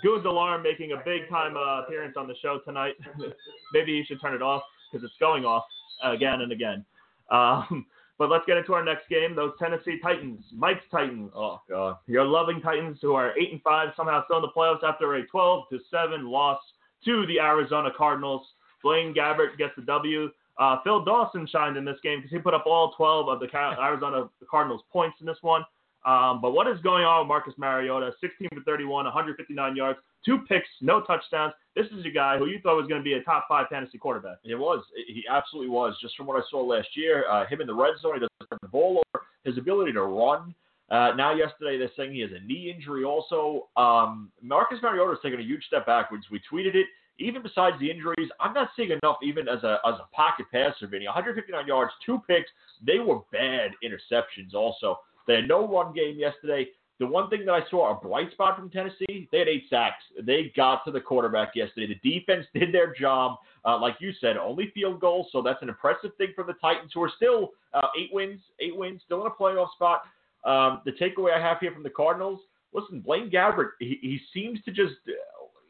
Goons 0.03 0.25
Alarm 0.25 0.63
making 0.63 0.93
a 0.93 0.97
big 1.05 1.29
time 1.29 1.59
uh, 1.59 1.83
appearance 1.83 2.15
on 2.17 2.27
the 2.27 2.35
show 2.41 2.59
tonight. 2.65 2.95
Maybe 3.75 3.93
you 3.93 4.03
should 4.09 4.19
turn 4.23 4.35
it 4.35 4.41
off 4.41 4.63
because 4.91 5.05
it's 5.05 5.15
going 5.21 5.45
off 5.45 5.65
again 6.03 6.41
and 6.41 6.51
again. 6.51 6.85
Um, 7.31 7.87
but 8.19 8.29
let's 8.29 8.45
get 8.47 8.59
into 8.59 8.75
our 8.75 8.85
next 8.85 9.09
game. 9.09 9.35
Those 9.35 9.53
Tennessee 9.59 9.99
Titans, 10.03 10.45
Mike's 10.53 10.85
Titans. 10.91 11.31
Oh 11.35 11.63
God. 11.67 11.97
Your 12.07 12.27
loving 12.27 12.61
Titans, 12.61 12.99
who 13.01 13.15
are 13.15 13.33
eight 13.39 13.53
and 13.53 13.63
five, 13.63 13.89
somehow 13.97 14.23
still 14.25 14.37
in 14.37 14.43
the 14.43 14.49
playoffs 14.55 14.83
after 14.83 15.15
a 15.15 15.27
12 15.27 15.65
to 15.71 15.79
seven 15.91 16.27
loss 16.27 16.61
to 17.07 17.25
the 17.27 17.41
Arizona 17.41 17.89
Cardinals. 17.97 18.47
Blaine 18.83 19.15
Gabbert 19.15 19.57
gets 19.57 19.73
the 19.77 19.83
W. 19.83 20.29
Uh, 20.63 20.79
Phil 20.85 21.05
Dawson 21.05 21.49
shined 21.51 21.77
in 21.77 21.85
this 21.85 21.99
game 22.05 22.21
because 22.21 22.31
he 22.31 22.39
put 22.39 22.55
up 22.55 22.67
all 22.67 22.93
12 22.93 23.29
of 23.29 23.41
the 23.41 23.49
Arizona 23.83 24.29
Cardinals 24.49 24.83
points 24.93 25.17
in 25.21 25.27
this 25.27 25.39
one. 25.41 25.65
Um, 26.07 26.41
but 26.41 26.53
what 26.53 26.69
is 26.69 26.81
going 26.83 27.05
on 27.05 27.21
with 27.21 27.29
Marcus 27.29 27.55
Mariota? 27.59 28.13
16 28.21 28.49
for 28.55 28.61
31, 28.63 29.05
159 29.07 29.77
yards, 29.77 29.99
two 30.25 30.39
picks, 30.49 30.69
no 30.81 31.01
touchdowns. 31.01 31.53
This 31.75 31.87
is 31.87 32.05
a 32.07 32.11
guy 32.11 32.39
who 32.39 32.47
you 32.47 32.61
thought 32.61 32.77
was 32.77 32.87
going 32.87 33.01
to 33.01 33.05
be 33.05 33.15
a 33.15 33.23
top 33.25 33.47
five 33.49 33.67
fantasy 33.71 33.99
quarterback. 33.99 34.39
It 34.45 34.55
was. 34.55 34.85
He 35.09 35.25
absolutely 35.29 35.71
was. 35.71 35.97
Just 36.01 36.17
from 36.17 36.27
what 36.27 36.37
I 36.37 36.43
saw 36.49 36.61
last 36.61 36.89
year, 36.95 37.25
uh, 37.29 37.45
him 37.47 37.61
in 37.61 37.67
the 37.67 37.75
red 37.75 37.95
zone, 38.01 38.15
he 38.15 38.21
doesn't 38.21 38.51
turn 38.51 38.59
the 38.63 38.69
ball 38.69 39.03
over. 39.15 39.25
His 39.45 39.59
ability 39.59 39.93
to 39.93 40.03
run. 40.03 40.55
Uh, 40.91 41.13
now, 41.17 41.35
yesterday, 41.35 41.77
they're 41.77 41.91
saying 41.97 42.13
he 42.13 42.21
has 42.21 42.31
a 42.31 42.47
knee 42.47 42.73
injury 42.73 43.03
also. 43.03 43.69
Um, 43.77 44.31
Marcus 44.41 44.79
Mariota 44.81 45.13
is 45.13 45.19
taking 45.25 45.41
a 45.41 45.43
huge 45.43 45.65
step 45.65 45.87
backwards. 45.87 46.27
We 46.31 46.41
tweeted 46.53 46.77
it. 46.77 46.87
Even 47.19 47.43
besides 47.43 47.77
the 47.79 47.91
injuries, 47.91 48.31
I'm 48.41 48.55
not 48.55 48.71
seeing 48.75 48.91
enough 48.91 49.17
even 49.23 49.49
as 49.49 49.63
a 49.63 49.79
as 49.87 49.95
a 49.95 50.15
pocket 50.15 50.47
passer, 50.51 50.87
Vinny. 50.87 51.07
159 51.07 51.67
yards, 51.67 51.93
two 52.05 52.21
picks. 52.27 52.51
They 52.85 52.99
were 52.99 53.21
bad 53.31 53.73
interceptions 53.85 54.55
also. 54.55 54.99
They 55.27 55.37
had 55.37 55.49
no 55.49 55.69
run 55.69 55.95
game 55.95 56.19
yesterday. 56.19 56.69
The 56.99 57.07
one 57.07 57.29
thing 57.31 57.45
that 57.47 57.53
I 57.53 57.69
saw 57.69 57.91
a 57.91 58.01
bright 58.01 58.31
spot 58.33 58.57
from 58.57 58.71
Tennessee, 58.71 59.29
they 59.33 59.41
had 59.41 59.49
eight 59.49 59.65
sacks. 59.69 60.05
They 60.23 60.53
got 60.57 60.85
to 60.85 60.93
the 60.93 61.01
quarterback 61.01 61.57
yesterday. 61.57 61.99
The 62.01 62.11
defense 62.11 62.47
did 62.55 62.73
their 62.73 62.95
job. 62.95 63.39
Uh, 63.65 63.79
like 63.79 63.97
you 64.01 64.13
said, 64.21 64.37
only 64.37 64.71
field 64.75 65.01
goals, 65.01 65.29
so 65.33 65.43
that's 65.43 65.63
an 65.63 65.69
impressive 65.69 66.11
thing 66.17 66.29
for 66.35 66.45
the 66.45 66.55
Titans, 66.55 66.93
who 66.95 67.03
are 67.03 67.13
still 67.17 67.51
uh, 67.75 67.89
eight 67.99 68.11
wins, 68.13 68.41
eight 68.61 68.77
wins, 68.77 69.01
still 69.05 69.21
in 69.21 69.27
a 69.27 69.31
playoff 69.31 69.73
spot. 69.73 70.03
Um, 70.45 70.83
the 70.85 70.93
takeaway 70.93 71.37
I 71.37 71.41
have 71.41 71.59
here 71.61 71.73
from 71.73 71.83
the 71.83 71.91
Cardinals, 71.91 72.41
listen, 72.73 73.01
Blaine 73.01 73.31
Gabbert, 73.31 73.71
he, 73.79 73.99
he 74.01 74.21
seems 74.35 74.63
to 74.65 74.71
just, 74.71 74.95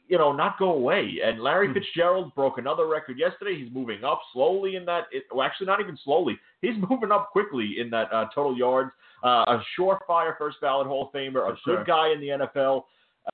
you 0.08 0.18
know, 0.18 0.32
not 0.32 0.58
go 0.58 0.72
away. 0.72 1.18
And 1.24 1.40
Larry 1.42 1.68
hmm. 1.68 1.74
Fitzgerald 1.74 2.34
broke 2.34 2.58
another 2.58 2.86
record 2.86 3.18
yesterday. 3.18 3.62
He's 3.62 3.72
moving 3.72 4.04
up 4.04 4.20
slowly 4.32 4.76
in 4.76 4.84
that. 4.86 5.04
It, 5.12 5.24
well, 5.32 5.46
actually, 5.46 5.66
not 5.66 5.80
even 5.80 5.98
slowly. 6.04 6.38
He's 6.60 6.74
moving 6.90 7.12
up 7.12 7.30
quickly 7.30 7.76
in 7.78 7.90
that 7.90 8.12
uh, 8.12 8.26
total 8.34 8.56
yards. 8.56 8.90
Uh, 9.24 9.44
a 9.46 9.62
surefire 9.78 10.36
first 10.36 10.60
ballot 10.60 10.88
Hall 10.88 11.06
of 11.06 11.12
Famer, 11.12 11.48
a 11.48 11.56
good 11.64 11.86
guy 11.86 12.12
in 12.12 12.20
the 12.20 12.46
NFL. 12.46 12.82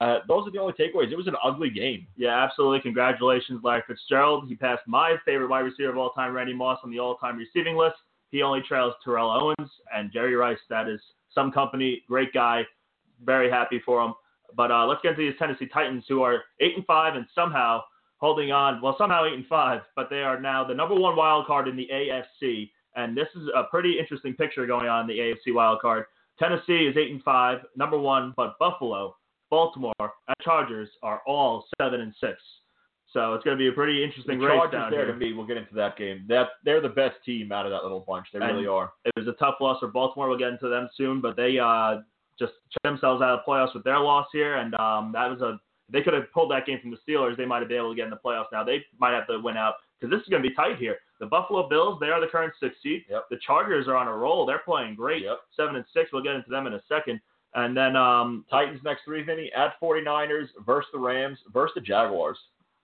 Uh, 0.00 0.18
those 0.28 0.46
are 0.46 0.50
the 0.50 0.58
only 0.58 0.74
takeaways. 0.74 1.10
It 1.10 1.16
was 1.16 1.26
an 1.26 1.36
ugly 1.42 1.70
game. 1.70 2.06
Yeah, 2.16 2.44
absolutely. 2.44 2.80
Congratulations, 2.80 3.60
Larry 3.64 3.82
Fitzgerald. 3.86 4.46
He 4.46 4.54
passed 4.54 4.82
my 4.86 5.16
favorite 5.24 5.48
wide 5.48 5.60
receiver 5.60 5.90
of 5.90 5.96
all 5.96 6.10
time, 6.10 6.34
Randy 6.34 6.52
Moss, 6.52 6.78
on 6.84 6.90
the 6.90 6.98
all-time 6.98 7.38
receiving 7.38 7.76
list. 7.76 7.96
He 8.30 8.42
only 8.42 8.60
trails 8.68 8.92
Terrell 9.02 9.30
Owens 9.30 9.70
and 9.94 10.12
Jerry 10.12 10.34
Rice. 10.34 10.58
That 10.68 10.88
is 10.88 11.00
some 11.34 11.50
company. 11.50 12.02
Great 12.06 12.34
guy. 12.34 12.66
Very 13.24 13.50
happy 13.50 13.80
for 13.84 14.04
him. 14.04 14.12
But 14.56 14.70
uh, 14.70 14.86
let's 14.86 15.00
get 15.02 15.10
into 15.10 15.22
these 15.22 15.38
Tennessee 15.38 15.68
Titans, 15.72 16.04
who 16.08 16.22
are 16.22 16.42
eight 16.60 16.76
and 16.76 16.86
five 16.86 17.16
and 17.16 17.26
somehow 17.34 17.82
holding 18.18 18.50
on. 18.50 18.80
Well, 18.82 18.96
somehow 18.98 19.24
eight 19.26 19.34
and 19.34 19.46
five, 19.46 19.82
but 19.96 20.10
they 20.10 20.22
are 20.22 20.40
now 20.40 20.64
the 20.64 20.74
number 20.74 20.94
one 20.94 21.16
wild 21.16 21.46
card 21.46 21.68
in 21.68 21.76
the 21.76 21.88
AFC. 21.92 22.70
And 22.96 23.16
this 23.16 23.28
is 23.36 23.48
a 23.54 23.64
pretty 23.64 23.98
interesting 23.98 24.34
picture 24.34 24.66
going 24.66 24.88
on 24.88 25.02
in 25.02 25.16
the 25.16 25.22
AFC 25.22 25.54
wild 25.54 25.80
card. 25.80 26.04
Tennessee 26.38 26.86
is 26.86 26.96
eight 26.96 27.10
and 27.10 27.22
five, 27.22 27.58
number 27.76 27.98
one, 27.98 28.32
but 28.36 28.58
Buffalo, 28.58 29.16
Baltimore, 29.50 29.92
and 30.00 30.36
Chargers 30.42 30.88
are 31.02 31.22
all 31.26 31.66
seven 31.80 32.00
and 32.00 32.14
six. 32.20 32.40
So 33.12 33.34
it's 33.34 33.44
going 33.44 33.56
to 33.56 33.58
be 33.58 33.68
a 33.68 33.72
pretty 33.72 34.04
interesting 34.04 34.38
the 34.38 34.46
race 34.46 34.58
Chargers 34.58 34.72
down 34.80 34.90
there 34.90 35.06
here. 35.06 35.14
to 35.14 35.18
me. 35.18 35.32
We'll 35.32 35.46
get 35.46 35.56
into 35.56 35.74
that 35.74 35.96
game. 35.96 36.24
That 36.28 36.48
they're 36.64 36.82
the 36.82 36.90
best 36.90 37.16
team 37.24 37.52
out 37.52 37.64
of 37.64 37.72
that 37.72 37.82
little 37.82 38.04
bunch. 38.06 38.26
They 38.32 38.38
And 38.38 38.56
really 38.56 38.66
are. 38.66 38.92
It 39.04 39.12
was 39.16 39.26
a 39.26 39.32
tough 39.32 39.56
loss 39.60 39.80
for 39.80 39.88
Baltimore. 39.88 40.28
We'll 40.28 40.38
get 40.38 40.48
into 40.48 40.68
them 40.68 40.88
soon, 40.94 41.20
but 41.20 41.34
they 41.34 41.58
uh, 41.58 42.00
just 42.38 42.52
checked 42.70 42.84
themselves 42.84 43.22
out 43.22 43.30
of 43.30 43.40
the 43.44 43.50
playoffs 43.50 43.74
with 43.74 43.84
their 43.84 43.98
loss 43.98 44.26
here, 44.32 44.56
and 44.56 44.74
um, 44.74 45.12
that 45.12 45.28
was 45.30 45.40
a. 45.40 45.58
They 45.90 46.02
could 46.02 46.12
have 46.12 46.30
pulled 46.34 46.50
that 46.50 46.66
game 46.66 46.78
from 46.80 46.90
the 46.90 46.98
Steelers. 47.08 47.36
They 47.38 47.46
might 47.46 47.60
have 47.60 47.68
been 47.68 47.78
able 47.78 47.90
to 47.90 47.96
get 47.96 48.04
in 48.04 48.10
the 48.10 48.20
playoffs. 48.22 48.52
Now 48.52 48.62
they 48.62 48.84
might 48.98 49.14
have 49.14 49.26
to 49.28 49.38
win 49.38 49.56
out 49.56 49.74
because 49.98 50.12
this 50.12 50.22
is 50.22 50.28
going 50.28 50.42
to 50.42 50.48
be 50.48 50.54
tight 50.54 50.76
here. 50.76 50.96
The 51.18 51.26
Buffalo 51.26 51.68
Bills, 51.68 51.98
they 51.98 52.08
are 52.08 52.20
the 52.20 52.26
current 52.26 52.52
six 52.60 52.76
seed. 52.82 53.04
Yep. 53.08 53.24
The 53.30 53.38
Chargers 53.44 53.88
are 53.88 53.96
on 53.96 54.06
a 54.06 54.14
roll. 54.14 54.44
They're 54.46 54.60
playing 54.64 54.94
great. 54.94 55.22
Yep. 55.22 55.38
Seven 55.56 55.76
and 55.76 55.84
six. 55.94 56.10
We'll 56.12 56.22
get 56.22 56.34
into 56.34 56.50
them 56.50 56.66
in 56.66 56.74
a 56.74 56.82
second. 56.88 57.20
And 57.54 57.76
then 57.76 57.96
um, 57.96 58.44
Titans 58.50 58.80
next 58.84 59.04
three, 59.04 59.22
Vinny, 59.22 59.50
at 59.56 59.80
49ers 59.82 60.48
versus 60.66 60.90
the 60.92 60.98
Rams 60.98 61.38
versus 61.52 61.72
the 61.74 61.80
Jaguars. 61.80 62.36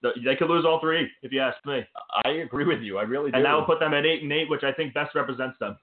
the, 0.02 0.12
they 0.24 0.36
could 0.36 0.48
lose 0.48 0.64
all 0.64 0.80
three 0.80 1.08
if 1.22 1.32
you 1.32 1.40
ask 1.40 1.58
me. 1.66 1.82
I 2.24 2.30
agree 2.30 2.64
with 2.64 2.80
you. 2.80 2.98
I 2.98 3.02
really 3.02 3.30
do. 3.30 3.36
And 3.36 3.44
that 3.44 3.52
will 3.52 3.64
put 3.64 3.78
them 3.78 3.94
at 3.94 4.06
eight 4.06 4.22
and 4.22 4.32
eight, 4.32 4.48
which 4.48 4.64
I 4.64 4.72
think 4.72 4.94
best 4.94 5.14
represents 5.14 5.58
them. 5.60 5.76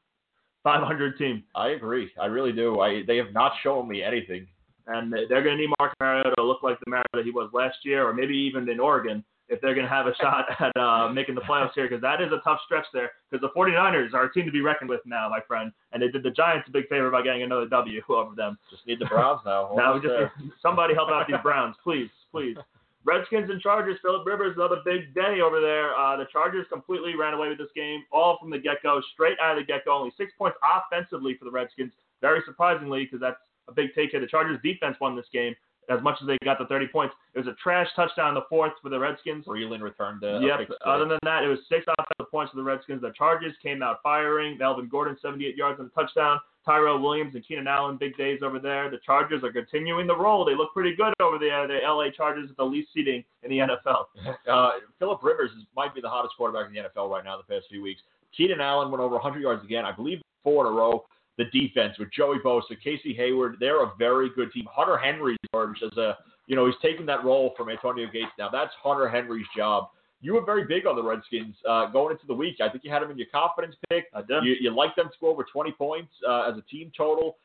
500 0.64 1.18
team. 1.18 1.44
I 1.56 1.70
agree. 1.70 2.12
I 2.20 2.26
really 2.26 2.52
do. 2.52 2.80
I 2.80 3.04
they 3.08 3.18
have 3.18 3.34
not 3.34 3.54
shown 3.64 3.88
me 3.88 4.04
anything. 4.04 4.48
and 4.88 5.14
they're 5.14 5.44
going 5.44 5.58
to 5.58 5.62
need 5.62 5.74
Mark 5.80 5.94
Mariota 6.00 6.34
to 6.38 6.44
look 6.44 6.64
like 6.64 6.78
the 6.84 6.90
Mariota 6.90 7.24
he 7.24 7.32
was 7.32 7.50
last 7.54 7.78
year, 7.84 8.08
or 8.08 8.14
maybe 8.14 8.36
even 8.36 8.68
in 8.70 8.80
Oregon, 8.80 9.24
if 9.48 9.60
they're 9.62 9.76
going 9.76 9.86
to 9.86 9.92
have 9.92 10.08
a 10.08 10.16
shot 10.16 10.46
at 10.60 10.76
uh, 10.78 11.10
making 11.10 11.36
the 11.36 11.42
playoffs 11.42 11.72
here, 11.76 11.88
because 11.88 12.02
that 12.02 12.22
is 12.22 12.32
a 12.32 12.42
tough 12.44 12.60
stretch 12.66 12.86
there. 12.94 13.12
Because 13.30 13.42
the 13.42 13.60
49ers 13.60 14.14
are 14.14 14.26
a 14.26 14.34
team 14.34 14.46
to 14.46 14.52
be 14.52 14.62
reckoned 14.62 14.90
with 14.90 15.02
now, 15.06 15.28
my 15.30 15.40
friend, 15.48 15.72
and 15.92 16.02
they 16.02 16.08
did 16.08 16.24
the 16.24 16.32
Giants 16.32 16.68
a 16.68 16.72
big 16.72 16.88
favor 16.88 17.12
by 17.12 17.22
getting 17.22 17.44
another 17.44 17.68
W 17.68 18.02
over 18.10 18.36
them. 18.36 18.58
Just 18.70 18.86
need 18.88 19.00
the 19.00 19.06
Browns 19.06 19.42
now. 19.46 19.72
now 19.76 19.94
we 19.94 20.02
just 20.02 20.14
need 20.40 20.52
somebody 20.62 20.94
help 20.94 21.10
out 21.10 21.28
these 21.28 21.38
Browns, 21.44 21.76
please, 21.84 22.10
please. 22.32 22.58
Redskins 23.04 23.50
and 23.50 23.60
Chargers. 23.60 23.98
Philip 24.02 24.26
Rivers, 24.26 24.54
another 24.56 24.82
big 24.86 25.14
day 25.16 25.42
over 25.42 25.60
there. 25.60 25.96
Uh, 25.96 26.18
the 26.18 26.26
Chargers 26.32 26.68
completely 26.72 27.16
ran 27.16 27.34
away 27.34 27.50
with 27.50 27.58
this 27.58 27.72
game, 27.76 28.04
all 28.12 28.38
from 28.40 28.50
the 28.52 28.60
get-go, 28.60 29.02
straight 29.14 29.38
out 29.42 29.58
of 29.58 29.64
the 29.64 29.66
get-go. 29.66 29.92
Only 29.92 30.14
six 30.18 30.32
points 30.38 30.58
offensively 30.62 31.36
for 31.38 31.46
the 31.46 31.52
Redskins. 31.52 31.94
Very 32.22 32.42
surprisingly, 32.46 33.06
because 33.06 33.20
that's 33.20 33.40
a 33.68 33.72
big 33.72 33.94
take 33.96 34.12
here. 34.12 34.20
The 34.20 34.28
Chargers 34.28 34.60
defense 34.64 34.98
won 35.02 35.16
this 35.16 35.26
game 35.34 35.56
as 35.90 36.02
much 36.02 36.18
as 36.22 36.28
they 36.28 36.38
got 36.44 36.58
the 36.60 36.66
30 36.66 36.88
points. 36.88 37.16
It 37.34 37.40
was 37.40 37.48
a 37.48 37.56
trash 37.62 37.88
touchdown 37.96 38.30
in 38.30 38.36
the 38.36 38.46
fourth 38.50 38.74
for 38.82 38.90
the 38.90 39.00
Redskins. 39.00 39.46
Breeland 39.46 39.82
returned 39.82 40.22
the. 40.22 40.40
Yep. 40.42 40.70
Other 40.86 41.06
than 41.06 41.20
that, 41.24 41.44
it 41.44 41.48
was 41.48 41.60
six 41.70 41.86
offensive 41.88 42.32
points 42.32 42.52
for 42.52 42.58
the 42.58 42.64
Redskins. 42.64 43.02
The 43.02 43.14
Chargers 43.18 43.54
came 43.62 43.82
out 43.82 44.00
firing. 44.04 44.58
Melvin 44.58 44.88
Gordon, 44.90 45.18
78 45.22 45.56
yards 45.56 45.80
on 45.80 45.88
a 45.88 45.90
touchdown. 45.90 46.40
Tyrell 46.66 47.02
Williams 47.02 47.34
and 47.34 47.46
Keenan 47.46 47.68
Allen, 47.68 47.98
big 47.98 48.16
days 48.18 48.42
over 48.44 48.60
there. 48.60 48.90
The 48.90 49.00
Chargers 49.04 49.44
are 49.44 49.52
continuing 49.52 50.06
the 50.06 50.16
roll. 50.16 50.46
They 50.46 50.56
look 50.56 50.74
pretty 50.74 50.96
good 50.96 51.14
over 51.20 51.40
there. 51.40 51.68
The 51.68 51.80
LA 51.84 52.12
Chargers 52.16 52.50
with 52.50 52.58
the 52.58 52.64
least 52.64 52.90
seating 52.94 53.24
in 53.44 53.50
the 53.50 53.58
NFL. 53.58 54.06
Uh, 54.48 54.72
Philip 55.00 55.24
Rivers 55.24 55.52
is, 55.52 55.64
might 55.76 55.94
be 55.96 56.02
the 56.02 56.10
hottest 56.10 56.36
quarterback 56.36 56.68
in 56.68 56.74
the 56.74 56.90
NFL 56.90 57.10
right 57.10 57.24
now 57.24 57.38
the 57.38 57.44
past 57.44 57.68
few 57.70 57.82
weeks. 57.82 58.02
Keenan 58.36 58.60
Allen 58.60 58.92
went 58.92 59.02
over 59.02 59.16
100 59.16 59.40
yards 59.40 59.64
again. 59.64 59.86
I 59.86 59.92
believe 59.92 60.22
four 60.44 60.66
in 60.66 60.74
a 60.74 60.76
row. 60.76 61.06
The 61.38 61.46
defense 61.46 61.98
with 61.98 62.12
Joey 62.12 62.38
Bosa, 62.44 62.80
Casey 62.84 63.14
Hayward, 63.14 63.58
they're 63.60 63.84
a 63.84 63.92
very 63.98 64.30
good 64.36 64.52
team. 64.52 64.68
Hunter 64.70 64.98
Henry 64.98 65.38
emerged 65.54 65.82
as 65.84 65.98
a, 65.98 66.18
you 66.48 66.56
know, 66.56 66.66
he's 66.66 66.76
taking 66.82 67.06
that 67.06 67.24
role 67.24 67.54
from 67.58 67.70
Antonio 67.70 68.08
Gates 68.12 68.32
now. 68.38 68.50
That's 68.50 68.74
Hunter 68.82 69.10
Henry's 69.10 69.46
job. 69.56 69.90
You 70.22 70.34
were 70.34 70.46
very 70.46 70.66
big 70.66 70.86
on 70.86 70.96
the 70.96 71.04
Redskins 71.04 71.56
uh, 71.68 71.88
going 71.88 72.12
into 72.12 72.28
the 72.28 72.34
week. 72.34 72.58
I 72.62 72.70
think 72.70 72.84
you 72.84 72.92
had 72.92 73.02
them 73.02 73.10
in 73.10 73.18
your 73.18 73.28
confidence 73.34 73.76
pick. 73.90 74.06
I 74.14 74.22
did. 74.22 74.44
You, 74.44 74.56
you 74.60 74.76
like 74.76 74.96
them 74.96 75.08
to 75.08 75.16
go 75.20 75.30
over 75.30 75.44
20 75.52 75.72
points 75.72 76.12
uh, 76.28 76.52
as 76.52 76.58
a 76.58 76.62
team 76.64 76.92
total. 76.96 77.38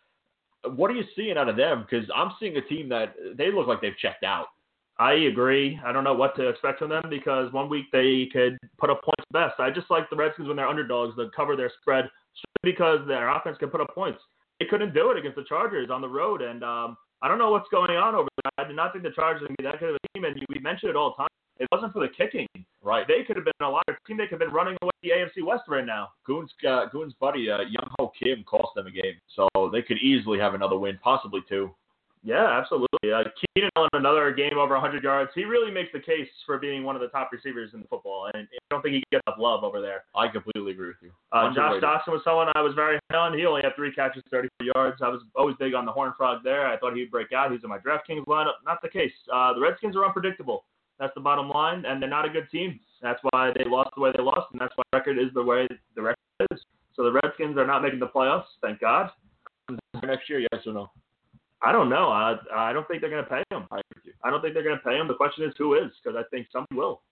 What 0.74 0.90
are 0.90 0.94
you 0.94 1.04
seeing 1.14 1.38
out 1.38 1.48
of 1.48 1.56
them? 1.56 1.86
Because 1.88 2.06
I'm 2.14 2.32
seeing 2.38 2.56
a 2.56 2.62
team 2.62 2.88
that 2.90 3.14
they 3.36 3.50
look 3.50 3.66
like 3.66 3.80
they've 3.80 3.96
checked 3.96 4.24
out. 4.24 4.46
I 4.98 5.12
agree. 5.12 5.78
I 5.84 5.92
don't 5.92 6.04
know 6.04 6.14
what 6.14 6.34
to 6.36 6.48
expect 6.48 6.78
from 6.78 6.88
them 6.88 7.04
because 7.10 7.52
one 7.52 7.68
week 7.68 7.86
they 7.92 8.28
could 8.32 8.58
put 8.78 8.90
up 8.90 9.02
points 9.02 9.24
best. 9.30 9.54
I 9.58 9.70
just 9.70 9.90
like 9.90 10.08
the 10.08 10.16
Redskins 10.16 10.48
when 10.48 10.56
they're 10.56 10.68
underdogs 10.68 11.14
They 11.16 11.24
cover 11.34 11.54
their 11.54 11.70
spread 11.80 12.08
because 12.62 13.00
their 13.06 13.28
offense 13.28 13.56
can 13.58 13.68
put 13.68 13.80
up 13.80 13.94
points. 13.94 14.20
They 14.60 14.66
couldn't 14.66 14.94
do 14.94 15.10
it 15.10 15.18
against 15.18 15.36
the 15.36 15.44
Chargers 15.44 15.90
on 15.90 16.00
the 16.00 16.08
road, 16.08 16.42
and 16.42 16.64
um, 16.64 16.96
I 17.22 17.28
don't 17.28 17.38
know 17.38 17.50
what's 17.50 17.68
going 17.70 17.90
on 17.90 18.14
over 18.14 18.28
there. 18.42 18.64
I 18.64 18.68
did 18.68 18.76
not 18.76 18.92
think 18.92 19.04
the 19.04 19.10
Chargers 19.10 19.42
would 19.42 19.56
be 19.56 19.64
that 19.64 19.80
good 19.80 19.90
of 19.90 19.96
a 19.96 20.08
team, 20.14 20.24
and 20.24 20.34
we 20.48 20.60
mentioned 20.60 20.90
it 20.90 20.96
all 20.96 21.14
the 21.16 21.22
time. 21.22 21.28
It 21.58 21.68
wasn't 21.72 21.92
for 21.92 22.00
the 22.00 22.08
kicking. 22.08 22.46
Right. 22.82 23.06
They 23.08 23.24
could 23.26 23.36
have 23.36 23.44
been 23.44 23.66
a 23.66 23.68
lot 23.68 23.84
of 23.88 23.96
team. 24.06 24.18
They 24.18 24.24
could 24.24 24.40
have 24.40 24.48
been 24.48 24.54
running 24.54 24.76
away 24.82 24.90
the 25.02 25.10
AFC 25.10 25.44
West 25.44 25.64
right 25.68 25.84
now. 25.84 26.10
Goon's 26.24 26.50
uh, 26.68 26.86
Goon's 26.92 27.14
buddy 27.14 27.50
uh, 27.50 27.60
Young 27.62 27.88
Ho 27.98 28.12
Kim 28.22 28.44
cost 28.44 28.74
them 28.76 28.86
a 28.86 28.90
game, 28.90 29.14
so 29.34 29.48
they 29.72 29.82
could 29.82 29.98
easily 29.98 30.38
have 30.38 30.54
another 30.54 30.78
win, 30.78 30.98
possibly 31.02 31.40
two. 31.48 31.74
Yeah, 32.26 32.58
absolutely. 32.58 33.12
Uh, 33.12 33.22
Keenan 33.54 33.70
Allen, 33.76 33.88
another 33.92 34.32
game 34.32 34.58
over 34.58 34.74
100 34.74 35.04
yards. 35.04 35.30
He 35.32 35.44
really 35.44 35.70
makes 35.70 35.90
the 35.92 36.00
case 36.00 36.26
for 36.44 36.58
being 36.58 36.82
one 36.82 36.96
of 36.96 37.00
the 37.00 37.06
top 37.06 37.30
receivers 37.30 37.70
in 37.72 37.80
the 37.80 37.86
football, 37.86 38.28
and 38.34 38.48
I 38.52 38.58
don't 38.68 38.82
think 38.82 38.94
he 38.94 39.04
gets 39.12 39.22
enough 39.28 39.38
love 39.38 39.62
over 39.62 39.80
there. 39.80 40.02
I 40.12 40.26
completely 40.26 40.72
agree 40.72 40.88
with 40.88 40.96
you. 41.02 41.12
Uh, 41.30 41.54
Josh. 41.54 41.80
Doctson 41.80 42.08
was 42.08 42.22
someone 42.24 42.48
I 42.56 42.62
was 42.62 42.74
very 42.74 42.98
high 43.12 43.18
on. 43.18 43.38
He 43.38 43.46
only 43.46 43.62
had 43.62 43.76
three 43.76 43.92
catches, 43.94 44.24
34 44.32 44.66
yards. 44.74 45.02
I 45.02 45.08
was 45.08 45.22
always 45.36 45.54
big 45.60 45.74
on 45.74 45.86
the 45.86 45.92
Horn 45.92 46.14
Frog 46.16 46.42
there. 46.42 46.66
I 46.66 46.76
thought 46.78 46.96
he'd 46.96 47.12
break 47.12 47.32
out. 47.32 47.52
He's 47.52 47.62
in 47.62 47.70
my 47.70 47.78
DraftKings 47.78 48.24
lineup. 48.26 48.58
Not 48.66 48.82
the 48.82 48.88
case. 48.88 49.12
Uh, 49.32 49.54
the 49.54 49.60
Redskins 49.60 49.94
are 49.94 50.04
unpredictable. 50.04 50.64
That's 50.98 51.14
the 51.14 51.20
bottom 51.20 51.48
line, 51.48 51.84
and 51.86 52.02
they're 52.02 52.10
not 52.10 52.24
a 52.24 52.28
good 52.28 52.50
team. 52.50 52.80
That's 53.02 53.20
why 53.30 53.52
they 53.56 53.70
lost 53.70 53.90
the 53.94 54.02
way 54.02 54.10
they 54.16 54.22
lost, 54.22 54.48
and 54.50 54.60
that's 54.60 54.72
why 54.74 54.82
the 54.90 54.98
record 54.98 55.18
is 55.18 55.32
the 55.32 55.44
way 55.44 55.68
the 55.94 56.02
record 56.02 56.16
is. 56.50 56.58
So 56.94 57.04
the 57.04 57.12
Redskins 57.12 57.56
are 57.56 57.66
not 57.68 57.82
making 57.82 58.00
the 58.00 58.08
playoffs, 58.08 58.46
thank 58.62 58.80
God. 58.80 59.10
next 60.02 60.28
year, 60.28 60.40
yes 60.40 60.62
or 60.66 60.72
no? 60.72 60.90
I 61.62 61.72
don't 61.72 61.88
know. 61.88 62.08
I 62.10 62.36
I 62.54 62.72
don't 62.72 62.86
think 62.88 63.00
they're 63.00 63.10
going 63.10 63.24
to 63.24 63.30
pay 63.30 63.42
him. 63.50 63.64
I 63.70 63.76
agree 63.76 63.96
with 63.96 64.04
you. 64.06 64.12
I 64.22 64.30
don't 64.30 64.42
think 64.42 64.54
they're 64.54 64.62
going 64.62 64.76
to 64.78 64.84
pay 64.84 64.96
him. 64.96 65.08
The 65.08 65.14
question 65.14 65.44
is 65.44 65.54
who 65.58 65.74
is, 65.74 65.90
because 66.02 66.16
I 66.18 66.22
think 66.30 66.48
somebody 66.52 66.76
will. 66.76 67.02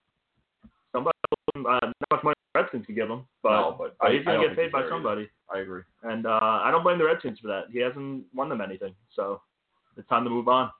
Somebody, 0.91 1.17
uh, 1.57 1.61
not 1.61 1.93
much 2.11 2.23
money 2.23 2.35
the 2.53 2.61
Redskins 2.61 2.85
can 2.85 2.95
give 2.95 3.09
him, 3.09 3.25
but, 3.43 3.49
No, 3.51 3.75
but 3.77 3.95
I- 3.99 4.13
he's 4.13 4.23
going 4.25 4.39
to 4.41 4.47
get 4.47 4.55
paid 4.57 4.71
by 4.71 4.87
somebody. 4.89 5.29
I 5.53 5.59
agree. 5.59 5.81
And 6.03 6.25
uh, 6.25 6.39
I 6.41 6.69
don't 6.71 6.83
blame 6.83 6.97
the 6.99 7.05
Redskins 7.05 7.39
for 7.39 7.47
that. 7.47 7.65
He 7.71 7.79
hasn't 7.79 8.23
won 8.33 8.49
them 8.49 8.61
anything, 8.61 8.93
so 9.13 9.41
it's 9.97 10.07
time 10.07 10.23
to 10.23 10.29
move 10.29 10.47
on. 10.47 10.71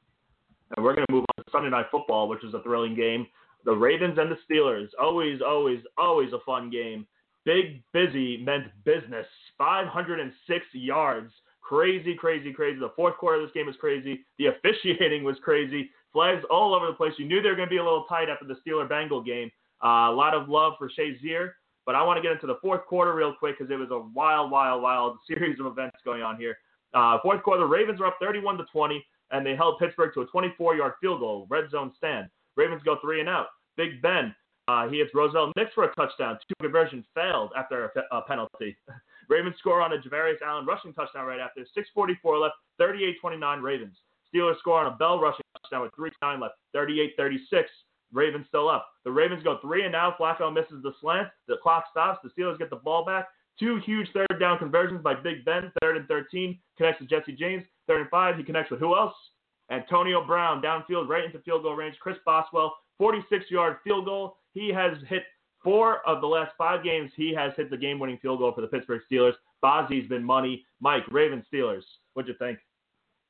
And 0.75 0.83
we're 0.85 0.95
going 0.95 1.05
to 1.07 1.13
move 1.13 1.25
on 1.37 1.43
to 1.43 1.51
Sunday 1.51 1.69
Night 1.69 1.87
Football, 1.91 2.27
which 2.29 2.43
is 2.43 2.53
a 2.53 2.61
thrilling 2.63 2.95
game. 2.95 3.27
The 3.65 3.73
Ravens 3.75 4.17
and 4.19 4.31
the 4.31 4.37
Steelers. 4.49 4.87
Always, 5.01 5.41
always, 5.41 5.79
always 5.97 6.31
a 6.33 6.39
fun 6.45 6.69
game. 6.69 7.05
Big 7.45 7.83
busy 7.93 8.37
meant 8.37 8.65
business. 8.85 9.25
506 9.57 10.65
yards. 10.73 11.31
Crazy, 11.67 12.13
crazy, 12.13 12.53
crazy. 12.53 12.79
The 12.79 12.93
fourth 12.95 13.17
quarter 13.17 13.41
of 13.41 13.47
this 13.47 13.53
game 13.53 13.65
was 13.65 13.75
crazy. 13.79 14.23
The 14.37 14.45
officiating 14.57 15.23
was 15.23 15.37
crazy. 15.43 15.89
Flags 16.13 16.43
all 16.51 16.75
over 16.75 16.85
the 16.85 16.93
place. 16.93 17.13
You 17.17 17.25
knew 17.25 17.41
they 17.41 17.49
were 17.49 17.55
going 17.55 17.67
to 17.67 17.73
be 17.73 17.77
a 17.77 17.83
little 17.83 18.05
tight 18.05 18.29
after 18.29 18.45
the 18.45 18.55
Steeler 18.65 18.87
Bengal 18.87 19.23
game. 19.23 19.49
Uh, 19.83 20.09
a 20.09 20.15
lot 20.15 20.33
of 20.33 20.47
love 20.47 20.73
for 20.77 20.89
Shazier. 20.89 21.51
But 21.85 21.95
I 21.95 22.03
want 22.03 22.17
to 22.17 22.21
get 22.21 22.31
into 22.31 22.47
the 22.47 22.57
fourth 22.61 22.85
quarter 22.85 23.13
real 23.13 23.33
quick 23.33 23.57
because 23.57 23.71
it 23.71 23.77
was 23.77 23.89
a 23.91 23.99
wild, 24.13 24.51
wild, 24.51 24.81
wild 24.81 25.17
series 25.27 25.59
of 25.59 25.65
events 25.65 25.97
going 26.03 26.21
on 26.21 26.37
here. 26.37 26.57
Uh, 26.93 27.17
fourth 27.21 27.43
quarter, 27.43 27.61
the 27.61 27.67
Ravens 27.67 27.99
were 27.99 28.07
up 28.07 28.17
31 28.19 28.57
to 28.57 28.65
20, 28.71 29.05
and 29.31 29.45
they 29.45 29.55
held 29.55 29.79
Pittsburgh 29.79 30.13
to 30.13 30.21
a 30.21 30.27
24-yard 30.27 30.93
field 31.01 31.19
goal, 31.19 31.45
red 31.49 31.69
zone 31.69 31.91
stand. 31.97 32.27
Ravens 32.55 32.81
go 32.85 32.97
three 33.01 33.19
and 33.19 33.29
out. 33.29 33.47
Big 33.75 34.01
Ben, 34.01 34.33
uh, 34.67 34.87
he 34.87 34.99
hits 34.99 35.11
Roosevelt 35.13 35.51
Nix 35.57 35.71
for 35.73 35.83
a 35.83 35.93
touchdown. 35.95 36.37
Two 36.47 36.55
conversion 36.63 37.03
failed 37.13 37.51
after 37.57 37.85
a, 37.85 38.17
a 38.17 38.21
penalty. 38.21 38.77
Ravens 39.29 39.55
score 39.59 39.81
on 39.81 39.93
a 39.93 39.97
Javorius 39.97 40.41
Allen 40.45 40.65
rushing 40.65 40.93
touchdown 40.93 41.25
right 41.25 41.39
after. 41.39 41.65
6:44 41.75 42.39
left. 42.39 42.55
38-29 42.79 43.61
Ravens. 43.61 43.97
Steelers 44.33 44.59
score 44.59 44.79
on 44.79 44.87
a 44.87 44.95
Bell 44.95 45.19
rushing 45.19 45.45
touchdown 45.61 45.81
with 45.81 45.91
3:9 45.95 46.39
left. 46.39 46.55
38-36. 46.73 47.65
Ravens 48.11 48.45
still 48.47 48.69
up. 48.69 48.87
The 49.03 49.11
Ravens 49.11 49.43
go 49.43 49.57
three 49.61 49.83
and 49.83 49.91
now. 49.91 50.15
Flacco 50.19 50.53
misses 50.53 50.81
the 50.83 50.93
slant. 51.01 51.27
The 51.47 51.57
clock 51.57 51.85
stops. 51.91 52.19
The 52.23 52.29
Steelers 52.29 52.57
get 52.57 52.69
the 52.69 52.77
ball 52.77 53.03
back. 53.03 53.27
Two 53.59 53.77
huge 53.77 54.07
third 54.13 54.39
down 54.39 54.57
conversions 54.57 55.01
by 55.01 55.13
Big 55.15 55.45
Ben. 55.45 55.71
Third 55.81 55.97
and 55.97 56.07
13 56.07 56.59
connects 56.77 56.99
to 56.99 57.07
Jesse 57.07 57.33
James. 57.33 57.63
Third 57.87 58.01
and 58.01 58.09
five, 58.09 58.37
he 58.37 58.43
connects 58.43 58.71
with 58.71 58.79
who 58.79 58.95
else? 58.95 59.13
Antonio 59.71 60.25
Brown 60.25 60.61
downfield 60.61 61.07
right 61.07 61.23
into 61.23 61.39
field 61.39 61.63
goal 61.63 61.75
range. 61.75 61.95
Chris 61.99 62.17
Boswell, 62.25 62.75
46 62.97 63.49
yard 63.49 63.77
field 63.83 64.05
goal. 64.05 64.37
He 64.53 64.69
has 64.69 64.97
hit 65.07 65.23
four 65.65 66.07
of 66.07 66.21
the 66.21 66.27
last 66.27 66.53
five 66.57 66.83
games. 66.83 67.11
He 67.17 67.33
has 67.33 67.51
hit 67.57 67.69
the 67.69 67.75
game 67.75 67.99
winning 67.99 68.19
field 68.21 68.39
goal 68.39 68.53
for 68.53 68.61
the 68.61 68.67
Pittsburgh 68.67 69.01
Steelers. 69.11 69.33
Bozzy's 69.61 70.07
been 70.07 70.23
money. 70.23 70.63
Mike, 70.79 71.03
Ravens 71.11 71.43
Steelers. 71.51 71.81
What'd 72.13 72.29
you 72.29 72.35
think? 72.37 72.59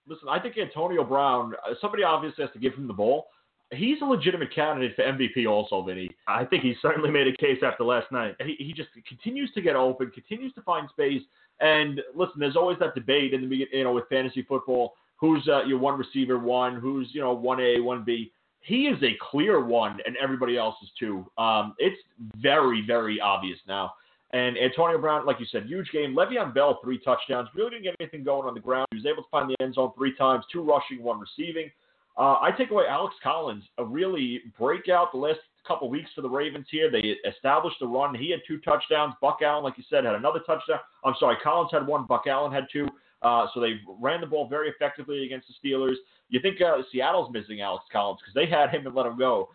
Listen, 0.07 0.27
I 0.29 0.39
think 0.39 0.57
Antonio 0.57 1.03
Brown, 1.03 1.53
uh, 1.65 1.73
somebody 1.81 2.03
obviously 2.03 2.43
has 2.43 2.53
to 2.53 2.59
give 2.59 2.75
him 2.75 2.88
the 2.88 2.93
ball. 2.93 3.27
He's 3.71 3.99
a 4.01 4.05
legitimate 4.05 4.53
candidate 4.53 4.95
for 4.95 5.01
MVP 5.01 5.49
also, 5.49 5.81
Vinny. 5.81 6.11
I 6.27 6.45
think 6.45 6.61
he 6.61 6.75
certainly 6.81 7.09
made 7.09 7.27
a 7.27 7.36
case 7.38 7.63
after 7.65 7.83
last 7.83 8.11
night. 8.11 8.36
He, 8.45 8.55
he 8.59 8.73
just 8.73 8.89
continues 9.07 9.51
to 9.53 9.61
get 9.61 9.75
open, 9.75 10.11
continues 10.11 10.53
to 10.53 10.61
find 10.61 10.88
space. 10.89 11.23
And 11.61 12.01
listen, 12.13 12.36
there's 12.38 12.55
always 12.55 12.77
that 12.79 12.93
debate 12.93 13.33
in 13.33 13.49
the 13.49 13.65
you 13.71 13.83
know 13.83 13.93
with 13.93 14.07
fantasy 14.09 14.43
football 14.43 14.93
who's 15.17 15.47
uh, 15.47 15.63
your 15.63 15.79
one 15.79 15.97
receiver 15.97 16.38
one, 16.38 16.75
who's 16.75 17.09
you 17.13 17.21
know 17.21 17.33
one 17.33 17.59
A, 17.59 17.79
one 17.79 18.03
B. 18.03 18.31
He 18.66 18.88
is 18.88 19.01
a 19.03 19.16
clear 19.32 19.63
one, 19.63 19.99
and 20.07 20.18
everybody 20.18 20.57
else 20.57 20.76
is 20.82 20.89
two. 20.99 21.30
Um, 21.38 21.76
it's 21.78 22.01
very, 22.38 22.84
very 22.86 23.22
obvious 23.22 23.59
now. 23.68 23.93
And 24.34 24.57
Antonio 24.57 24.97
Brown, 24.97 25.26
like 25.26 25.39
you 25.39 25.45
said, 25.51 25.66
huge 25.66 25.89
game. 25.91 26.16
Le'Veon 26.16 26.53
Bell, 26.53 26.80
three 26.84 26.99
touchdowns. 26.99 27.47
Really 27.53 27.70
didn't 27.70 27.84
get 27.84 27.95
anything 27.99 28.24
going 28.24 28.47
on 28.47 28.55
the 28.55 28.59
ground. 28.59 28.88
He 28.89 28.97
was 28.97 29.05
able 29.05 29.22
to 29.22 29.30
find 29.30 29.49
the 29.49 29.55
end 29.63 29.76
zone 29.76 29.91
three 29.95 30.16
times, 30.16 30.45
two 30.51 30.63
rushing, 30.63 31.03
one 31.03 31.20
receiving. 31.20 31.70
Uh, 32.18 32.39
I 32.41 32.51
take 32.57 32.72
away 32.72 32.86
Alex 32.89 33.13
Collins, 33.22 33.63
a 33.78 33.86
really 33.86 34.41
breakout 34.57 35.11
the 35.11 35.20
last 35.20 35.39
couple 35.68 35.89
weeks 35.89 36.09
for 36.16 36.22
the 36.22 36.30
Ravens 36.30 36.66
here. 36.72 36.89
They 36.89 37.16
established 37.30 37.78
the 37.80 37.88
run. 37.88 38.16
He 38.16 38.32
had 38.32 38.39
two 38.47 38.59
touchdowns. 38.59 39.13
Buck 39.22 39.39
Allen, 39.43 39.63
like 39.63 39.78
you 39.78 39.84
said, 39.89 40.05
had 40.05 40.16
another 40.16 40.39
touchdown. 40.39 40.80
I'm 41.03 41.16
sorry, 41.20 41.38
Collins 41.43 41.72
had 41.72 41.86
one. 41.86 42.05
Buck 42.05 42.24
Allen 42.28 42.51
had 42.51 42.66
two. 42.72 42.88
Uh, 43.22 43.47
so 43.53 43.59
they 43.59 43.80
ran 43.99 44.22
the 44.22 44.28
ball 44.28 44.47
very 44.47 44.70
effectively 44.70 45.26
against 45.26 45.47
the 45.47 45.70
Steelers. 45.70 45.95
You 46.30 46.39
think 46.39 46.61
uh, 46.61 46.78
Seattle's 46.91 47.32
missing 47.32 47.61
Alex 47.61 47.86
Collins 47.91 48.20
because 48.22 48.34
they 48.34 48.49
had 48.49 48.70
him 48.70 48.86
and 48.86 48.95
let 48.95 49.05
him 49.05 49.18
go. 49.18 49.49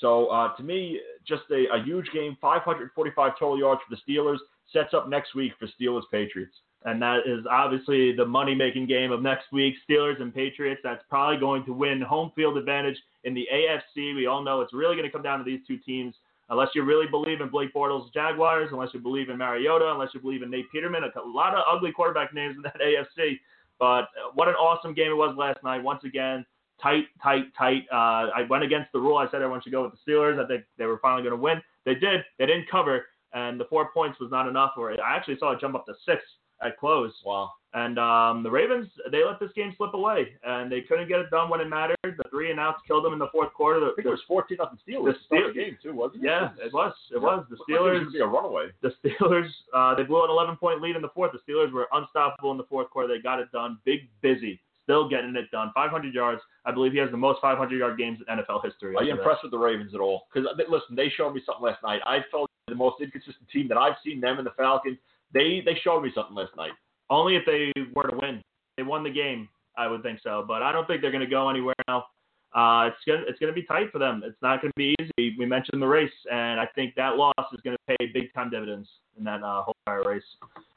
So 0.00 0.26
uh, 0.26 0.54
to 0.56 0.62
me, 0.62 1.00
just 1.26 1.42
a, 1.50 1.66
a 1.74 1.82
huge 1.82 2.06
game. 2.12 2.36
545 2.40 3.32
total 3.38 3.58
yards 3.58 3.80
for 3.88 3.94
the 3.94 4.12
Steelers 4.12 4.38
sets 4.72 4.94
up 4.94 5.08
next 5.08 5.34
week 5.34 5.52
for 5.58 5.66
Steelers 5.66 6.02
Patriots. 6.10 6.54
And 6.84 7.02
that 7.02 7.20
is 7.26 7.44
obviously 7.50 8.14
the 8.14 8.24
money 8.24 8.54
making 8.54 8.86
game 8.86 9.10
of 9.10 9.20
next 9.20 9.46
week. 9.52 9.74
Steelers 9.88 10.22
and 10.22 10.32
Patriots. 10.32 10.80
That's 10.84 11.02
probably 11.10 11.38
going 11.38 11.64
to 11.64 11.72
win 11.72 12.00
home 12.00 12.30
field 12.36 12.56
advantage 12.56 12.96
in 13.24 13.34
the 13.34 13.48
AFC. 13.52 14.14
We 14.14 14.26
all 14.26 14.42
know 14.42 14.60
it's 14.60 14.72
really 14.72 14.94
going 14.94 15.08
to 15.08 15.12
come 15.12 15.22
down 15.22 15.38
to 15.38 15.44
these 15.44 15.60
two 15.66 15.78
teams 15.78 16.14
unless 16.50 16.68
you 16.74 16.82
really 16.82 17.06
believe 17.06 17.40
in 17.40 17.48
Blake 17.48 17.72
Bortles' 17.74 18.12
Jaguars, 18.12 18.70
unless 18.72 18.90
you 18.94 19.00
believe 19.00 19.28
in 19.28 19.36
Mariota, 19.36 19.90
unless 19.92 20.10
you 20.14 20.20
believe 20.20 20.42
in 20.42 20.50
Nate 20.50 20.70
Peterman, 20.72 21.02
a 21.04 21.20
lot 21.28 21.54
of 21.54 21.62
ugly 21.70 21.92
quarterback 21.92 22.32
names 22.34 22.56
in 22.56 22.62
that 22.62 22.76
AFC. 22.80 23.38
But 23.78 24.02
uh, 24.02 24.32
what 24.34 24.48
an 24.48 24.54
awesome 24.54 24.94
game 24.94 25.10
it 25.10 25.16
was 25.16 25.36
last 25.36 25.62
night. 25.62 25.82
Once 25.82 26.02
again, 26.04 26.44
tight, 26.82 27.04
tight, 27.22 27.44
tight. 27.56 27.84
Uh, 27.92 28.30
I 28.34 28.46
went 28.48 28.64
against 28.64 28.90
the 28.92 28.98
rule. 28.98 29.18
I 29.18 29.26
said 29.26 29.36
everyone 29.36 29.62
should 29.62 29.72
go 29.72 29.82
with 29.82 29.92
the 29.92 30.10
Steelers. 30.10 30.42
I 30.42 30.46
think 30.46 30.64
they 30.78 30.86
were 30.86 30.98
finally 30.98 31.22
going 31.22 31.36
to 31.36 31.40
win. 31.40 31.60
They 31.84 31.94
did. 31.94 32.22
They 32.38 32.46
didn't 32.46 32.68
cover, 32.70 33.06
and 33.32 33.60
the 33.60 33.66
four 33.66 33.90
points 33.92 34.18
was 34.20 34.30
not 34.30 34.48
enough. 34.48 34.72
Or 34.76 34.92
I 34.92 35.16
actually 35.16 35.38
saw 35.38 35.52
it 35.52 35.60
jump 35.60 35.74
up 35.74 35.86
to 35.86 35.94
six 36.04 36.22
at 36.62 36.78
close. 36.78 37.12
Wow. 37.24 37.52
And 37.74 37.98
um, 37.98 38.42
the 38.42 38.50
Ravens, 38.50 38.88
they 39.12 39.22
let 39.24 39.38
this 39.38 39.50
game 39.54 39.74
slip 39.76 39.92
away, 39.92 40.28
and 40.42 40.72
they 40.72 40.80
couldn't 40.80 41.06
get 41.06 41.20
it 41.20 41.28
done 41.30 41.50
when 41.50 41.60
it 41.60 41.66
mattered. 41.68 41.96
The 42.02 42.24
three 42.30 42.50
and 42.50 42.58
outs 42.58 42.80
killed 42.86 43.04
them 43.04 43.12
in 43.12 43.18
the 43.18 43.28
fourth 43.30 43.52
quarter. 43.52 43.78
The, 43.78 43.86
I 43.86 43.92
think 43.94 44.06
it 44.06 44.10
was 44.10 44.22
14 44.26 44.56
nothing 44.58 44.78
Steelers. 44.88 45.14
The 45.28 45.36
Steelers 45.36 45.54
game 45.54 45.76
too, 45.82 45.92
wasn't 45.92 46.24
it? 46.24 46.28
Yeah, 46.28 46.48
it 46.64 46.72
was. 46.72 46.94
It 47.10 47.16
Yeah. 47.16 47.20
was. 47.20 47.44
The 47.50 47.56
like 47.56 47.80
Steelers. 47.80 48.04
was 48.06 48.12
be 48.14 48.20
a 48.20 48.26
runaway. 48.26 48.68
The 48.80 48.92
Steelers, 49.04 49.50
uh, 49.74 49.94
they 49.94 50.02
blew 50.04 50.24
an 50.24 50.30
11 50.30 50.56
point 50.56 50.80
lead 50.80 50.96
in 50.96 51.02
the 51.02 51.10
fourth. 51.10 51.32
The 51.32 51.52
Steelers 51.52 51.70
were 51.70 51.86
unstoppable 51.92 52.50
in 52.52 52.56
the 52.56 52.64
fourth 52.64 52.88
quarter. 52.88 53.06
They 53.14 53.20
got 53.22 53.38
it 53.38 53.52
done. 53.52 53.78
Big 53.84 54.08
busy, 54.22 54.58
still 54.82 55.06
getting 55.06 55.36
it 55.36 55.50
done. 55.50 55.70
500 55.74 56.14
yards. 56.14 56.40
I 56.64 56.72
believe 56.72 56.92
he 56.92 56.98
has 56.98 57.10
the 57.10 57.18
most 57.18 57.40
500 57.42 57.78
yard 57.78 57.98
games 57.98 58.18
in 58.26 58.34
NFL 58.38 58.64
history. 58.64 58.96
Are 58.96 59.04
you 59.04 59.12
that. 59.12 59.18
impressed 59.18 59.42
with 59.42 59.52
the 59.52 59.58
Ravens 59.58 59.92
at 59.94 60.00
all? 60.00 60.22
Because 60.32 60.48
listen, 60.70 60.96
they 60.96 61.10
showed 61.10 61.34
me 61.34 61.42
something 61.44 61.62
last 61.64 61.82
night. 61.82 62.00
I 62.06 62.20
felt 62.30 62.48
the 62.66 62.74
most 62.74 63.00
inconsistent 63.02 63.46
team 63.52 63.68
that 63.68 63.76
I've 63.76 63.96
seen 64.02 64.20
them 64.22 64.38
and 64.38 64.46
the 64.46 64.52
Falcons. 64.56 64.96
They 65.34 65.62
they 65.64 65.78
showed 65.82 66.02
me 66.02 66.10
something 66.14 66.34
last 66.34 66.56
night. 66.56 66.72
Only 67.10 67.36
if 67.36 67.44
they 67.46 67.72
were 67.94 68.04
to 68.08 68.16
win. 68.16 68.42
They 68.76 68.82
won 68.82 69.02
the 69.02 69.10
game, 69.10 69.48
I 69.76 69.86
would 69.88 70.02
think 70.02 70.20
so. 70.22 70.44
But 70.46 70.62
I 70.62 70.72
don't 70.72 70.86
think 70.86 71.02
they're 71.02 71.10
going 71.10 71.24
to 71.24 71.30
go 71.30 71.48
anywhere 71.48 71.74
now. 71.88 72.06
Uh, 72.54 72.86
it's 72.88 72.96
gonna 73.06 73.22
it's 73.28 73.38
gonna 73.38 73.52
be 73.52 73.62
tight 73.64 73.92
for 73.92 73.98
them. 73.98 74.22
It's 74.24 74.40
not 74.40 74.62
gonna 74.62 74.72
be 74.74 74.94
easy. 75.00 75.36
We 75.38 75.44
mentioned 75.44 75.82
the 75.82 75.86
race, 75.86 76.10
and 76.32 76.58
I 76.58 76.66
think 76.74 76.94
that 76.94 77.16
loss 77.16 77.34
is 77.52 77.60
gonna 77.62 77.76
pay 77.86 78.06
big 78.14 78.32
time 78.32 78.48
dividends 78.48 78.88
in 79.18 79.24
that 79.24 79.42
uh, 79.42 79.62
whole 79.64 79.74
entire 79.86 80.02
race. 80.04 80.22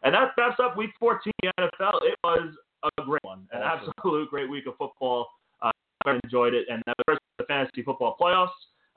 And 0.03 0.13
that 0.13 0.31
wraps 0.37 0.59
up 0.61 0.75
Week 0.75 0.89
14 0.99 1.31
NFL. 1.57 1.93
It 2.03 2.15
was 2.25 2.53
a 2.83 3.03
great 3.03 3.23
one, 3.23 3.47
an 3.53 3.61
Awesome. 3.61 3.93
absolute 3.97 4.29
great 4.29 4.49
week 4.49 4.67
of 4.67 4.75
football. 4.77 5.27
Uh, 5.61 5.71
I 6.05 6.19
enjoyed 6.25 6.53
it, 6.53 6.67
and 6.69 6.83
that 6.87 6.95
was 7.07 7.17
the 7.37 7.45
fantasy 7.45 7.83
football 7.83 8.17
playoffs. 8.19 8.49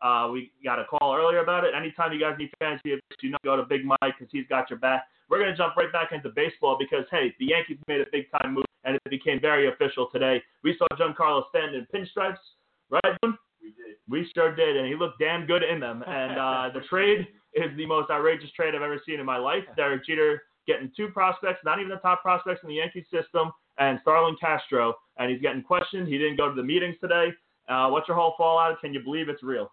Uh, 0.05 0.29
we 0.31 0.53
got 0.63 0.79
a 0.79 0.85
call 0.85 1.17
earlier 1.17 1.41
about 1.41 1.65
it. 1.65 1.73
Anytime 1.75 2.13
you 2.13 2.21
guys 2.21 2.37
need 2.39 2.51
fantasy 2.59 2.93
advice, 2.93 3.19
you 3.23 3.31
know, 3.31 3.39
go 3.43 3.57
to 3.57 3.63
Big 3.65 3.87
Mike 3.87 3.99
because 4.19 4.29
he's 4.31 4.47
got 4.49 4.69
your 4.69 4.79
back. 4.79 5.05
We're 5.31 5.39
going 5.39 5.51
to 5.51 5.57
jump 5.57 5.77
right 5.77 5.91
back 5.91 6.13
into 6.13 6.29
baseball 6.29 6.77
because, 6.79 7.07
hey, 7.11 7.35
the 7.41 7.47
Yankees 7.47 7.79
made 7.89 8.03
a 8.03 8.07
big 8.13 8.27
time 8.31 8.53
move 8.53 8.65
and 8.85 8.97
it 8.97 9.11
became 9.11 9.41
very 9.41 9.69
official 9.69 10.09
today. 10.13 10.43
We 10.63 10.77
saw 10.77 10.87
Giancarlo 11.01 11.45
Stanton 11.49 11.75
in 11.81 11.87
pinstripes, 11.89 12.37
right? 12.91 13.17
Jim? 13.25 13.39
We 13.63 13.69
did. 13.71 13.97
We 14.07 14.31
sure 14.37 14.55
did, 14.55 14.77
and 14.77 14.87
he 14.87 14.95
looked 14.95 15.19
damn 15.19 15.47
good 15.47 15.63
in 15.63 15.81
them. 15.81 16.05
And 16.07 16.39
uh, 16.39 16.79
the 16.79 16.85
trade 16.91 17.27
is 17.55 17.75
the 17.79 17.87
most 17.87 18.11
outrageous 18.11 18.51
trade 18.53 18.75
I've 18.75 18.83
ever 18.83 19.01
seen 19.07 19.21
in 19.21 19.25
my 19.25 19.39
life. 19.39 19.65
Derek 19.75 20.05
Jeter 20.05 20.43
getting 20.67 20.93
two 20.95 21.09
prospects, 21.09 21.61
not 21.65 21.79
even 21.79 21.89
the 21.89 21.97
top 21.97 22.21
prospects 22.21 22.61
in 22.63 22.69
the 22.69 22.75
Yankee 22.75 23.07
system, 23.11 23.51
and 23.79 23.99
Starlin 24.03 24.37
Castro, 24.39 24.95
and 25.17 25.31
he's 25.31 25.41
getting 25.41 25.63
questioned. 25.63 26.09
He 26.09 26.19
didn't 26.19 26.37
go 26.37 26.51
to 26.51 26.55
the 26.55 26.63
meetings 26.63 26.97
today. 27.01 27.29
Uh, 27.69 27.89
what's 27.89 28.07
your 28.07 28.19
whole 28.19 28.35
fallout? 28.37 28.81
Can 28.83 28.93
you 28.93 29.01
believe 29.01 29.31
it's 29.31 29.43
real? 29.43 29.73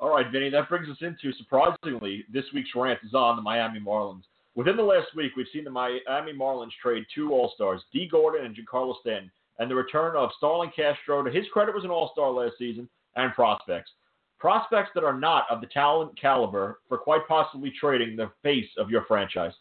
All 0.00 0.10
right, 0.10 0.30
Vinny, 0.30 0.50
that 0.50 0.68
brings 0.68 0.88
us 0.88 0.96
into 1.00 1.32
surprisingly 1.36 2.24
this 2.32 2.44
week's 2.52 2.74
rant 2.74 2.98
is 3.04 3.14
on 3.14 3.36
the 3.36 3.42
Miami 3.42 3.80
Marlins. 3.80 4.24
Within 4.56 4.76
the 4.76 4.82
last 4.82 5.14
week, 5.16 5.32
we've 5.36 5.46
seen 5.52 5.64
the 5.64 5.70
Miami 5.70 6.32
Marlins 6.32 6.72
trade 6.82 7.04
two 7.14 7.32
All 7.32 7.52
Stars, 7.54 7.80
D. 7.92 8.08
Gordon 8.10 8.44
and 8.44 8.56
Giancarlo 8.56 8.94
Stanton, 9.00 9.30
and 9.58 9.70
the 9.70 9.74
return 9.74 10.16
of 10.16 10.30
Starlin 10.36 10.70
Castro. 10.74 11.22
To 11.22 11.30
his 11.30 11.46
credit, 11.52 11.74
was 11.74 11.84
an 11.84 11.90
All 11.90 12.10
Star 12.12 12.30
last 12.30 12.58
season, 12.58 12.88
and 13.16 13.32
prospects. 13.34 13.90
Prospects 14.38 14.90
that 14.94 15.04
are 15.04 15.18
not 15.18 15.44
of 15.48 15.60
the 15.60 15.68
talent 15.68 16.20
caliber 16.20 16.80
for 16.88 16.98
quite 16.98 17.26
possibly 17.28 17.72
trading 17.78 18.16
the 18.16 18.30
face 18.42 18.68
of 18.76 18.90
your 18.90 19.04
franchise. 19.06 19.52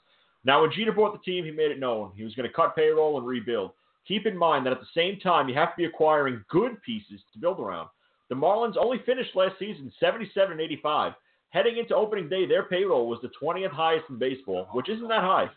Now, 0.45 0.61
when 0.61 0.71
Jeter 0.71 0.91
bought 0.91 1.13
the 1.13 1.31
team, 1.31 1.45
he 1.45 1.51
made 1.51 1.71
it 1.71 1.79
known 1.79 2.11
he 2.15 2.23
was 2.23 2.35
going 2.35 2.49
to 2.49 2.53
cut 2.53 2.75
payroll 2.75 3.17
and 3.17 3.25
rebuild. 3.25 3.71
Keep 4.07 4.25
in 4.25 4.35
mind 4.35 4.65
that 4.65 4.73
at 4.73 4.81
the 4.81 4.87
same 4.93 5.19
time, 5.19 5.47
you 5.47 5.55
have 5.55 5.69
to 5.69 5.77
be 5.77 5.85
acquiring 5.85 6.43
good 6.49 6.81
pieces 6.81 7.21
to 7.31 7.39
build 7.39 7.59
around. 7.59 7.87
The 8.33 8.39
Marlins 8.39 8.77
only 8.77 8.97
finished 9.05 9.35
last 9.35 9.59
season 9.59 9.93
77 9.99 10.53
and 10.53 10.59
85. 10.59 11.13
Heading 11.49 11.77
into 11.77 11.95
opening 11.95 12.29
day, 12.29 12.47
their 12.47 12.63
payroll 12.63 13.07
was 13.07 13.19
the 13.21 13.29
20th 13.39 13.69
highest 13.69 14.05
in 14.09 14.17
baseball, 14.17 14.69
which 14.71 14.89
isn't 14.89 15.07
that 15.07 15.21
high. 15.21 15.51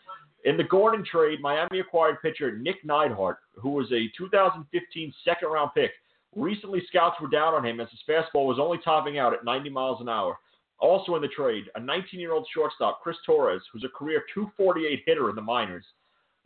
In 0.45 0.57
the 0.57 0.63
Gordon 0.63 1.03
trade, 1.03 1.41
Miami 1.41 1.79
acquired 1.79 2.21
pitcher 2.21 2.55
Nick 2.55 2.83
Neidert, 2.85 3.37
who 3.55 3.71
was 3.71 3.91
a 3.91 4.11
2015 4.15 5.11
second 5.25 5.49
round 5.49 5.71
pick. 5.73 5.89
Recently, 6.35 6.83
scouts 6.87 7.19
were 7.19 7.29
down 7.29 7.55
on 7.55 7.65
him 7.65 7.79
as 7.79 7.89
his 7.89 8.03
fastball 8.07 8.45
was 8.45 8.59
only 8.59 8.77
topping 8.85 9.17
out 9.17 9.33
at 9.33 9.43
90 9.43 9.71
miles 9.71 9.99
an 9.99 10.07
hour. 10.07 10.37
Also 10.77 11.15
in 11.15 11.23
the 11.23 11.29
trade, 11.29 11.71
a 11.73 11.79
19 11.79 12.19
year 12.19 12.33
old 12.33 12.47
shortstop, 12.53 13.01
Chris 13.01 13.17
Torres, 13.25 13.63
who's 13.73 13.85
a 13.85 13.97
career 13.97 14.23
248 14.35 15.01
hitter 15.03 15.31
in 15.31 15.35
the 15.35 15.41
minors. 15.41 15.85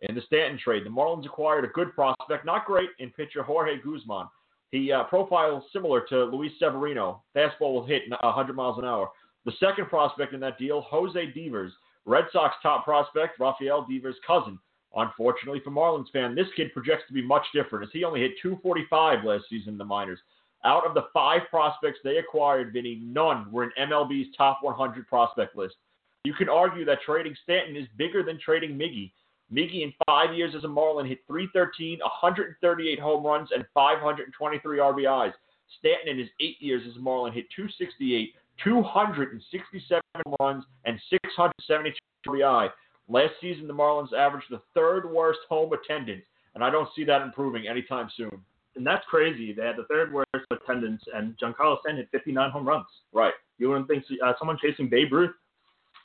In 0.03 0.15
the 0.15 0.21
Stanton 0.27 0.57
trade, 0.57 0.85
the 0.85 0.89
Marlins 0.89 1.25
acquired 1.25 1.65
a 1.65 1.73
good 1.73 1.93
prospect, 1.93 2.45
not 2.45 2.65
great, 2.65 2.89
in 2.99 3.09
pitcher 3.09 3.43
Jorge 3.43 3.81
Guzman. 3.81 4.27
He 4.71 4.91
uh, 4.91 5.03
profiles 5.03 5.63
similar 5.73 6.01
to 6.09 6.25
Luis 6.25 6.51
Severino. 6.57 7.23
Fastball 7.35 7.73
will 7.73 7.85
hit 7.85 8.03
100 8.09 8.55
miles 8.55 8.77
an 8.77 8.85
hour. 8.85 9.09
The 9.45 9.51
second 9.59 9.87
prospect 9.87 10.33
in 10.33 10.39
that 10.41 10.57
deal, 10.57 10.81
Jose 10.81 11.33
Devers, 11.33 11.73
Red 12.05 12.25
Sox 12.31 12.55
top 12.63 12.85
prospect, 12.85 13.39
Rafael 13.39 13.85
Devers' 13.89 14.15
cousin. 14.25 14.57
Unfortunately 14.95 15.61
for 15.63 15.71
Marlins 15.71 16.11
fan, 16.11 16.35
this 16.35 16.47
kid 16.55 16.73
projects 16.73 17.03
to 17.07 17.13
be 17.13 17.21
much 17.21 17.45
different 17.53 17.85
as 17.85 17.89
he 17.93 18.03
only 18.03 18.21
hit 18.21 18.31
245 18.41 19.23
last 19.23 19.45
season 19.49 19.73
in 19.73 19.77
the 19.77 19.85
minors. 19.85 20.19
Out 20.63 20.85
of 20.85 20.93
the 20.93 21.07
five 21.13 21.41
prospects 21.49 21.99
they 22.03 22.17
acquired, 22.17 22.73
Vinny, 22.73 23.01
none 23.03 23.51
were 23.51 23.63
in 23.63 23.89
MLB's 23.89 24.35
top 24.37 24.59
100 24.61 25.07
prospect 25.07 25.55
list. 25.55 25.75
You 26.23 26.33
can 26.33 26.49
argue 26.49 26.85
that 26.85 27.01
trading 27.05 27.35
Stanton 27.43 27.75
is 27.75 27.87
bigger 27.97 28.21
than 28.21 28.39
trading 28.39 28.77
Miggy. 28.77 29.11
Miggy, 29.53 29.83
in 29.83 29.93
five 30.05 30.33
years 30.33 30.53
as 30.55 30.63
a 30.63 30.67
Marlin, 30.67 31.05
hit 31.05 31.19
313, 31.27 31.99
138 31.99 32.99
home 32.99 33.25
runs, 33.25 33.49
and 33.53 33.65
523 33.73 34.77
RBIs. 34.77 35.33
Stanton, 35.79 36.09
in 36.09 36.19
his 36.19 36.29
eight 36.39 36.57
years 36.59 36.83
as 36.89 36.95
a 36.97 36.99
Marlin, 36.99 37.33
hit 37.33 37.45
268, 37.55 38.33
267 38.63 40.01
runs, 40.39 40.63
and 40.85 40.99
672 41.09 41.97
RBI. 42.27 42.69
Last 43.09 43.33
season, 43.41 43.67
the 43.67 43.73
Marlins 43.73 44.13
averaged 44.13 44.47
the 44.49 44.61
third 44.73 45.09
worst 45.11 45.39
home 45.49 45.71
attendance, 45.73 46.23
and 46.55 46.63
I 46.63 46.69
don't 46.69 46.87
see 46.95 47.03
that 47.05 47.21
improving 47.21 47.67
anytime 47.67 48.09
soon. 48.15 48.41
And 48.75 48.87
that's 48.87 49.03
crazy. 49.09 49.51
They 49.51 49.65
had 49.65 49.75
the 49.75 49.85
third 49.89 50.13
worst 50.13 50.29
attendance, 50.49 51.01
and 51.13 51.35
Giancarlo 51.37 51.79
Stanton 51.81 51.97
hit 51.97 52.09
59 52.11 52.51
home 52.51 52.65
runs. 52.65 52.85
Right. 53.11 53.33
You 53.57 53.69
wouldn't 53.69 53.87
think 53.87 54.05
uh, 54.23 54.33
someone 54.39 54.57
chasing 54.61 54.87
Babe 54.87 55.11
Ruth. 55.11 55.35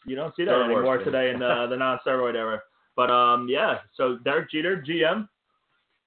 You 0.05 0.17
don't 0.17 0.35
see 0.37 0.45
that 0.45 0.51
Third 0.51 0.65
anymore 0.65 0.85
worst, 0.85 1.05
today 1.05 1.31
in 1.31 1.43
uh, 1.43 1.67
the 1.69 1.77
non-steroid 1.77 2.35
era. 2.35 2.61
But 2.97 3.11
um, 3.11 3.47
yeah. 3.49 3.79
So 3.97 4.19
Derek 4.25 4.51
Jeter, 4.51 4.83
GM, 4.87 5.29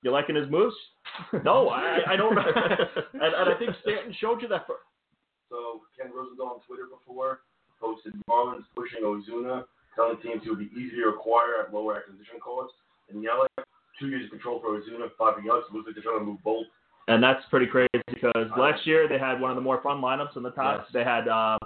you 0.02 0.12
liking 0.12 0.36
his 0.36 0.50
moves? 0.50 0.76
No, 1.44 1.70
I, 1.70 2.00
I 2.08 2.16
don't. 2.16 2.38
and, 2.38 3.34
and 3.34 3.50
I 3.50 3.58
think 3.58 3.72
Stanton 3.82 4.14
showed 4.20 4.42
you 4.42 4.48
that. 4.50 4.66
For, 4.68 4.76
So 5.50 5.82
Ken 5.98 6.12
Rosenthal 6.16 6.48
on 6.48 6.60
Twitter 6.68 6.86
before 6.86 7.42
posted 7.82 8.14
Marlins 8.30 8.64
pushing 8.76 9.02
Ozuna, 9.04 9.66
telling 9.96 10.18
teams 10.22 10.44
he 10.44 10.50
would 10.50 10.60
be 10.60 10.70
easier 10.80 11.12
to 11.12 11.18
acquire 11.18 11.66
at 11.66 11.74
lower 11.74 11.98
acquisition 11.98 12.40
costs. 12.44 12.76
And 13.10 13.24
Yelich, 13.24 13.48
two 14.00 14.08
years 14.08 14.26
of 14.26 14.32
control 14.32 14.62
for 14.62 14.80
Ozuna, 14.80 15.10
five 15.18 15.36
for 15.36 15.42
Yelich. 15.42 15.64
Looks 15.74 15.88
like 15.88 15.96
they're 15.96 16.04
trying 16.04 16.20
to 16.20 16.26
move 16.26 16.44
both. 16.44 16.66
And 17.08 17.24
that's 17.24 17.44
pretty 17.50 17.66
crazy 17.66 17.90
because 18.08 18.48
last 18.58 18.86
year 18.86 19.10
they 19.10 19.18
had 19.18 19.42
one 19.42 19.50
of 19.50 19.56
the 19.56 19.62
more 19.62 19.82
fun 19.82 20.00
lineups 20.00 20.38
in 20.38 20.44
the 20.44 20.52
top. 20.52 20.86
Yes. 20.86 20.94
They 20.94 21.04
had 21.04 21.28
uh, 21.28 21.58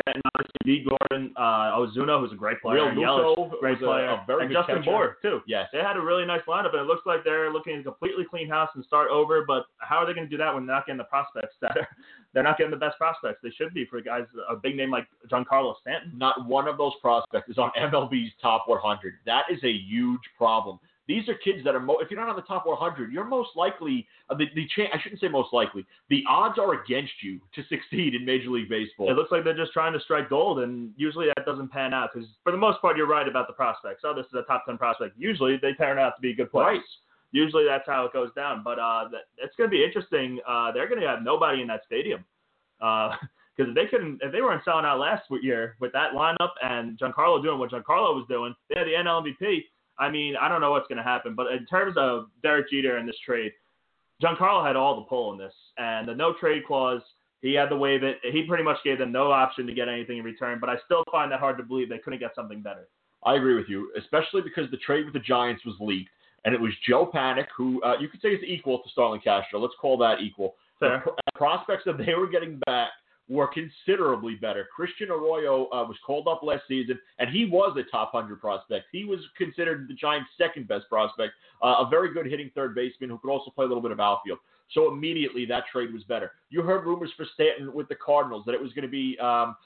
Stanton, 0.00 0.22
obviously, 0.34 0.58
D. 0.64 0.86
Gordon, 0.88 1.32
uh, 1.36 1.76
Ozuna, 1.76 2.18
who's 2.20 2.32
a 2.32 2.36
great 2.36 2.60
player, 2.62 2.90
Real 2.90 3.04
Yelich, 3.36 3.60
great 3.60 3.72
was 3.80 3.82
a- 3.82 3.84
player, 3.84 4.06
a 4.10 4.24
very 4.26 4.42
and 4.42 4.48
good 4.48 4.54
Justin 4.58 4.76
catcher. 4.82 4.90
Bohr 4.90 5.20
too. 5.22 5.42
yes. 5.46 5.68
They 5.72 5.80
had 5.80 5.96
a 5.96 6.00
really 6.00 6.24
nice 6.24 6.40
lineup, 6.48 6.72
and 6.72 6.80
it 6.80 6.86
looks 6.86 7.04
like 7.04 7.24
they're 7.24 7.52
looking 7.52 7.76
to 7.76 7.82
completely 7.82 8.24
clean 8.24 8.48
house 8.48 8.70
and 8.74 8.84
start 8.84 9.10
over. 9.10 9.44
But 9.46 9.66
how 9.78 9.96
are 9.98 10.06
they 10.06 10.14
going 10.14 10.26
to 10.26 10.30
do 10.30 10.38
that 10.38 10.54
when 10.54 10.66
they're 10.66 10.74
not 10.76 10.86
getting 10.86 10.98
the 10.98 11.04
prospects 11.04 11.54
that 11.60 11.76
are? 11.76 11.88
They're 12.34 12.42
not 12.42 12.56
getting 12.56 12.70
the 12.70 12.78
best 12.78 12.96
prospects. 12.96 13.40
They 13.42 13.50
should 13.50 13.74
be 13.74 13.84
for 13.84 14.00
guys 14.00 14.24
a 14.48 14.56
big 14.56 14.74
name 14.74 14.90
like 14.90 15.06
Giancarlo 15.30 15.74
Stanton. 15.82 16.12
Not 16.16 16.46
one 16.46 16.66
of 16.66 16.78
those 16.78 16.94
prospects 17.02 17.50
is 17.50 17.58
on 17.58 17.70
MLB's 17.78 18.32
top 18.40 18.64
100. 18.68 19.14
That 19.26 19.42
is 19.50 19.62
a 19.62 19.70
huge 19.72 20.22
problem. 20.38 20.80
These 21.08 21.28
are 21.28 21.34
kids 21.34 21.64
that 21.64 21.74
are, 21.74 21.80
mo- 21.80 21.98
if 22.00 22.10
you're 22.10 22.20
not 22.20 22.28
on 22.28 22.36
the 22.36 22.42
top 22.42 22.64
100, 22.64 23.12
you're 23.12 23.24
most 23.24 23.50
likely, 23.56 24.06
uh, 24.30 24.36
the, 24.36 24.46
the 24.54 24.66
cha- 24.74 24.94
I 24.94 25.00
shouldn't 25.02 25.20
say 25.20 25.28
most 25.28 25.52
likely, 25.52 25.84
the 26.10 26.22
odds 26.28 26.58
are 26.58 26.80
against 26.80 27.12
you 27.22 27.40
to 27.54 27.62
succeed 27.68 28.14
in 28.14 28.24
Major 28.24 28.50
League 28.50 28.68
Baseball. 28.68 29.10
It 29.10 29.16
looks 29.16 29.32
like 29.32 29.42
they're 29.42 29.56
just 29.56 29.72
trying 29.72 29.92
to 29.94 30.00
strike 30.00 30.28
gold, 30.28 30.60
and 30.60 30.92
usually 30.96 31.26
that 31.34 31.44
doesn't 31.44 31.72
pan 31.72 31.92
out 31.92 32.10
because 32.14 32.28
for 32.44 32.52
the 32.52 32.58
most 32.58 32.80
part 32.80 32.96
you're 32.96 33.08
right 33.08 33.26
about 33.26 33.48
the 33.48 33.52
prospects. 33.52 34.02
Oh, 34.04 34.14
this 34.14 34.26
is 34.26 34.34
a 34.34 34.42
top 34.42 34.64
ten 34.64 34.78
prospect. 34.78 35.14
Usually 35.18 35.56
they 35.60 35.72
turn 35.72 35.98
out 35.98 36.14
to 36.16 36.20
be 36.20 36.34
good 36.34 36.50
players. 36.50 36.78
Right. 36.78 36.82
Usually 37.32 37.64
that's 37.64 37.86
how 37.86 38.04
it 38.04 38.12
goes 38.12 38.30
down. 38.36 38.62
But 38.62 38.78
uh, 38.78 39.08
that, 39.10 39.22
it's 39.38 39.56
going 39.56 39.68
to 39.68 39.74
be 39.74 39.82
interesting. 39.82 40.38
Uh, 40.46 40.70
they're 40.70 40.88
going 40.88 41.00
to 41.00 41.08
have 41.08 41.22
nobody 41.22 41.62
in 41.62 41.66
that 41.68 41.80
stadium 41.86 42.24
because 42.78 43.70
if 43.70 43.74
they 43.74 43.86
couldn't, 43.86 44.20
if 44.22 44.32
they 44.32 44.42
weren't 44.42 44.62
selling 44.64 44.84
out 44.84 44.98
last 44.98 45.24
year 45.42 45.76
with 45.80 45.92
that 45.92 46.12
lineup 46.12 46.50
and 46.62 46.98
Giancarlo 46.98 47.42
doing 47.42 47.58
what 47.58 47.70
Giancarlo 47.70 48.14
was 48.14 48.26
doing, 48.28 48.54
they 48.68 48.78
had 48.78 48.86
the 48.86 48.92
NL 48.92 49.24
MVP. 49.24 49.64
I 49.98 50.10
mean, 50.10 50.34
I 50.40 50.48
don't 50.48 50.60
know 50.60 50.70
what's 50.70 50.88
going 50.88 50.98
to 50.98 51.04
happen, 51.04 51.34
but 51.34 51.52
in 51.52 51.66
terms 51.66 51.94
of 51.98 52.26
Derek 52.42 52.70
Jeter 52.70 52.96
and 52.96 53.08
this 53.08 53.16
trade, 53.24 53.52
Giancarlo 54.22 54.66
had 54.66 54.76
all 54.76 54.96
the 54.96 55.02
pull 55.02 55.32
in 55.32 55.38
this, 55.38 55.54
and 55.78 56.08
the 56.08 56.14
no 56.14 56.34
trade 56.38 56.64
clause. 56.66 57.02
He 57.40 57.54
had 57.54 57.70
to 57.70 57.76
waive 57.76 58.04
it. 58.04 58.18
He 58.22 58.44
pretty 58.46 58.62
much 58.62 58.76
gave 58.84 58.98
them 58.98 59.10
no 59.10 59.32
option 59.32 59.66
to 59.66 59.74
get 59.74 59.88
anything 59.88 60.18
in 60.18 60.24
return, 60.24 60.58
but 60.60 60.70
I 60.70 60.76
still 60.84 61.02
find 61.10 61.30
that 61.32 61.40
hard 61.40 61.56
to 61.58 61.64
believe 61.64 61.88
they 61.88 61.98
couldn't 61.98 62.20
get 62.20 62.30
something 62.36 62.62
better. 62.62 62.86
I 63.24 63.34
agree 63.34 63.56
with 63.56 63.68
you, 63.68 63.90
especially 63.98 64.42
because 64.42 64.70
the 64.70 64.76
trade 64.76 65.04
with 65.04 65.14
the 65.14 65.20
Giants 65.20 65.64
was 65.64 65.74
leaked, 65.80 66.10
and 66.44 66.54
it 66.54 66.60
was 66.60 66.72
Joe 66.88 67.10
Panik, 67.12 67.46
who 67.56 67.82
uh, 67.82 67.94
you 67.98 68.08
could 68.08 68.20
say 68.20 68.28
is 68.28 68.42
equal 68.46 68.78
to 68.78 68.88
Starlin 68.90 69.20
Castro. 69.20 69.58
Let's 69.58 69.74
call 69.80 69.98
that 69.98 70.20
equal. 70.20 70.54
Fair. 70.78 71.02
The 71.04 71.10
pr- 71.10 71.18
prospects 71.34 71.82
that 71.86 71.98
they 71.98 72.14
were 72.14 72.28
getting 72.28 72.60
back 72.64 72.90
were 73.32 73.48
considerably 73.48 74.34
better. 74.34 74.68
Christian 74.74 75.10
Arroyo 75.10 75.64
uh, 75.72 75.84
was 75.84 75.96
called 76.06 76.28
up 76.28 76.42
last 76.42 76.64
season, 76.68 76.98
and 77.18 77.30
he 77.30 77.46
was 77.46 77.76
a 77.78 77.90
top 77.90 78.12
100 78.12 78.40
prospect. 78.40 78.86
He 78.92 79.04
was 79.04 79.20
considered 79.38 79.88
the 79.88 79.94
Giants' 79.94 80.28
second 80.36 80.68
best 80.68 80.84
prospect, 80.88 81.32
uh, 81.62 81.76
a 81.80 81.88
very 81.88 82.12
good 82.12 82.26
hitting 82.26 82.50
third 82.54 82.74
baseman 82.74 83.08
who 83.08 83.18
could 83.18 83.30
also 83.30 83.50
play 83.50 83.64
a 83.64 83.68
little 83.68 83.82
bit 83.82 83.90
of 83.90 84.00
outfield. 84.00 84.38
So 84.72 84.92
immediately 84.92 85.46
that 85.46 85.64
trade 85.72 85.92
was 85.92 86.02
better. 86.04 86.32
You 86.50 86.62
heard 86.62 86.84
rumors 86.84 87.10
for 87.16 87.26
Stanton 87.34 87.72
with 87.72 87.88
the 87.88 87.94
Cardinals 87.94 88.44
that 88.46 88.54
it 88.54 88.60
was 88.60 88.72
going 88.72 88.84
to 88.84 88.90
be 88.90 89.18
um, 89.18 89.56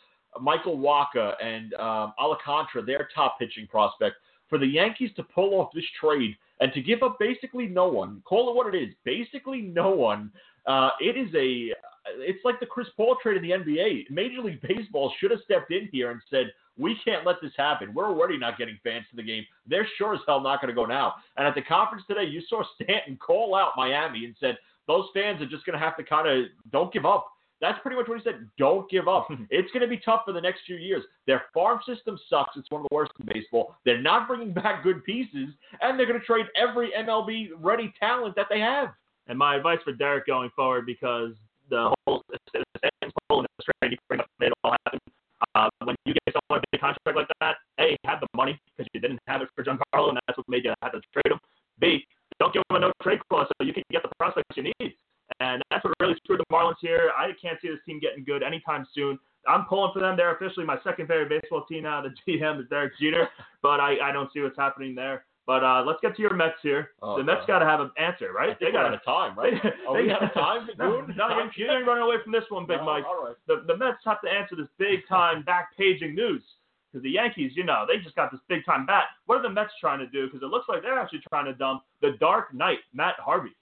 Michael 0.41 0.79
Wacha 0.79 1.35
and 1.43 1.75
um, 1.75 2.13
Alcantara, 2.21 2.85
their 2.85 3.09
top 3.15 3.39
pitching 3.39 3.67
prospect. 3.67 4.17
For 4.49 4.59
the 4.59 4.67
Yankees 4.67 5.11
to 5.17 5.25
pull 5.25 5.61
off 5.61 5.71
this 5.75 5.85
trade 6.01 6.37
and 6.61 6.73
to 6.73 6.81
give 6.81 7.03
up 7.03 7.19
basically 7.19 7.67
no 7.67 7.89
one, 7.89 8.23
call 8.25 8.49
it 8.49 8.55
what 8.55 8.73
it 8.73 8.81
is, 8.81 8.95
basically 9.05 9.61
no 9.61 9.91
one. 9.91 10.31
Uh, 10.67 10.91
it 11.01 11.17
is 11.17 11.33
a, 11.35 11.73
it's 12.19 12.45
like 12.45 12.61
the 12.61 12.67
Chris 12.67 12.89
Paul 12.97 13.17
trade 13.23 13.37
in 13.37 13.43
the 13.43 13.51
NBA. 13.51 14.11
Major 14.11 14.43
League 14.43 14.61
Baseball 14.63 15.13
should 15.19 15.31
have 15.31 15.41
stepped 15.45 15.73
in 15.73 15.89
here 15.93 16.11
and 16.11 16.21
said, 16.31 16.47
we 16.79 16.97
can't 17.05 17.27
let 17.27 17.37
this 17.41 17.53
happen. 17.57 17.95
We're 17.95 18.09
already 18.09 18.39
not 18.39 18.59
getting 18.59 18.79
fans 18.85 19.07
to 19.11 19.17
the 19.17 19.23
game. 19.23 19.45
They're 19.67 19.89
sure 19.97 20.15
as 20.15 20.21
hell 20.27 20.41
not 20.41 20.61
going 20.61 20.75
to 20.75 20.75
go 20.75 20.85
now. 20.85 21.15
And 21.37 21.47
at 21.47 21.55
the 21.55 21.63
conference 21.63 22.05
today, 22.07 22.25
you 22.25 22.43
saw 22.49 22.63
Stanton 22.75 23.17
call 23.17 23.55
out 23.55 23.73
Miami 23.77 24.27
and 24.27 24.35
said, 24.39 24.59
those 24.87 25.07
fans 25.15 25.41
are 25.43 25.47
just 25.47 25.65
going 25.65 25.79
to 25.79 25.85
have 25.85 25.97
to 25.97 26.05
kind 26.05 26.29
of 26.29 26.47
don't 26.71 26.93
give 26.93 27.07
up. 27.07 27.27
That's 27.61 27.79
pretty 27.81 27.97
much 27.97 28.07
what 28.07 28.19
he 28.19 28.25
said. 28.25 28.49
Don't 28.59 28.89
give 28.91 29.09
up. 29.09 29.29
it's 29.51 29.71
going 29.73 29.81
to 29.81 29.89
be 29.89 30.01
tough 30.05 30.23
for 30.27 30.33
the 30.33 30.41
next 30.41 30.61
few 30.67 30.77
years. 30.77 31.03
Their 31.27 31.45
farm 31.55 31.81
system 31.87 32.19
sucks. 32.29 32.57
It's 32.57 32.71
one 32.71 32.83
of 32.83 32.87
the 32.91 32.95
worst 32.95 33.13
in 33.19 33.27
baseball. 33.33 33.75
They're 33.85 34.01
not 34.01 34.29
bringing 34.29 34.53
back 34.53 34.85
good 34.85 35.03
pieces, 35.05 35.49
and 35.81 35.99
they're 35.99 36.07
going 36.07 36.21
to 36.21 36.27
trade 36.27 36.47
every 36.55 36.93
MLB 36.97 37.51
ready 37.59 37.93
talent 37.99 38.37
that 38.37 38.47
they 38.51 38.61
have. 38.61 38.91
And 39.29 39.39
my 39.39 39.57
advice 39.57 39.79
for 39.83 39.93
Derek 39.93 40.27
going 40.27 40.51
forward, 40.55 40.87
because 40.87 41.33
the 41.71 41.95
whole 42.07 42.23
Stanton's 42.49 43.13
whole 43.29 43.41
in 43.41 43.47
this 43.59 43.67
trade, 43.81 43.99
he 44.11 44.17
made 44.39 44.53
all 44.65 44.75
happen. 44.87 45.01
Uh, 45.55 45.69
when 45.85 45.97
you 46.05 46.15
get 46.15 46.35
someone 46.35 46.63
a 46.63 46.69
big 46.73 46.81
contract 46.81 47.17
like 47.17 47.29
that, 47.41 47.57
A, 47.81 47.97
have 48.05 48.21
the 48.21 48.27
money 48.35 48.59
because 48.77 48.89
you 48.95 49.01
didn't 49.01 49.21
have 49.27 49.43
it 49.43 49.49
for 49.55 49.65
Giancarlo, 49.65 50.11
and 50.11 50.19
that's 50.27 50.39
what 50.39 50.49
made 50.49 50.65
you 50.65 50.73
have 50.83 50.93
to 50.93 51.01
trade 51.13 51.33
him. 51.33 51.39
B, 51.79 52.07
don't 52.39 52.53
give 52.53 52.63
him 52.71 52.77
a 52.77 52.81
no 52.81 52.93
trade 53.03 53.21
clause 53.29 53.47
so 53.49 53.67
you 53.67 53.73
can 53.73 53.83
get 53.91 54.03
the 54.03 54.11
prospects 54.19 54.57
you 54.57 54.65
need. 54.65 54.95
And 55.41 55.63
that's 55.71 55.85
what 55.85 55.93
really 56.01 56.15
screwed 56.25 56.41
the 56.41 56.55
Marlins 56.55 56.77
here. 56.81 57.11
I 57.17 57.33
can't 57.41 57.59
see 57.61 57.69
this 57.69 57.79
team 57.85 58.01
getting 58.01 58.25
good 58.25 58.43
anytime 58.43 58.87
soon. 58.95 59.19
I'm 59.49 59.65
pulling 59.67 59.93
for 59.93 60.01
them. 60.01 60.17
They're 60.17 60.35
officially 60.35 60.65
my 60.65 60.79
second 60.83 61.09
favorite 61.09 61.29
baseball 61.29 61.65
team 61.67 61.83
now. 61.85 62.03
The 62.03 62.15
GM 62.33 62.61
is 62.61 62.69
Derek 62.69 62.93
Jeter, 62.99 63.29
but 63.63 63.81
I, 63.81 63.97
I 64.03 64.13
don't 64.13 64.33
see 64.33 64.41
what's 64.41 64.57
happening 64.57 64.95
there. 64.95 65.25
But 65.47 65.63
uh, 65.63 65.85
let's 65.87 66.01
get 66.03 66.17
to 66.17 66.23
your 66.23 66.35
Mets 66.35 66.59
here. 66.63 66.91
Oh, 67.03 67.17
the 67.19 67.23
Mets 67.25 67.47
got 67.47 67.61
to 67.61 67.65
have 67.67 67.79
an 67.81 67.91
answer, 67.99 68.33
right? 68.33 68.59
They 68.59 68.73
got 68.73 68.93
of 68.93 69.05
time, 69.05 69.39
right? 69.39 69.55
Are 69.89 69.95
we 69.95 70.11
out 70.11 70.25
of 70.25 70.35
time, 70.35 70.69
no, 70.77 71.07
dude? 71.07 71.17
no, 71.17 71.29
you- 71.29 71.65
you 71.65 71.71
ain't 71.71 71.87
running 71.87 72.03
away 72.03 72.17
from 72.25 72.33
this 72.33 72.43
one, 72.49 72.67
Big 72.67 72.79
No, 72.79 72.85
Mike. 72.85 73.05
All 73.07 73.25
right. 73.25 73.37
The, 73.47 73.63
the 73.67 73.77
Mets 73.77 73.99
have 74.05 74.21
to 74.23 74.29
answer 74.29 74.57
this 74.57 74.67
big 74.77 75.07
time 75.09 75.43
back 75.47 75.69
paging 75.77 76.15
news. 76.17 76.43
Because 76.91 77.03
the 77.05 77.11
Yankees, 77.11 77.53
you 77.55 77.63
know, 77.65 77.85
they 77.87 78.03
just 78.03 78.17
got 78.17 78.31
this 78.33 78.41
big 78.49 78.65
time 78.65 78.87
bat. 78.87 79.05
What 79.27 79.39
are 79.39 79.43
the 79.43 79.51
Mets 79.51 79.73
trying 79.81 79.99
to 80.01 80.07
do? 80.09 80.27
Because 80.27 80.43
it 80.43 80.47
looks 80.51 80.67
like 80.69 80.83
they're 80.83 80.99
actually 80.99 81.21
trying 81.29 81.45
to 81.45 81.53
dump 81.53 81.83
the 82.01 82.13
Dark 82.19 82.53
Knight, 82.55 82.79
Matt 82.93 83.15
Harvey. 83.19 83.55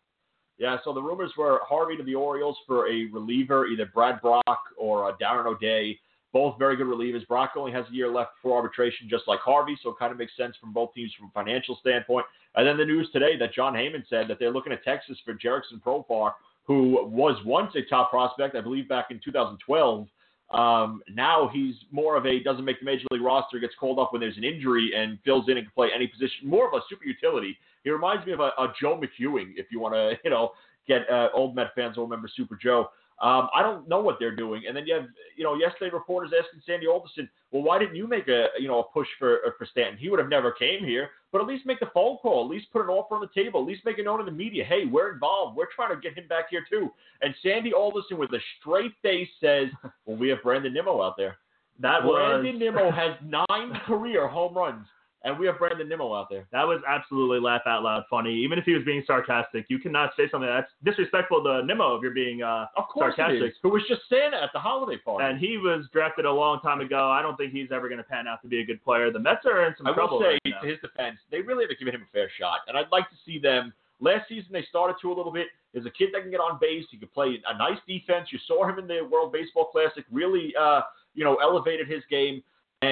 Yeah, 0.57 0.76
so 0.85 0.93
the 0.95 1.03
rumors 1.03 1.32
were 1.37 1.61
Harvey 1.68 1.97
to 1.97 2.03
the 2.05 2.14
Orioles 2.14 2.57
for 2.66 2.87
a 2.89 3.07
reliever, 3.12 3.66
either 3.66 3.87
Brad 3.93 4.20
Brach 4.22 4.43
or 4.78 5.11
uh, 5.11 5.16
Darren 5.20 5.47
O'Day. 5.47 5.99
Both 6.35 6.59
very 6.59 6.76
good 6.76 6.87
relievers. 6.87 7.26
Brach 7.28 7.51
only 7.57 7.72
has 7.72 7.87
a 7.89 7.95
year 7.95 8.11
left 8.11 8.32
for 8.43 8.57
arbitration, 8.57 9.09
just 9.09 9.22
like 9.26 9.39
Harvey, 9.39 9.78
so 9.82 9.91
it 9.91 9.99
kind 10.01 10.11
of 10.11 10.18
makes 10.18 10.37
sense 10.37 10.57
from 10.61 10.72
both 10.72 10.93
teams 10.93 11.12
from 11.16 11.28
a 11.28 11.30
financial 11.30 11.78
standpoint. 11.80 12.26
And 12.57 12.66
then 12.66 12.76
the 12.76 12.85
news 12.85 13.09
today 13.12 13.37
that 13.39 13.55
Jon 13.55 13.72
Heyman 13.72 14.05
said 14.11 14.26
that 14.28 14.41
they're 14.41 14.53
looking 14.53 14.72
at 14.72 14.82
Texas 14.82 15.16
for 15.24 15.32
Jurickson 15.35 15.80
Profar, 15.80 16.32
who 16.64 17.07
was 17.07 17.39
once 17.45 17.72
a 17.76 17.82
top 17.89 18.11
prospect, 18.11 18.57
I 18.57 18.61
believe 18.61 18.89
back 18.89 19.07
in 19.11 19.20
2012. 19.24 20.09
Um, 20.51 21.03
now 21.09 21.49
he's 21.53 21.74
more 21.93 22.16
of 22.16 22.26
a 22.26 22.43
doesn't 22.43 22.64
make 22.64 22.80
the 22.80 22.85
major 22.85 23.07
league 23.12 23.22
roster, 23.22 23.61
gets 23.61 23.74
called 23.78 24.01
up 24.01 24.12
when 24.12 24.20
there's 24.20 24.37
an 24.37 24.45
injury 24.45 24.93
and 24.97 25.18
fills 25.24 25.49
in 25.49 25.57
and 25.57 25.66
can 25.66 25.72
play 25.72 25.89
any 25.95 26.09
position. 26.09 26.49
More 26.49 26.66
of 26.66 26.74
a 26.74 26.80
super 26.91 27.05
utility. 27.05 27.57
He 27.85 27.91
reminds 27.91 28.26
me 28.26 28.32
of 28.32 28.41
a, 28.41 28.51
a 28.59 28.72
Joe 28.80 29.01
McEwing, 29.01 29.53
if 29.57 29.66
you 29.70 29.78
want 29.78 29.95
to, 29.95 30.18
you 30.24 30.30
know, 30.30 30.51
get 30.87 31.09
uh, 31.11 31.28
old 31.32 31.55
Met 31.55 31.68
fans 31.74 31.97
will 31.97 32.05
remember 32.05 32.28
Super 32.35 32.59
Joe. 32.61 32.91
Um, 33.23 33.49
I 33.55 33.62
don't 33.62 33.89
know 33.89 34.01
what 34.01 34.17
they're 34.19 34.35
doing. 34.35 34.65
And 34.67 34.77
then 34.77 34.87
you 34.87 34.95
have, 34.95 35.07
you 35.37 35.45
know, 35.45 35.55
yesterday 35.55 35.91
reporters 35.93 36.33
asking 36.37 36.61
Sandy 36.67 36.89
Alderson, 36.89 37.29
well, 37.53 37.62
why 37.62 37.79
didn't 37.79 37.95
you 37.95 38.09
make 38.09 38.27
a, 38.27 38.49
you 38.59 38.67
know, 38.67 38.81
a 38.81 38.83
push 38.83 39.07
for 39.19 39.37
uh, 39.47 39.51
for 39.57 39.67
Stanton? 39.67 39.97
He 39.97 40.09
would 40.09 40.19
have 40.19 40.29
never 40.29 40.51
came 40.51 40.85
here, 40.85 41.11
but 41.31 41.41
at 41.41 41.47
least 41.47 41.65
make 41.65 41.79
the 41.79 41.91
phone 41.95 42.17
call, 42.17 42.45
at 42.45 42.51
least 42.51 42.73
put 42.73 42.83
an 42.83 42.89
offer 42.89 43.15
on 43.15 43.21
the 43.21 43.43
table, 43.43 43.61
at 43.61 43.67
least 43.67 43.85
make 43.85 43.99
it 43.99 44.05
known 44.05 44.19
to 44.19 44.25
the 44.25 44.33
media, 44.33 44.65
hey, 44.65 44.85
we're 44.85 45.12
involved, 45.12 45.57
we're 45.57 45.73
trying 45.75 45.95
to 45.95 46.01
get 46.01 46.19
him 46.19 46.27
back 46.29 46.47
here 46.51 46.65
too. 46.69 46.91
And 47.23 47.35
Sandy 47.43 47.73
Alderson 47.73 48.19
with 48.19 48.33
a 48.33 48.41
straight 48.59 48.93
face 49.01 49.29
says, 49.41 49.69
well, 50.07 50.17
we 50.17 50.29
have 50.31 50.43
Brandon 50.43 50.73
Nimmo 50.73 51.01
out 51.01 51.17
there. 51.17 51.37
That 51.81 52.03
Brandon 52.03 52.55
was 52.55 52.61
Nimmo 52.61 52.91
has 52.91 53.17
nine 53.25 53.81
career 53.87 54.29
home 54.29 54.57
runs, 54.57 54.87
and 55.25 55.39
we 55.39 55.47
have 55.47 55.59
Brandon 55.59 55.89
Nimmo 55.89 56.14
out 56.14 56.29
there. 56.31 56.47
that 56.53 56.64
was 56.64 56.81
absolutely 56.87 57.41
laugh 57.41 57.62
out 57.66 57.83
loud 57.83 58.05
funny. 58.09 58.35
Even 58.35 58.59
if 58.59 58.64
he 58.64 58.72
was 58.72 58.85
being 58.85 59.03
sarcastic, 59.07 59.66
you 59.68 59.79
cannot 59.79 60.11
say 60.16 60.25
something 60.31 60.49
that's 60.49 60.70
disrespectful 60.85 61.43
to 61.43 61.64
Nimmo 61.64 61.97
if 61.97 62.03
you're 62.03 62.14
being 62.14 62.43
uh, 62.43 62.66
Of 62.77 62.89
course, 62.89 63.14
sarcastic. 63.16 63.55
Who 63.62 63.70
was 63.70 63.83
just 63.89 64.03
Santa 64.09 64.37
at 64.43 64.51
the 64.53 64.61
holiday 64.61 64.99
party? 64.99 65.25
And 65.25 65.41
he 65.41 65.57
was 65.57 65.87
drafted 65.93 66.27
a 66.27 66.33
long 66.33 66.61
time 66.61 66.81
ago. 66.81 67.11
I 67.11 67.22
don't 67.22 67.37
think 67.37 67.53
he's 67.53 67.72
ever 67.72 67.89
going 67.89 67.99
to 67.99 68.05
pan 68.05 68.29
out 68.29 68.43
to 68.43 68.49
be 68.49 68.61
a 68.61 68.64
good 68.64 68.85
player. 68.85 69.11
The 69.11 69.18
Mets 69.18 69.47
are 69.47 69.66
in 69.66 69.75
some 69.79 69.87
I 69.87 69.95
trouble 69.95 70.18
will 70.18 70.27
say, 70.27 70.39
right 70.45 70.62
to 70.62 70.68
his 70.68 70.79
defense, 70.81 71.16
they 71.31 71.41
really 71.41 71.64
haven't 71.64 71.79
given 71.79 71.95
him 71.95 72.03
a 72.03 72.12
fair 72.12 72.31
shot, 72.39 72.61
and 72.68 72.77
I'd 72.77 72.93
like 72.93 73.09
to 73.11 73.16
see 73.25 73.39
them. 73.39 73.72
Last 74.01 74.29
season, 74.29 74.51
they 74.53 74.64
started 74.68 74.97
to 75.01 75.12
a 75.12 75.14
little 75.14 75.33
bit. 75.33 75.47
There's 75.72 75.87
a 75.87 75.91
kid 75.91 76.11
that 76.12 76.22
can 76.22 76.31
get 76.31 76.41
on 76.41 76.59
base. 76.61 76.85
He 76.91 76.99
can 76.99 77.09
play 77.09 77.41
a 77.49 77.57
nice 77.57 77.79
defense. 77.87 78.29
You 78.33 78.39
saw 78.47 78.68
him 78.68 78.79
in 78.79 78.87
the 78.87 79.09
World 79.11 79.33
Baseball 79.33 79.66
Classic. 79.66 80.05
Really, 80.11 80.53
uh, 80.61 80.83
you 81.14 81.25
know, 81.25 81.37
elevated 81.37 81.89
his 81.89 82.03
game. 82.11 82.43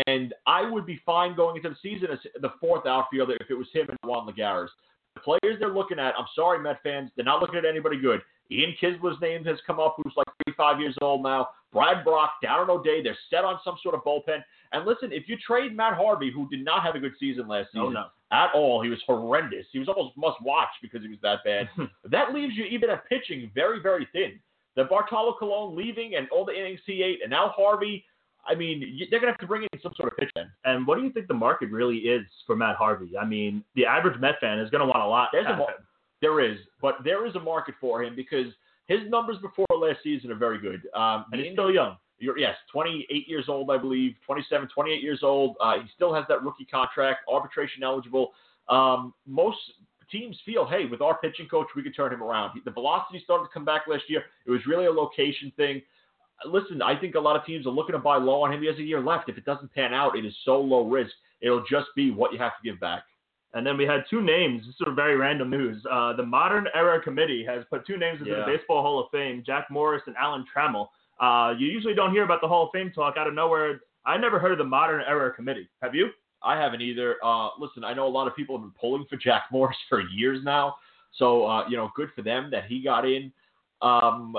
And 0.07 0.35
I 0.47 0.69
would 0.69 0.87
be 0.87 1.01
fine 1.05 1.35
going 1.37 1.57
into 1.57 1.69
the 1.71 1.77
season 1.83 2.09
as 2.13 2.19
the 2.41 2.53
fourth 2.61 2.87
outfielder 2.87 3.37
if 3.41 3.51
it 3.51 3.55
was 3.55 3.67
him 3.73 3.87
and 3.89 3.99
Juan 4.05 4.27
Lagares. 4.27 4.69
The 5.15 5.21
players 5.21 5.59
they're 5.59 5.75
looking 5.75 5.99
at, 5.99 6.15
I'm 6.19 6.27
sorry, 6.35 6.59
Met 6.59 6.83
fans, 6.83 7.11
they're 7.17 7.25
not 7.25 7.41
looking 7.41 7.57
at 7.57 7.65
anybody 7.65 7.99
good. 8.01 8.21
Ian 8.51 8.75
Kinsler's 8.81 9.21
name 9.21 9.45
has 9.45 9.59
come 9.67 9.81
up, 9.81 9.97
who's 9.97 10.13
like 10.17 10.27
35 10.47 10.81
years 10.81 10.97
old 11.01 11.23
now. 11.23 11.49
Brad 11.73 12.05
Brach, 12.05 12.31
Darren 12.45 12.69
O'Day, 12.69 13.03
they're 13.03 13.17
set 13.31 13.45
on 13.45 13.59
some 13.65 13.77
sort 13.83 13.95
of 13.95 14.03
bullpen. 14.03 14.43
And 14.73 14.87
listen, 14.87 15.11
if 15.13 15.29
you 15.29 15.37
trade 15.39 15.75
Matt 15.75 15.95
Harvey, 15.95 16.31
who 16.31 16.49
did 16.49 16.65
not 16.65 16.83
have 16.83 16.95
a 16.95 16.99
good 16.99 17.15
season 17.19 17.49
last 17.49 17.69
oh, 17.75 17.89
season 17.89 17.97
Oh, 17.97 18.01
no. 18.01 18.07
at 18.31 18.51
all, 18.55 18.83
he 18.83 18.91
was 18.91 19.01
horrendous. 19.07 19.67
He 19.73 19.79
was 19.79 19.89
almost 19.89 20.17
must 20.17 20.41
watch 20.43 20.69
because 20.83 21.03
he 21.03 21.09
was 21.09 21.19
that 21.23 21.39
bad. 21.45 21.69
that 22.11 22.35
leaves 22.35 22.55
you 22.55 22.65
even 22.65 22.91
at 22.91 23.09
pitching 23.09 23.51
very, 23.55 23.81
very 23.81 24.07
thin. 24.13 24.39
The 24.77 24.85
Bartolo 24.85 25.35
Colon 25.39 25.77
leaving 25.77 26.15
and 26.17 26.29
all 26.31 26.45
the 26.45 26.59
innings 26.59 26.81
he 26.87 27.03
ate, 27.03 27.21
and 27.23 27.31
now 27.31 27.53
Harvey. 27.57 28.05
I 28.47 28.55
mean, 28.55 29.07
they're 29.11 29.21
gonna 29.21 29.33
have 29.33 29.41
to 29.41 29.47
bring 29.47 29.63
in 29.63 29.81
some 29.83 29.93
sort 29.97 30.13
of 30.13 30.19
pitch 30.19 30.31
in. 30.37 30.45
And 30.65 30.87
what 30.87 30.99
do 30.99 31.05
you 31.05 31.13
think 31.13 31.29
the 31.29 31.35
market 31.35 31.71
really 31.71 31.99
is 31.99 32.27
for 32.47 32.57
Matt 32.57 32.77
Harvey? 32.77 33.17
I 33.17 33.25
mean, 33.25 33.65
the 33.75 33.87
average 33.87 34.19
Met 34.21 34.41
fan 34.41 34.59
is 34.59 34.71
going 34.71 34.81
to 34.81 34.87
want 34.87 35.03
a 35.03 35.07
lot. 35.07 35.29
There's 35.33 35.47
a 35.47 35.57
mar-. 35.57 35.75
There 36.21 36.41
is, 36.41 36.59
but 36.81 36.97
there 37.05 37.27
is 37.27 37.35
a 37.35 37.41
market 37.41 37.75
for 37.81 38.03
him 38.03 38.15
because 38.15 38.47
his 38.87 39.01
numbers 39.09 39.37
before 39.43 39.67
last 39.77 39.99
season 40.03 40.31
are 40.31 40.37
very 40.37 40.59
good. 40.59 40.83
Um, 40.95 41.27
and 41.33 41.41
he's 41.41 41.53
still 41.53 41.71
young. 41.71 41.97
You're, 42.19 42.39
yes, 42.39 42.55
28 42.73 43.29
years 43.29 43.47
old, 43.49 43.71
I 43.71 43.79
believe, 43.79 44.15
27, 44.25 44.69
28 44.73 45.03
years 45.03 45.21
old. 45.23 45.57
Uh, 45.61 45.81
he 45.83 45.89
still 45.95 46.15
has 46.15 46.25
that 46.29 46.45
rookie 46.45 46.65
contract, 46.65 47.21
arbitration 47.29 47.83
eligible. 47.83 48.33
Um, 48.69 49.13
most 49.27 49.59
teams 50.13 50.37
feel, 50.47 50.65
hey, 50.65 50.85
with 50.85 51.01
our 51.01 51.19
pitching 51.19 51.49
coach, 51.49 51.67
we 51.75 51.83
could 51.83 51.97
turn 51.97 52.13
him 52.13 52.23
around. 52.23 52.61
The 52.65 52.71
velocity 52.71 53.21
started 53.25 53.45
to 53.45 53.51
come 53.53 53.65
back 53.65 53.83
last 53.89 54.05
year. 54.09 54.23
It 54.47 54.51
was 54.51 54.61
really 54.67 54.87
a 54.87 54.93
location 54.93 55.53
thing. 55.57 55.83
Listen, 56.45 56.83
I 56.83 56.99
think 56.99 57.15
a 57.15 57.21
lot 57.21 57.37
of 57.37 57.45
teams 57.45 57.67
are 57.67 57.71
looking 57.71 57.93
to 57.95 57.99
buy 57.99 58.17
low 58.17 58.43
on 58.43 58.53
him. 58.53 58.61
He 58.61 58.67
has 58.69 58.79
a 58.79 58.83
year 58.83 59.01
left. 59.01 59.29
If 59.29 59.39
it 59.39 59.45
doesn't 59.45 59.73
pan 59.75 59.93
out, 59.95 60.17
it 60.17 60.25
is 60.25 60.35
so 60.45 60.61
low 60.61 60.87
risk. 60.89 61.13
It'll 61.41 61.65
just 61.69 61.89
be 61.97 62.11
what 62.11 62.33
you 62.33 62.39
have 62.39 62.53
to 62.53 62.71
give 62.71 62.81
back. 62.81 63.05
And 63.55 63.67
then 63.67 63.77
we 63.77 63.85
had 63.85 64.05
two 64.09 64.23
names. 64.23 64.63
This 64.65 64.75
is 64.77 64.95
very 64.95 65.17
random 65.17 65.51
news. 65.51 65.85
Uh, 65.91 66.15
the 66.15 66.25
Modern 66.25 66.69
Era 66.75 67.01
Committee 67.03 67.45
has 67.45 67.65
put 67.69 67.87
two 67.87 67.99
names 67.99 68.21
into 68.21 68.31
Yeah. 68.33 68.41
the 68.41 68.57
Baseball 68.57 68.83
Hall 68.83 68.99
of 69.01 69.11
Fame: 69.11 69.43
Jack 69.45 69.71
Morris 69.71 70.03
and 70.07 70.17
Alan 70.17 70.45
Trammell. 70.55 70.89
Uh, 71.21 71.55
you 71.59 71.67
usually 71.67 71.95
don't 71.95 72.13
hear 72.13 72.25
about 72.25 72.41
the 72.41 72.49
Hall 72.49 72.65
of 72.67 72.71
Fame 72.73 72.91
talk 72.93 73.17
out 73.17 73.27
of 73.27 73.35
nowhere. 73.35 73.81
I 74.07 74.17
never 74.17 74.39
heard 74.39 74.53
of 74.53 74.59
the 74.59 74.65
Modern 74.65 75.03
Era 75.07 75.33
Committee. 75.33 75.69
Have 75.83 75.95
you? 75.95 76.11
I 76.43 76.57
haven't 76.57 76.81
either. 76.81 77.17
Uh, 77.23 77.51
listen, 77.59 77.85
I 77.85 77.93
know 77.95 78.07
a 78.07 78.09
lot 78.09 78.27
of 78.27 78.35
people 78.35 78.57
have 78.57 78.63
been 78.63 78.75
pulling 78.81 79.05
for 79.09 79.17
Jack 79.17 79.45
Morris 79.53 79.77
for 79.89 80.01
years 80.01 80.43
now. 80.45 80.77
So, 81.13 81.45
uh, 81.47 81.69
you 81.69 81.77
know, 81.77 81.91
good 81.95 82.09
for 82.17 82.23
them 82.23 82.49
that 82.51 82.65
he 82.65 82.83
got 82.83 83.05
in. 83.07 83.31
Um, 83.83 84.35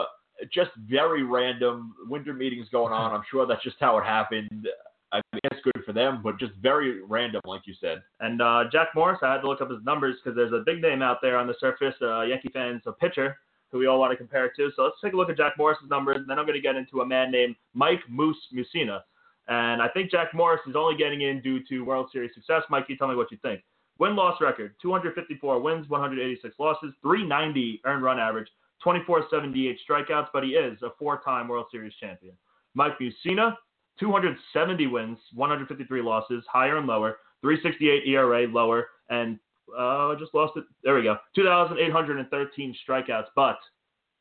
just 0.54 0.72
very 0.90 1.24
random 1.24 1.94
winter 2.08 2.34
meetings 2.34 2.68
going 2.72 2.94
on. 2.94 3.14
I'm 3.14 3.24
sure 3.30 3.46
that's 3.46 3.64
just 3.64 3.78
how 3.80 3.98
it 3.98 4.04
happened. 4.04 4.68
I 5.12 5.22
it's 5.44 5.62
good 5.64 5.84
for 5.86 5.94
them, 5.94 6.22
but 6.24 6.40
just 6.40 6.54
very 6.62 7.04
random, 7.04 7.42
like 7.46 7.62
you 7.66 7.76
said. 7.80 8.02
And 8.20 8.42
uh, 8.42 8.64
Jack 8.72 8.90
Morris, 8.96 9.20
I 9.22 9.34
had 9.34 9.42
to 9.42 9.48
look 9.48 9.62
up 9.62 9.70
his 9.70 9.84
numbers 9.84 10.16
because 10.24 10.36
there's 10.36 10.54
a 10.54 10.64
big 10.66 10.82
name 10.82 11.02
out 11.04 11.20
there 11.22 11.38
on 11.38 11.46
the 11.46 11.54
surface, 11.60 11.94
uh, 12.02 12.22
Yankee 12.22 12.50
fans, 12.52 12.82
a 12.88 12.92
pitcher 12.92 13.38
who 13.72 13.80
we 13.80 13.88
all 13.88 14.00
want 14.00 14.12
to 14.12 14.18
compare 14.18 14.46
it 14.46 14.54
to. 14.56 14.72
So 14.76 14.84
let's 14.84 14.96
take 15.04 15.14
a 15.14 15.16
look 15.16 15.30
at 15.30 15.38
Jack 15.38 15.54
Morris's 15.58 15.90
numbers, 15.90 16.18
and 16.18 16.30
then 16.30 16.40
I'm 16.40 16.46
going 16.46 16.58
to 16.58 16.62
get 16.62 16.76
into 16.76 17.02
a 17.02 17.06
man 17.06 17.32
named 17.32 17.56
Mike 17.74 18.02
Moose 18.10 18.38
Mussina. 18.54 19.02
And 19.48 19.82
I 19.82 19.90
think 19.90 20.10
Jack 20.10 20.34
Morris 20.34 20.62
is 20.68 20.76
only 20.76 20.96
getting 20.96 21.22
in 21.22 21.42
due 21.42 21.60
to 21.70 21.82
World 21.82 22.10
Series 22.12 22.34
success. 22.34 22.64
Mike, 22.70 22.86
you 22.88 22.96
tell 22.96 23.08
me 23.08 23.16
what 23.16 23.32
you 23.32 23.38
think. 23.42 23.62
Win 24.00 24.16
loss 24.16 24.40
record 24.42 24.74
254 24.82 25.60
wins, 25.60 25.90
186 25.90 26.56
losses, 26.60 26.94
390 27.02 27.82
earned 27.86 28.04
run 28.04 28.20
average, 28.20 28.48
2478 28.84 29.80
strikeouts, 29.90 30.28
but 30.34 30.44
he 30.44 30.52
is 30.52 30.82
a 30.82 30.90
four 31.00 31.22
time 31.24 31.48
World 31.48 31.68
Series 31.72 31.94
champion. 32.00 32.36
Mike 32.74 32.94
Mussina, 33.00 33.56
270 34.00 34.88
wins, 34.88 35.18
153 35.34 36.02
losses, 36.02 36.44
higher 36.52 36.78
and 36.78 36.88
lower, 36.88 37.18
368 37.42 38.08
ERA, 38.08 38.48
lower, 38.48 38.88
and 39.10 39.40
uh, 39.78 40.10
I 40.10 40.16
just 40.20 40.34
lost 40.34 40.58
it. 40.58 40.64
There 40.84 40.96
we 40.96 41.04
go. 41.04 41.18
2,813 41.36 42.76
strikeouts, 42.88 43.28
but 43.36 43.58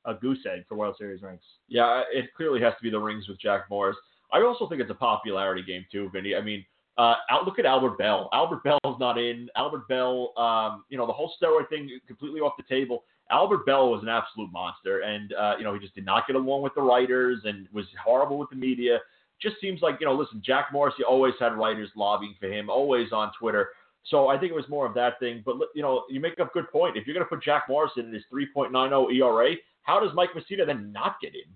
a 0.05 0.15
goose 0.15 0.45
egg 0.53 0.65
for 0.69 0.77
World 0.77 0.97
Series 0.99 1.23
rings. 1.23 1.43
Yeah, 1.69 2.03
it 2.13 2.27
clearly 2.37 2.61
has 2.61 2.75
to 2.75 2.83
be 2.83 2.91
the 2.91 2.99
rings 2.99 3.29
with 3.29 3.41
Jack 3.41 3.63
Morris. 3.71 3.97
I 4.33 4.43
also 4.43 4.69
think 4.69 4.81
it's 4.81 4.91
a 4.91 4.95
popularity 4.95 5.63
game 5.63 5.85
too, 5.91 6.11
Vinny. 6.13 6.35
I 6.35 6.41
mean, 6.41 6.65
uh, 6.99 7.15
out, 7.31 7.45
look 7.45 7.59
at 7.59 7.67
Albert 7.67 7.99
Belle. 7.99 8.29
Albert 8.33 8.63
Belle's 8.65 8.99
not 8.99 9.19
in. 9.19 9.49
Albert 9.57 9.89
Belle, 9.89 10.33
um, 10.37 10.85
you 10.89 10.99
know, 10.99 11.07
the 11.07 11.13
whole 11.13 11.33
steroid 11.43 11.69
thing 11.69 11.89
completely 12.07 12.41
off 12.41 12.53
the 12.57 12.65
table. 12.75 13.05
Albert 13.33 13.65
Belle 13.67 13.91
was 13.91 14.03
an 14.03 14.09
absolute 14.09 14.53
monster, 14.53 15.01
and 15.01 15.33
uh, 15.33 15.55
you 15.59 15.65
know 15.65 15.75
he 15.75 15.81
just 15.81 15.95
did 15.95 16.05
not 16.05 16.27
get 16.27 16.37
along 16.37 16.63
with 16.63 16.75
the 16.75 16.83
writers 16.83 17.41
and 17.45 17.67
was 17.73 17.87
horrible 18.03 18.39
with 18.39 18.51
the 18.51 18.57
media. 18.57 18.99
Just 19.41 19.57
seems 19.61 19.81
like 19.83 19.97
you 20.01 20.07
know, 20.07 20.15
listen, 20.15 20.43
Jack 20.45 20.67
Morris, 20.73 20.95
he 20.97 21.05
always 21.05 21.35
had 21.41 21.55
writers 21.55 21.89
lobbying 21.97 22.35
for 22.39 22.47
him, 22.47 22.71
always 22.71 23.11
on 23.13 23.33
Twitter. 23.39 23.71
So 24.05 24.29
I 24.29 24.39
think 24.39 24.53
it 24.53 24.55
was 24.55 24.69
more 24.69 24.87
of 24.87 24.95
that 24.95 25.19
thing. 25.19 25.43
But 25.45 25.57
you 25.75 25.83
know, 25.83 26.05
you 26.09 26.21
make 26.21 26.39
a 26.39 26.49
good 26.53 26.71
point. 26.71 26.97
If 26.97 27.07
you're 27.07 27.15
going 27.15 27.25
to 27.25 27.29
put 27.29 27.43
Jack 27.43 27.65
Morris 27.69 27.93
in 27.97 28.13
his 28.13 28.23
3.90 28.33 29.15
ERA, 29.15 29.55
how 29.83 30.01
does 30.01 30.11
Mike 30.15 30.31
Mussina 30.37 30.67
then 30.67 30.93
not 30.93 31.17
get 31.21 31.35
in? 31.35 31.51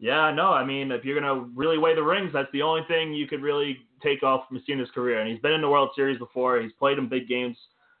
Yeah, 0.00 0.32
no, 0.32 0.48
I 0.48 0.64
mean, 0.64 0.90
if 0.90 1.04
you're 1.04 1.18
going 1.18 1.34
to 1.34 1.48
really 1.54 1.78
weigh 1.78 1.94
the 1.94 2.02
rings, 2.02 2.30
that's 2.32 2.50
the 2.52 2.62
only 2.62 2.82
thing 2.88 3.14
you 3.14 3.28
could 3.28 3.42
really 3.42 3.78
take 4.02 4.22
off 4.22 4.44
Mussina's 4.52 4.90
career. 4.90 5.20
And 5.20 5.30
he's 5.30 5.40
been 5.40 5.52
in 5.52 5.60
the 5.60 5.68
World 5.68 5.90
Series 5.94 6.18
before. 6.18 6.60
He's 6.60 6.72
played 6.72 6.98
in 6.98 7.08
big 7.08 7.28
games. 7.28 7.56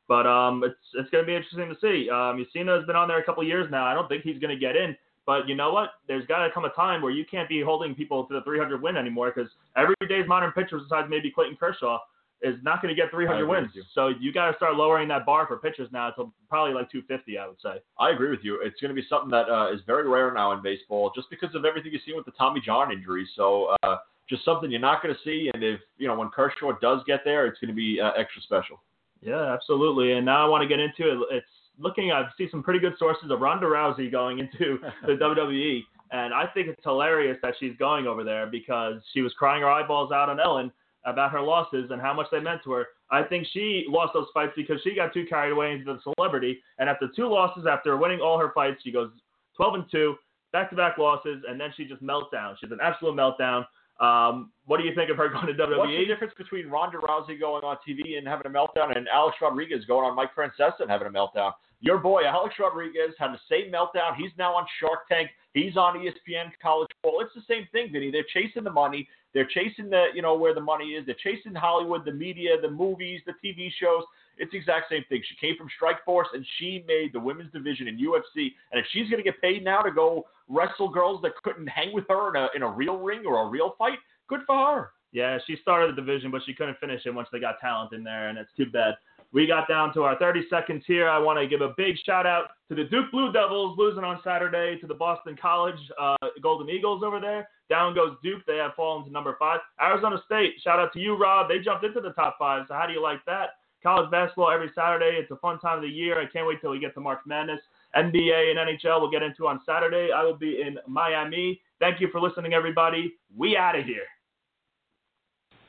But 0.06 0.26
um, 0.26 0.62
it's 0.64 0.74
it's 0.94 1.10
going 1.10 1.24
to 1.24 1.26
be 1.26 1.34
interesting 1.34 1.68
to 1.68 1.76
see. 1.80 2.08
Mussina 2.10 2.76
has 2.76 2.86
been 2.86 2.96
on 2.96 3.08
there 3.08 3.18
a 3.18 3.24
couple 3.24 3.42
of 3.42 3.48
years 3.48 3.70
now. 3.70 3.86
I 3.86 3.94
don't 3.94 4.08
think 4.08 4.22
he's 4.22 4.38
going 4.38 4.54
to 4.54 4.60
get 4.60 4.76
in. 4.76 4.96
But 5.26 5.48
you 5.48 5.54
know 5.54 5.72
what? 5.72 5.90
There's 6.06 6.26
got 6.26 6.44
to 6.44 6.52
come 6.52 6.64
a 6.64 6.70
time 6.70 7.00
where 7.00 7.10
you 7.10 7.24
can't 7.24 7.48
be 7.48 7.62
holding 7.62 7.94
people 7.94 8.24
to 8.26 8.34
the 8.34 8.42
300 8.42 8.82
win 8.82 8.96
anymore 8.96 9.32
because 9.34 9.50
every 9.76 9.94
day's 10.08 10.28
modern 10.28 10.52
pitchers, 10.52 10.82
besides 10.82 11.08
maybe 11.08 11.30
Clayton 11.30 11.56
Kershaw, 11.56 11.98
is 12.42 12.56
not 12.62 12.82
going 12.82 12.94
to 12.94 13.00
get 13.00 13.10
300 13.10 13.46
wins. 13.46 13.70
you. 13.72 13.82
So 13.94 14.08
you 14.08 14.32
got 14.32 14.50
to 14.50 14.56
start 14.56 14.74
lowering 14.74 15.08
that 15.08 15.24
bar 15.24 15.46
for 15.46 15.56
pitchers 15.56 15.88
now 15.92 16.10
to 16.10 16.30
probably 16.50 16.74
like 16.74 16.90
250, 16.90 17.38
I 17.38 17.46
would 17.46 17.56
say. 17.62 17.80
I 17.98 18.10
agree 18.10 18.28
with 18.28 18.40
you. 18.42 18.60
It's 18.62 18.78
going 18.80 18.94
to 18.94 19.00
be 19.00 19.06
something 19.08 19.30
that 19.30 19.48
uh, 19.48 19.72
is 19.72 19.80
very 19.86 20.06
rare 20.06 20.32
now 20.32 20.52
in 20.52 20.62
baseball, 20.62 21.10
just 21.14 21.30
because 21.30 21.54
of 21.54 21.64
everything 21.64 21.92
you've 21.92 22.02
seen 22.04 22.16
with 22.16 22.26
the 22.26 22.32
Tommy 22.32 22.60
John 22.60 22.92
injury. 22.92 23.26
So 23.34 23.74
uh, 23.82 23.96
just 24.28 24.44
something 24.44 24.70
you're 24.70 24.80
not 24.80 25.02
going 25.02 25.14
to 25.14 25.20
see. 25.24 25.50
And 25.54 25.62
if 25.64 25.80
you 25.96 26.06
know 26.06 26.18
when 26.18 26.28
Kershaw 26.28 26.72
does 26.82 27.00
get 27.06 27.20
there, 27.24 27.46
it's 27.46 27.58
going 27.60 27.68
to 27.68 27.74
be 27.74 27.98
uh, 27.98 28.10
extra 28.10 28.42
special. 28.42 28.80
Yeah, 29.24 29.52
absolutely. 29.54 30.12
And 30.12 30.26
now 30.26 30.44
I 30.44 30.48
want 30.48 30.62
to 30.62 30.68
get 30.68 30.80
into 30.80 31.10
it. 31.10 31.18
It's 31.30 31.46
looking. 31.78 32.12
I 32.12 32.24
see 32.36 32.48
some 32.50 32.62
pretty 32.62 32.78
good 32.78 32.94
sources 32.98 33.30
of 33.30 33.40
Ronda 33.40 33.66
Rousey 33.66 34.10
going 34.10 34.38
into 34.38 34.78
the 35.06 35.12
WWE, 35.12 35.80
and 36.12 36.34
I 36.34 36.46
think 36.46 36.68
it's 36.68 36.84
hilarious 36.84 37.38
that 37.42 37.54
she's 37.58 37.76
going 37.78 38.06
over 38.06 38.22
there 38.22 38.46
because 38.46 39.00
she 39.12 39.22
was 39.22 39.32
crying 39.32 39.62
her 39.62 39.70
eyeballs 39.70 40.12
out 40.12 40.28
on 40.28 40.40
Ellen 40.40 40.70
about 41.06 41.32
her 41.32 41.40
losses 41.40 41.90
and 41.90 42.00
how 42.00 42.14
much 42.14 42.26
they 42.30 42.40
meant 42.40 42.62
to 42.64 42.72
her. 42.72 42.86
I 43.10 43.22
think 43.22 43.46
she 43.52 43.84
lost 43.88 44.12
those 44.14 44.28
fights 44.32 44.52
because 44.56 44.80
she 44.82 44.94
got 44.94 45.12
too 45.12 45.26
carried 45.28 45.52
away 45.52 45.72
into 45.72 45.84
the 45.84 46.12
celebrity, 46.16 46.60
and 46.78 46.88
after 46.88 47.08
two 47.14 47.28
losses, 47.28 47.66
after 47.70 47.96
winning 47.96 48.20
all 48.20 48.38
her 48.38 48.52
fights, 48.54 48.82
she 48.82 48.92
goes 48.92 49.10
12 49.56 49.74
and 49.74 49.84
two, 49.90 50.16
back-to-back 50.52 50.98
losses, 50.98 51.42
and 51.48 51.60
then 51.60 51.70
she 51.76 51.84
just 51.84 52.02
melts 52.02 52.30
down. 52.32 52.56
She's 52.60 52.70
an 52.70 52.78
absolute 52.82 53.14
meltdown. 53.14 53.64
Um, 54.00 54.50
what 54.66 54.78
do 54.78 54.84
you 54.84 54.94
think 54.94 55.10
of 55.10 55.16
her 55.16 55.28
going 55.28 55.46
to 55.46 55.52
WWE? 55.52 55.78
What's 55.78 55.92
the 55.92 56.04
difference 56.06 56.34
between 56.36 56.68
Ronda 56.68 56.98
Rousey 56.98 57.38
going 57.38 57.62
on 57.62 57.76
TV 57.86 58.18
and 58.18 58.26
having 58.26 58.46
a 58.46 58.50
meltdown 58.50 58.96
and 58.96 59.06
Alex 59.08 59.36
Rodriguez 59.40 59.84
going 59.86 60.08
on 60.08 60.16
Mike 60.16 60.30
Francesa 60.36 60.80
and 60.80 60.90
having 60.90 61.06
a 61.06 61.10
meltdown? 61.10 61.52
Your 61.84 61.98
boy 61.98 62.22
Alex 62.24 62.54
Rodriguez 62.58 63.12
had 63.18 63.32
the 63.32 63.40
same 63.48 63.70
meltdown. 63.70 64.16
He's 64.16 64.30
now 64.38 64.54
on 64.54 64.66
Shark 64.80 65.06
Tank. 65.06 65.28
He's 65.52 65.76
on 65.76 65.98
ESPN 65.98 66.50
College 66.60 66.88
Bowl. 67.02 67.20
It's 67.20 67.34
the 67.34 67.42
same 67.46 67.68
thing, 67.72 67.92
Vinny. 67.92 68.10
They're 68.10 68.24
chasing 68.32 68.64
the 68.64 68.70
money. 68.70 69.06
They're 69.34 69.48
chasing 69.52 69.90
the, 69.90 70.06
you 70.14 70.22
know, 70.22 70.34
where 70.34 70.54
the 70.54 70.62
money 70.62 70.86
is. 70.92 71.04
They're 71.04 71.14
chasing 71.22 71.54
Hollywood, 71.54 72.06
the 72.06 72.12
media, 72.12 72.58
the 72.60 72.70
movies, 72.70 73.20
the 73.26 73.34
TV 73.44 73.68
shows. 73.78 74.02
It's 74.38 74.50
the 74.50 74.58
exact 74.58 74.86
same 74.90 75.04
thing. 75.10 75.22
She 75.28 75.46
came 75.46 75.56
from 75.58 75.68
Strikeforce 75.78 76.32
and 76.32 76.44
she 76.58 76.82
made 76.88 77.12
the 77.12 77.20
women's 77.20 77.52
division 77.52 77.86
in 77.86 77.98
UFC. 77.98 78.52
And 78.72 78.80
if 78.80 78.86
she's 78.90 79.10
going 79.10 79.22
to 79.22 79.30
get 79.30 79.40
paid 79.42 79.62
now 79.62 79.82
to 79.82 79.90
go 79.90 80.24
wrestle 80.48 80.88
girls 80.88 81.20
that 81.22 81.32
couldn't 81.42 81.66
hang 81.66 81.92
with 81.92 82.04
her 82.08 82.34
in 82.34 82.42
a, 82.42 82.48
in 82.56 82.62
a 82.62 82.70
real 82.70 82.96
ring 82.98 83.24
or 83.26 83.46
a 83.46 83.48
real 83.48 83.74
fight, 83.78 83.98
good 84.28 84.40
for 84.46 84.56
her. 84.56 84.90
Yeah, 85.12 85.38
she 85.46 85.56
started 85.62 85.92
the 85.92 86.00
division, 86.00 86.32
but 86.32 86.42
she 86.44 86.54
couldn't 86.54 86.78
finish 86.80 87.02
it 87.06 87.14
once 87.14 87.28
they 87.30 87.38
got 87.38 87.60
talent 87.60 87.92
in 87.92 88.02
there, 88.02 88.30
and 88.30 88.38
it's 88.38 88.50
too 88.56 88.66
bad. 88.66 88.94
We 89.34 89.48
got 89.48 89.66
down 89.66 89.92
to 89.94 90.04
our 90.04 90.16
30 90.16 90.46
seconds 90.48 90.84
here. 90.86 91.08
I 91.08 91.18
want 91.18 91.40
to 91.40 91.48
give 91.48 91.60
a 91.60 91.74
big 91.76 91.96
shout 92.06 92.24
out 92.24 92.50
to 92.68 92.76
the 92.76 92.84
Duke 92.84 93.10
Blue 93.10 93.32
Devils 93.32 93.76
losing 93.76 94.04
on 94.04 94.20
Saturday 94.22 94.78
to 94.78 94.86
the 94.86 94.94
Boston 94.94 95.36
College 95.36 95.74
uh, 96.00 96.14
Golden 96.40 96.70
Eagles 96.70 97.02
over 97.02 97.18
there. 97.18 97.48
Down 97.68 97.96
goes 97.96 98.16
Duke. 98.22 98.42
They 98.46 98.58
have 98.58 98.74
fallen 98.76 99.04
to 99.04 99.10
number 99.10 99.34
five. 99.36 99.58
Arizona 99.82 100.22
State, 100.24 100.52
shout 100.62 100.78
out 100.78 100.92
to 100.92 101.00
you, 101.00 101.16
Rob. 101.16 101.48
They 101.48 101.58
jumped 101.58 101.84
into 101.84 102.00
the 102.00 102.12
top 102.12 102.36
five. 102.38 102.66
So 102.68 102.74
how 102.74 102.86
do 102.86 102.92
you 102.92 103.02
like 103.02 103.24
that? 103.26 103.56
College 103.82 104.08
basketball 104.08 104.52
every 104.52 104.70
Saturday. 104.72 105.18
It's 105.18 105.32
a 105.32 105.36
fun 105.36 105.58
time 105.58 105.78
of 105.78 105.82
the 105.82 105.88
year. 105.88 106.20
I 106.20 106.26
can't 106.26 106.46
wait 106.46 106.60
till 106.60 106.70
we 106.70 106.78
get 106.78 106.94
to 106.94 107.00
March 107.00 107.20
Madness. 107.26 107.60
NBA 107.96 108.52
and 108.52 108.58
NHL 108.58 109.00
we'll 109.00 109.10
get 109.10 109.24
into 109.24 109.48
on 109.48 109.60
Saturday. 109.66 110.10
I 110.14 110.22
will 110.22 110.36
be 110.36 110.62
in 110.62 110.78
Miami. 110.86 111.60
Thank 111.80 112.00
you 112.00 112.08
for 112.12 112.20
listening, 112.20 112.54
everybody. 112.54 113.14
We 113.36 113.56
out 113.56 113.76
of 113.76 113.84
here. 113.84 114.04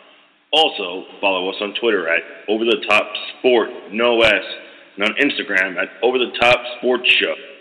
Also, 0.52 1.04
follow 1.20 1.48
us 1.48 1.54
on 1.60 1.74
Twitter 1.80 2.08
at 2.08 2.22
OverTheTopSport, 2.48 3.92
no 3.92 4.22
S, 4.22 4.44
and 4.96 5.04
on 5.04 5.14
Instagram 5.14 5.80
at 5.80 5.88
OverTheTopSportsShow. 6.02 7.51